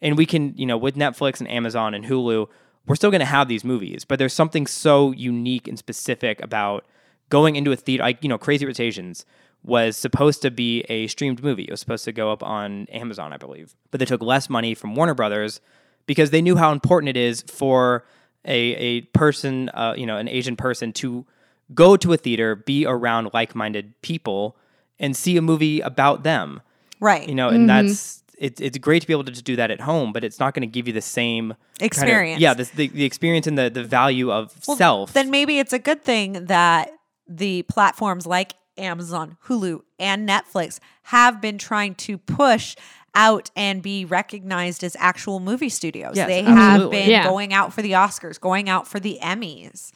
And 0.03 0.19
we 0.19 0.27
can, 0.27 0.53
you 0.59 0.67
know, 0.67 0.77
with 0.77 0.95
Netflix 0.95 1.41
and 1.41 1.51
Amazon 1.51 1.95
and 1.95 2.05
Hulu, 2.05 2.49
we're 2.87 2.97
still 2.97 3.11
going 3.11 3.21
to 3.21 3.25
have 3.25 3.49
these 3.49 3.65
movies, 3.65 4.05
but 4.05 4.19
there's 4.19 4.35
something 4.35 4.67
so 4.67 5.11
unique 5.13 5.67
and 5.67 5.79
specific 5.79 6.41
about 6.43 6.85
going 7.29 7.57
into 7.57 7.73
a 7.73 7.77
theater. 7.77 8.03
Like, 8.03 8.23
you 8.23 8.29
know, 8.29 8.39
Crazy 8.39 8.67
Rich 8.67 8.81
Asians 8.81 9.25
was 9.63 9.97
supposed 9.97 10.43
to 10.43 10.51
be 10.51 10.83
a 10.89 11.07
streamed 11.09 11.43
movie. 11.43 11.65
It 11.65 11.71
was 11.71 11.81
supposed 11.81 12.05
to 12.05 12.13
go 12.13 12.31
up 12.31 12.43
on 12.43 12.87
Amazon, 12.87 13.33
I 13.33 13.37
believe. 13.37 13.75
But 13.91 14.01
they 14.01 14.07
took 14.07 14.23
less 14.23 14.49
money 14.49 14.75
from 14.75 14.95
Warner 14.95 15.15
Brothers 15.15 15.61
because 16.07 16.31
they 16.31 16.41
knew 16.41 16.57
how 16.57 16.71
important 16.73 17.09
it 17.09 17.17
is 17.17 17.43
for 17.43 18.05
a, 18.45 18.57
a 18.59 19.01
person, 19.03 19.71
uh, 19.71 19.95
you 19.97 20.07
know, 20.07 20.17
an 20.19 20.29
Asian 20.29 20.55
person 20.57 20.93
to 20.95 21.27
go 21.75 21.97
to 21.97 22.13
a 22.13 22.17
theater, 22.17 22.55
be 22.55 22.87
around 22.87 23.31
like 23.35 23.57
minded 23.57 24.01
people, 24.03 24.57
and 25.01 25.17
see 25.17 25.37
a 25.37 25.43
movie 25.43 25.81
about 25.81 26.23
them 26.23 26.63
right. 27.01 27.29
you 27.29 27.35
know, 27.35 27.49
and 27.49 27.69
that's 27.69 28.23
it's 28.39 28.61
it's 28.61 28.79
great 28.79 29.01
to 29.01 29.07
be 29.07 29.13
able 29.13 29.25
to 29.25 29.31
just 29.33 29.45
do 29.45 29.57
that 29.57 29.71
at 29.71 29.81
home, 29.81 30.13
but 30.13 30.25
it's 30.25 30.39
not 30.39 30.55
going 30.55 30.63
to 30.63 30.67
give 30.67 30.87
you 30.87 30.93
the 30.93 31.01
same 31.01 31.51
kind 31.51 31.57
of- 31.81 31.87
Experience. 31.87 32.41
yeah, 32.41 32.55
this, 32.55 32.71
the 32.71 32.89
the 32.89 33.05
experience 33.05 33.47
and 33.47 33.59
the 33.59 33.71
the 33.71 33.85
value 33.85 34.31
of 34.31 34.53
self. 34.63 35.13
Then 35.13 35.31
maybe 35.31 35.59
it's 35.59 35.73
a 35.73 35.79
good 35.79 36.05
thing 36.05 36.47
that 36.47 36.91
the 37.29 37.63
platforms 37.63 38.27
like 38.27 38.55
Amazon, 38.79 39.37
Hulu, 39.47 39.81
and 39.99 40.29
Netflix 40.29 40.79
have 41.05 41.41
been 41.41 41.59
trying 41.59 41.95
to 41.97 42.19
push 42.19 42.77
out 43.15 43.51
and 43.57 43.83
be 43.83 44.05
recognized 44.05 44.85
as 44.85 44.95
actual 44.99 45.41
movie 45.41 45.71
studios. 45.71 46.17
Yes, 46.17 46.29
they 46.29 46.43
have 46.43 46.91
been 46.91 47.09
Yeah. 47.09 47.25
going 47.25 47.55
out 47.55 47.73
for 47.73 47.81
the 47.81 47.93
Oscars, 47.93 48.39
going 48.39 48.69
out 48.69 48.87
for 48.87 49.01
the 49.01 49.19
Emmys. 49.23 49.93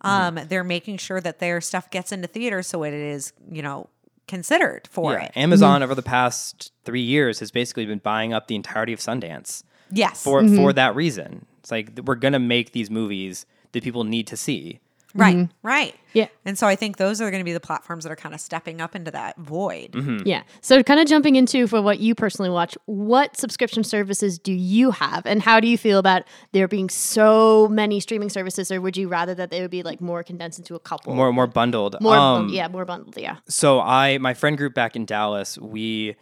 Um, 0.00 0.40
they're 0.48 0.64
making 0.64 0.96
sure 0.96 1.20
that 1.20 1.38
their 1.38 1.60
stuff 1.60 1.88
gets 1.90 2.10
into 2.10 2.26
theaters 2.26 2.66
so 2.66 2.82
it 2.82 2.92
is, 2.92 3.32
you 3.48 3.62
know, 3.62 3.88
considered 4.26 4.88
for 4.90 5.12
yeah, 5.12 5.24
it. 5.26 5.32
Amazon 5.36 5.82
over 5.82 5.94
the 5.94 6.02
past 6.02 6.72
three 6.84 7.02
years 7.02 7.38
has 7.40 7.50
basically 7.52 7.86
been 7.86 7.98
buying 7.98 8.32
up 8.32 8.48
the 8.48 8.56
entirety 8.56 8.92
of 8.92 8.98
Sundance 8.98 9.62
Yes. 9.92 10.22
for 10.24 10.46
for 10.48 10.72
that 10.72 10.96
reason. 10.96 11.46
It's 11.60 11.70
like 11.70 11.90
we're 12.04 12.14
gonna 12.16 12.38
make 12.40 12.72
these 12.72 12.90
movies 12.90 13.46
that 13.72 13.84
people 13.84 14.02
need 14.02 14.26
to 14.28 14.36
see. 14.36 14.80
Right. 15.14 15.48
Right. 15.62 15.94
Yeah. 16.12 16.28
And 16.44 16.56
so 16.58 16.66
I 16.66 16.76
think 16.76 16.96
those 16.96 17.20
are 17.20 17.30
going 17.30 17.40
to 17.40 17.44
be 17.44 17.52
the 17.52 17.60
platforms 17.60 18.04
that 18.04 18.10
are 18.12 18.16
kind 18.16 18.34
of 18.34 18.40
stepping 18.40 18.80
up 18.80 18.94
into 18.94 19.10
that 19.10 19.36
void. 19.38 19.92
Mm-hmm. 19.92 20.26
Yeah. 20.26 20.42
So, 20.60 20.82
kind 20.82 21.00
of 21.00 21.06
jumping 21.08 21.36
into 21.36 21.66
for 21.66 21.82
what 21.82 21.98
you 21.98 22.14
personally 22.14 22.50
watch, 22.50 22.76
what 22.86 23.36
subscription 23.36 23.82
services 23.82 24.38
do 24.38 24.52
you 24.52 24.92
have, 24.92 25.26
and 25.26 25.42
how 25.42 25.58
do 25.60 25.66
you 25.66 25.76
feel 25.78 25.98
about 25.98 26.22
there 26.52 26.68
being 26.68 26.88
so 26.88 27.66
many 27.68 27.98
streaming 28.00 28.28
services, 28.28 28.70
or 28.70 28.80
would 28.80 28.96
you 28.96 29.08
rather 29.08 29.34
that 29.34 29.50
they 29.50 29.60
would 29.60 29.70
be 29.72 29.82
like 29.82 30.00
more 30.00 30.22
condensed 30.22 30.58
into 30.58 30.74
a 30.74 30.80
couple, 30.80 31.14
More 31.14 31.32
more 31.32 31.46
bundled. 31.48 31.96
more, 32.00 32.16
Um, 32.16 32.48
yeah, 32.48 32.68
more 32.68 32.84
bundled, 32.84 33.16
yeah. 33.16 33.38
So 33.48 33.80
I 33.80 34.18
my 34.18 34.34
friend 34.34 34.56
group 34.56 34.74
back 34.74 34.94
in 34.94 35.04
Dallas, 35.06 35.58
we 35.58 36.14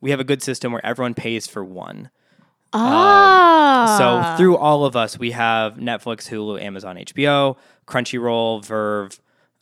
we 0.00 0.10
have 0.10 0.20
a 0.20 0.24
good 0.24 0.42
system 0.42 0.72
where 0.72 0.84
everyone 0.84 1.14
pays 1.14 1.46
for 1.46 1.64
one. 1.64 2.10
Ah, 2.78 3.96
So 3.98 4.36
through 4.36 4.56
all 4.56 4.84
of 4.84 4.96
us, 4.96 5.18
we 5.18 5.30
have 5.32 5.74
Netflix, 5.76 6.28
Hulu, 6.28 6.60
Amazon, 6.60 6.96
HBO, 6.96 7.56
Crunchyroll, 7.86 8.64
VRV, 8.64 9.18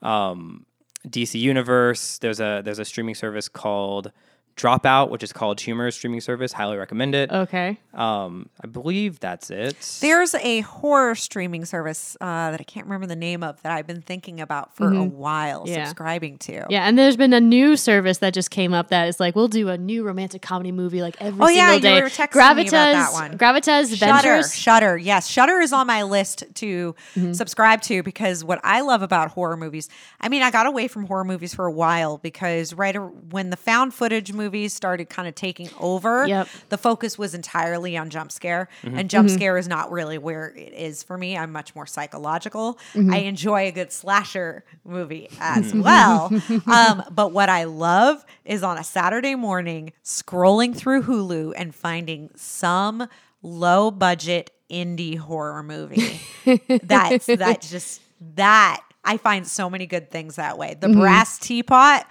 um, 0.07 0.67
DC 1.09 1.39
Universe. 1.39 2.19
There's 2.19 2.41
a 2.41 2.63
there's 2.65 2.79
a 2.79 2.85
streaming 2.85 3.15
service 3.15 3.49
called 3.49 4.11
Dropout, 4.57 5.11
which 5.11 5.23
is 5.25 5.33
CollegeHumor 5.33 5.93
streaming 5.93 6.21
service. 6.21 6.53
Highly 6.53 6.77
recommend 6.77 7.15
it. 7.15 7.31
okay, 7.33 7.79
Um, 7.93 8.49
I 8.63 8.69
believe 8.69 9.19
that's 9.19 9.51
it. 9.51 9.99
There's 10.01 10.35
a 10.37 10.61
horror 10.61 11.17
streaming 11.17 11.65
service 11.65 12.17
uh, 12.21 12.53
that 12.53 12.61
I 12.61 12.65
can't 12.65 12.87
remember 12.87 13.07
the 13.09 13.17
name 13.17 13.43
of 13.43 13.61
that 13.63 13.73
I've 13.73 13.87
been 13.87 14.01
thinking 14.03 14.41
about 14.41 14.75
for 14.77 14.93
a 14.93 15.03
while 15.03 15.65
Mm-hmm. 15.65 15.69
Yeah. 15.75 15.85
subscribing 15.87 16.39
to. 16.39 16.67
yeah, 16.71 16.85
and 16.87 16.97
there's 16.99 17.17
been 17.17 17.33
a 17.33 17.41
new 17.41 17.77
service 17.77 18.19
that 18.19 18.33
just 18.35 18.51
came 18.51 18.73
up 18.73 18.89
that 18.89 19.09
is 19.09 19.19
like 19.19 19.35
we'll 19.35 19.49
do 19.49 19.69
a 19.69 19.77
new 19.79 20.05
romantic 20.05 20.43
comedy 20.43 20.71
movie 20.73 21.03
like 21.03 21.17
every 21.21 21.43
Oh, 21.43 21.47
single 21.49 21.57
yeah, 21.67 21.73
you 21.75 21.81
day. 21.81 22.03
were 22.03 22.09
texting 22.09 22.29
Gravitas, 22.41 22.57
me 22.57 22.69
about 22.69 22.93
that 22.93 23.13
one. 23.13 23.39
Gravitas 23.39 23.97
Shudder, 23.97 24.13
Ventures. 24.29 24.55
Shudder, 24.55 24.97
yes, 24.97 25.29
Shudder 25.29 25.59
is 25.61 25.73
on 25.73 25.87
my 25.87 26.03
list 26.05 26.45
to 26.55 26.95
Mm-hmm. 27.17 27.33
subscribe 27.33 27.83
to 27.83 28.03
because 28.03 28.45
what 28.45 28.61
I 28.65 28.81
love 28.83 29.03
about 29.03 29.31
horror 29.33 29.57
movies. 29.57 29.89
I 30.21 30.29
mean, 30.29 30.43
I 30.43 30.51
got 30.51 30.67
away 30.67 30.89
from 30.89 31.07
horror 31.07 31.25
movies 31.25 31.55
for 31.55 31.67
a 31.67 31.73
while 31.73 32.19
because 32.19 32.73
right 32.75 32.95
when 33.33 33.51
the 33.51 33.57
found 33.57 33.95
footage 33.95 34.33
movies 34.45 34.73
started 34.75 35.09
kind 35.09 35.27
of 35.27 35.35
taking 35.35 35.69
over, 35.81 36.27
Yep. 36.27 36.49
the 36.69 36.77
focus 36.79 37.19
was 37.19 37.35
entirely 37.35 37.97
on 37.97 38.11
jump 38.11 38.31
scare, 38.31 38.69
Mm-hmm. 38.83 38.99
and 38.99 39.11
jump 39.11 39.31
scare 39.31 39.57
is 39.57 39.67
not 39.69 39.91
really 39.91 40.19
where 40.19 40.49
it 40.55 40.73
is 40.75 41.03
for 41.03 41.17
me. 41.17 41.37
I'm 41.37 41.51
much 41.53 41.75
more 41.75 41.87
psychological. 41.87 42.79
Mm-hmm. 42.93 43.13
I 43.15 43.19
enjoy 43.19 43.67
a 43.69 43.73
good 43.73 43.91
slasher 43.93 44.65
movie 44.85 45.29
as 45.41 45.73
well. 45.75 46.31
um, 46.67 47.03
but 47.11 47.33
what 47.33 47.49
I 47.49 47.65
love 47.65 48.25
is 48.45 48.63
on 48.63 48.77
a 48.79 48.85
Saturday 48.85 49.35
morning 49.35 49.93
scrolling 50.05 50.77
through 50.77 51.05
Hulu 51.05 51.53
and 51.57 51.75
finding 51.75 52.31
some 52.37 53.09
low 53.43 53.91
budget 53.91 54.51
indie 54.71 55.17
horror 55.19 55.63
movie. 55.63 56.21
That's 56.69 57.27
that 57.27 57.61
just 57.63 58.01
that 58.37 58.83
I 59.05 59.17
find 59.19 59.47
so 59.47 59.69
many 59.69 59.87
good 59.87 60.11
things 60.11 60.37
that 60.37 60.57
way. 60.59 60.71
Mm-hmm. 60.75 60.93
The 60.93 60.99
brass 60.99 61.39
teapot, 61.39 62.07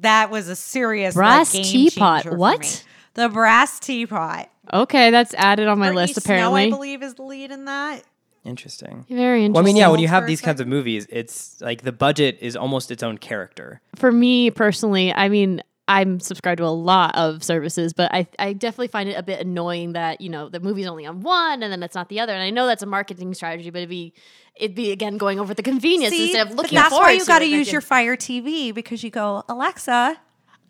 that 0.00 0.30
was 0.30 0.48
a 0.48 0.56
serious 0.56 1.14
like, 1.16 1.20
Brass 1.20 1.52
game 1.52 1.64
teapot, 1.64 2.22
changer 2.22 2.30
for 2.30 2.36
what? 2.38 2.60
me. 2.60 2.68
The 3.14 3.28
brass 3.28 3.80
teapot. 3.80 4.48
Okay, 4.72 5.10
that's 5.10 5.34
added 5.34 5.66
on 5.66 5.78
my 5.78 5.86
Brittany 5.88 6.06
list. 6.12 6.22
Snow, 6.22 6.34
Apparently, 6.34 6.64
I 6.66 6.70
believe, 6.70 7.02
is 7.02 7.14
the 7.14 7.22
lead 7.22 7.50
in 7.50 7.64
that. 7.64 8.04
Interesting. 8.44 9.04
very 9.10 9.44
interesting. 9.44 9.52
Well, 9.52 9.62
I 9.62 9.66
mean, 9.66 9.76
yeah, 9.76 9.88
when 9.88 10.00
you 10.00 10.08
have 10.08 10.26
these 10.26 10.40
kinds 10.40 10.60
of 10.60 10.66
movies, 10.66 11.06
it's 11.10 11.60
like 11.60 11.82
the 11.82 11.92
budget 11.92 12.38
is 12.40 12.56
almost 12.56 12.90
its 12.90 13.02
own 13.02 13.18
character. 13.18 13.80
for 13.96 14.10
me 14.10 14.50
personally, 14.50 15.12
I 15.12 15.28
mean, 15.28 15.62
I'm 15.90 16.20
subscribed 16.20 16.58
to 16.58 16.64
a 16.64 16.68
lot 16.68 17.16
of 17.16 17.42
services, 17.42 17.92
but 17.92 18.14
I, 18.14 18.28
I 18.38 18.52
definitely 18.52 18.86
find 18.88 19.08
it 19.08 19.14
a 19.14 19.24
bit 19.24 19.40
annoying 19.40 19.94
that, 19.94 20.20
you 20.20 20.28
know, 20.28 20.48
the 20.48 20.60
movie's 20.60 20.86
only 20.86 21.04
on 21.04 21.20
one 21.22 21.64
and 21.64 21.72
then 21.72 21.82
it's 21.82 21.96
not 21.96 22.08
the 22.08 22.20
other. 22.20 22.32
And 22.32 22.40
I 22.40 22.50
know 22.50 22.68
that's 22.68 22.84
a 22.84 22.86
marketing 22.86 23.34
strategy, 23.34 23.70
but 23.70 23.78
it'd 23.78 23.88
be 23.88 24.14
it'd 24.54 24.76
be 24.76 24.92
again 24.92 25.18
going 25.18 25.40
over 25.40 25.52
the 25.52 25.64
convenience 25.64 26.14
See, 26.14 26.26
instead 26.26 26.42
of 26.46 26.56
but 26.56 26.62
looking 26.62 26.76
that's 26.76 26.92
why 26.92 27.10
you 27.10 27.26
got 27.26 27.40
to 27.40 27.44
use 27.46 27.72
your 27.72 27.80
Fire 27.80 28.16
TV 28.16 28.72
because 28.72 29.02
you 29.02 29.10
go, 29.10 29.42
Alexa, 29.48 30.16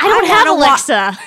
I 0.00 0.08
don't 0.08 0.24
I 0.24 0.28
have 0.28 0.46
wanna 0.46 0.58
wa- 0.58 0.66
Alexa. 0.66 1.18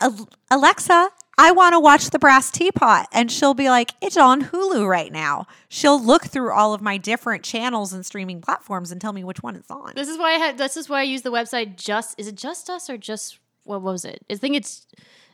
I 1.40 1.52
want 1.52 1.74
to 1.74 1.80
watch 1.80 2.10
the 2.10 2.18
brass 2.18 2.50
teapot. 2.50 3.06
And 3.12 3.30
she'll 3.30 3.54
be 3.54 3.70
like, 3.70 3.92
it's 4.02 4.16
on 4.16 4.42
Hulu 4.46 4.86
right 4.88 5.12
now. 5.12 5.46
She'll 5.68 6.02
look 6.02 6.24
through 6.24 6.52
all 6.52 6.74
of 6.74 6.82
my 6.82 6.98
different 6.98 7.44
channels 7.44 7.92
and 7.92 8.04
streaming 8.04 8.40
platforms 8.40 8.90
and 8.90 9.00
tell 9.00 9.12
me 9.12 9.22
which 9.22 9.42
one 9.42 9.54
it's 9.54 9.70
on. 9.70 9.92
this 9.94 10.08
is 10.08 10.18
why 10.18 10.34
I 10.34 10.38
had 10.38 10.58
this 10.58 10.76
is 10.76 10.88
why 10.88 11.00
I 11.00 11.04
use 11.04 11.22
the 11.22 11.30
website 11.30 11.76
just 11.76 12.18
is 12.18 12.26
it 12.26 12.34
just 12.34 12.68
us 12.68 12.90
or 12.90 12.98
just 12.98 13.38
what 13.62 13.82
was 13.82 14.04
it? 14.04 14.24
I 14.28 14.34
think 14.34 14.56
it's 14.56 14.86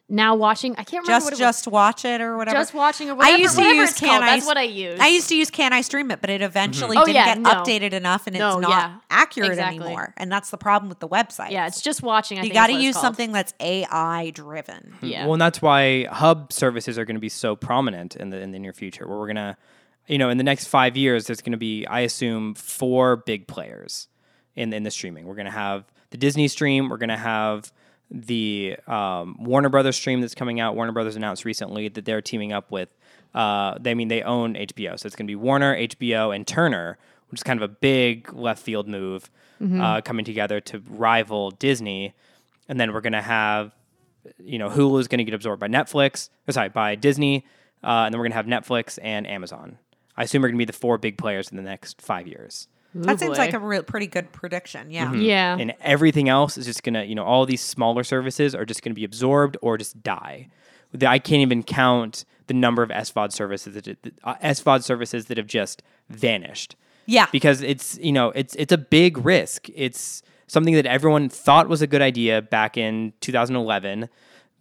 now 0.08 0.34
watching. 0.34 0.72
I 0.72 0.84
can't 0.84 1.06
remember 1.06 1.10
just 1.12 1.24
what 1.24 1.32
it 1.32 1.38
just 1.38 1.68
watch 1.68 2.04
it 2.04 2.20
or 2.20 2.36
whatever. 2.36 2.58
Just 2.58 2.74
watching 2.74 3.08
or 3.08 3.14
whatever. 3.14 3.36
I 3.36 3.38
used 3.38 3.54
to 3.54 3.60
whatever 3.62 3.80
use 3.80 3.90
it's 3.90 4.00
Can 4.00 4.08
called. 4.08 4.22
I 4.22 4.34
That's 4.34 4.46
what 4.46 4.58
I 4.58 4.62
use. 4.62 5.00
I 5.00 5.08
used 5.08 5.28
to 5.30 5.36
use 5.36 5.50
Can 5.50 5.72
I 5.72 5.80
Stream 5.80 6.10
It, 6.10 6.20
but 6.20 6.30
it 6.30 6.42
eventually 6.42 6.96
mm-hmm. 6.96 7.02
Oh, 7.02 7.06
didn't 7.06 7.16
yeah, 7.16 7.34
get 7.34 7.40
no. 7.40 7.50
updated 7.50 7.92
enough, 7.92 8.26
and 8.26 8.36
it's 8.36 8.42
not 8.42 8.68
yeah. 8.68 8.96
accurate 9.10 9.50
Exactly. 9.50 9.84
anymore. 9.86 10.12
And 10.16 10.30
that's 10.30 10.50
the 10.50 10.58
problem 10.58 10.88
with 10.88 11.00
the 11.00 11.08
website. 11.08 11.50
Yeah, 11.50 11.66
it's 11.66 11.80
just 11.80 12.02
watching. 12.02 12.38
I 12.38 12.42
you 12.42 12.52
got 12.52 12.66
to 12.66 12.74
use 12.74 12.94
called. 12.94 13.04
something 13.04 13.32
that's 13.32 13.54
AI 13.60 14.30
driven. 14.30 14.94
Hmm. 15.00 15.06
Yeah. 15.06 15.24
Well, 15.24 15.34
and 15.34 15.40
that's 15.40 15.62
why 15.62 16.04
hub 16.04 16.52
services 16.52 16.98
are 16.98 17.04
going 17.04 17.16
to 17.16 17.20
be 17.20 17.30
so 17.30 17.56
prominent 17.56 18.14
in 18.16 18.30
the 18.30 18.40
in 18.40 18.52
the 18.52 18.58
near 18.58 18.72
future. 18.72 19.08
Where 19.08 19.18
we're 19.18 19.28
gonna, 19.28 19.56
you 20.06 20.18
know, 20.18 20.28
in 20.28 20.36
the 20.36 20.44
next 20.44 20.68
five 20.68 20.96
years, 20.96 21.26
there's 21.26 21.40
going 21.40 21.52
to 21.52 21.58
be, 21.58 21.86
I 21.86 22.00
assume, 22.00 22.54
four 22.54 23.16
big 23.16 23.46
players 23.46 24.08
in 24.54 24.72
in 24.74 24.82
the 24.82 24.90
streaming. 24.90 25.26
We're 25.26 25.34
going 25.34 25.46
to 25.46 25.52
have 25.52 25.90
the 26.10 26.18
Disney 26.18 26.48
stream. 26.48 26.90
We're 26.90 26.98
going 26.98 27.08
to 27.08 27.16
have 27.16 27.72
the 28.10 28.76
um, 28.86 29.36
Warner 29.40 29.68
Brothers 29.68 29.96
stream 29.96 30.20
that's 30.20 30.34
coming 30.34 30.60
out. 30.60 30.76
Warner 30.76 30.92
Brothers 30.92 31.16
announced 31.16 31.44
recently 31.44 31.88
that 31.88 32.04
they're 32.04 32.22
teaming 32.22 32.52
up 32.52 32.70
with. 32.70 32.88
Uh, 33.34 33.76
they 33.80 33.90
I 33.90 33.94
mean 33.94 34.08
they 34.08 34.22
own 34.22 34.54
HBO, 34.54 34.98
so 34.98 35.06
it's 35.06 35.16
going 35.16 35.26
to 35.26 35.30
be 35.30 35.36
Warner, 35.36 35.76
HBO, 35.76 36.34
and 36.34 36.46
Turner, 36.46 36.98
which 37.28 37.40
is 37.40 37.42
kind 37.42 37.60
of 37.60 37.68
a 37.68 37.72
big 37.72 38.32
left 38.32 38.62
field 38.62 38.86
move 38.88 39.30
uh, 39.80 40.00
coming 40.02 40.24
together 40.24 40.60
to 40.60 40.82
rival 40.88 41.50
Disney. 41.50 42.14
And 42.68 42.78
then 42.78 42.92
we're 42.92 43.00
going 43.00 43.14
to 43.14 43.22
have 43.22 43.72
you 44.38 44.58
know, 44.58 44.68
Hulu 44.68 45.00
is 45.00 45.08
going 45.08 45.18
to 45.18 45.24
get 45.24 45.34
absorbed 45.34 45.60
by 45.60 45.68
Netflix, 45.68 46.28
or 46.48 46.52
sorry, 46.52 46.68
by 46.68 46.94
Disney, 46.94 47.44
uh, 47.82 48.04
and 48.06 48.14
then 48.14 48.18
we're 48.18 48.28
going 48.28 48.32
to 48.32 48.36
have 48.36 48.46
Netflix 48.46 48.98
and 49.02 49.26
Amazon. 49.26 49.78
I 50.16 50.24
assume 50.24 50.42
we're 50.42 50.48
going 50.48 50.58
to 50.58 50.62
be 50.62 50.64
the 50.64 50.72
four 50.72 50.98
big 50.98 51.18
players 51.18 51.50
in 51.50 51.56
the 51.56 51.62
next 51.62 52.00
five 52.00 52.26
years. 52.26 52.68
That 52.94 53.18
seems 53.18 53.38
like 53.38 53.52
a 53.52 53.58
real, 53.58 53.82
pretty 53.82 54.06
good 54.06 54.32
prediction. 54.32 54.90
Yeah. 54.90 55.12
Yeah. 55.12 55.56
And 55.58 55.74
everything 55.80 56.28
else 56.28 56.56
is 56.56 56.66
just 56.66 56.82
going 56.82 56.94
to, 56.94 57.04
you 57.04 57.14
know, 57.14 57.24
all 57.24 57.44
these 57.46 57.60
smaller 57.60 58.04
services 58.04 58.54
are 58.54 58.64
just 58.64 58.82
going 58.82 58.92
to 58.92 58.94
be 58.94 59.04
absorbed 59.04 59.56
or 59.62 59.76
just 59.76 60.02
die. 60.02 60.48
I 61.04 61.18
can't 61.18 61.42
even 61.42 61.62
count 61.64 62.24
the 62.46 62.54
number 62.54 62.82
of 62.82 62.90
SVOD 62.90 63.32
services 63.32 63.74
that 63.74 63.88
uh, 64.22 64.34
SVOD 64.36 64.84
services 64.84 65.26
that 65.26 65.36
have 65.38 65.46
just 65.46 65.82
vanished. 66.08 66.76
Yeah. 67.06 67.26
because 67.32 67.60
it's 67.60 67.98
you 67.98 68.12
know 68.12 68.30
it's 68.30 68.54
it's 68.54 68.72
a 68.72 68.78
big 68.78 69.24
risk. 69.26 69.68
It's 69.74 70.22
something 70.46 70.74
that 70.74 70.86
everyone 70.86 71.28
thought 71.28 71.68
was 71.68 71.82
a 71.82 71.86
good 71.86 72.00
idea 72.00 72.40
back 72.40 72.76
in 72.78 73.12
2011, 73.20 74.08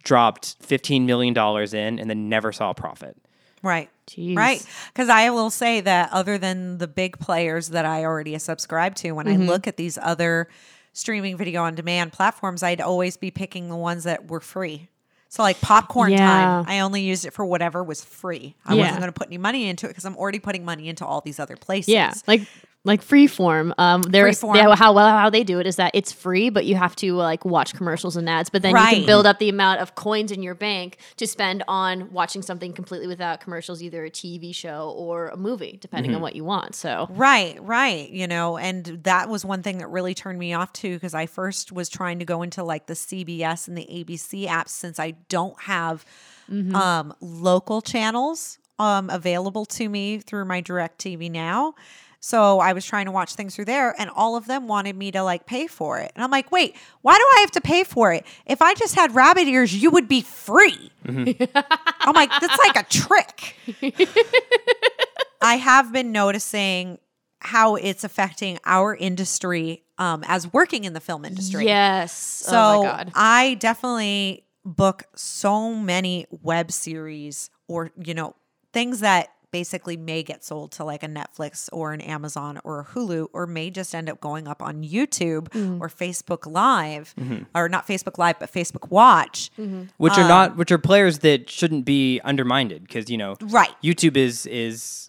dropped 0.02 0.56
15 0.60 1.06
million 1.06 1.32
dollars 1.32 1.72
in, 1.72 1.98
and 1.98 2.10
then 2.10 2.28
never 2.28 2.52
saw 2.52 2.70
a 2.70 2.74
profit. 2.74 3.16
Right. 3.62 3.88
Jeez. 4.06 4.36
Right. 4.36 4.64
Because 4.92 5.08
I 5.08 5.30
will 5.30 5.50
say 5.50 5.80
that 5.80 6.10
other 6.12 6.38
than 6.38 6.78
the 6.78 6.86
big 6.88 7.18
players 7.18 7.70
that 7.70 7.84
I 7.84 8.04
already 8.04 8.38
subscribe 8.38 8.94
to, 8.96 9.12
when 9.12 9.26
Mm-hmm. 9.26 9.42
I 9.42 9.46
look 9.46 9.66
at 9.66 9.76
these 9.76 9.98
other 10.00 10.48
streaming 10.92 11.36
video 11.36 11.62
on 11.62 11.74
demand 11.74 12.12
platforms, 12.12 12.62
I'd 12.62 12.80
always 12.80 13.16
be 13.16 13.30
picking 13.30 13.68
the 13.68 13.76
ones 13.76 14.04
that 14.04 14.28
were 14.30 14.40
free. 14.40 14.88
So 15.28 15.42
like 15.42 15.60
popcorn 15.60 16.12
Yeah. 16.12 16.18
time, 16.18 16.64
I 16.68 16.80
only 16.80 17.02
used 17.02 17.24
it 17.24 17.32
for 17.32 17.44
whatever 17.44 17.82
was 17.82 18.04
free. 18.04 18.54
I 18.64 18.74
Yeah. 18.74 18.82
wasn't 18.82 18.98
going 19.00 19.12
to 19.12 19.18
put 19.18 19.26
any 19.28 19.38
money 19.38 19.68
into 19.68 19.86
it 19.86 19.88
because 19.88 20.04
I'm 20.04 20.16
already 20.16 20.38
putting 20.38 20.64
money 20.64 20.88
into 20.88 21.04
all 21.04 21.20
these 21.22 21.40
other 21.40 21.56
places. 21.56 21.88
Yeah, 21.92 22.12
like 22.28 22.42
like 22.84 23.02
freeform. 23.02 23.72
Um, 23.78 24.02
there's 24.02 24.40
Freeform. 24.40 24.56
yeah, 24.56 24.76
how 24.76 24.92
well 24.92 25.08
how 25.08 25.30
they 25.30 25.42
do 25.42 25.58
it 25.58 25.66
is 25.66 25.76
that 25.76 25.90
it's 25.94 26.12
free, 26.12 26.50
but 26.50 26.66
you 26.66 26.76
have 26.76 26.94
to 26.96 27.14
like 27.14 27.44
watch 27.44 27.74
commercials 27.74 28.16
and 28.16 28.28
ads. 28.28 28.50
But 28.50 28.60
then 28.60 28.72
you 28.72 28.98
can 28.98 29.06
build 29.06 29.26
up 29.26 29.38
the 29.38 29.48
amount 29.48 29.80
of 29.80 29.94
coins 29.94 30.30
in 30.30 30.42
your 30.42 30.54
bank 30.54 30.98
to 31.16 31.26
spend 31.26 31.64
on 31.66 32.12
watching 32.12 32.42
something 32.42 32.74
completely 32.74 33.06
without 33.06 33.40
commercials, 33.40 33.82
either 33.82 34.04
a 34.04 34.10
TV 34.10 34.54
show 34.54 34.92
or 34.96 35.28
a 35.28 35.36
movie, 35.36 35.78
depending 35.80 36.14
on 36.14 36.20
what 36.20 36.36
you 36.36 36.44
want. 36.44 36.74
So 36.74 37.06
Right, 37.10 37.60
right. 37.62 38.08
You 38.10 38.26
know, 38.26 38.58
and 38.58 38.84
that 39.04 39.28
was 39.30 39.44
one 39.44 39.62
thing 39.62 39.78
that 39.78 39.88
really 39.88 40.14
turned 40.14 40.38
me 40.38 40.52
off 40.52 40.72
too, 40.74 40.94
because 40.94 41.14
I 41.14 41.24
first 41.26 41.72
was 41.72 41.88
trying 41.88 42.18
to 42.18 42.26
go 42.26 42.42
into 42.42 42.62
like 42.62 42.86
the 42.86 42.94
CBS 42.94 43.66
and 43.66 43.78
the 43.78 43.86
ABC 43.86 44.46
apps 44.46 44.68
since 44.68 44.98
I 44.98 45.12
don't 45.30 45.58
have 45.62 46.04
um, 46.74 47.14
local 47.22 47.80
channels 47.80 48.58
um, 48.78 49.08
available 49.08 49.64
to 49.64 49.88
me 49.88 50.18
through 50.18 50.44
my 50.44 50.60
DirecTV 50.60 51.30
Now. 51.30 51.74
So 52.24 52.58
I 52.58 52.72
was 52.72 52.86
trying 52.86 53.04
to 53.04 53.10
watch 53.12 53.34
things 53.34 53.54
through 53.54 53.66
there, 53.66 53.94
and 54.00 54.08
all 54.08 54.34
of 54.34 54.46
them 54.46 54.66
wanted 54.66 54.96
me 54.96 55.10
to 55.10 55.22
like 55.22 55.44
pay 55.44 55.66
for 55.66 55.98
it. 55.98 56.10
And 56.14 56.24
I'm 56.24 56.30
like, 56.30 56.50
wait, 56.50 56.74
why 57.02 57.18
do 57.18 57.22
I 57.36 57.40
have 57.40 57.50
to 57.50 57.60
pay 57.60 57.84
for 57.84 58.14
it? 58.14 58.24
If 58.46 58.62
I 58.62 58.72
just 58.72 58.94
had 58.94 59.14
rabbit 59.14 59.46
ears, 59.46 59.74
you 59.76 59.90
would 59.90 60.08
be 60.08 60.22
free. 60.22 60.90
I'm 61.06 62.14
like, 62.14 62.30
that's 62.40 62.58
like 62.66 62.76
a 62.76 62.82
trick. 62.88 63.56
I 65.42 65.56
have 65.56 65.92
been 65.92 66.12
noticing 66.12 66.98
how 67.40 67.74
it's 67.74 68.04
affecting 68.04 68.58
our 68.64 68.96
industry 68.96 69.82
um, 69.98 70.24
as 70.26 70.50
working 70.50 70.84
in 70.84 70.94
the 70.94 71.00
film 71.00 71.26
industry. 71.26 71.66
yes, 71.66 72.16
So 72.16 72.56
oh 72.56 72.82
my 72.84 72.88
god, 72.88 73.12
I 73.14 73.52
definitely 73.60 74.46
book 74.64 75.02
so 75.14 75.74
many 75.74 76.24
web 76.30 76.72
series 76.72 77.50
or, 77.68 77.90
you 78.02 78.14
know, 78.14 78.34
things 78.72 79.00
that 79.00 79.28
basically 79.58 79.96
may 79.96 80.22
get 80.24 80.42
sold 80.44 80.72
to 80.72 80.82
like 80.84 81.02
a 81.04 81.06
Netflix 81.06 81.68
or 81.72 81.92
an 81.92 82.00
Amazon 82.00 82.58
or 82.64 82.80
a 82.80 82.84
Hulu 82.84 83.28
or 83.32 83.46
may 83.46 83.70
just 83.70 83.94
end 83.94 84.10
up 84.10 84.20
going 84.20 84.48
up 84.48 84.60
on 84.60 84.82
YouTube 84.82 85.48
Mm-hmm. 85.50 85.80
or 85.82 85.88
Facebook 85.88 86.50
Live 86.50 87.14
or 87.54 87.68
not 87.68 87.86
Facebook 87.86 88.18
Live, 88.18 88.36
but 88.40 88.52
Facebook 88.52 88.90
Watch. 88.90 89.50
which 89.56 90.14
Um, 90.14 90.24
are 90.24 90.28
not 90.28 90.56
which 90.56 90.72
are 90.72 90.78
players 90.78 91.20
that 91.20 91.48
shouldn't 91.48 91.84
be 91.84 92.20
undermined 92.24 92.76
because 92.82 93.08
you 93.08 93.16
know 93.16 93.36
Right. 93.40 93.70
YouTube 93.82 94.16
is 94.16 94.46
is 94.46 95.08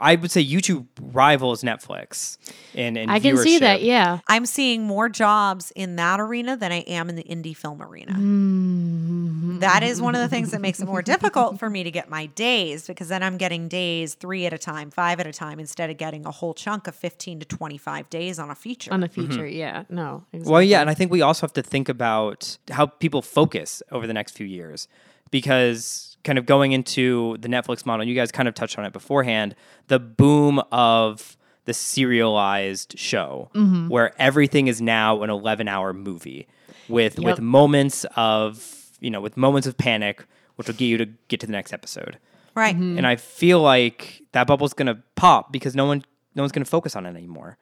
I 0.00 0.14
would 0.14 0.30
say 0.30 0.44
YouTube 0.44 0.86
rivals 1.00 1.62
Netflix 1.62 2.38
in, 2.74 2.96
in 2.96 3.10
I 3.10 3.18
can 3.18 3.36
see 3.36 3.58
that. 3.58 3.82
Yeah, 3.82 4.20
I'm 4.28 4.46
seeing 4.46 4.84
more 4.84 5.08
jobs 5.08 5.72
in 5.72 5.96
that 5.96 6.20
arena 6.20 6.56
than 6.56 6.72
I 6.72 6.80
am 6.80 7.08
in 7.08 7.16
the 7.16 7.24
indie 7.24 7.56
film 7.56 7.82
arena. 7.82 8.12
Mm-hmm. 8.12 9.58
That 9.58 9.82
is 9.82 10.00
one 10.00 10.14
of 10.14 10.20
the 10.20 10.28
things 10.28 10.50
that 10.52 10.60
makes 10.60 10.80
it 10.80 10.86
more 10.86 11.02
difficult 11.02 11.58
for 11.58 11.68
me 11.68 11.82
to 11.84 11.90
get 11.90 12.08
my 12.08 12.26
days 12.26 12.86
because 12.86 13.08
then 13.08 13.22
I'm 13.22 13.36
getting 13.36 13.68
days 13.68 14.14
three 14.14 14.46
at 14.46 14.52
a 14.52 14.58
time, 14.58 14.90
five 14.90 15.20
at 15.20 15.26
a 15.26 15.32
time, 15.32 15.58
instead 15.58 15.90
of 15.90 15.96
getting 15.96 16.26
a 16.26 16.30
whole 16.30 16.54
chunk 16.54 16.86
of 16.86 16.94
15 16.94 17.40
to 17.40 17.46
25 17.46 18.10
days 18.10 18.38
on 18.38 18.50
a 18.50 18.54
feature. 18.54 18.92
on 18.92 19.02
a 19.02 19.08
feature. 19.08 19.46
Yeah, 19.46 19.84
no. 19.88 20.24
Exactly. 20.32 20.52
Well, 20.52 20.62
yeah, 20.62 20.80
and 20.80 20.90
I 20.90 20.94
think 20.94 21.10
we 21.10 21.22
also 21.22 21.46
have 21.46 21.52
to 21.54 21.62
think 21.62 21.88
about 21.88 22.56
how 22.70 22.86
people 22.86 23.22
focus 23.22 23.82
over 23.90 24.06
the 24.06 24.14
next 24.14 24.36
few 24.36 24.46
years 24.46 24.88
because 25.30 26.11
kind 26.24 26.38
of 26.38 26.46
going 26.46 26.72
into 26.72 27.36
the 27.40 27.48
Netflix 27.48 27.84
model, 27.86 28.06
you 28.06 28.14
guys 28.14 28.30
kind 28.32 28.48
of 28.48 28.54
touched 28.54 28.78
on 28.78 28.84
it 28.84 28.92
beforehand, 28.92 29.54
the 29.88 29.98
boom 29.98 30.60
of 30.70 31.36
the 31.64 31.74
serialized 31.74 32.98
show 32.98 33.48
Mm-hmm. 33.54 33.88
where 33.88 34.12
everything 34.20 34.66
is 34.66 34.80
now 34.80 35.22
an 35.22 35.30
11-hour 35.30 35.92
movie 35.92 36.46
with 36.88 37.18
Yep. 37.18 37.24
with 37.24 37.40
moments 37.40 38.04
of, 38.16 38.90
you 39.00 39.10
know, 39.10 39.20
with 39.20 39.36
moments 39.36 39.66
of 39.66 39.76
panic 39.76 40.24
which 40.56 40.66
will 40.68 40.74
get 40.74 40.84
you 40.86 40.98
to 40.98 41.06
get 41.28 41.40
to 41.40 41.46
the 41.46 41.52
next 41.52 41.72
episode. 41.72 42.18
right. 42.54 42.74
Mm-hmm. 42.74 42.98
And 42.98 43.06
I 43.06 43.16
feel 43.16 43.60
like 43.60 44.22
that 44.32 44.46
bubble's 44.46 44.74
going 44.74 44.86
to 44.94 44.98
pop 45.16 45.50
because 45.50 45.74
no 45.74 45.86
one 45.86 46.04
no 46.34 46.42
one's 46.42 46.52
going 46.52 46.64
to 46.64 46.70
focus 46.70 46.94
on 46.96 47.06
it 47.06 47.10
anymore. 47.16 47.56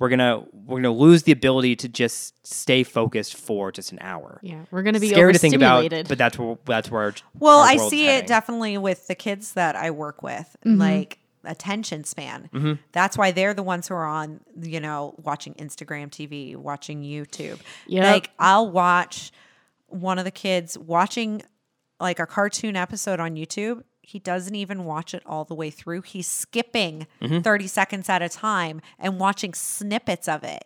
We're 0.00 0.08
going 0.08 0.18
to 0.18 0.44
we're 0.52 0.80
going 0.80 0.82
to 0.84 0.90
lose 0.90 1.22
the 1.22 1.32
ability 1.32 1.76
to 1.76 1.88
just 1.88 2.44
stay 2.46 2.82
focused 2.82 3.36
for 3.36 3.70
just 3.70 3.92
an 3.92 3.98
hour. 4.00 4.40
yeah, 4.42 4.64
we're 4.72 4.82
gonna 4.82 4.98
be 4.98 5.10
Scary 5.10 5.32
to 5.32 5.38
think 5.38 5.54
about, 5.54 5.78
overstimulated. 5.78 6.08
but 6.08 6.18
that's 6.18 6.38
where 6.38 6.58
that's 6.64 6.90
where 6.90 7.02
our, 7.02 7.14
Well, 7.38 7.58
our 7.60 7.66
I 7.68 7.76
see 7.76 8.04
heading. 8.04 8.24
it 8.24 8.26
definitely 8.26 8.78
with 8.78 9.06
the 9.06 9.14
kids 9.14 9.52
that 9.52 9.76
I 9.76 9.90
work 9.92 10.22
with, 10.22 10.56
Mm-hmm. 10.66 10.80
like 10.80 11.18
attention 11.44 12.04
span. 12.04 12.48
Mm-hmm. 12.52 12.72
That's 12.92 13.16
why 13.18 13.30
they're 13.32 13.54
the 13.54 13.62
ones 13.62 13.88
who 13.88 13.94
are 13.94 14.06
on, 14.06 14.40
you 14.60 14.80
know, 14.80 15.14
watching 15.22 15.54
Instagram 15.54 16.08
TV, 16.10 16.56
watching 16.56 17.02
YouTube. 17.02 17.60
Yep. 17.86 18.04
Like 18.04 18.30
I'll 18.38 18.70
watch 18.70 19.30
one 19.88 20.18
of 20.18 20.24
the 20.24 20.30
kids 20.30 20.76
watching 20.78 21.42
like 22.00 22.18
a 22.18 22.26
cartoon 22.26 22.74
episode 22.76 23.20
on 23.20 23.36
YouTube. 23.36 23.82
He 24.02 24.18
doesn't 24.18 24.54
even 24.54 24.84
watch 24.84 25.14
it 25.14 25.22
all 25.24 25.44
the 25.44 25.54
way 25.54 25.70
through. 25.70 26.02
He's 26.02 26.26
skipping 26.26 27.06
Mm-hmm. 27.20 27.40
30 27.40 27.66
seconds 27.68 28.08
at 28.08 28.20
a 28.20 28.28
time 28.28 28.80
and 28.98 29.18
watching 29.20 29.54
snippets 29.54 30.28
of 30.28 30.42
it. 30.44 30.64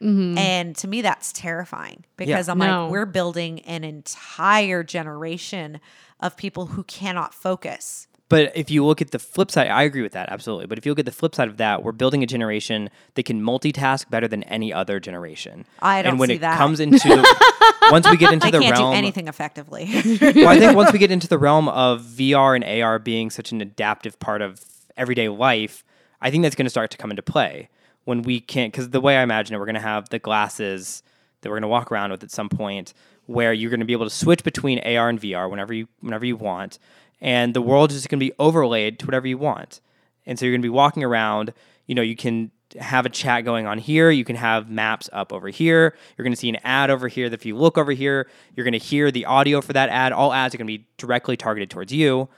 Mm-hmm. 0.00 0.38
And 0.38 0.76
to 0.76 0.88
me, 0.88 1.02
that's 1.02 1.30
terrifying 1.32 2.04
because 2.16 2.48
I'm 2.48 2.58
No. 2.58 2.84
like, 2.84 2.92
we're 2.92 3.06
building 3.06 3.60
an 3.60 3.84
entire 3.84 4.82
generation 4.82 5.78
of 6.20 6.36
people 6.36 6.66
who 6.66 6.84
cannot 6.84 7.34
focus. 7.34 8.06
But 8.30 8.52
if 8.56 8.70
you 8.70 8.86
look 8.86 9.02
at 9.02 9.10
the 9.10 9.18
flip 9.18 9.50
side, 9.50 9.68
I 9.68 9.82
agree 9.82 10.02
with 10.02 10.12
that 10.12 10.30
absolutely. 10.30 10.66
But 10.66 10.78
if 10.78 10.86
you 10.86 10.92
look 10.92 11.00
at 11.00 11.04
the 11.04 11.12
flip 11.12 11.34
side 11.34 11.48
of 11.48 11.58
that, 11.58 11.82
we're 11.82 11.92
building 11.92 12.22
a 12.22 12.26
generation 12.26 12.88
that 13.14 13.24
can 13.24 13.42
multitask 13.42 14.08
better 14.08 14.26
than 14.28 14.44
any 14.44 14.72
other 14.72 15.00
generation. 15.00 15.66
I 15.82 16.00
don't 16.00 16.12
and 16.12 16.20
when 16.20 16.28
see 16.28 16.36
it 16.36 16.40
that. 16.40 16.56
comes 16.56 16.78
into 16.80 16.98
once 17.90 18.08
we 18.08 18.16
get 18.16 18.32
into 18.32 18.46
I 18.46 18.50
the 18.52 18.60
can't 18.60 18.78
realm 18.78 18.92
do 18.92 18.96
anything 18.96 19.26
effectively. 19.28 19.84
well, 20.20 20.48
I 20.48 20.58
think 20.58 20.76
once 20.76 20.92
we 20.92 20.98
get 21.04 21.10
into 21.10 21.26
the 21.26 21.38
realm 21.38 21.68
of 21.68 22.02
VR 22.02 22.54
and 22.54 22.64
AR 22.64 22.98
being 23.00 23.30
such 23.30 23.50
an 23.52 23.60
adaptive 23.60 24.18
part 24.20 24.42
of 24.42 24.64
everyday 24.96 25.28
life, 25.28 25.84
I 26.22 26.30
think 26.30 26.42
that's 26.44 26.54
going 26.54 26.66
to 26.66 26.70
start 26.70 26.92
to 26.92 26.96
come 26.96 27.10
into 27.10 27.22
play 27.22 27.68
when 28.04 28.22
we 28.22 28.40
can't. 28.40 28.72
Because 28.72 28.90
the 28.90 29.00
way 29.00 29.16
I 29.16 29.22
imagine 29.22 29.56
it, 29.56 29.58
we're 29.58 29.66
going 29.66 29.74
to 29.74 29.80
have 29.80 30.08
the 30.10 30.20
glasses 30.20 31.02
that 31.40 31.48
we're 31.48 31.56
going 31.56 31.62
to 31.62 31.68
walk 31.68 31.90
around 31.90 32.12
with 32.12 32.22
at 32.22 32.30
some 32.30 32.48
point, 32.48 32.94
where 33.26 33.52
you're 33.52 33.70
going 33.70 33.80
to 33.80 33.86
be 33.86 33.92
able 33.92 34.06
to 34.06 34.14
switch 34.14 34.44
between 34.44 34.78
AR 34.80 35.08
and 35.08 35.20
VR 35.20 35.50
whenever 35.50 35.74
you 35.74 35.88
whenever 36.00 36.24
you 36.24 36.36
want, 36.36 36.78
and 37.20 37.54
the 37.54 37.62
world 37.62 37.90
is 37.90 37.98
just 37.98 38.08
going 38.08 38.20
to 38.20 38.26
be 38.26 38.32
overlaid 38.38 38.98
to 39.00 39.06
whatever 39.06 39.26
you 39.26 39.38
want. 39.38 39.80
And 40.26 40.38
so 40.38 40.44
you're 40.44 40.52
going 40.52 40.62
to 40.62 40.66
be 40.66 40.70
walking 40.70 41.04
around. 41.04 41.52
You 41.86 41.94
know, 41.94 42.02
you 42.02 42.16
can 42.16 42.50
have 42.78 43.04
a 43.04 43.08
chat 43.08 43.44
going 43.44 43.66
on 43.66 43.78
here. 43.78 44.10
You 44.10 44.24
can 44.24 44.36
have 44.36 44.70
maps 44.70 45.10
up 45.12 45.32
over 45.32 45.48
here. 45.48 45.96
You're 46.16 46.22
going 46.22 46.32
to 46.32 46.38
see 46.38 46.48
an 46.48 46.58
ad 46.62 46.90
over 46.90 47.08
here. 47.08 47.28
That 47.28 47.40
if 47.40 47.46
you 47.46 47.56
look 47.56 47.76
over 47.76 47.92
here, 47.92 48.28
you're 48.54 48.64
going 48.64 48.72
to 48.72 48.78
hear 48.78 49.10
the 49.10 49.26
audio 49.26 49.60
for 49.60 49.72
that 49.72 49.88
ad. 49.88 50.12
All 50.12 50.32
ads 50.32 50.54
are 50.54 50.58
going 50.58 50.68
to 50.68 50.78
be 50.78 50.86
directly 50.96 51.36
targeted 51.36 51.70
towards 51.70 51.92
you, 51.92 52.28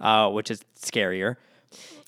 uh, 0.00 0.30
which 0.30 0.50
is 0.50 0.64
scarier. 0.80 1.36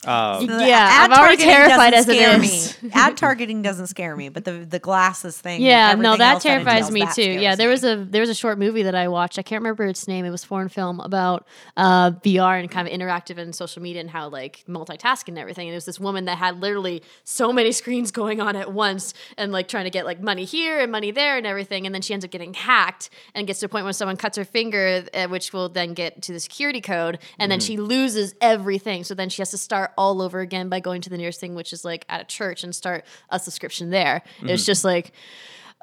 Uh, 0.06 0.40
The 0.44 0.66
Yeah, 0.66 0.88
ad 0.90 1.10
I'm 1.10 1.18
already 1.18 1.36
targeting 1.42 1.46
terrified 1.46 1.90
doesn't 1.92 2.14
as 2.14 2.40
it 2.40 2.40
scare. 2.72 2.82
Me. 2.82 2.90
ad 2.94 3.16
targeting 3.16 3.62
doesn't 3.62 3.86
scare 3.88 4.16
me, 4.16 4.28
but 4.28 4.44
the 4.44 4.52
the 4.64 4.78
glasses 4.78 5.38
thing. 5.38 5.62
Yeah, 5.62 5.94
no, 5.94 6.16
that 6.16 6.34
else 6.34 6.44
it 6.44 6.48
terrifies 6.48 6.88
entails, 6.88 6.92
me 6.92 7.00
that 7.02 7.14
too. 7.14 7.30
Yeah, 7.40 7.54
there 7.56 7.68
me. 7.68 7.72
was 7.72 7.84
a 7.84 7.96
there 8.08 8.20
was 8.20 8.30
a 8.30 8.34
short 8.34 8.58
movie 8.58 8.82
that 8.84 8.94
I 8.94 9.08
watched. 9.08 9.38
I 9.38 9.42
can't 9.42 9.60
remember 9.62 9.84
its 9.86 10.06
name. 10.08 10.24
It 10.24 10.30
was 10.30 10.44
foreign 10.44 10.68
film 10.68 11.00
about 11.00 11.46
uh, 11.76 12.10
VR 12.12 12.60
and 12.60 12.70
kind 12.70 12.86
of 12.86 12.92
interactive 12.94 13.38
and 13.38 13.54
social 13.54 13.82
media 13.82 14.00
and 14.00 14.10
how 14.10 14.28
like 14.28 14.64
multitasking 14.68 15.28
and 15.28 15.38
everything. 15.38 15.68
And 15.68 15.72
it 15.74 15.76
was 15.76 15.84
this 15.86 16.00
woman 16.00 16.26
that 16.26 16.38
had 16.38 16.60
literally 16.60 17.02
so 17.24 17.52
many 17.52 17.72
screens 17.80 18.10
going 18.10 18.40
on 18.40 18.56
at 18.56 18.72
once 18.72 19.14
and 19.38 19.52
like 19.52 19.68
trying 19.68 19.84
to 19.84 19.90
get 19.90 20.04
like 20.04 20.20
money 20.20 20.44
here 20.44 20.80
and 20.80 20.92
money 20.92 21.10
there 21.10 21.36
and 21.36 21.46
everything. 21.46 21.86
And 21.86 21.94
then 21.94 22.02
she 22.02 22.12
ends 22.12 22.24
up 22.24 22.30
getting 22.30 22.54
hacked 22.54 23.10
and 23.34 23.46
gets 23.46 23.60
to 23.60 23.66
a 23.66 23.68
point 23.68 23.84
where 23.84 23.92
someone 23.92 24.16
cuts 24.16 24.36
her 24.36 24.44
finger, 24.44 25.04
uh, 25.14 25.26
which 25.28 25.52
will 25.52 25.68
then 25.68 25.94
get 25.94 26.22
to 26.22 26.32
the 26.32 26.40
security 26.40 26.80
code, 26.80 27.18
and 27.38 27.50
then 27.50 27.60
she 27.60 27.76
loses 27.76 28.34
everything. 28.40 29.04
So 29.04 29.14
then 29.14 29.28
she 29.28 29.40
has 29.40 29.50
to 29.50 29.58
start 29.58 29.92
all 29.96 30.22
over 30.22 30.40
again 30.40 30.68
by 30.68 30.80
going 30.80 31.00
to 31.02 31.10
the 31.10 31.18
nearest 31.18 31.40
thing, 31.40 31.54
which 31.54 31.72
is 31.72 31.84
like 31.84 32.04
at 32.08 32.20
a 32.20 32.24
church, 32.24 32.64
and 32.64 32.74
start 32.74 33.04
a 33.30 33.38
subscription 33.38 33.90
there. 33.90 34.22
It's 34.42 34.62
mm-hmm. 34.62 34.66
just 34.66 34.84
like 34.84 35.12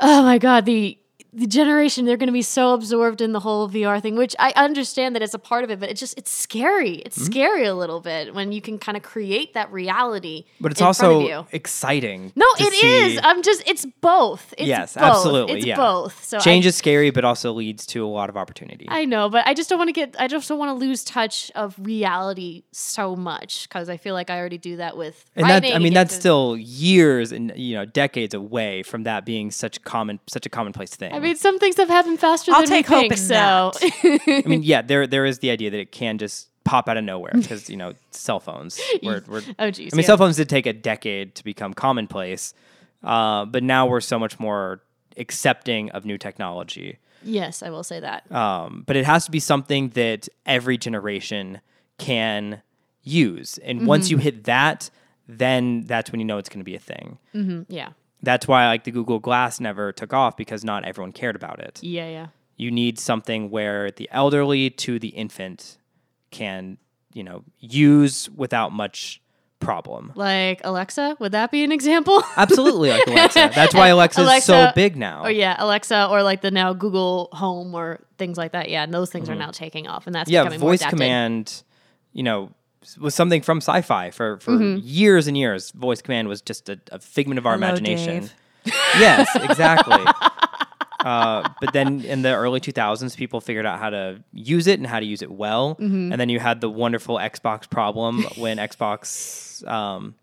oh 0.01 0.23
my 0.23 0.37
god 0.37 0.65
the 0.65 0.97
the 1.33 1.47
generation 1.47 2.05
they're 2.05 2.17
going 2.17 2.27
to 2.27 2.33
be 2.33 2.41
so 2.41 2.73
absorbed 2.73 3.21
in 3.21 3.31
the 3.31 3.39
whole 3.39 3.69
VR 3.69 4.01
thing, 4.01 4.15
which 4.17 4.35
I 4.37 4.51
understand 4.57 5.15
that 5.15 5.21
it's 5.21 5.33
a 5.33 5.39
part 5.39 5.63
of 5.63 5.71
it, 5.71 5.79
but 5.79 5.89
it's 5.89 5.99
just 5.99 6.17
it's 6.17 6.31
scary. 6.31 6.95
It's 7.05 7.17
Mm-hmm. 7.17 7.31
scary 7.31 7.65
a 7.65 7.75
little 7.75 8.01
bit 8.01 8.33
when 8.33 8.51
you 8.51 8.61
can 8.61 8.77
kind 8.79 8.97
of 8.97 9.03
create 9.03 9.53
that 9.53 9.71
reality. 9.71 10.45
but 10.59 10.71
it's 10.71 10.81
in 10.81 10.93
front 10.93 11.13
of 11.15 11.21
also 11.21 11.47
exciting. 11.51 12.31
no, 12.35 12.45
to 12.57 12.63
it 12.63 12.73
is. 12.73 13.13
see- 13.13 13.19
I'm 13.23 13.41
just 13.43 13.63
it's 13.67 13.85
both. 14.01 14.53
It's 14.57 14.67
yes, 14.67 14.93
both. 14.95 15.03
absolutely. 15.03 15.57
It's 15.59 15.65
yeah. 15.65 15.75
both. 15.77 16.23
So 16.23 16.39
change 16.39 16.65
I, 16.65 16.69
is 16.69 16.75
scary, 16.75 17.11
but 17.11 17.23
also 17.23 17.53
leads 17.53 17.85
to 17.87 18.03
a 18.05 18.07
lot 18.07 18.29
of 18.29 18.35
opportunity. 18.37 18.85
I 18.89 19.05
know, 19.05 19.29
but 19.29 19.47
I 19.47 19.53
just 19.53 19.69
don't 19.69 19.77
want 19.79 19.87
to 19.89 19.93
get. 19.93 20.15
I 20.19 20.27
just 20.27 20.49
don't 20.49 20.59
want 20.59 20.69
to 20.77 20.85
lose 20.85 21.03
touch 21.03 21.49
of 21.55 21.75
reality 21.79 22.63
so 22.71 23.15
much 23.15 23.67
because 23.69 23.87
I 23.89 23.97
feel 23.97 24.13
like 24.13 24.29
I 24.29 24.37
already 24.37 24.57
do 24.57 24.77
that 24.77 24.97
with. 24.97 25.23
and 25.35 25.47
that, 25.49 25.63
I 25.65 25.79
mean, 25.79 25.93
that's 25.93 26.13
with- 26.13 26.19
still 26.21 26.57
years 26.57 27.31
and 27.31 27.53
you 27.55 27.75
know 27.75 27.85
decades 27.85 28.33
away 28.33 28.83
from 28.83 29.03
that 29.03 29.25
being 29.25 29.51
such 29.51 29.81
common 29.83 30.19
such 30.27 30.45
a 30.45 30.49
commonplace 30.49 30.95
thing. 30.95 31.13
I 31.13 31.19
mean, 31.21 31.35
some 31.37 31.57
things 31.59 31.77
have 31.77 31.87
happened 31.89 32.19
faster 32.19 32.51
I'll 32.51 32.61
than 32.61 32.69
take 32.69 32.89
we 32.89 32.95
hope 32.95 33.01
think. 33.01 33.13
in 33.13 33.17
So 33.17 33.71
I 34.27 34.43
mean, 34.45 34.63
yeah, 34.63 34.81
there 34.81 35.07
there 35.07 35.25
is 35.25 35.39
the 35.39 35.49
idea 35.51 35.69
that 35.69 35.79
it 35.79 35.91
can 35.91 36.17
just 36.17 36.49
pop 36.63 36.87
out 36.87 36.95
of 36.97 37.03
nowhere 37.03 37.31
because 37.33 37.69
you 37.69 37.77
know 37.77 37.93
cell 38.11 38.39
phones. 38.39 38.79
We're, 39.03 39.23
we're, 39.27 39.41
oh 39.59 39.71
geez. 39.71 39.93
I 39.93 39.95
mean, 39.95 40.03
yeah. 40.03 40.07
cell 40.07 40.17
phones 40.17 40.35
did 40.37 40.49
take 40.49 40.65
a 40.67 40.73
decade 40.73 41.33
to 41.35 41.43
become 41.43 41.73
commonplace, 41.73 42.53
uh, 43.03 43.45
but 43.45 43.63
now 43.63 43.87
we're 43.87 44.01
so 44.01 44.19
much 44.19 44.39
more 44.39 44.81
accepting 45.17 45.89
of 45.91 46.05
new 46.05 46.17
technology. 46.17 46.97
Yes, 47.23 47.61
I 47.63 47.69
will 47.69 47.83
say 47.83 47.99
that. 47.99 48.31
Um, 48.31 48.83
but 48.87 48.95
it 48.95 49.05
has 49.05 49.25
to 49.25 49.31
be 49.31 49.39
something 49.39 49.89
that 49.89 50.27
every 50.45 50.77
generation 50.77 51.61
can 51.97 52.61
use, 53.03 53.57
and 53.59 53.85
once 53.87 54.05
Mm-hmm. 54.07 54.11
you 54.11 54.17
hit 54.19 54.43
that, 54.45 54.89
then 55.27 55.81
that's 55.85 56.11
when 56.11 56.19
you 56.19 56.25
know 56.25 56.37
it's 56.37 56.49
going 56.49 56.59
to 56.59 56.63
be 56.65 56.75
a 56.75 56.79
thing. 56.79 57.17
yeah. 57.69 57.89
That's 58.23 58.47
why 58.47 58.67
like 58.67 58.83
the 58.83 58.91
Google 58.91 59.19
Glass 59.19 59.59
never 59.59 59.91
took 59.91 60.13
off 60.13 60.37
because 60.37 60.63
not 60.63 60.83
everyone 60.85 61.11
cared 61.11 61.35
about 61.35 61.59
it. 61.59 61.79
Yeah, 61.81 62.07
yeah. 62.09 62.27
You 62.57 62.69
need 62.71 62.99
something 62.99 63.49
where 63.49 63.89
the 63.91 64.07
elderly 64.11 64.69
to 64.69 64.99
the 64.99 65.07
infant 65.09 65.77
can, 66.29 66.77
you 67.13 67.23
know, 67.23 67.43
use 67.59 68.29
without 68.29 68.71
much 68.71 69.21
problem. 69.59 70.11
Like 70.15 70.61
Alexa, 70.63 71.17
would 71.19 71.31
that 71.33 71.51
be 71.51 71.63
an 71.63 71.71
example? 71.71 72.23
Absolutely 72.37 72.89
like 72.91 73.07
Alexa. 73.07 73.51
That's 73.55 73.73
why 73.73 73.87
Alexa 73.89 74.21
is 74.21 74.43
so 74.43 74.71
big 74.75 74.95
now. 74.95 75.23
Oh 75.25 75.29
yeah, 75.29 75.55
Alexa 75.57 76.07
or 76.09 76.21
like 76.23 76.41
the 76.41 76.51
now 76.51 76.73
Google 76.73 77.29
Home 77.33 77.73
or 77.73 77.99
things 78.17 78.37
like 78.37 78.51
that. 78.53 78.69
Yeah, 78.69 78.83
and 78.83 78.93
those 78.93 79.09
things 79.11 79.29
are 79.29 79.35
now 79.35 79.51
taking 79.51 79.87
off, 79.87 80.05
and 80.07 80.15
that's 80.15 80.29
Mm-hmm. 80.29 80.33
yeah, 80.33 80.43
becoming 80.43 80.59
voice 80.59 80.85
command, 80.85 81.63
you 82.13 82.23
know, 82.23 82.51
was 82.99 83.13
something 83.15 83.41
from 83.41 83.57
sci-fi 83.59 84.11
for 84.11 84.37
for 84.39 84.51
Mm-hmm. 84.51 84.79
years 84.83 85.27
and 85.27 85.37
years. 85.37 85.71
Voice 85.71 86.01
command 86.01 86.27
was 86.27 86.41
just 86.41 86.69
a, 86.69 86.79
a 86.91 86.99
figment 86.99 87.37
of 87.37 87.45
our 87.45 87.53
Hello, 87.55 87.67
imagination. 87.67 88.29
Yes, 88.99 89.27
exactly. 89.35 89.97
uh, 90.99 91.49
but 91.59 91.73
then 91.73 92.01
in 92.05 92.21
the 92.21 92.33
early 92.35 92.59
2000s, 92.59 93.15
people 93.17 93.41
figured 93.41 93.65
out 93.65 93.79
how 93.79 93.89
to 93.89 94.23
use 94.33 94.67
it 94.67 94.77
and 94.79 94.85
how 94.87 94.99
to 94.99 95.05
use 95.05 95.23
it 95.23 95.31
well. 95.31 95.75
Mm-hmm. 95.75 96.11
And 96.11 96.21
then 96.21 96.29
you 96.29 96.39
had 96.39 96.61
the 96.61 96.69
wonderful 96.69 97.15
Xbox 97.15 97.67
problem 97.67 98.23
when 98.37 98.57
Xbox, 98.57 99.67
um, 99.67 100.13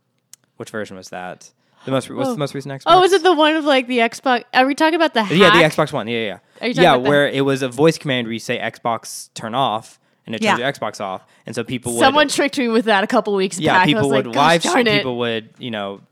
which 0.56 0.70
version 0.70 0.96
was 0.96 1.08
that? 1.08 1.50
The 1.84 1.90
most 1.90 2.10
what's 2.10 2.30
the 2.30 2.36
most 2.36 2.54
recent 2.54 2.74
Xbox? 2.80 2.84
Oh, 2.86 3.02
is 3.02 3.12
it 3.12 3.22
the 3.24 3.32
one 3.34 3.56
of 3.56 3.64
like 3.64 3.86
the 3.88 3.98
Xbox? 3.98 4.44
Are 4.54 4.66
we 4.66 4.74
talking 4.74 4.94
about 4.96 5.14
the 5.14 5.22
hack? 5.24 5.36
Yeah, 5.36 5.50
the 5.50 5.64
Xbox 5.74 5.92
One. 5.92 6.06
Yeah, 6.06 6.18
yeah. 6.18 6.38
Are 6.60 6.68
you 6.68 6.74
talking 6.74 6.82
yeah, 6.84 6.94
about 6.94 7.04
the- 7.04 7.08
where 7.10 7.28
it 7.28 7.44
was 7.44 7.62
a 7.62 7.68
voice 7.68 7.98
command 7.98 8.26
where 8.26 8.32
you 8.34 8.38
say 8.40 8.58
Xbox 8.58 9.30
turn 9.34 9.54
off 9.54 9.98
and 10.28 10.34
it 10.34 10.42
turns 10.42 10.58
Yeah. 10.60 10.64
your 10.66 10.72
Xbox 10.72 11.00
off, 11.00 11.22
and 11.46 11.54
so 11.54 11.64
people 11.64 11.94
would 11.94 12.00
Someone 12.00 12.28
tricked 12.28 12.58
me 12.58 12.68
with 12.68 12.84
that 12.84 13.02
a 13.02 13.06
couple 13.06 13.34
weeks 13.34 13.58
yeah 13.58 13.72
back. 13.72 13.82
I 13.82 13.86
people 13.86 14.02
was 14.02 14.12
would 14.12 14.26
like, 14.26 14.36
live 14.36 14.62
Gosh, 14.62 14.72
darn 14.74 14.86
it. 14.86 14.98
people 14.98 15.16
would 15.18 15.48
you 15.58 15.70
know 15.70 16.02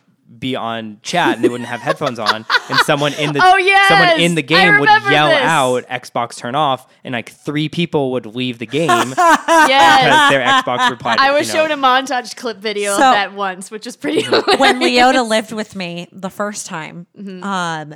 be 0.41 0.57
on 0.57 0.99
chat 1.03 1.37
and 1.37 1.45
they 1.45 1.49
wouldn't 1.49 1.69
have 1.69 1.79
headphones 1.81 2.19
on 2.19 2.45
and 2.69 2.79
someone 2.85 3.13
in 3.15 3.33
the 3.33 3.39
Oh, 3.45 3.57
yes! 3.59 3.87
someone 3.89 4.21
in 4.21 4.35
the 4.35 4.43
game 4.43 4.81
would 4.81 4.89
yell 4.89 5.29
this. 5.29 5.39
out 5.41 5.85
Xbox 5.87 6.37
turn 6.37 6.57
off 6.57 6.91
and 7.05 7.13
like 7.13 7.31
three 7.31 7.69
people 7.69 8.11
would 8.11 8.27
leave 8.27 8.59
the 8.59 8.67
game 8.67 8.89
because 9.11 10.31
their 10.31 10.45
Xbox 10.45 10.91
replied. 10.91 11.19
I 11.21 11.31
was 11.31 11.47
you 11.47 11.55
know, 11.55 11.69
shown 11.69 11.71
a 11.71 11.77
montage 11.81 12.35
clip 12.35 12.57
video 12.59 12.95
of 12.95 12.99
that 12.99 13.35
once, 13.35 13.71
which 13.71 13.87
is 13.87 13.97
pretty. 13.97 14.25
when 14.57 14.81
Leota 14.81 15.27
lived 15.27 15.53
with 15.53 15.77
me 15.77 16.09
the 16.11 16.31
first 16.31 16.67
time, 16.67 17.07
Mm-hmm. 17.17 17.45
um, 17.45 17.95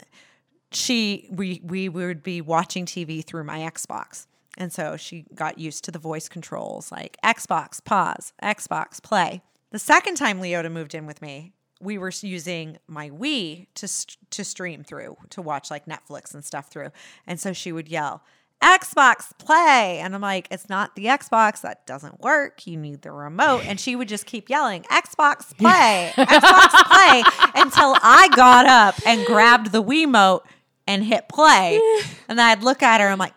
she 0.72 1.28
we 1.32 1.60
we 1.64 1.88
would 1.88 2.22
be 2.22 2.40
watching 2.40 2.86
TV 2.86 3.24
through 3.24 3.42
my 3.44 3.59
Xbox. 3.60 4.26
And 4.61 4.70
so 4.70 4.99
she 4.99 5.24
got 5.35 5.59
used 5.59 5.85
to 5.85 5.91
the 5.91 5.99
voice 5.99 6.28
controls 6.28 6.93
like 6.93 7.16
Xbox 7.24 7.82
pause, 7.82 8.35
Xbox 8.43 9.03
play. 9.03 9.41
The 9.70 9.78
second 9.78 10.16
time 10.16 10.39
Leota 10.39 10.70
moved 10.70 10.95
in 10.95 11.07
with 11.07 11.23
me, 11.23 11.55
we 11.81 11.97
were 11.97 12.12
using 12.20 12.77
my 12.87 13.09
Wii 13.09 13.69
to 13.77 13.89
st- 13.89 14.19
to 14.32 14.45
stream 14.45 14.85
through, 14.85 15.16
to 15.31 15.41
watch 15.41 15.70
like 15.70 15.87
Netflix 15.87 16.35
and 16.35 16.45
stuff 16.45 16.69
through. 16.69 16.91
And 17.27 17.41
so 17.41 17.55
she 17.55 17.73
would 17.73 17.89
yell, 17.89 18.23
Xbox 18.62 19.31
play. 19.39 20.01
And 20.01 20.15
I'm 20.15 20.20
like, 20.20 20.47
it's 20.51 20.69
not 20.69 20.95
the 20.95 21.07
Xbox. 21.07 21.62
That 21.62 21.87
doesn't 21.87 22.20
work. 22.20 22.66
You 22.66 22.77
need 22.77 23.01
the 23.01 23.12
remote. 23.12 23.62
And 23.65 23.81
she 23.81 23.97
would 23.97 24.09
just 24.09 24.27
keep 24.27 24.51
yelling, 24.51 24.82
Xbox 24.85 25.57
play, 25.59 26.12
Xbox 26.16 26.70
play, 26.85 27.23
until 27.55 27.97
I 28.03 28.28
got 28.37 28.66
up 28.66 28.97
and 29.07 29.24
grabbed 29.24 29.73
the 29.73 29.82
Wiimote 29.82 30.43
and 30.87 31.03
hit 31.05 31.31
play. 31.31 31.81
And 32.28 32.39
I'd 32.39 32.62
look 32.62 32.82
at 32.82 33.01
her. 33.01 33.07
And 33.07 33.12
I'm 33.12 33.19
like, 33.19 33.32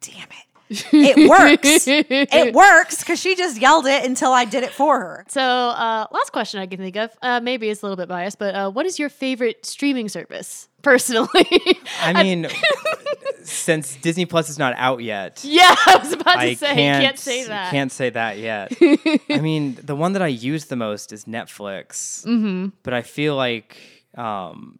damn 0.00 0.28
it. 0.28 0.48
It 0.70 1.28
works. 1.28 1.86
it 1.88 2.54
works 2.54 2.98
because 2.98 3.18
she 3.18 3.34
just 3.36 3.60
yelled 3.60 3.86
it 3.86 4.04
until 4.04 4.32
I 4.32 4.44
did 4.44 4.64
it 4.64 4.70
for 4.72 5.00
her. 5.00 5.24
so, 5.28 5.40
uh, 5.40 6.06
last 6.10 6.30
question 6.30 6.60
I 6.60 6.66
can 6.66 6.78
think 6.78 6.96
of. 6.96 7.10
Uh, 7.22 7.40
maybe 7.40 7.70
it's 7.70 7.82
a 7.82 7.86
little 7.86 7.96
bit 7.96 8.08
biased, 8.08 8.38
but 8.38 8.54
uh, 8.54 8.70
what 8.70 8.84
is 8.86 8.98
your 8.98 9.08
favorite 9.08 9.64
streaming 9.64 10.08
service, 10.08 10.68
personally? 10.82 11.28
I 12.02 12.22
mean, 12.22 12.48
since 13.42 13.96
Disney 13.96 14.26
Plus 14.26 14.50
is 14.50 14.58
not 14.58 14.74
out 14.76 15.02
yet, 15.02 15.40
yeah, 15.42 15.74
I 15.86 15.96
was 16.02 16.12
about 16.12 16.34
to 16.34 16.40
I 16.40 16.54
say. 16.54 16.74
can't, 16.74 17.02
can't 17.02 17.18
say 17.18 17.44
that. 17.44 17.70
Can't 17.70 17.92
say 17.92 18.10
that 18.10 18.38
yet. 18.38 18.72
I 19.30 19.40
mean, 19.40 19.78
the 19.82 19.96
one 19.96 20.12
that 20.12 20.22
I 20.22 20.28
use 20.28 20.66
the 20.66 20.76
most 20.76 21.12
is 21.12 21.24
Netflix. 21.24 22.26
Mm-hmm. 22.26 22.68
But 22.82 22.92
I 22.92 23.02
feel 23.02 23.36
like, 23.36 23.78
um, 24.16 24.78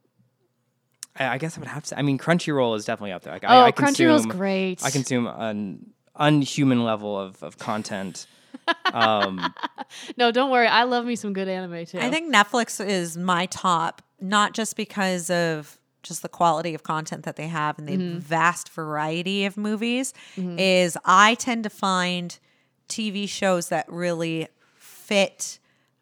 I, 1.18 1.28
I 1.34 1.38
guess 1.38 1.56
I 1.56 1.60
would 1.60 1.68
have 1.68 1.84
to. 1.84 1.98
I 1.98 2.02
mean, 2.02 2.18
Crunchyroll 2.18 2.76
is 2.76 2.84
definitely 2.84 3.12
up 3.12 3.22
there. 3.22 3.32
Like, 3.32 3.44
oh, 3.44 3.48
I, 3.48 3.66
I 3.66 3.72
Crunchyroll's 3.72 4.22
consume, 4.22 4.38
great. 4.38 4.84
I 4.84 4.90
consume 4.90 5.26
an 5.26 5.90
unhuman 6.16 6.84
level 6.84 7.18
of, 7.18 7.42
of 7.42 7.58
content. 7.58 8.26
Um, 8.92 9.54
no, 10.18 10.30
don't 10.30 10.50
worry. 10.50 10.66
I 10.66 10.82
love 10.84 11.06
me 11.06 11.16
some 11.16 11.32
good 11.32 11.48
anime 11.48 11.86
too. 11.86 12.00
I 12.00 12.10
think 12.10 12.34
Netflix 12.34 12.84
is 12.86 13.16
my 13.16 13.46
top, 13.46 14.02
not 14.20 14.52
just 14.52 14.76
because 14.76 15.30
of 15.30 15.78
just 16.02 16.20
the 16.20 16.28
quality 16.28 16.74
of 16.74 16.82
content 16.82 17.24
that 17.24 17.36
they 17.36 17.48
have 17.48 17.78
and 17.78 17.88
the 17.88 18.18
vast 18.18 18.68
variety 18.70 19.46
of 19.46 19.56
movies, 19.56 20.12
is 20.36 20.98
I 21.04 21.34
tend 21.36 21.64
to 21.64 21.70
find 21.70 22.38
TV 22.88 23.28
shows 23.28 23.68
that 23.68 23.90
really 23.90 24.48
fit 24.76 25.58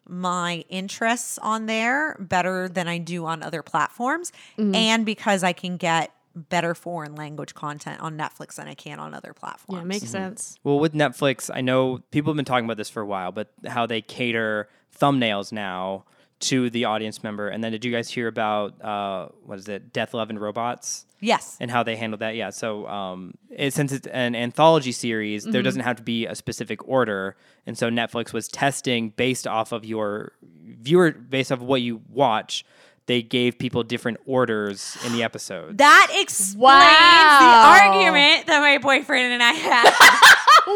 my 0.07 0.65
interests 0.69 1.37
on 1.39 1.65
there 1.65 2.15
better 2.19 2.69
than 2.69 2.87
I 2.87 2.97
do 2.97 3.25
on 3.25 3.43
other 3.43 3.61
platforms. 3.61 4.31
Mm-hmm. 4.57 4.75
And 4.75 5.05
because 5.05 5.43
I 5.43 5.53
can 5.53 5.77
get 5.77 6.11
better 6.35 6.75
foreign 6.75 7.15
language 7.15 7.53
content 7.55 7.99
on 7.99 8.17
Netflix 8.17 8.55
than 8.55 8.67
I 8.67 8.75
can 8.75 8.99
on 8.99 9.13
other 9.13 9.33
platforms. 9.33 9.81
yeah, 9.81 9.85
makes 9.85 10.05
mm-hmm. 10.05 10.11
sense. 10.11 10.57
well, 10.63 10.79
with 10.79 10.93
Netflix, 10.93 11.49
I 11.53 11.61
know 11.61 11.99
people 12.11 12.31
have 12.31 12.35
been 12.37 12.45
talking 12.45 12.65
about 12.65 12.77
this 12.77 12.89
for 12.89 13.01
a 13.01 13.05
while, 13.05 13.31
but 13.31 13.51
how 13.65 13.85
they 13.85 14.01
cater 14.01 14.69
thumbnails 14.97 15.51
now 15.51 16.05
to 16.39 16.69
the 16.69 16.85
audience 16.85 17.23
member. 17.23 17.49
And 17.49 17.63
then 17.63 17.71
did 17.71 17.83
you 17.83 17.91
guys 17.91 18.09
hear 18.09 18.27
about 18.27 18.81
uh, 18.83 19.29
what 19.43 19.57
is 19.59 19.67
it, 19.67 19.91
Death, 19.93 20.13
Love, 20.13 20.29
and 20.29 20.39
Robots? 20.39 21.05
Yes. 21.19 21.57
and 21.59 21.71
how 21.71 21.81
they 21.81 21.95
handled 21.95 22.19
that. 22.19 22.35
Yeah. 22.35 22.51
So 22.51 22.85
um, 22.87 23.33
it, 23.49 23.73
since 23.73 23.91
it's 23.91 24.05
an 24.07 24.35
anthology 24.35 24.91
series, 24.91 25.45
there 25.45 25.63
doesn't 25.63 25.81
have 25.81 25.95
to 25.95 26.03
be 26.03 26.27
a 26.27 26.35
specific 26.35 26.87
order, 26.87 27.35
and 27.65 27.75
so 27.75 27.89
Netflix 27.89 28.33
was 28.33 28.47
testing 28.47 29.09
based 29.09 29.47
off 29.47 29.71
of 29.71 29.83
your 29.83 30.33
viewer, 30.43 31.09
based 31.11 31.51
off 31.51 31.59
of 31.59 31.65
what 31.65 31.81
you 31.81 32.01
watch. 32.09 32.63
They 33.07 33.23
gave 33.23 33.57
people 33.57 33.81
different 33.83 34.19
orders 34.27 34.95
in 35.07 35.11
the 35.13 35.23
episode. 35.23 35.79
That 35.79 36.09
explains 36.19 36.61
Wow. 36.61 37.39
the 37.39 37.81
argument 37.83 38.45
that 38.45 38.59
my 38.59 38.77
boyfriend 38.77 39.33
and 39.33 39.41
I 39.41 39.53
had. 39.53 39.89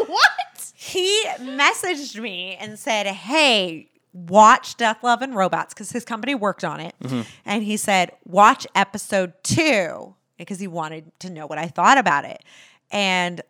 what? 0.08 0.72
He 0.74 1.24
messaged 1.40 2.18
me 2.20 2.56
and 2.58 2.78
said, 2.78 3.06
Hey, 3.06 3.90
watch 4.12 4.76
Death, 4.76 5.02
Love, 5.02 5.22
and 5.22 5.34
Robots 5.34 5.74
because 5.74 5.90
his 5.90 6.04
company 6.04 6.34
worked 6.34 6.64
on 6.64 6.80
it. 6.80 6.94
Mm-hmm. 7.02 7.22
And 7.44 7.64
he 7.64 7.76
said, 7.76 8.12
Watch 8.24 8.66
episode 8.74 9.32
two 9.42 10.14
because 10.38 10.60
he 10.60 10.66
wanted 10.66 11.10
to 11.20 11.30
know 11.30 11.46
what 11.46 11.58
I 11.58 11.68
thought 11.68 11.98
about 11.98 12.24
it. 12.24 12.42
And 12.90 13.40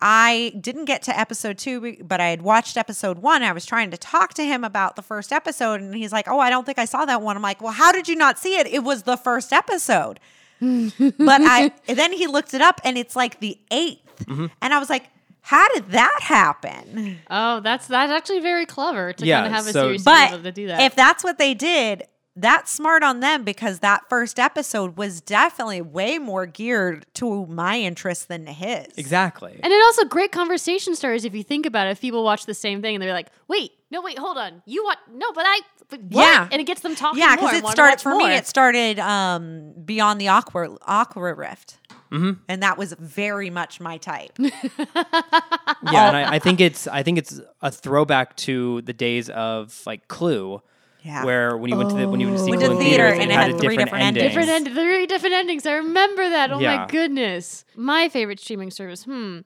I 0.00 0.54
didn't 0.58 0.86
get 0.86 1.02
to 1.02 1.18
episode 1.18 1.58
two, 1.58 1.96
but 2.02 2.20
I 2.20 2.28
had 2.28 2.40
watched 2.40 2.76
episode 2.76 3.18
one. 3.18 3.42
I 3.42 3.52
was 3.52 3.66
trying 3.66 3.90
to 3.90 3.98
talk 3.98 4.32
to 4.34 4.44
him 4.44 4.64
about 4.64 4.96
the 4.96 5.02
first 5.02 5.32
episode, 5.32 5.80
and 5.80 5.94
he's 5.94 6.12
like, 6.12 6.26
Oh, 6.28 6.38
I 6.38 6.48
don't 6.48 6.64
think 6.64 6.78
I 6.78 6.86
saw 6.86 7.04
that 7.04 7.20
one. 7.20 7.36
I'm 7.36 7.42
like, 7.42 7.60
Well, 7.60 7.72
how 7.72 7.92
did 7.92 8.08
you 8.08 8.16
not 8.16 8.38
see 8.38 8.56
it? 8.56 8.66
It 8.66 8.84
was 8.84 9.02
the 9.02 9.16
first 9.16 9.52
episode. 9.52 10.18
but 10.60 11.40
I 11.42 11.72
then 11.86 12.12
he 12.12 12.26
looked 12.26 12.52
it 12.54 12.60
up, 12.60 12.80
and 12.84 12.98
it's 12.98 13.16
like 13.16 13.40
the 13.40 13.58
8th 13.70 13.98
mm-hmm. 14.24 14.46
And 14.60 14.74
I 14.74 14.78
was 14.78 14.90
like, 14.90 15.04
How 15.42 15.66
did 15.74 15.90
that 15.90 16.18
happen? 16.22 17.18
Oh, 17.30 17.60
that's 17.60 17.86
that's 17.86 18.12
actually 18.12 18.40
very 18.40 18.66
clever 18.66 19.12
to 19.14 19.24
Yeah, 19.26 19.42
kind 19.42 19.46
of 19.46 19.52
have 19.52 19.66
a 19.66 19.72
so- 19.72 19.82
series 19.84 20.02
to 20.02 20.10
be 20.10 20.14
But 20.14 20.32
able 20.34 20.42
to 20.44 20.52
do 20.52 20.66
that. 20.68 20.80
if 20.82 20.94
that's 20.94 21.24
what 21.24 21.38
they 21.38 21.54
did, 21.54 22.04
that's 22.36 22.70
smart 22.70 23.02
on 23.02 23.20
them 23.20 23.42
because 23.42 23.80
that 23.80 24.08
first 24.08 24.38
episode 24.38 24.96
was 24.96 25.20
definitely 25.20 25.82
way 25.82 26.18
more 26.18 26.46
geared 26.46 27.04
to 27.14 27.44
my 27.46 27.78
interest 27.78 28.28
than 28.28 28.46
to 28.46 28.52
his. 28.52 28.86
Exactly. 28.96 29.58
and 29.62 29.72
it 29.72 29.82
also 29.84 30.04
great 30.04 30.30
conversation 30.32 30.94
starters 30.94 31.24
if 31.24 31.34
you 31.34 31.42
think 31.42 31.66
about 31.66 31.86
it. 31.88 31.90
If 31.90 32.00
people 32.00 32.22
watch 32.22 32.46
the 32.46 32.54
same 32.54 32.80
thing 32.82 32.94
and 32.94 33.02
they're 33.02 33.12
like, 33.12 33.28
"Wait, 33.48 33.72
no, 33.90 34.00
wait, 34.00 34.18
hold 34.18 34.38
on, 34.38 34.62
you 34.66 34.84
want 34.84 34.98
no, 35.12 35.32
but 35.32 35.44
I, 35.46 35.60
but 35.88 36.00
what?" 36.02 36.22
Yeah. 36.24 36.48
and 36.52 36.60
it 36.60 36.64
gets 36.64 36.82
them 36.82 36.94
talking. 36.94 37.18
Yeah, 37.20 37.34
because 37.34 37.54
it 37.54 37.66
started 37.66 37.94
watch 37.94 38.02
for 38.02 38.10
more. 38.10 38.28
me. 38.28 38.34
It 38.34 38.46
started 38.46 38.98
um, 39.00 39.72
beyond 39.84 40.20
the 40.20 40.28
aqua 40.28 40.76
Aquila 40.86 41.34
Rift, 41.34 41.78
Mm-hmm. 42.12 42.32
and 42.48 42.62
that 42.62 42.76
was 42.76 42.92
very 42.98 43.50
much 43.50 43.80
my 43.80 43.96
type. 43.98 44.32
yeah, 44.38 46.08
and 46.08 46.16
I, 46.16 46.34
I 46.34 46.38
think 46.38 46.60
it's 46.60 46.86
I 46.86 47.02
think 47.02 47.18
it's 47.18 47.40
a 47.62 47.70
throwback 47.70 48.36
to 48.38 48.82
the 48.82 48.92
days 48.92 49.30
of 49.30 49.80
like 49.86 50.08
Clue, 50.08 50.60
Yeah. 51.04 51.24
where 51.24 51.56
when 51.56 51.70
you 51.70 51.76
went 51.76 51.90
to 51.90 51.96
the 51.96 52.08
when 52.08 52.20
you 52.20 52.26
went 52.26 52.38
to 52.38 52.44
see 52.44 52.50
Went 52.50 52.62
to 52.62 52.68
Clue 52.68 52.76
in 52.78 52.82
theater 52.82 53.04
theaters 53.10 53.22
and 53.22 53.30
it 53.30 53.34
it 53.34 53.36
had, 53.36 53.46
had 53.46 53.54
a 53.54 53.58
three 53.58 53.76
different, 53.76 53.86
different 53.86 54.04
ending. 54.04 54.22
endings. 54.24 54.46
different 54.46 54.66
end, 54.68 54.74
three 54.76 55.06
different 55.06 55.34
endings. 55.34 55.66
I 55.66 55.72
remember 55.74 56.28
that. 56.30 56.52
Oh 56.52 56.58
Yeah. 56.58 56.76
my 56.78 56.86
goodness. 56.86 57.64
My 57.76 58.08
favorite 58.08 58.40
streaming 58.40 58.70
service. 58.70 59.04
Hmm. 59.04 59.40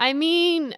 I 0.00 0.12
mean, 0.12 0.74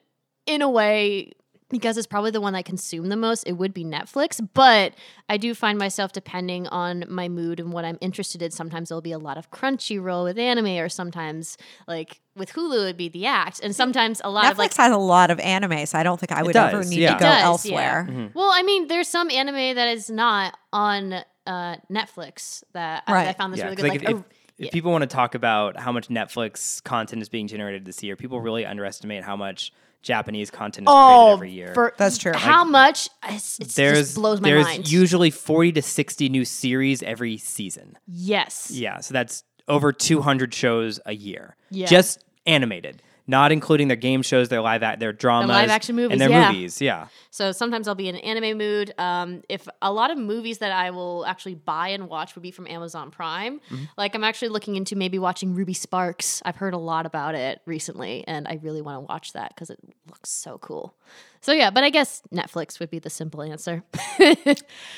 in 0.46 0.62
a 0.62 0.70
way, 0.70 1.32
because 1.70 1.96
it's 1.96 2.06
probably 2.06 2.30
the 2.30 2.40
one 2.40 2.54
I 2.54 2.62
consume 2.62 3.08
the 3.08 3.16
most, 3.16 3.44
it 3.46 3.52
would 3.52 3.72
be 3.72 3.84
Netflix. 3.84 4.46
But 4.54 4.94
I 5.28 5.36
do 5.36 5.54
find 5.54 5.78
myself 5.78 6.12
depending 6.12 6.66
on 6.68 7.04
my 7.08 7.28
mood 7.28 7.60
and 7.60 7.72
what 7.72 7.84
I'm 7.84 7.98
interested 8.00 8.42
in. 8.42 8.50
Sometimes 8.50 8.88
there'll 8.88 9.00
be 9.02 9.12
a 9.12 9.18
lot 9.18 9.38
of 9.38 9.50
Crunchyroll 9.50 10.24
with 10.24 10.38
anime, 10.38 10.66
or 10.78 10.88
sometimes 10.88 11.56
like 11.88 12.20
with 12.36 12.52
Hulu, 12.52 12.82
it'd 12.84 12.96
be 12.96 13.08
the 13.08 13.26
act, 13.26 13.60
and 13.62 13.74
sometimes 13.74 14.20
a 14.24 14.30
lot 14.30 14.44
Netflix 14.44 14.50
of 14.52 14.58
like 14.58 14.74
has 14.76 14.92
a 14.92 14.96
lot 14.98 15.30
of 15.30 15.38
anime, 15.40 15.86
so 15.86 15.98
I 15.98 16.02
don't 16.02 16.18
think 16.18 16.32
I 16.32 16.42
would 16.42 16.56
ever 16.56 16.84
need 16.84 17.00
yeah. 17.00 17.14
to 17.14 17.20
go 17.20 17.26
does, 17.26 17.42
elsewhere. 17.42 18.08
yeah. 18.10 18.28
Well, 18.34 18.50
I 18.52 18.62
mean, 18.62 18.88
there's 18.88 19.08
some 19.08 19.30
anime 19.30 19.74
that 19.76 19.88
is 19.88 20.10
not 20.10 20.56
on 20.72 21.12
uh, 21.46 21.76
Netflix 21.90 22.62
that 22.74 23.02
I, 23.06 23.12
Right. 23.12 23.28
I 23.28 23.32
found 23.32 23.52
this 23.52 23.58
Yeah, 23.58 23.64
really 23.64 23.76
'cause, 23.76 23.82
good. 23.84 23.90
like, 23.92 24.02
Like, 24.04 24.10
if, 24.16 24.22
oh, 24.22 24.24
if 24.58 24.64
yeah. 24.66 24.70
people 24.72 24.92
want 24.92 25.02
to 25.02 25.06
talk 25.08 25.34
about 25.34 25.78
how 25.78 25.90
much 25.90 26.08
Netflix 26.08 26.82
content 26.84 27.22
is 27.22 27.28
being 27.28 27.46
generated 27.48 27.84
this 27.84 28.02
year, 28.02 28.14
people 28.16 28.40
really 28.40 28.64
underestimate 28.66 29.24
how 29.24 29.36
much 29.36 29.72
Japanese 30.02 30.50
content 30.50 30.88
is 30.88 30.92
created 30.92 31.14
oh, 31.14 31.32
every 31.34 31.50
year. 31.50 31.70
Oh, 31.70 31.74
For 31.74 31.94
That's 31.96 32.18
true. 32.18 32.32
How 32.32 32.64
much? 32.64 33.08
It's, 33.28 33.58
it's 33.60 33.74
there's 33.74 33.98
just 33.98 34.14
blows 34.14 34.40
my 34.40 34.48
there's 34.50 34.64
mind. 34.64 34.90
usually 34.90 35.30
40 35.30 35.72
to 35.72 35.82
60 35.82 36.28
new 36.28 36.44
series 36.44 37.02
every 37.02 37.36
season. 37.36 37.98
yes. 38.06 38.70
Yeah, 38.70 39.00
so 39.00 39.12
that's 39.12 39.44
over 39.68 39.92
200 39.92 40.52
shows 40.54 41.00
a 41.06 41.14
year. 41.14 41.56
Yeah. 41.70 41.86
Just 41.86 42.24
animated, 42.46 43.02
not 43.30 43.52
including 43.52 43.88
their 43.88 43.96
game 43.96 44.20
shows, 44.22 44.48
their 44.50 44.60
live 44.60 44.82
act, 44.82 45.00
their 45.00 45.12
dramas, 45.12 45.48
the 45.48 45.54
live-action 45.54 45.96
movies, 45.96 46.12
and 46.12 46.20
their 46.20 46.28
yeah. 46.28 46.52
movies. 46.52 46.80
Yeah, 46.82 47.06
So 47.30 47.52
sometimes 47.52 47.88
I'll 47.88 47.94
be 47.94 48.08
in 48.08 48.16
an 48.16 48.20
anime 48.20 48.58
mood. 48.58 48.92
Um, 48.98 49.42
if 49.48 49.66
a 49.80 49.92
lot 49.92 50.10
of 50.10 50.18
movies 50.18 50.58
that 50.58 50.72
I 50.72 50.90
will 50.90 51.24
actually 51.24 51.54
buy 51.54 51.88
and 51.88 52.08
watch 52.08 52.34
would 52.34 52.42
be 52.42 52.50
from 52.50 52.66
Amazon 52.66 53.10
Prime, 53.10 53.60
Mm-hmm. 53.70 53.84
like 53.96 54.14
I'm 54.14 54.24
actually 54.24 54.48
looking 54.48 54.76
into 54.76 54.96
maybe 54.96 55.18
watching 55.18 55.54
Ruby 55.54 55.74
Sparks. 55.74 56.42
I've 56.44 56.56
heard 56.56 56.74
a 56.74 56.78
lot 56.78 57.06
about 57.06 57.34
it 57.34 57.60
recently, 57.66 58.24
and 58.26 58.48
I 58.48 58.58
really 58.62 58.82
want 58.82 58.96
to 58.96 59.00
watch 59.00 59.32
that 59.32 59.54
because 59.54 59.70
it 59.70 59.78
looks 60.08 60.30
so 60.30 60.58
cool. 60.58 60.94
So 61.42 61.52
yeah, 61.52 61.70
but 61.70 61.82
I 61.84 61.90
guess 61.90 62.22
Netflix 62.32 62.78
would 62.80 62.90
be 62.90 62.98
the 62.98 63.10
simple 63.10 63.42
answer. 63.42 63.82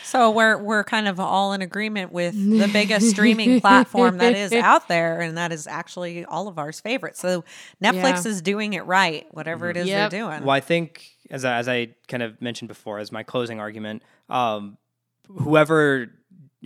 So 0.05 0.31
we're 0.31 0.59
we're 0.59 0.85
kind 0.85 1.09
of 1.09 1.19
all 1.20 1.52
in 1.52 1.62
agreement 1.62 2.12
with 2.12 2.35
the 2.35 2.69
biggest 2.73 3.10
streaming 3.10 3.60
platform 3.60 4.19
that 4.19 4.35
is 4.35 4.52
out 4.52 4.89
there, 4.89 5.20
and 5.20 5.39
that 5.39 5.52
is 5.52 5.66
actually 5.66 6.24
all 6.24 6.48
of 6.48 6.59
ours 6.59 6.81
favorite. 6.81 7.16
So 7.16 7.44
Netflix 7.82 8.24
Yeah. 8.24 8.31
is 8.31 8.43
doing 8.43 8.73
it 8.74 8.85
right, 8.85 9.27
whatever 9.31 9.70
it 9.70 9.77
is 9.77 9.86
Yep. 9.89 10.10
they're 10.10 10.20
doing. 10.20 10.40
Well, 10.43 10.51
I 10.51 10.60
think 10.60 11.06
as 11.31 11.44
I, 11.44 11.56
as 11.56 11.69
I 11.69 11.90
kind 12.09 12.23
of 12.23 12.40
mentioned 12.43 12.69
before, 12.69 12.98
as 12.98 13.10
my 13.12 13.23
closing 13.23 13.59
argument, 13.60 14.02
um, 14.28 14.77
whoever 15.28 16.10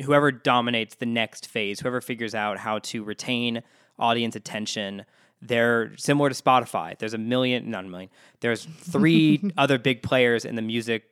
whoever 0.03 0.31
dominates 0.32 0.97
the 0.97 1.07
next 1.07 1.47
phase, 1.47 1.81
whoever 1.81 2.01
figures 2.01 2.35
out 2.35 2.59
how 2.59 2.78
to 2.81 3.03
retain 3.05 3.62
audience 3.98 4.35
attention, 4.36 5.05
they're 5.42 5.96
similar 5.96 6.28
to 6.28 6.42
Spotify. 6.42 6.98
There's 6.98 7.14
a 7.14 7.18
million, 7.18 7.70
not 7.70 7.84
a 7.84 7.88
million. 7.88 8.10
There's 8.40 8.64
three 8.64 9.52
other 9.56 9.78
big 9.78 10.02
players 10.02 10.44
in 10.44 10.54
the 10.56 10.62
music 10.62 11.04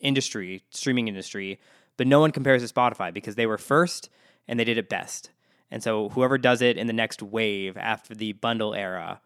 industry, 0.00 0.64
streaming 0.70 1.08
industry, 1.08 1.58
but 1.96 2.06
no 2.06 2.20
one 2.20 2.30
compares 2.30 2.66
to 2.66 2.72
Spotify 2.72 3.12
because 3.12 3.34
they 3.34 3.46
were 3.46 3.58
first 3.58 4.08
and 4.48 4.58
they 4.58 4.64
did 4.64 4.78
it 4.78 4.88
best. 4.88 5.30
And 5.70 5.82
so 5.82 6.10
whoever 6.10 6.36
does 6.38 6.60
it 6.62 6.76
in 6.76 6.86
the 6.86 6.92
next 6.92 7.22
wave 7.22 7.76
after 7.76 8.14
the 8.14 8.32
bundle 8.32 8.74
era, 8.74 9.20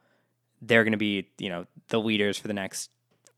they're 0.62 0.84
going 0.84 0.92
to 0.92 0.98
be, 0.98 1.28
you 1.38 1.48
know, 1.48 1.66
the 1.88 2.00
leaders 2.00 2.38
for 2.38 2.48
the 2.48 2.54
next 2.54 2.90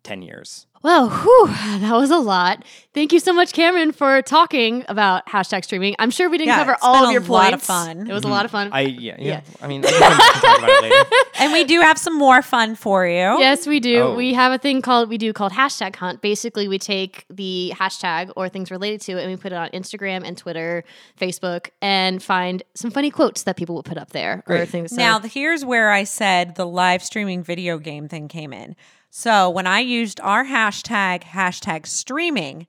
10 0.08 0.22
years. 0.22 0.66
Well, 0.80 1.10
whew, 1.10 1.48
that 1.80 1.92
was 1.92 2.10
a 2.10 2.18
lot. 2.18 2.64
Thank 2.94 3.12
you 3.12 3.18
so 3.18 3.32
much, 3.32 3.52
Cameron, 3.52 3.90
for 3.90 4.22
talking 4.22 4.84
about 4.88 5.26
hashtag 5.26 5.64
streaming. 5.64 5.96
I'm 5.98 6.10
sure 6.12 6.30
we 6.30 6.38
didn't 6.38 6.48
Yeah, 6.50 6.58
cover 6.60 6.72
it's 6.74 6.84
all 6.84 6.94
been 6.94 7.02
of 7.02 7.08
a 7.10 7.12
your 7.14 7.20
lot 7.22 7.50
points. 7.50 7.54
of 7.54 7.62
fun. 7.66 8.08
It 8.08 8.12
was 8.12 8.22
a 8.22 8.28
lot 8.28 8.44
of 8.44 8.52
fun. 8.52 8.70
I, 8.72 8.82
yeah, 8.82 9.16
yeah. 9.18 9.26
Yeah. 9.28 9.40
I 9.60 9.66
mean, 9.66 9.84
I 9.84 9.88
can 9.90 10.00
talk 10.40 10.58
about 10.58 10.70
it 10.70 10.82
later. 10.82 11.10
and 11.40 11.52
we 11.52 11.64
do 11.64 11.80
have 11.80 11.98
some 11.98 12.16
more 12.16 12.42
fun 12.42 12.76
for 12.76 13.04
you. 13.08 13.12
Yes, 13.40 13.66
we 13.66 13.80
do. 13.80 13.98
Oh. 14.02 14.14
We 14.14 14.34
have 14.34 14.52
a 14.52 14.58
thing 14.58 14.80
called 14.80 15.08
we 15.08 15.18
do 15.18 15.32
called 15.32 15.50
hashtag 15.52 15.96
hunt. 15.96 16.22
Basically, 16.22 16.68
we 16.68 16.78
take 16.78 17.24
the 17.28 17.72
hashtag 17.76 18.30
or 18.36 18.48
things 18.48 18.70
related 18.70 19.00
to 19.02 19.18
it 19.18 19.22
and 19.22 19.30
we 19.32 19.36
put 19.36 19.50
it 19.50 19.56
on 19.56 19.68
Instagram 19.70 20.22
and 20.24 20.38
Twitter, 20.38 20.84
Facebook, 21.20 21.70
and 21.82 22.22
find 22.22 22.62
some 22.74 22.92
funny 22.92 23.10
quotes 23.10 23.42
that 23.42 23.56
people 23.56 23.74
will 23.74 23.82
put 23.82 23.98
up 23.98 24.10
there 24.10 24.44
or 24.46 24.56
Great. 24.58 24.68
things. 24.68 24.90
so- 24.92 24.96
Now, 24.96 25.18
the- 25.18 25.26
here's 25.28 25.64
where 25.64 25.90
I 25.90 26.04
said 26.04 26.54
the 26.54 26.66
live 26.66 27.02
streaming 27.02 27.42
video 27.42 27.78
game 27.78 28.06
thing 28.08 28.28
came 28.28 28.52
in. 28.52 28.76
So 29.10 29.50
when 29.50 29.66
I 29.66 29.80
used 29.80 30.20
our 30.20 30.44
hashtag, 30.44 31.22
hashtag 31.22 31.86
streaming, 31.86 32.66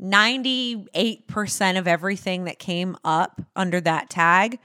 98% 0.00 1.78
of 1.78 1.88
everything 1.88 2.44
that 2.44 2.58
came 2.58 2.96
up 3.04 3.40
under 3.56 3.80
that 3.80 4.10
tag 4.10 4.58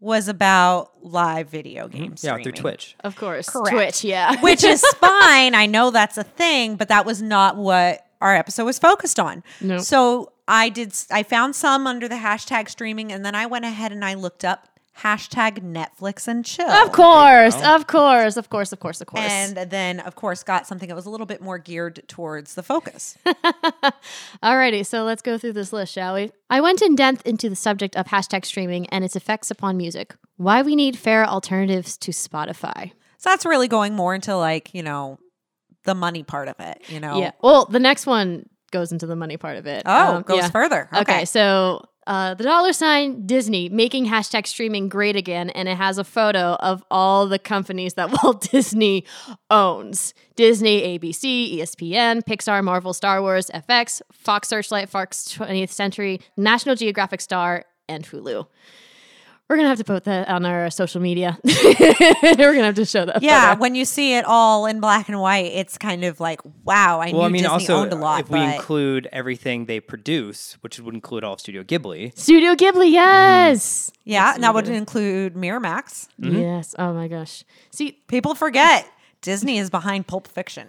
was 0.00 0.26
about 0.26 0.90
live 1.00 1.48
video 1.48 1.86
mm-hmm. 1.86 1.98
games. 1.98 2.24
Yeah, 2.24 2.42
through 2.42 2.52
Twitch. 2.52 2.96
of 3.04 3.14
course, 3.14 3.48
Correct. 3.48 3.70
Twitch. 3.70 4.04
Yeah, 4.04 4.40
Which 4.40 4.64
is 4.64 4.82
fine. 4.96 5.54
I 5.54 5.66
know 5.66 5.90
that's 5.90 6.18
a 6.18 6.24
thing, 6.24 6.76
but 6.76 6.88
that 6.88 7.06
was 7.06 7.22
not 7.22 7.56
what 7.56 8.04
our 8.20 8.34
episode 8.34 8.64
was 8.64 8.78
focused 8.78 9.20
on. 9.20 9.44
No. 9.60 9.78
So 9.78 10.32
I 10.48 10.68
did, 10.68 10.92
I 11.10 11.22
found 11.22 11.54
some 11.54 11.86
under 11.86 12.08
the 12.08 12.16
hashtag 12.16 12.68
streaming, 12.68 13.12
and 13.12 13.24
then 13.24 13.36
I 13.36 13.46
went 13.46 13.64
ahead 13.64 13.92
and 13.92 14.04
I 14.04 14.14
looked 14.14 14.44
up 14.44 14.68
hashtag 15.00 15.60
Netflix 15.60 16.28
and 16.28 16.44
chill. 16.44 16.68
of 16.68 16.92
course, 16.92 17.60
of 17.62 17.86
course, 17.86 18.36
of 18.36 18.50
course, 18.50 18.72
of 18.72 18.80
course, 18.80 19.00
of 19.00 19.06
course. 19.06 19.24
and 19.24 19.56
then 19.70 20.00
of 20.00 20.14
course 20.16 20.42
got 20.42 20.66
something 20.66 20.88
that 20.88 20.94
was 20.94 21.06
a 21.06 21.10
little 21.10 21.26
bit 21.26 21.40
more 21.40 21.56
geared 21.58 22.02
towards 22.08 22.54
the 22.54 22.62
focus 22.62 23.16
Alrighty, 24.42 24.84
so 24.84 25.04
let's 25.04 25.22
go 25.22 25.38
through 25.38 25.52
this 25.54 25.72
list, 25.72 25.92
shall 25.92 26.14
we? 26.14 26.30
I 26.50 26.60
went 26.60 26.82
in 26.82 26.94
depth 26.94 27.26
into 27.26 27.48
the 27.48 27.56
subject 27.56 27.96
of 27.96 28.06
hashtag 28.06 28.44
streaming 28.44 28.86
and 28.88 29.04
its 29.04 29.16
effects 29.16 29.50
upon 29.50 29.76
music. 29.76 30.14
Why 30.36 30.62
we 30.62 30.74
need 30.76 30.98
fair 30.98 31.24
alternatives 31.26 31.96
to 31.98 32.10
Spotify. 32.10 32.92
so 33.18 33.30
that's 33.30 33.44
really 33.46 33.68
going 33.68 33.94
more 33.94 34.14
into 34.14 34.36
like 34.36 34.74
you 34.74 34.82
know 34.82 35.18
the 35.84 35.94
money 35.94 36.22
part 36.22 36.48
of 36.48 36.56
it 36.60 36.80
you 36.88 37.00
know 37.00 37.18
Yeah. 37.18 37.32
Well, 37.42 37.66
the 37.66 37.80
next 37.80 38.06
one 38.06 38.48
goes 38.70 38.92
into 38.92 39.06
the 39.06 39.16
money 39.16 39.36
part 39.36 39.56
of 39.56 39.66
it. 39.66 39.82
oh 39.86 40.16
Um, 40.16 40.22
goes 40.22 40.38
yeah. 40.38 40.50
further 40.50 40.88
Okay. 40.92 41.00
okay, 41.00 41.24
so 41.24 41.84
uh, 42.06 42.34
the 42.34 42.44
dollar 42.44 42.72
sign 42.72 43.26
Disney 43.26 43.68
making 43.68 44.06
hashtag 44.06 44.46
streaming 44.46 44.88
great 44.88 45.16
again, 45.16 45.50
and 45.50 45.68
it 45.68 45.76
has 45.76 45.98
a 45.98 46.04
photo 46.04 46.54
of 46.54 46.84
all 46.90 47.26
the 47.26 47.38
companies 47.38 47.94
that 47.94 48.10
Walt 48.22 48.48
Disney 48.50 49.04
owns 49.50 50.14
Disney, 50.34 50.98
ABC, 50.98 51.58
ESPN, 51.58 52.22
Pixar, 52.22 52.62
Marvel, 52.64 52.92
Star 52.92 53.20
Wars, 53.22 53.50
FX, 53.54 54.02
Fox 54.12 54.48
Searchlight, 54.48 54.88
Fox 54.88 55.36
20th 55.36 55.70
Century, 55.70 56.20
National 56.36 56.74
Geographic 56.74 57.20
Star, 57.20 57.64
and 57.88 58.04
Hulu. 58.04 58.46
We're 59.52 59.56
gonna 59.58 59.68
have 59.68 59.76
to 59.78 59.84
put 59.84 60.04
that 60.04 60.28
on 60.30 60.46
our 60.46 60.70
social 60.70 61.02
media. 61.02 61.38
We're 61.44 62.54
gonna 62.54 62.62
have 62.64 62.74
to 62.76 62.86
show 62.86 63.04
that. 63.04 63.22
Yeah, 63.22 63.50
photo. 63.50 63.60
when 63.60 63.74
you 63.74 63.84
see 63.84 64.14
it 64.14 64.24
all 64.24 64.64
in 64.64 64.80
black 64.80 65.10
and 65.10 65.20
white, 65.20 65.52
it's 65.52 65.76
kind 65.76 66.04
of 66.04 66.20
like, 66.20 66.40
wow, 66.64 67.00
I 67.00 67.12
Well, 67.12 67.12
knew 67.12 67.20
I 67.20 67.28
mean, 67.28 67.42
Disney 67.42 67.48
also 67.52 67.74
owned 67.76 67.92
a 67.92 67.96
lot. 67.96 68.20
if 68.20 68.30
we 68.30 68.40
include 68.40 69.08
everything 69.12 69.66
they 69.66 69.78
produce, 69.78 70.56
which 70.62 70.80
would 70.80 70.94
include 70.94 71.22
all 71.22 71.34
of 71.34 71.40
Studio 71.40 71.62
Ghibli, 71.64 72.16
Studio 72.18 72.54
Ghibli, 72.54 72.86
mm-hmm. 72.86 72.92
yes, 72.94 73.90
yeah, 74.04 74.32
and 74.34 74.42
that 74.42 74.54
would 74.54 74.68
include 74.68 75.34
Miramax. 75.34 76.08
Mm-hmm. 76.18 76.38
yes. 76.38 76.74
Oh 76.78 76.94
my 76.94 77.06
gosh. 77.08 77.44
See, 77.72 77.98
People 78.08 78.34
forget 78.34 78.88
Disney 79.20 79.58
is 79.58 79.68
behind 79.68 80.06
Pulp 80.06 80.28
Fiction. 80.28 80.68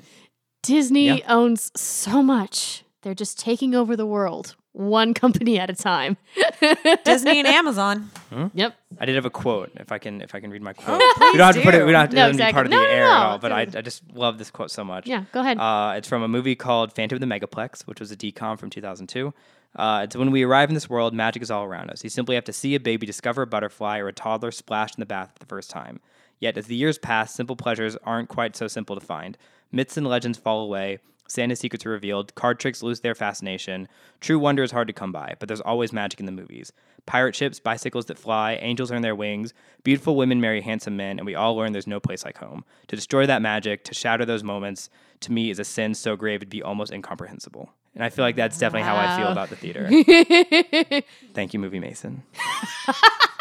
Disney 0.62 1.06
Yeah. 1.20 1.20
owns 1.30 1.72
so 1.80 2.22
much. 2.22 2.84
They're 3.02 3.14
just 3.16 3.40
taking 3.40 3.76
over 3.76 3.96
the 3.96 4.06
world, 4.06 4.58
one 4.74 5.14
company 5.14 5.60
at 5.60 5.70
a 5.70 5.74
time. 5.76 6.18
Disney 7.06 7.40
and 7.40 7.48
Amazon. 7.48 8.10
Yep. 8.54 8.76
I 9.00 9.06
did 9.06 9.16
have 9.16 9.26
a 9.26 9.30
quote. 9.30 9.72
If 9.76 9.92
I 9.92 9.98
can, 10.00 10.22
if 10.22 10.34
I 10.36 10.40
can 10.40 10.52
read 10.52 10.62
my 10.62 10.74
quote, 10.74 11.00
please 11.16 11.32
we 11.34 11.38
don't 11.38 11.48
have 11.48 11.56
to 11.56 11.62
put 11.62 11.74
it. 11.76 11.86
We 11.86 11.92
don't 11.92 12.02
have 12.02 12.10
to 12.10 12.16
No, 12.16 12.26
it 12.26 12.32
doesn't 12.32 12.48
be 12.48 12.52
part 12.54 12.66
of 12.66 12.72
No, 12.72 12.80
the 12.80 12.84
no, 12.88 12.90
air 12.92 13.06
no. 13.06 13.12
at 13.12 13.18
all. 13.18 13.38
But 13.40 13.52
I, 13.52 13.62
I 13.62 13.66
just 13.82 14.04
love 14.14 14.38
this 14.38 14.52
quote 14.52 14.72
so 14.72 14.84
much. 14.84 15.08
Yeah, 15.08 15.24
go 15.32 15.40
ahead. 15.42 15.58
Uh, 15.60 15.94
it's 15.98 16.08
from 16.08 16.24
a 16.24 16.28
movie 16.28 16.56
called 16.56 16.94
Phantom 16.94 17.16
of 17.16 17.22
the 17.22 17.28
Megaplex, 17.28 17.84
which 17.84 18.00
was 18.00 18.12
a 18.12 18.18
DCOM 18.18 18.60
from 18.60 18.70
2002. 18.70 19.34
Uh, 19.76 20.02
it's 20.04 20.16
when 20.16 20.30
we 20.32 20.44
arrive 20.44 20.70
in 20.70 20.76
this 20.76 20.90
world, 20.90 21.14
magic 21.14 21.42
is 21.42 21.50
all 21.50 21.64
around 21.64 21.90
us. 21.90 22.04
You 22.04 22.10
simply 22.10 22.36
have 22.36 22.44
to 22.46 22.54
see 22.54 22.76
a 22.76 22.80
baby 22.80 23.08
discover 23.08 23.42
a 23.42 23.48
butterfly 23.48 23.98
or 24.00 24.08
a 24.08 24.14
toddler 24.14 24.52
splash 24.52 24.96
in 24.96 25.00
the 25.00 25.06
bath 25.06 25.32
for 25.34 25.40
the 25.40 25.46
first 25.48 25.70
time. 25.72 26.00
Yet, 26.40 26.58
as 26.58 26.68
the 26.68 26.76
years 26.76 26.98
pass, 26.98 27.34
simple 27.34 27.56
pleasures 27.56 27.96
aren't 28.04 28.30
quite 28.30 28.56
so 28.56 28.68
simple 28.68 28.96
to 28.96 29.06
find. 29.06 29.38
Myths 29.72 29.98
and 29.98 30.06
legends 30.06 30.38
fall 30.38 30.64
away. 30.64 31.00
Santa's 31.34 31.60
secrets 31.60 31.86
are 31.86 31.90
revealed. 31.90 32.36
Card 32.36 32.60
tricks 32.60 32.84
lose 32.84 33.00
their 33.00 33.16
fascination. 33.16 33.88
True 34.22 34.38
wonder 34.40 34.64
is 34.64 34.72
hard 34.72 34.88
to 34.88 34.94
come 34.94 35.12
by, 35.12 35.36
but 35.40 35.48
there's 35.48 35.62
always 35.62 35.92
magic 35.92 36.20
in 36.20 36.26
the 36.26 36.32
movies. 36.32 36.72
Pirate 37.06 37.36
ships, 37.36 37.60
bicycles 37.60 38.06
that 38.06 38.20
fly, 38.20 38.54
angels 38.62 38.92
earn 38.92 39.02
their 39.02 39.16
wings, 39.16 39.54
beautiful 39.84 40.16
women 40.16 40.40
marry 40.40 40.62
handsome 40.62 40.96
men, 40.96 41.18
and 41.18 41.26
we 41.26 41.36
all 41.36 41.56
learn 41.56 41.74
there's 41.74 41.88
no 41.88 42.00
place 42.00 42.24
like 42.24 42.38
home. 42.38 42.64
To 42.88 42.96
destroy 42.96 43.26
that 43.26 43.42
magic, 43.42 43.84
to 43.86 43.94
shatter 43.94 44.26
those 44.26 44.44
moments, 44.44 44.90
to 45.22 45.32
me 45.32 45.50
is 45.50 45.60
a 45.60 45.66
sin 45.66 45.96
so 45.96 46.16
grave 46.16 46.38
it'd 46.38 46.50
be 46.50 46.64
almost 46.64 46.94
incomprehensible. 46.94 47.74
And 47.96 48.04
I 48.04 48.10
feel 48.10 48.24
like 48.24 48.36
that's 48.36 48.58
definitely 48.58 48.88
how 48.88 48.96
I 48.96 49.18
feel 49.18 49.28
about 49.28 49.50
the 49.50 49.56
theater. 49.56 51.04
Thank 51.34 51.54
you, 51.54 51.60
Movie 51.60 51.80
Mason. 51.80 52.24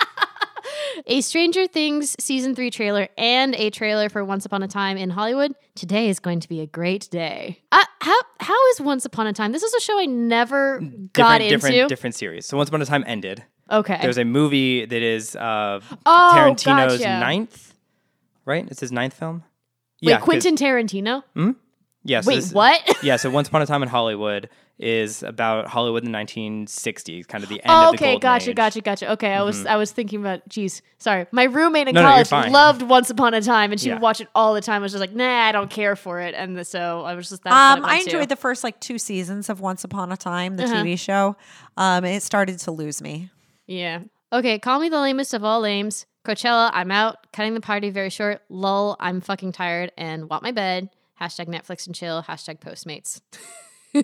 a 1.07 1.21
Stranger 1.21 1.67
Things 1.67 2.17
season 2.21 2.55
three 2.55 2.71
trailer 2.71 3.09
and 3.19 3.55
a 3.57 3.71
trailer 3.71 4.09
for 4.09 4.25
Once 4.25 4.45
Upon 4.47 4.63
a 4.63 4.69
Time 4.69 4.97
in 4.97 5.11
Hollywood. 5.11 5.53
Today 5.75 6.09
is 6.09 6.19
going 6.21 6.41
to 6.41 6.49
be 6.49 6.61
a 6.61 6.67
great 6.67 7.09
day. 7.11 7.61
Uh, 7.73 7.85
how 8.01 8.17
how 8.41 8.69
is 8.71 8.81
Once 8.81 9.05
Upon 9.05 9.27
a 9.27 9.33
Time? 9.33 9.53
This 9.53 9.63
is 9.63 9.75
a 9.75 9.81
show 9.81 9.99
I 9.99 10.07
never 10.07 10.81
got 11.13 11.39
different, 11.39 11.43
into. 11.43 11.57
different, 11.69 11.89
different 11.89 12.15
series. 12.15 12.47
So 12.47 12.57
Once 12.57 12.69
Upon 12.69 12.83
a 12.83 12.87
Time 12.87 13.05
ended. 13.07 13.43
okay. 13.71 13.99
There's 14.03 14.19
a 14.19 14.25
movie 14.25 14.85
that 14.85 15.03
is 15.03 15.35
uh, 15.37 15.81
Oh, 16.07 16.33
Tarantino's 16.37 16.99
gotcha. 16.99 17.21
ninth, 17.21 17.75
right? 18.45 18.67
It's 18.71 18.81
his 18.81 18.93
ninth 18.93 19.15
film. 19.15 19.45
Wait, 20.03 20.15
'cause- 20.15 20.23
Quentin 20.25 20.57
Tarantino? 20.57 21.23
Yeah. 22.05 22.21
so 22.21 22.29
Wait, 22.29 22.35
this- 22.37 22.53
what? 22.53 22.81
yeah. 23.03 23.17
So 23.17 23.31
Once 23.31 23.49
Upon 23.49 23.63
a 23.63 23.67
Time 23.67 23.83
in 23.83 23.89
Hollywood 23.89 24.49
is 24.79 25.23
about 25.23 25.69
Hollywood 25.69 26.05
in 26.05 26.11
the 26.11 26.19
1960s, 26.19 27.29
kind 27.29 27.45
of 27.45 27.49
the 27.51 27.57
end 27.63 27.71
Oh, 27.71 27.91
of 27.91 27.97
the 27.99 28.05
okay, 28.05 28.19
gotcha, 28.19 28.51
age. 28.51 28.57
Mm-hmm. 28.57 28.57
gotcha, 28.57 28.81
gotcha. 28.81 29.13
Okay, 29.13 29.33
I 29.33 29.43
was 29.43 29.65
I 29.67 29.77
was 29.77 29.93
thinking 29.93 30.21
about. 30.21 30.49
Geez, 30.49 30.83
sorry. 30.99 31.27
My 31.31 31.45
roommate 31.45 31.89
in 31.89 31.95
No, 31.95 32.03
no, 32.03 32.09
college 32.09 32.29
fine. 32.29 32.51
loved 32.51 32.83
Once 32.83 33.09
Upon 33.11 33.35
a 33.35 33.41
Time, 33.41 33.71
and 33.71 33.81
she 33.81 33.89
Yeah. 33.89 33.95
would 33.95 34.03
watch 34.03 34.21
it 34.21 34.29
all 34.35 34.55
the 34.55 34.61
time. 34.61 34.83
I 34.83 34.85
was 34.85 34.93
just 34.93 35.01
like, 35.01 35.13
nah, 35.15 35.45
I 35.45 35.53
don't 35.53 35.71
care 35.71 35.95
for 35.95 36.21
it, 36.21 36.35
and 36.35 36.57
the- 36.57 36.65
so 36.65 37.03
I 37.03 37.15
was 37.15 37.29
just 37.29 37.45
that. 37.45 37.53
Um, 37.53 37.85
I 37.85 37.89
went 37.99 38.05
to. 38.05 38.11
enjoyed 38.17 38.29
the 38.29 38.37
first 38.37 38.65
like 38.65 38.81
two 38.81 38.99
seasons 38.99 39.49
of 39.49 39.61
Once 39.61 39.85
Upon 39.85 40.11
a 40.11 40.17
Time, 40.17 40.57
the 40.57 40.65
Uh-huh. 40.65 40.75
TV 40.83 40.99
show. 40.99 41.37
Um, 41.77 42.05
it 42.05 42.23
started 42.23 42.59
to 42.61 42.71
lose 42.73 43.01
me. 43.01 43.31
Yeah. 43.67 44.01
Okay, 44.33 44.59
call 44.59 44.81
me 44.81 44.89
the 44.89 44.99
lamest 45.01 45.35
of 45.35 45.45
all 45.45 45.61
lames. 45.61 46.07
Coachella, 46.27 46.71
I'm 46.73 46.91
out. 46.91 47.31
Cutting 47.33 47.55
the 47.55 47.61
party 47.61 47.91
very 47.91 48.11
short. 48.11 48.41
Lull, 48.49 48.97
I'm 49.01 49.21
fucking 49.21 49.53
tired 49.53 49.93
and 49.99 50.29
want 50.31 50.43
my 50.43 50.53
bed. 50.53 50.89
Hashtag 51.23 51.47
Netflix 51.47 51.87
and 51.87 51.95
chill. 51.95 52.23
Hashtag 52.23 52.59
Postmates. 52.61 53.21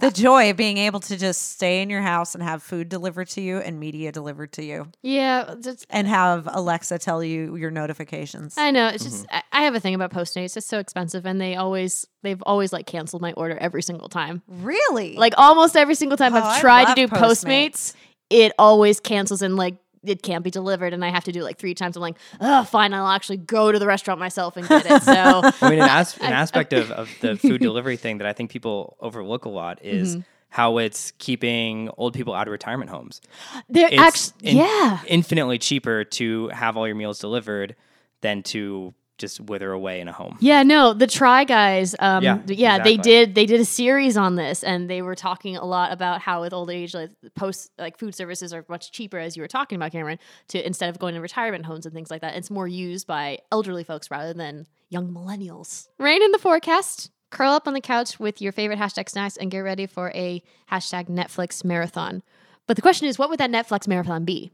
The 0.00 0.10
joy 0.12 0.50
of 0.50 0.56
being 0.56 0.76
able 0.78 0.98
to 1.00 1.16
just 1.16 1.52
stay 1.52 1.80
in 1.82 1.88
your 1.90 2.00
house 2.02 2.34
and 2.34 2.42
have 2.42 2.62
food 2.62 2.88
delivered 2.88 3.28
to 3.30 3.40
you 3.40 3.58
and 3.58 3.78
media 3.78 4.10
delivered 4.12 4.52
to 4.54 4.64
you, 4.64 4.88
yeah, 5.02 5.54
that's, 5.58 5.86
and 5.88 6.08
have 6.08 6.48
Alexa 6.50 6.98
tell 6.98 7.22
you 7.22 7.54
your 7.56 7.70
notifications. 7.70 8.56
I 8.58 8.70
know. 8.72 8.88
It's 8.88 9.04
Mm-hmm. 9.04 9.12
just 9.12 9.26
I, 9.30 9.42
I 9.52 9.62
have 9.62 9.74
a 9.76 9.80
thing 9.80 9.94
about 9.94 10.10
Postmates. 10.10 10.56
It's 10.56 10.66
so 10.66 10.78
expensive, 10.80 11.24
and 11.26 11.40
they 11.40 11.54
always 11.56 12.06
they've 12.22 12.42
always 12.42 12.72
like 12.72 12.86
canceled 12.86 13.22
my 13.22 13.32
order 13.34 13.56
every 13.56 13.82
single 13.82 14.08
time. 14.08 14.42
really? 14.48 15.14
Like 15.16 15.34
almost 15.38 15.76
every 15.76 15.94
single 15.94 16.16
time 16.18 16.34
Oh, 16.34 16.40
I've 16.42 16.60
tried 16.60 16.92
to 16.94 16.94
do 16.94 17.06
Postmates. 17.08 17.44
Postmates, 17.44 17.94
it 18.30 18.52
always 18.58 18.98
cancels 19.00 19.42
and 19.42 19.56
like 19.56 19.76
it 20.04 20.22
can't 20.22 20.44
be 20.44 20.50
delivered, 20.50 20.92
and 20.92 21.04
I 21.04 21.08
have 21.10 21.24
to 21.24 21.32
do 21.32 21.40
it 21.40 21.44
like 21.44 21.58
three 21.58 21.74
times. 21.74 21.96
I'm 21.96 22.02
like, 22.02 22.16
oh, 22.40 22.64
fine, 22.64 22.92
I'll 22.94 23.08
actually 23.08 23.38
go 23.38 23.72
to 23.72 23.78
the 23.78 23.86
restaurant 23.86 24.20
myself 24.20 24.56
and 24.56 24.66
get 24.68 24.86
it. 24.86 25.02
So 25.02 25.12
I 25.60 25.70
mean, 25.70 25.80
an, 25.80 25.88
as- 25.88 26.16
an 26.20 26.32
aspect 26.32 26.72
of, 26.72 26.90
of 26.90 27.10
the 27.20 27.36
food 27.36 27.60
delivery 27.62 27.96
thing 27.96 28.18
that 28.18 28.26
I 28.26 28.32
think 28.32 28.50
people 28.50 28.96
overlook 29.00 29.44
a 29.44 29.48
lot 29.50 29.78
is 29.84 30.16
Mm-hmm. 30.16 30.20
how 30.50 30.78
it's 30.78 31.12
keeping 31.18 31.88
old 31.96 32.14
people 32.14 32.34
out 32.34 32.46
of 32.46 32.52
retirement 32.52 32.90
homes. 32.90 33.20
they're 33.68 33.88
It's 33.92 34.00
actually 34.00 34.50
in- 34.50 34.56
yeah. 34.58 35.00
infinitely 35.06 35.58
cheaper 35.58 36.04
to 36.04 36.48
have 36.48 36.76
all 36.76 36.86
your 36.86 36.96
meals 36.96 37.18
delivered 37.18 37.74
than 38.20 38.42
to 38.44 38.94
just 39.24 39.40
wither 39.40 39.72
away 39.72 40.00
in 40.00 40.08
a 40.08 40.12
home. 40.12 40.36
Yeah, 40.40 40.62
no, 40.62 40.92
the 40.92 41.06
Try 41.06 41.44
Guys. 41.44 41.94
Um, 41.98 42.22
Yeah, 42.22 42.38
yeah, 42.46 42.82
they 42.82 42.96
did. 42.96 43.34
They 43.34 43.46
did 43.46 43.60
a 43.60 43.64
series 43.64 44.16
on 44.16 44.36
this, 44.36 44.62
and 44.62 44.88
they 44.90 45.00
were 45.02 45.14
talking 45.14 45.56
a 45.56 45.64
lot 45.64 45.92
about 45.92 46.20
how 46.20 46.42
with 46.42 46.52
old 46.52 46.70
age, 46.70 46.94
like 46.94 47.10
post, 47.34 47.70
like 47.78 47.98
food 47.98 48.14
services 48.14 48.52
are 48.52 48.64
much 48.68 48.92
cheaper, 48.92 49.18
as 49.18 49.36
you 49.36 49.42
were 49.42 49.48
talking 49.48 49.76
about, 49.76 49.92
Cameron. 49.92 50.18
To 50.48 50.66
instead 50.66 50.90
of 50.90 50.98
going 50.98 51.14
to 51.14 51.20
retirement 51.20 51.64
homes 51.66 51.86
and 51.86 51.94
things 51.94 52.10
like 52.10 52.20
that, 52.20 52.36
it's 52.36 52.50
more 52.50 52.68
used 52.68 53.06
by 53.06 53.38
elderly 53.50 53.84
folks 53.84 54.10
rather 54.10 54.34
than 54.34 54.66
young 54.90 55.12
millennials. 55.12 55.88
Rain 55.98 56.22
in 56.22 56.30
the 56.32 56.38
forecast. 56.38 57.10
Curl 57.30 57.52
up 57.52 57.66
on 57.66 57.74
the 57.74 57.80
couch 57.80 58.20
with 58.20 58.40
your 58.40 58.52
favorite 58.52 58.78
hashtag 58.78 59.08
snacks 59.08 59.36
and 59.36 59.50
get 59.50 59.58
ready 59.60 59.86
for 59.86 60.12
a 60.14 60.40
hashtag 60.70 61.08
Netflix 61.08 61.64
marathon. 61.64 62.22
But 62.68 62.76
the 62.76 62.82
question 62.82 63.08
is, 63.08 63.18
what 63.18 63.28
would 63.28 63.40
that 63.40 63.50
Netflix 63.50 63.88
marathon 63.88 64.24
be? 64.24 64.52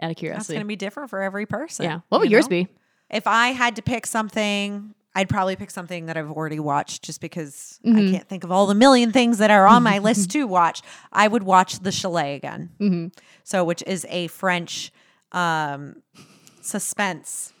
Out 0.00 0.10
of 0.10 0.16
curiosity, 0.16 0.16
That's 0.16 0.18
curiosity. 0.18 0.54
going 0.54 0.64
to 0.64 0.68
be 0.68 0.76
different 0.76 1.10
for 1.10 1.20
every 1.20 1.44
person. 1.46 1.84
yeah. 1.84 2.00
What 2.08 2.22
would 2.22 2.30
yours 2.30 2.46
know? 2.46 2.48
be? 2.64 2.68
If 3.12 3.26
I 3.26 3.48
had 3.48 3.76
to 3.76 3.82
pick 3.82 4.06
something, 4.06 4.94
I'd 5.14 5.28
probably 5.28 5.56
pick 5.56 5.70
something 5.70 6.06
that 6.06 6.16
I've 6.16 6.30
already 6.30 6.58
watched 6.58 7.02
just 7.02 7.20
because 7.20 7.78
Mm-hmm. 7.84 7.98
I 7.98 8.10
can't 8.12 8.28
think 8.28 8.44
of 8.44 8.52
all 8.52 8.66
the 8.66 8.74
million 8.74 9.12
things 9.12 9.38
that 9.38 9.50
are 9.50 9.66
on 9.66 9.82
my 9.82 9.98
list 10.08 10.30
to 10.30 10.46
watch. 10.46 10.80
I 11.12 11.28
would 11.28 11.42
watch 11.42 11.80
The 11.80 11.92
Chalet 11.92 12.34
again. 12.36 12.70
Mm-hmm. 12.80 13.06
So, 13.44 13.64
which 13.64 13.82
is 13.86 14.06
a 14.08 14.28
French 14.28 14.92
um, 15.32 15.96
suspense 16.62 17.52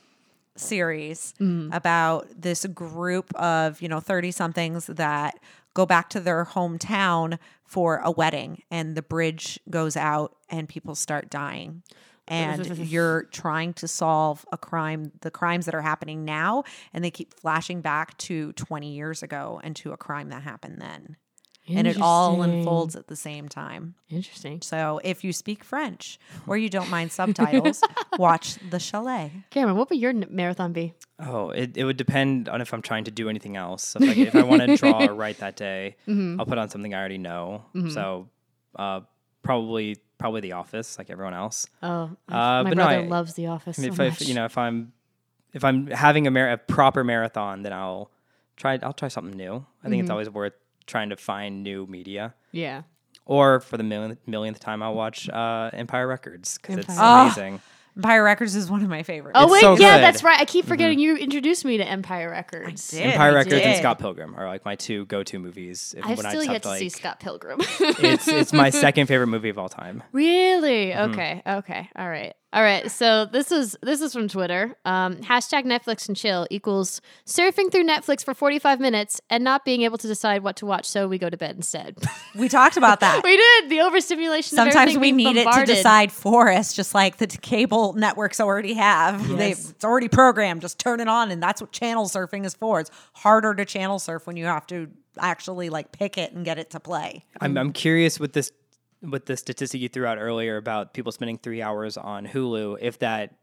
series 0.56 1.34
Mm. 1.40 1.74
about 1.74 2.28
this 2.40 2.64
group 2.66 3.34
of, 3.34 3.80
you 3.82 3.88
know, 3.88 4.00
30 4.00 4.30
somethings 4.30 4.86
that 4.86 5.38
go 5.74 5.86
back 5.86 6.08
to 6.10 6.20
their 6.20 6.44
hometown 6.44 7.38
for 7.64 7.96
a 8.04 8.10
wedding 8.10 8.62
and 8.70 8.94
the 8.94 9.02
bridge 9.02 9.58
goes 9.70 9.96
out 9.96 10.36
and 10.50 10.68
people 10.68 10.94
start 10.94 11.30
dying. 11.30 11.82
And 12.32 12.78
you're 12.90 13.24
trying 13.24 13.74
to 13.74 13.88
solve 13.88 14.44
a 14.52 14.58
crime, 14.58 15.12
the 15.20 15.30
crimes 15.30 15.66
that 15.66 15.74
are 15.74 15.82
happening 15.82 16.24
now, 16.24 16.64
and 16.92 17.04
they 17.04 17.10
keep 17.10 17.34
flashing 17.34 17.80
back 17.80 18.16
to 18.18 18.52
20 18.54 18.92
years 18.92 19.22
ago 19.22 19.60
and 19.62 19.76
to 19.76 19.92
a 19.92 19.96
crime 19.96 20.30
that 20.30 20.42
happened 20.42 20.80
then. 20.80 21.16
And 21.68 21.86
it 21.86 21.96
all 22.00 22.42
unfolds 22.42 22.96
at 22.96 23.06
the 23.06 23.14
same 23.14 23.48
time. 23.48 23.94
Interesting. 24.10 24.60
So 24.62 25.00
if 25.04 25.22
you 25.22 25.32
speak 25.32 25.62
French 25.62 26.18
or 26.48 26.56
you 26.56 26.68
don't 26.68 26.90
mind 26.90 27.12
subtitles, 27.12 27.80
watch 28.18 28.56
The 28.68 28.80
Chalet. 28.80 29.30
Cameron, 29.50 29.76
what 29.76 29.88
would 29.88 29.98
your 30.00 30.10
n- 30.10 30.26
marathon 30.28 30.72
be? 30.72 30.92
Oh, 31.20 31.50
it, 31.50 31.76
it 31.76 31.84
would 31.84 31.96
depend 31.96 32.48
on 32.48 32.60
if 32.60 32.74
I'm 32.74 32.82
trying 32.82 33.04
to 33.04 33.12
do 33.12 33.28
anything 33.28 33.56
else. 33.56 33.84
So 33.86 34.00
if, 34.02 34.08
I, 34.10 34.20
if 34.20 34.34
I 34.34 34.42
want 34.42 34.62
to 34.62 34.76
draw 34.82 35.06
or 35.06 35.14
write 35.14 35.38
that 35.38 35.54
day, 35.56 35.94
Mm-hmm. 36.08 36.40
I'll 36.40 36.46
put 36.46 36.58
on 36.58 36.68
something 36.68 36.92
I 36.94 36.98
already 36.98 37.18
know. 37.18 37.64
So 37.90 38.28
uh, 38.74 39.02
probably 39.42 39.98
probably 40.22 40.40
The 40.40 40.52
Office, 40.52 40.98
like 40.98 41.10
everyone 41.10 41.34
else. 41.34 41.66
Oh, 41.82 42.10
my, 42.28 42.60
Uh, 42.60 42.62
my 42.62 42.70
but 42.70 42.76
no, 42.78 42.84
brother 42.84 43.00
I- 43.02 43.06
loves 43.06 43.34
The 43.34 43.46
Office 43.48 43.76
so 43.76 43.82
if, 43.82 43.98
much. 43.98 44.22
if 44.22 44.28
you 44.28 44.34
know 44.34 44.44
if 44.46 44.56
I'm 44.56 44.92
if 45.52 45.64
I'm 45.64 45.88
having 45.88 46.26
a, 46.26 46.30
mar- 46.30 46.50
a 46.50 46.56
proper 46.58 47.04
marathon, 47.04 47.62
then 47.62 47.72
I'll 47.72 48.10
try 48.56 48.78
I'll 48.82 48.92
try 48.94 49.08
something 49.08 49.36
new. 49.36 49.66
I 49.84 49.88
think 49.88 50.00
it's 50.00 50.06
Mm-hmm. 50.06 50.12
always 50.12 50.30
worth 50.30 50.54
trying 50.86 51.10
to 51.10 51.16
find 51.16 51.62
new 51.62 51.86
media. 51.86 52.34
yeah. 52.52 52.82
Or 53.24 53.60
for 53.60 53.76
the 53.76 53.84
millionth, 53.84 54.18
millionth 54.26 54.58
time, 54.58 54.82
I'll 54.82 54.94
watch 54.96 55.28
uh, 55.28 55.70
Empire 55.72 56.08
Records 56.08 56.58
because 56.58 56.78
it's. 56.78 56.88
Ah. 56.98 57.22
amazing. 57.26 57.60
Empire 57.96 58.24
Records 58.24 58.56
is 58.56 58.70
one 58.70 58.82
of 58.82 58.88
my 58.88 59.02
favorites. 59.02 59.36
Oh 59.38 59.44
It's 59.44 59.52
wait, 59.52 59.60
so 59.60 59.70
yeah, 59.72 59.96
good. 59.98 60.04
that's 60.04 60.22
right. 60.22 60.40
I 60.40 60.44
keep 60.46 60.64
forgetting 60.64 60.98
you 60.98 61.16
introduced 61.16 61.64
me 61.64 61.76
to 61.76 61.84
Empire 61.86 62.30
Records. 62.30 62.88
did. 62.90 63.02
Empire 63.02 63.30
we 63.32 63.36
Records 63.36 63.54
and 63.54 63.62
did. 63.64 63.76
Scott 63.78 63.98
Pilgrim 63.98 64.34
are 64.34 64.48
like 64.48 64.64
my 64.64 64.76
two 64.76 65.04
go-to 65.06 65.38
movies. 65.38 65.94
If, 65.96 66.06
I've 66.06 66.16
when 66.16 66.24
I 66.26 66.30
still 66.30 66.40
just 66.40 66.46
have 66.46 66.54
yet 66.54 66.62
to 66.62 66.68
to, 66.70 66.78
see 66.78 66.84
like- 66.86 66.92
Scott 66.96 67.20
Pilgrim. 67.20 67.58
It's 67.60 68.28
it's 68.28 68.52
my 68.52 68.70
second 68.86 69.08
favorite 69.08 69.26
movie 69.26 69.50
of 69.50 69.58
all 69.58 69.68
time. 69.68 70.02
Really? 70.12 70.86
Mm-hmm. 70.92 71.12
Okay. 71.12 71.42
Okay. 71.46 71.90
All 71.94 72.08
right. 72.08 72.34
All 72.54 72.62
right. 72.62 72.90
So 72.90 73.24
this 73.24 73.50
is 73.50 73.78
this 73.82 74.02
is 74.02 74.12
from 74.12 74.28
Twitter. 74.28 74.76
Um, 74.84 75.16
hashtag 75.16 75.64
Netflix 75.64 76.06
and 76.06 76.14
chill 76.16 76.46
equals 76.50 77.00
surfing 77.24 77.72
through 77.72 77.84
Netflix 77.84 78.22
for 78.22 78.34
45 78.34 78.78
minutes 78.78 79.22
and 79.30 79.42
not 79.42 79.64
being 79.64 79.82
able 79.82 79.96
to 79.96 80.06
decide 80.06 80.42
what 80.42 80.56
to 80.56 80.66
watch, 80.66 80.86
so 80.86 81.08
we 81.08 81.16
go 81.18 81.30
to 81.30 81.36
bed 81.36 81.56
instead. 81.56 81.96
We 82.34 82.48
talked 82.48 82.78
about 82.78 83.00
that. 83.00 83.22
we 83.24 83.36
did 83.36 83.68
the 83.68 83.82
overstimulation. 83.82 84.56
Sometimes 84.56 84.74
everything 84.76 85.00
we 85.02 85.12
being 85.12 85.34
need 85.34 85.40
it 85.42 85.52
to 85.52 85.66
decide 85.66 86.10
for 86.10 86.50
us, 86.50 86.72
just 86.72 86.94
like 86.94 87.18
the 87.18 87.26
cable 87.26 87.92
networks 87.92 88.40
already 88.40 88.72
have. 88.72 89.28
They, 89.28 89.50
Yes. 89.50 89.68
it's 89.70 89.84
already 89.84 90.08
programmed. 90.08 90.62
Just 90.62 90.78
turn 90.78 91.00
it 91.00 91.08
on, 91.08 91.30
and 91.30 91.42
that's 91.42 91.60
what 91.60 91.72
channel 91.72 92.06
surfing 92.06 92.46
is 92.46 92.54
for. 92.54 92.80
It's 92.80 92.90
harder 93.12 93.54
to 93.54 93.66
channel 93.66 93.98
surf 93.98 94.26
when 94.26 94.36
you 94.38 94.46
have 94.46 94.66
to 94.68 94.88
actually 95.18 95.68
like 95.68 95.92
pick 95.92 96.16
it 96.16 96.32
and 96.32 96.42
get 96.42 96.58
it 96.58 96.70
to 96.70 96.80
play. 96.80 97.26
I'm 97.38 97.58
I'm 97.58 97.72
curious 97.74 98.18
with 98.18 98.32
this 98.32 98.50
with 99.02 99.26
the 99.26 99.36
statistic 99.36 99.80
you 99.80 99.88
threw 99.88 100.06
out 100.06 100.18
earlier 100.18 100.56
about 100.56 100.94
people 100.94 101.12
spending 101.12 101.38
three 101.38 101.60
hours 101.62 101.96
on 101.96 102.26
Hulu, 102.26 102.78
if 102.80 102.98
that 103.00 103.34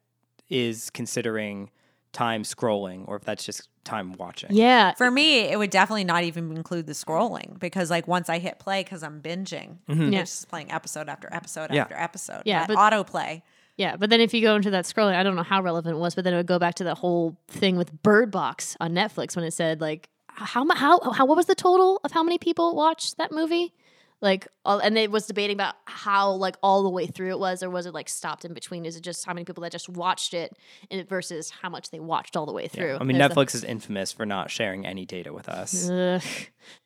is 0.49 0.89
considering 0.89 1.69
time 2.11 2.43
scrolling 2.43 3.07
or 3.07 3.17
if 3.17 3.23
that's 3.23 3.45
just 3.45 3.69
time 3.83 4.13
watching. 4.13 4.49
Yeah. 4.51 4.93
For 4.93 5.11
me, 5.11 5.39
it 5.41 5.57
would 5.59 5.69
definitely 5.69 6.03
not 6.05 6.23
even 6.23 6.55
include 6.57 6.87
the 6.87 6.93
scrolling 6.93 7.59
because, 7.59 7.89
like, 7.91 8.07
once 8.07 8.29
I 8.29 8.39
hit 8.39 8.57
play, 8.59 8.83
because 8.83 9.03
I'm 9.03 9.21
binging, 9.21 9.77
mm-hmm. 9.87 10.11
Yeah. 10.13 10.21
it's 10.21 10.31
just 10.31 10.49
playing 10.49 10.71
episode 10.71 11.07
after 11.09 11.29
episode 11.31 11.71
Yeah. 11.71 11.81
after 11.81 11.95
episode. 11.95 12.41
Yeah, 12.45 12.65
but- 12.65 12.77
autoplay. 12.77 13.41
Yeah, 13.77 13.95
but 13.95 14.09
then 14.09 14.19
if 14.19 14.33
you 14.33 14.41
go 14.41 14.57
into 14.57 14.71
that 14.71 14.83
scrolling, 14.83 15.15
I 15.15 15.23
don't 15.23 15.37
know 15.37 15.43
how 15.43 15.61
relevant 15.61 15.95
it 15.95 15.99
was, 15.99 16.13
but 16.13 16.25
then 16.25 16.33
it 16.33 16.37
would 16.37 16.47
go 16.47 16.59
back 16.59 16.75
to 16.75 16.83
the 16.83 16.95
whole 16.95 17.37
thing 17.47 17.77
with 17.77 18.03
Bird 18.03 18.29
Box 18.29 18.75
on 18.81 18.91
Netflix 18.91 19.37
when 19.37 19.45
it 19.45 19.51
said 19.51 19.79
like 19.79 20.09
how 20.27 20.65
mu- 20.65 20.75
how 20.75 20.99
how 21.11 21.25
what 21.25 21.37
was 21.37 21.45
the 21.45 21.55
total 21.55 22.01
of 22.03 22.11
how 22.11 22.21
many 22.21 22.37
people 22.37 22.75
watched 22.75 23.17
that 23.19 23.31
movie? 23.31 23.73
Like, 24.21 24.47
all, 24.65 24.79
and 24.79 24.97
it 24.97 25.11
was 25.11 25.27
debating 25.27 25.55
about 25.55 25.75
how 25.85 26.31
like 26.31 26.57
all 26.61 26.83
the 26.83 26.89
way 26.89 27.07
through 27.07 27.29
it 27.29 27.39
was, 27.39 27.63
or 27.63 27.69
was 27.69 27.85
it 27.85 27.93
like 27.93 28.09
stopped 28.09 28.43
in 28.43 28.53
between? 28.53 28.85
Is 28.85 28.97
it 28.97 29.01
just 29.01 29.25
how 29.25 29.33
many 29.33 29.45
people 29.45 29.63
that 29.63 29.71
just 29.71 29.87
watched 29.87 30.33
it, 30.33 30.57
versus 31.07 31.49
how 31.61 31.69
much 31.69 31.89
they 31.91 31.99
watched 32.01 32.35
all 32.35 32.45
the 32.45 32.51
way 32.51 32.67
through? 32.67 32.97
I 32.99 33.03
mean, 33.03 33.17
There's 33.17 33.29
the- 33.29 33.35
Netflix 33.35 33.55
is 33.55 33.63
infamous 33.63 34.11
for 34.11 34.25
not 34.25 34.51
sharing 34.51 34.85
any 34.85 35.05
data 35.05 35.31
with 35.31 35.47
us. 35.47 35.89
Uh, 35.89 36.19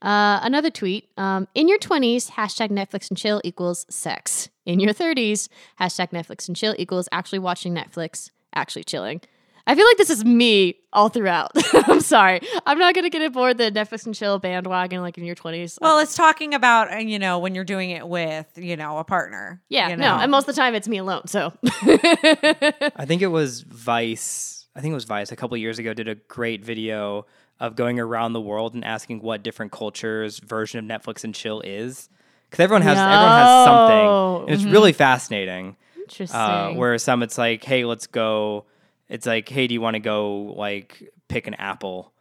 another 0.02 0.70
tweet. 0.70 1.10
Um, 1.18 1.48
in 1.56 1.68
your 1.68 1.80
20s, 1.80 2.32
hashtag 2.32 2.70
Netflix 2.70 3.10
and 3.10 3.18
chill 3.18 3.42
equals 3.44 3.86
sex. 3.90 4.50
In 4.66 4.80
your 4.80 4.94
30s, 4.94 5.50
hashtag 5.80 6.12
Netflix 6.12 6.48
and 6.48 6.56
chill 6.56 6.76
equals 6.78 7.10
actually 7.12 7.40
watching 7.40 7.74
Netflix, 7.74 8.30
actually 8.54 8.84
chilling. 8.84 9.22
I 9.66 9.76
feel 9.76 9.86
like 9.86 9.98
this 9.98 10.10
is 10.10 10.26
me 10.26 10.76
all 10.92 11.08
throughout. 11.10 11.52
I'm 11.88 12.02
sorry. 12.02 12.42
I'm 12.66 12.78
not 12.78 12.94
going 12.94 13.06
to 13.06 13.10
get 13.10 13.22
aboard 13.22 13.58
the 13.58 13.72
Netflix 13.72 14.06
and 14.06 14.14
chill 14.14 14.38
bandwagon 14.38 15.02
like 15.02 15.18
in 15.18 15.24
your 15.24 15.36
20s. 15.36 15.78
Well, 15.82 16.00
it's 16.00 16.16
talking 16.16 16.54
about, 16.54 16.94
uh, 16.94 16.98
you 16.98 17.18
know, 17.18 17.40
when 17.40 17.56
you're 17.56 17.64
doing 17.64 17.92
it 17.92 18.08
with, 18.08 18.48
you 18.56 18.76
know, 18.76 18.98
a 18.98 19.04
partner. 19.06 19.62
yeah, 19.70 19.90
you 19.90 19.96
no. 19.98 20.16
And 20.16 20.30
most 20.32 20.50
of 20.50 20.56
the 20.56 20.62
time 20.62 20.76
it's 20.76 20.88
me 20.88 20.98
alone. 20.98 21.28
So, 21.28 21.54
I 21.64 23.06
think 23.06 23.22
it 23.22 23.28
was 23.28 23.62
Vice. 23.62 24.68
I 24.76 24.82
think 24.82 24.92
it 24.92 24.96
was 24.96 25.06
Vice 25.06 25.32
a 25.32 25.36
couple 25.36 25.56
years 25.56 25.80
ago 25.80 25.94
did 25.94 26.08
a 26.08 26.16
great 26.16 26.64
video 26.66 27.26
of 27.60 27.76
going 27.76 28.00
around 28.00 28.34
the 28.34 28.42
world 28.42 28.74
and 28.74 28.84
asking 28.84 29.22
what 29.22 29.44
different 29.44 29.72
cultures' 29.72 30.40
version 30.40 30.80
of 30.80 31.02
Netflix 31.02 31.24
and 31.24 31.34
chill 31.34 31.62
is. 31.62 32.10
Because 32.50 32.64
everyone 32.64 32.82
has 32.82 32.98
everyone 32.98 33.30
has 33.30 33.66
something, 33.66 34.54
and 34.54 34.62
it's 34.62 34.72
really 34.72 34.94
fascinating. 34.94 35.78
interesting. 35.98 36.40
Uh, 36.40 36.72
where 36.74 36.98
some 36.98 37.24
it's 37.24 37.38
like, 37.38 37.64
hey, 37.64 37.86
let's 37.86 38.08
go. 38.08 38.66
It's 39.14 39.28
like, 39.28 39.48
hey, 39.48 39.68
do 39.68 39.76
you 39.76 39.80
want 39.80 39.94
to 39.94 40.00
go 40.00 40.56
like 40.58 41.08
pick 41.28 41.46
an 41.46 41.54
apple, 41.54 42.12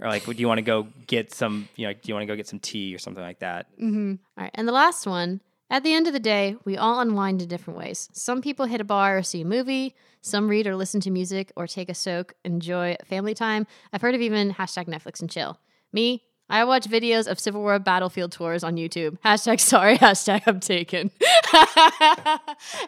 or 0.00 0.08
like, 0.08 0.24
do 0.24 0.32
you 0.32 0.48
want 0.48 0.58
to 0.58 0.62
go 0.62 0.88
get 1.06 1.32
some, 1.32 1.68
you 1.76 1.86
know, 1.86 1.92
do 1.92 2.00
you 2.02 2.14
want 2.14 2.22
to 2.22 2.26
go 2.26 2.34
get 2.34 2.48
some 2.48 2.58
tea 2.58 2.92
or 2.92 2.98
something 2.98 3.22
like 3.22 3.38
that? 3.38 3.66
Mm-hmm. 3.78 4.14
All 4.36 4.42
right. 4.42 4.50
And 4.54 4.66
the 4.66 4.72
last 4.72 5.06
one 5.06 5.40
at 5.70 5.84
the 5.84 5.94
end 5.94 6.08
of 6.08 6.12
the 6.12 6.18
day, 6.18 6.56
we 6.64 6.76
all 6.76 6.98
unwind 6.98 7.42
in 7.42 7.48
different 7.48 7.78
ways. 7.78 8.08
Some 8.12 8.42
people 8.42 8.66
hit 8.66 8.80
a 8.80 8.84
bar 8.84 9.18
or 9.18 9.22
see 9.22 9.42
a 9.42 9.44
movie. 9.44 9.94
Some 10.20 10.48
read 10.48 10.66
or 10.66 10.74
listen 10.74 11.00
to 11.02 11.12
music 11.12 11.52
or 11.54 11.68
take 11.68 11.88
a 11.88 11.94
soak, 11.94 12.34
enjoy 12.44 12.96
family 13.04 13.34
time. 13.34 13.68
I've 13.92 14.02
heard 14.02 14.16
of 14.16 14.20
even 14.20 14.52
hashtag 14.52 14.86
Netflix 14.88 15.20
and 15.20 15.30
chill. 15.30 15.60
Me, 15.92 16.24
I 16.52 16.64
watch 16.64 16.86
videos 16.86 17.26
of 17.26 17.40
Civil 17.40 17.62
War 17.62 17.78
battlefield 17.78 18.30
tours 18.32 18.62
on 18.62 18.76
YouTube. 18.76 19.18
Hashtag 19.24 19.58
sorry, 19.58 19.96
hashtag 20.06 20.42
I'm 20.46 20.60
taken. 20.60 21.10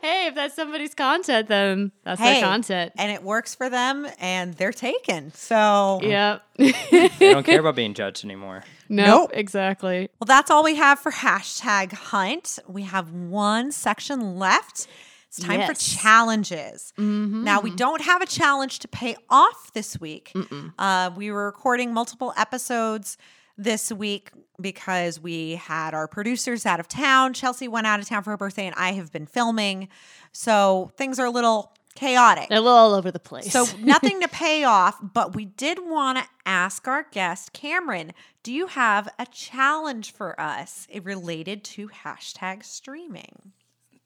hey, 0.02 0.26
if 0.26 0.34
that's 0.34 0.54
somebody's 0.54 0.94
content, 0.94 1.48
then 1.48 1.92
that's 2.04 2.20
Hey, 2.20 2.34
their 2.40 2.42
content. 2.42 2.92
and 2.96 3.10
it 3.10 3.22
works 3.22 3.54
for 3.54 3.68
them 3.70 4.06
and 4.20 4.54
they're 4.54 4.72
taken. 4.72 5.32
So, 5.34 6.00
Yep. 6.02 6.42
They 6.58 7.12
don't 7.20 7.44
care 7.44 7.60
about 7.60 7.74
being 7.74 7.94
judged 7.94 8.24
anymore. 8.24 8.64
nope, 8.88 9.06
Nope. 9.06 9.30
exactly. 9.34 10.08
well, 10.20 10.26
that's 10.26 10.50
all 10.50 10.62
we 10.62 10.76
have 10.76 10.98
for 10.98 11.10
hashtag 11.10 11.92
hunt. 11.92 12.58
We 12.68 12.82
have 12.82 13.12
one 13.12 13.72
section 13.72 14.38
left. 14.38 14.86
It's 15.28 15.38
time 15.44 15.60
for 15.62 15.72
Yes. 15.72 15.96
challenges. 15.96 16.92
Now, 16.96 17.60
we 17.60 17.70
don't 17.70 18.02
have 18.02 18.22
a 18.22 18.26
challenge 18.26 18.78
to 18.80 18.88
pay 18.88 19.16
off 19.28 19.72
this 19.72 19.98
week. 20.00 20.32
Uh, 20.78 21.10
we 21.16 21.32
were 21.32 21.46
recording 21.46 21.92
multiple 21.92 22.32
episodes 22.36 23.16
this 23.56 23.92
week 23.92 24.30
because 24.60 25.20
we 25.20 25.56
had 25.56 25.94
our 25.94 26.06
producers 26.08 26.66
out 26.66 26.80
of 26.80 26.88
town. 26.88 27.32
Chelsea 27.34 27.68
went 27.68 27.86
out 27.86 28.00
of 28.00 28.06
town 28.08 28.22
for 28.22 28.30
her 28.30 28.36
birthday, 28.36 28.66
and 28.66 28.74
I 28.76 28.92
have 28.92 29.12
been 29.12 29.26
filming. 29.26 29.88
So 30.32 30.92
things 30.96 31.18
are 31.18 31.26
a 31.26 31.30
little 31.30 31.72
chaotic. 31.94 32.48
They're 32.48 32.58
a 32.58 32.60
little 32.60 32.76
all 32.76 32.94
over 32.94 33.10
the 33.10 33.20
place. 33.20 33.50
So 33.52 33.66
nothing 33.78 34.20
to 34.20 34.28
pay 34.28 34.64
off, 34.64 34.96
but 35.00 35.34
we 35.34 35.44
did 35.44 35.78
want 35.78 36.18
to 36.18 36.24
ask 36.46 36.86
our 36.88 37.06
guest, 37.10 37.52
Cameron, 37.52 38.12
do 38.42 38.52
you 38.52 38.66
have 38.66 39.08
a 39.18 39.26
challenge 39.26 40.12
for 40.12 40.38
us 40.40 40.86
related 41.02 41.64
to 41.64 41.88
hashtag 41.88 42.64
streaming? 42.64 43.52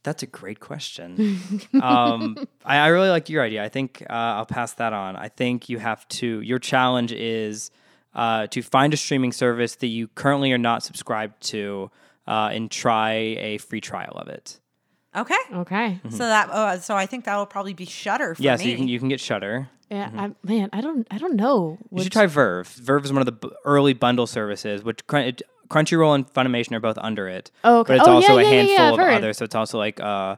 That's 0.05 0.23
a 0.23 0.27
great 0.27 0.61
question. 0.61 1.41
um, 1.83 2.37
I, 2.65 2.79
I 2.79 2.87
really 2.89 3.11
like 3.11 3.29
your 3.29 3.43
idea. 3.43 3.65
I 3.65 3.69
think 3.69 4.03
uh, 4.09 4.13
I'll 4.13 4.47
pass 4.47 4.75
that 4.75 4.93
on. 4.93 5.17
I 5.17 5.29
think 5.29 5.69
you 5.69 5.79
have 5.79 6.07
to. 6.09 6.41
Your 6.41 6.59
challenge 6.59 7.13
is 7.13 7.71
uh, 8.19 8.47
to 8.49 8.61
find 8.63 8.93
a 8.93 8.97
streaming 8.97 9.31
service 9.33 9.77
that 9.77 9.87
you 9.87 10.09
currently 10.09 10.51
are 10.53 10.59
not 10.59 10.83
subscribed 10.83 11.41
to, 11.53 11.91
uh, 12.27 12.51
and 12.53 12.71
try 12.71 13.13
a 13.51 13.59
free 13.59 13.81
trial 13.81 14.15
of 14.17 14.27
it. 14.29 14.59
Okay. 15.17 15.35
okay. 15.53 16.01
So 16.11 16.19
that 16.19 16.51
uh, 16.51 16.79
so 16.81 16.95
I 16.97 17.07
think 17.07 17.25
that 17.25 17.37
will 17.37 17.47
probably 17.47 17.75
be 17.75 17.87
Shudder 17.87 18.35
for 18.35 18.43
Yeah, 18.43 18.57
me. 18.57 18.63
so 18.65 18.69
you 18.71 18.77
can 18.77 18.89
you 18.89 18.99
can 18.99 19.09
get 19.09 19.21
Shudder. 19.21 19.69
Yeah, 19.91 20.11
I, 20.15 20.31
man, 20.43 20.69
I 20.75 20.83
don't, 20.83 21.07
I 21.11 21.17
don't 21.17 21.35
know. 21.37 21.79
You 21.91 22.03
should 22.03 22.13
try 22.13 22.27
VRV. 22.27 22.83
VRV 22.83 23.05
is 23.07 23.13
one 23.13 23.23
of 23.23 23.27
the 23.27 23.33
b- 23.33 23.49
early 23.65 23.95
bundle 23.95 24.27
services, 24.27 24.83
which 24.85 25.07
Crun- 25.07 25.25
it- 25.29 25.43
Crunchyroll 25.71 26.15
and 26.15 26.27
Funimation 26.35 26.73
are 26.73 26.81
both 26.81 26.99
under 26.99 27.27
it. 27.27 27.51
Oh, 27.65 27.79
okay. 27.81 27.95
But 27.95 28.01
it's 28.01 28.09
Oh, 28.09 28.13
also 28.17 28.37
yeah, 28.37 28.41
a 28.41 28.43
yeah, 28.43 28.51
yeah, 28.51 28.57
handful 28.77 28.85
I've 28.85 28.93
of 28.93 28.99
heard. 28.99 29.15
others. 29.15 29.39
So 29.39 29.45
it's 29.47 29.55
also 29.55 29.79
like 29.79 29.99
uh, 30.01 30.37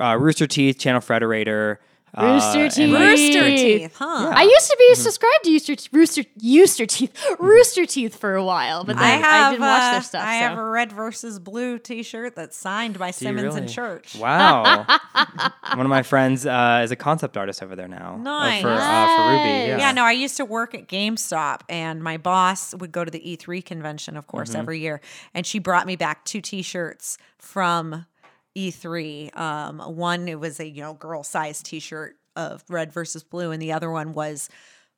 uh, 0.00 0.16
Rooster 0.18 0.46
Teeth, 0.46 0.78
Channel 0.78 1.02
Frederator. 1.02 1.76
Uh, 2.16 2.24
Rooster 2.24 2.58
and, 2.64 2.72
Teeth. 2.72 2.92
Rooster 2.98 3.44
Teeth. 3.50 3.80
Teeth, 3.82 3.96
huh? 3.96 4.32
I 4.34 4.42
used 4.42 4.70
to 4.70 4.76
be 4.78 4.84
Mm-hmm. 4.90 5.02
subscribed 5.02 5.44
to 5.44 5.50
Rooster 5.52 5.74
Rooster 5.92 6.22
Rooster 6.42 6.86
Teeth 6.86 7.26
Rooster 7.38 7.86
Teeth 7.86 8.16
for 8.16 8.34
a 8.34 8.44
while, 8.44 8.82
but 8.82 8.96
then 8.96 9.22
I 9.24 9.46
I, 9.46 9.50
didn't 9.50 9.62
watch 9.62 9.82
uh, 9.82 9.92
their 9.92 10.02
stuff. 10.02 10.24
I 10.26 10.40
so. 10.40 10.48
have 10.48 10.58
a 10.58 10.64
red 10.64 10.90
versus 10.92 11.38
blue 11.38 11.78
T-shirt 11.78 12.34
that's 12.34 12.56
signed 12.56 12.98
by 12.98 13.06
Do 13.12 13.24
you 13.24 13.28
Simmons 13.28 13.54
and? 13.54 13.68
Church. 13.68 14.16
Wow. 14.16 14.84
One 15.74 15.86
of 15.86 15.90
my 15.90 16.02
friends 16.02 16.44
uh, 16.46 16.80
is 16.82 16.90
a 16.90 16.96
concept 16.96 17.36
artist 17.36 17.62
over 17.62 17.76
there 17.76 17.86
now. 17.88 18.14
uh, 18.14 18.22
Nice. 18.22 18.62
for, 18.62 18.68
uh, 18.70 18.74
for 18.74 18.82
RWBY. 19.22 19.66
Yeah. 19.68 19.78
Yeah, 19.78 19.92
no, 19.92 20.02
I 20.04 20.12
used 20.12 20.36
to 20.38 20.44
work 20.44 20.74
at 20.74 20.88
GameStop, 20.88 21.60
and 21.68 22.02
my 22.02 22.16
boss 22.16 22.74
would 22.74 22.90
go 22.90 23.04
to 23.04 23.10
the 23.10 23.20
E3 23.20 23.64
convention, 23.64 24.16
of 24.16 24.26
course, 24.26 24.54
every 24.54 24.80
year, 24.80 25.00
and 25.34 25.46
she 25.46 25.58
brought 25.60 25.86
me 25.86 25.94
back 25.94 26.24
two 26.24 26.40
T-shirts 26.40 27.18
from 27.38 28.06
E3. 28.56 29.36
Um, 29.36 29.78
one 29.78 30.28
it 30.28 30.38
was 30.40 30.60
a 30.60 30.68
you 30.68 30.82
know 30.82 30.94
girl 30.94 31.22
size 31.22 31.62
T-shirt 31.62 32.16
of 32.36 32.64
red 32.68 32.92
versus 32.92 33.22
blue, 33.22 33.50
and 33.50 33.60
the 33.60 33.72
other 33.72 33.90
one 33.90 34.12
was 34.12 34.48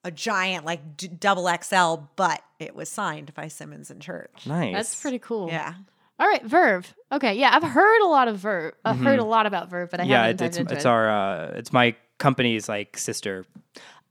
a 0.05 0.11
giant 0.11 0.65
like 0.65 0.97
d- 0.97 1.09
double 1.09 1.49
XL, 1.63 2.05
but 2.17 2.43
it 2.59 2.75
was 2.75 2.89
signed 2.89 3.33
by 3.35 3.49
Simmons 3.49 3.91
and 3.91 4.01
Church. 4.03 4.47
Nice. 4.47 4.75
That's 4.75 5.01
pretty 5.01 5.19
cool. 5.21 5.49
Yeah, 5.49 5.75
All 6.19 6.27
right, 6.27 6.45
VRV. 6.47 6.87
Okay, 7.13 7.35
yeah, 7.35 7.51
I've 7.55 7.63
heard 7.63 8.03
a 8.03 8.09
lot 8.09 8.29
of 8.29 8.41
VRV. 8.41 8.73
I've 8.85 8.99
heard 8.99 9.19
a 9.19 9.25
lot 9.25 9.47
about 9.47 9.71
VRV, 9.71 9.91
but 9.91 10.01
I 10.01 10.03
Mm-hmm. 10.05 10.11
Yeah, 10.11 10.23
haven't 10.27 10.31
it, 10.35 10.37
dived 10.39 10.49
it's 10.49 10.59
into 10.59 10.75
it's 10.75 10.85
it. 10.85 10.89
our 10.89 11.09
uh, 11.11 11.53
it's 11.57 11.73
my 11.73 11.95
company's 12.19 12.69
like 12.69 12.97
sister. 12.99 13.45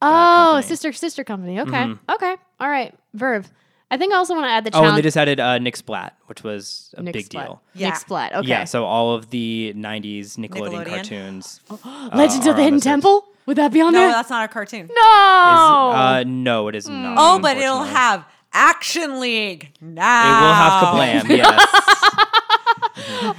oh, 0.01 0.51
company. 0.55 0.67
sister 0.67 0.93
sister 0.93 1.23
company. 1.23 1.59
Okay, 1.59 1.85
okay, 2.09 2.35
all 2.59 2.69
right, 2.69 2.93
VRV. 3.17 3.45
I 3.91 3.97
think 3.97 4.13
I 4.13 4.15
also 4.15 4.33
want 4.33 4.45
to 4.45 4.49
add 4.49 4.63
the 4.63 4.71
channel. 4.71 4.85
Oh, 4.85 4.89
and 4.89 4.97
they 4.97 5.01
just 5.01 5.17
added 5.17 5.39
uh, 5.41 5.57
Nick 5.59 5.75
Splat, 5.75 6.15
which 6.27 6.43
was 6.43 6.95
a 6.97 7.03
Nick 7.03 7.13
big 7.13 7.25
Splat. 7.25 7.45
deal. 7.45 7.61
Yeah. 7.75 7.89
Nick 7.89 7.97
Splat. 7.97 8.33
Okay. 8.33 8.47
Yeah, 8.47 8.63
so 8.63 8.85
all 8.85 9.13
of 9.13 9.29
the 9.31 9.73
'90s 9.75 10.37
Nickelodeon, 10.37 10.85
Nickelodeon. 10.85 10.87
cartoons. 10.87 11.59
uh, 11.69 12.09
Legends 12.13 12.47
of 12.47 12.55
the 12.55 12.63
Hidden. 12.63 12.79
Temple. 12.79 13.27
Would 13.45 13.57
that 13.57 13.73
be 13.73 13.81
on 13.81 13.91
no, 13.91 13.99
there? 13.99 14.07
No, 14.07 14.13
that's 14.13 14.29
not 14.29 14.45
a 14.45 14.47
cartoon. 14.47 14.87
no. 14.87 14.93
Is, 14.93 14.95
uh, 14.95 16.23
no, 16.25 16.67
it 16.69 16.75
is 16.75 16.87
not. 16.87 17.15
Oh, 17.19 17.39
but 17.39 17.57
it'll 17.57 17.83
have 17.83 18.25
Action 18.53 19.19
League 19.19 19.71
Now 19.81 20.23
It 20.23 20.41
will 20.41 20.53
have 20.53 21.27
Kablam. 21.27 21.37
Yes. 21.37 21.65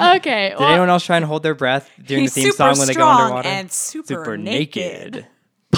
okay. 0.17 0.51
Did 0.51 0.59
well, 0.59 0.69
anyone 0.69 0.89
else 0.91 1.07
try 1.07 1.17
and 1.17 1.25
hold 1.25 1.43
their 1.43 1.55
breath 1.55 1.91
during 2.05 2.25
the 2.25 2.31
theme 2.31 2.53
song 2.53 2.79
when 2.79 2.89
they 2.89 2.95
go 2.95 3.01
strong 3.01 3.21
underwater? 3.23 3.49
and 3.49 3.73
super 3.73 4.37
naked. 4.37 5.27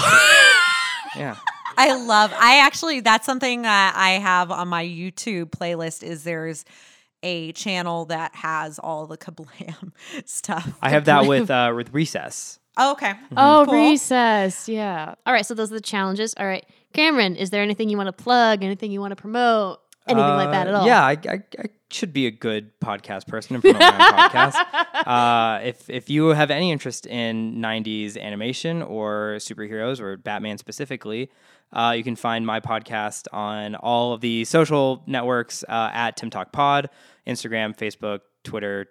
yeah. 1.15 1.35
I 1.77 1.95
love. 1.95 2.31
I 2.37 2.59
actually 2.59 2.99
that's 3.01 3.25
something 3.25 3.63
that 3.63 3.93
I 3.95 4.11
have 4.11 4.51
on 4.51 4.67
my 4.67 4.83
YouTube 4.85 5.45
playlist. 5.51 6.03
Is 6.03 6.23
there's 6.23 6.65
a 7.23 7.51
channel 7.53 8.05
that 8.05 8.35
has 8.35 8.79
all 8.79 9.07
the 9.07 9.17
kablam 9.17 9.91
stuff. 10.25 10.73
I 10.81 10.89
have 10.89 11.05
that 11.05 11.25
with 11.25 11.49
uh, 11.51 11.73
with 11.75 11.93
recess. 11.93 12.59
Oh, 12.77 12.91
okay. 12.91 13.13
Oh, 13.37 13.63
Cool. 13.67 13.73
recess. 13.91 14.67
Yeah. 14.67 15.15
All 15.25 15.33
right. 15.33 15.45
So 15.45 15.53
those 15.53 15.71
are 15.71 15.75
the 15.75 15.81
challenges. 15.81 16.33
All 16.37 16.45
right. 16.45 16.65
Cameron, 16.93 17.35
is 17.37 17.49
there 17.49 17.63
anything 17.63 17.87
you 17.89 17.95
want 17.97 18.07
to 18.07 18.23
plug? 18.23 18.63
Anything 18.63 18.91
you 18.91 18.99
want 18.99 19.11
to 19.11 19.15
promote? 19.15 19.79
Anything 20.07 20.27
like 20.29 20.51
that 20.51 20.67
at 20.67 20.73
Uh, 20.75 20.79
all? 20.79 20.85
Yeah, 20.85 21.01
I, 21.03 21.11
I, 21.11 21.39
I 21.57 21.65
should 21.95 22.13
be 22.13 22.27
a 22.27 22.31
good 22.31 22.77
podcast 22.79 23.27
person 23.27 23.55
and 23.55 23.63
promote 23.63 23.79
my 23.81 24.29
podcast. 24.29 24.65
Uh, 25.05 25.59
if 25.63 25.87
if 25.89 26.09
you 26.09 26.29
have 26.29 26.49
any 26.49 26.71
interest 26.71 27.05
in 27.05 27.57
'90s 27.57 28.17
animation 28.19 28.81
or 28.81 29.35
superheroes 29.39 29.99
or 29.99 30.17
Batman 30.17 30.57
specifically, 30.57 31.29
uh, 31.73 31.93
you 31.95 32.03
can 32.03 32.15
find 32.15 32.45
my 32.45 32.59
podcast 32.59 33.27
on 33.31 33.75
all 33.75 34.13
of 34.13 34.21
the 34.21 34.45
social 34.45 35.03
networks 35.05 35.63
uh, 35.67 35.91
at 35.93 36.17
TimmTalk 36.17 36.51
Pod, 36.51 36.89
Instagram, 37.27 37.77
Facebook, 37.77 38.21
Twitter, 38.43 38.87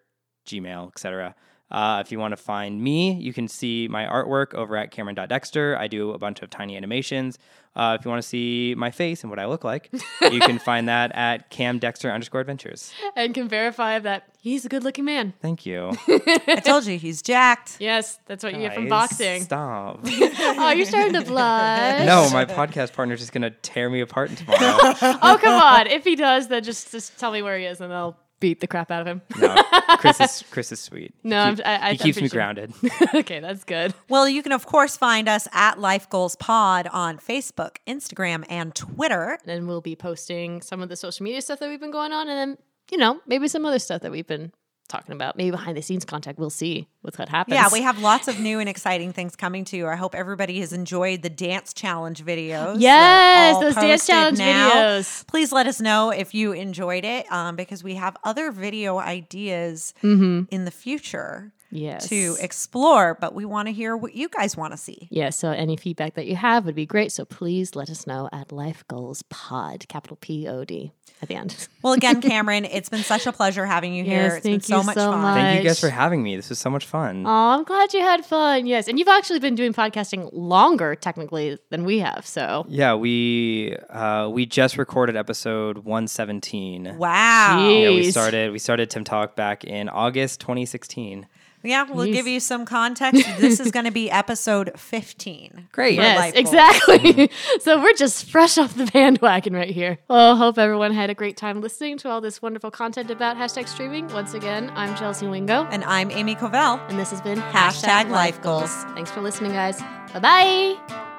Gmail, 0.46 0.88
etc. 0.88 1.34
Uh, 1.70 2.02
if 2.04 2.12
you 2.12 2.18
want 2.18 2.32
to 2.32 2.36
find 2.36 2.80
me, 2.80 3.14
you 3.14 3.32
can 3.32 3.48
see 3.48 3.88
my 3.88 4.04
artwork 4.04 4.54
over 4.54 4.76
at 4.76 4.90
Cameron.dexter. 4.90 5.76
I 5.76 5.88
do 5.88 6.12
a 6.12 6.18
bunch 6.18 6.42
of 6.42 6.50
tiny 6.50 6.76
animations. 6.76 7.38
Uh, 7.74 7.96
if 7.98 8.04
you 8.04 8.10
want 8.10 8.22
to 8.22 8.28
see 8.28 8.74
my 8.76 8.92
face 8.92 9.22
and 9.24 9.30
what 9.30 9.40
I 9.40 9.46
look 9.46 9.64
like, 9.64 9.90
you 10.30 10.38
can 10.38 10.58
find 10.64 10.88
that 10.88 11.10
at 11.12 11.50
Cam 11.50 11.80
Dexter 11.80 12.12
underscore 12.12 12.40
adventures. 12.40 12.92
And 13.16 13.34
can 13.34 13.48
verify 13.48 13.98
that 13.98 14.28
he's 14.38 14.64
a 14.64 14.68
good 14.68 14.84
looking 14.84 15.04
man. 15.04 15.32
Thank 15.42 15.66
you. 15.66 15.90
I 16.06 16.62
told 16.64 16.86
you 16.86 16.98
he's 16.98 17.22
jacked. 17.22 17.78
Yes. 17.80 18.18
That's 18.26 18.44
what 18.44 18.54
you 18.54 18.60
get 18.60 18.74
from 18.74 18.84
Guys, 18.84 19.08
boxing. 19.10 19.42
Stop. 19.42 20.00
oh, 20.06 20.70
you're 20.70 20.86
starting 20.86 21.14
to 21.14 21.22
blush. 21.22 22.06
no, 22.06 22.30
my 22.30 22.44
podcast 22.44 22.92
partner's 22.92 23.20
just 23.20 23.32
going 23.32 23.42
to 23.42 23.50
tear 23.50 23.90
me 23.90 24.00
apart 24.00 24.30
tomorrow. 24.36 24.58
Oh, 24.60 25.38
come 25.40 25.60
on. 25.60 25.88
If 25.88 26.04
he 26.04 26.14
does, 26.14 26.48
then 26.48 26.62
just, 26.62 26.92
just 26.92 27.18
tell 27.18 27.32
me 27.32 27.42
where 27.42 27.58
he 27.58 27.64
is 27.64 27.80
and 27.80 27.92
I'll 27.92 28.16
beat 28.44 28.60
the 28.60 28.66
crap 28.66 28.90
out 28.90 29.00
of 29.00 29.06
him. 29.06 29.22
no, 29.38 29.54
Chris 29.98 30.20
is, 30.20 30.44
Chris 30.50 30.70
is 30.70 30.78
sweet. 30.80 31.14
No, 31.24 31.36
he, 31.36 31.42
I'm- 31.44 31.56
keep- 31.56 31.66
I- 31.66 31.88
I- 31.88 31.92
he 31.92 31.98
keeps 31.98 32.16
pretty 32.18 32.24
me 32.24 32.28
sure. 32.28 32.36
grounded. 32.36 32.72
okay, 33.14 33.40
that's 33.40 33.64
good. 33.64 33.94
Well, 34.10 34.28
you 34.28 34.42
can 34.42 34.52
of 34.52 34.66
course 34.66 34.96
find 34.98 35.28
us 35.28 35.48
at 35.52 35.78
Life 35.78 36.10
Goals 36.10 36.36
Pod 36.36 36.86
on 36.92 37.16
Facebook, 37.18 37.76
Instagram, 37.86 38.44
and 38.50 38.74
Twitter. 38.74 39.38
And 39.46 39.66
we'll 39.66 39.80
be 39.80 39.96
posting 39.96 40.60
some 40.60 40.82
of 40.82 40.88
the 40.90 40.96
social 40.96 41.24
media 41.24 41.40
stuff 41.40 41.58
that 41.60 41.68
we've 41.70 41.80
been 41.80 41.90
going 41.90 42.12
on 42.12 42.28
and 42.28 42.36
then, 42.38 42.58
you 42.90 42.98
know, 42.98 43.20
maybe 43.26 43.48
some 43.48 43.64
other 43.64 43.78
stuff 43.78 44.02
that 44.02 44.10
we've 44.10 44.26
been 44.26 44.52
talking 44.88 45.14
about. 45.14 45.36
Maybe 45.36 45.50
behind 45.50 45.76
the 45.76 45.82
scenes 45.82 46.04
contact. 46.04 46.38
We'll 46.38 46.50
see 46.50 46.86
with 47.02 47.18
what 47.18 47.28
happens. 47.28 47.54
Yeah, 47.54 47.68
we 47.72 47.80
have 47.82 47.98
lots 48.00 48.28
of 48.28 48.38
new 48.38 48.60
and 48.60 48.68
exciting 48.68 49.12
things 49.12 49.34
coming 49.34 49.64
to 49.66 49.76
you. 49.76 49.86
I 49.86 49.96
hope 49.96 50.14
everybody 50.14 50.60
has 50.60 50.72
enjoyed 50.72 51.22
the 51.22 51.30
dance 51.30 51.72
challenge 51.72 52.22
videos. 52.24 52.76
Yes, 52.80 53.58
those 53.60 53.74
dance 53.74 54.06
challenge 54.06 54.38
now. 54.38 54.70
videos. 54.70 55.26
Please 55.26 55.52
let 55.52 55.66
us 55.66 55.80
know 55.80 56.10
if 56.10 56.34
you 56.34 56.52
enjoyed 56.52 57.04
it 57.04 57.30
um, 57.32 57.56
because 57.56 57.82
we 57.82 57.94
have 57.94 58.16
other 58.24 58.50
video 58.52 58.98
ideas 58.98 59.94
Mm-hmm. 60.02 60.42
in 60.54 60.64
the 60.66 60.70
future 60.70 61.52
Yes. 61.70 62.08
to 62.08 62.36
explore, 62.40 63.14
but 63.20 63.34
we 63.34 63.44
want 63.44 63.66
to 63.68 63.72
hear 63.72 63.96
what 63.96 64.14
you 64.14 64.28
guys 64.28 64.56
want 64.56 64.72
to 64.72 64.76
see. 64.76 65.08
Yeah, 65.10 65.30
so 65.30 65.50
any 65.50 65.76
feedback 65.76 66.14
that 66.14 66.26
you 66.26 66.36
have 66.36 66.66
would 66.66 66.74
be 66.76 66.86
great. 66.86 67.10
So 67.12 67.24
please 67.24 67.74
let 67.74 67.90
us 67.90 68.06
know 68.06 68.28
at 68.32 68.52
Life 68.52 68.86
Goals 68.88 69.22
Pod, 69.28 69.86
capital 69.88 70.16
P 70.20 70.46
O 70.48 70.64
D 70.64 70.92
at 71.22 71.28
the 71.28 71.34
end. 71.34 71.68
Well, 71.84 71.92
again, 71.92 72.22
Cameron, 72.22 72.64
it's 72.64 72.88
been 72.88 73.02
such 73.02 73.26
a 73.26 73.32
pleasure 73.32 73.66
having 73.66 73.92
you 73.92 74.04
here. 74.04 74.22
Yes, 74.22 74.36
It's 74.36 74.42
been 74.44 74.52
thank 74.52 74.64
so 74.64 74.78
you 74.78 74.84
much 74.84 74.94
so 74.94 75.10
fun. 75.10 75.20
much. 75.20 75.34
Thank 75.36 75.62
you 75.62 75.68
guys 75.68 75.78
for 75.78 75.90
having 75.90 76.22
me. 76.22 76.34
This 76.34 76.48
was 76.48 76.58
so 76.58 76.70
much 76.70 76.86
fun. 76.86 77.26
Oh, 77.26 77.30
I'm 77.30 77.62
glad 77.64 77.92
you 77.92 78.00
had 78.00 78.24
fun. 78.24 78.64
Yes. 78.66 78.88
And 78.88 78.98
you've 78.98 79.06
actually 79.08 79.38
been 79.38 79.54
doing 79.54 79.74
podcasting 79.74 80.30
longer, 80.32 80.94
technically, 80.94 81.58
than 81.68 81.84
we 81.84 81.98
have. 81.98 82.26
So 82.26 82.64
Yeah, 82.70 82.94
we 82.94 83.76
uh, 83.90 84.30
we 84.32 84.46
just 84.46 84.78
recorded 84.78 85.14
episode 85.14 85.76
117. 85.78 86.96
Wow. 86.96 87.58
Gee. 87.68 87.82
Yeah, 87.82 87.90
we 87.90 88.10
started 88.10 88.52
we 88.52 88.58
started 88.58 88.88
TimmTalk 88.90 89.34
back 89.36 89.64
in 89.64 89.90
August 89.90 90.40
2016. 90.40 91.26
Yeah, 91.64 91.84
we'll 91.90 92.06
Jeez. 92.06 92.12
give 92.12 92.26
you 92.26 92.40
some 92.40 92.64
context. 92.66 93.24
this 93.38 93.58
is 93.58 93.70
going 93.76 93.86
to 93.86 93.90
be 93.90 94.10
episode 94.10 94.70
15. 94.76 95.68
Great. 95.72 95.94
Yes, 95.94 96.18
Life 96.18 96.34
Goals. 96.34 96.40
exactly. 96.46 96.98
Mm. 97.28 97.30
so 97.62 97.80
we're 97.82 97.94
just 97.94 98.26
fresh 98.30 98.58
off 98.58 98.74
the 98.76 98.86
bandwagon 98.86 99.54
right 99.54 99.70
here. 99.70 99.98
Well, 100.08 100.36
hope 100.36 100.58
everyone 100.58 100.92
had 100.92 101.10
a 101.10 101.14
great 101.14 101.36
time 101.36 101.60
listening 101.62 101.96
to 101.98 102.10
all 102.10 102.20
this 102.20 102.42
wonderful 102.42 102.70
content 102.70 103.10
about 103.10 103.36
hashtag 103.36 103.66
streaming. 103.68 104.06
Once 104.08 104.34
again, 104.34 104.70
I'm 104.74 104.94
Chelsea 104.96 105.26
Wingo, 105.26 105.64
And 105.70 105.82
I'm 105.84 106.10
Amy 106.10 106.34
Covell. 106.36 106.80
and 106.90 106.98
this 106.98 107.10
has 107.10 107.20
been 107.22 107.38
Hashtag 107.40 108.10
Life 108.10 108.40
Goals. 108.42 108.70
Thanks 108.94 109.10
for 109.10 109.20
listening, 109.22 109.52
guys. 109.52 109.80
Bye 110.12 110.20
bye. 110.20 111.13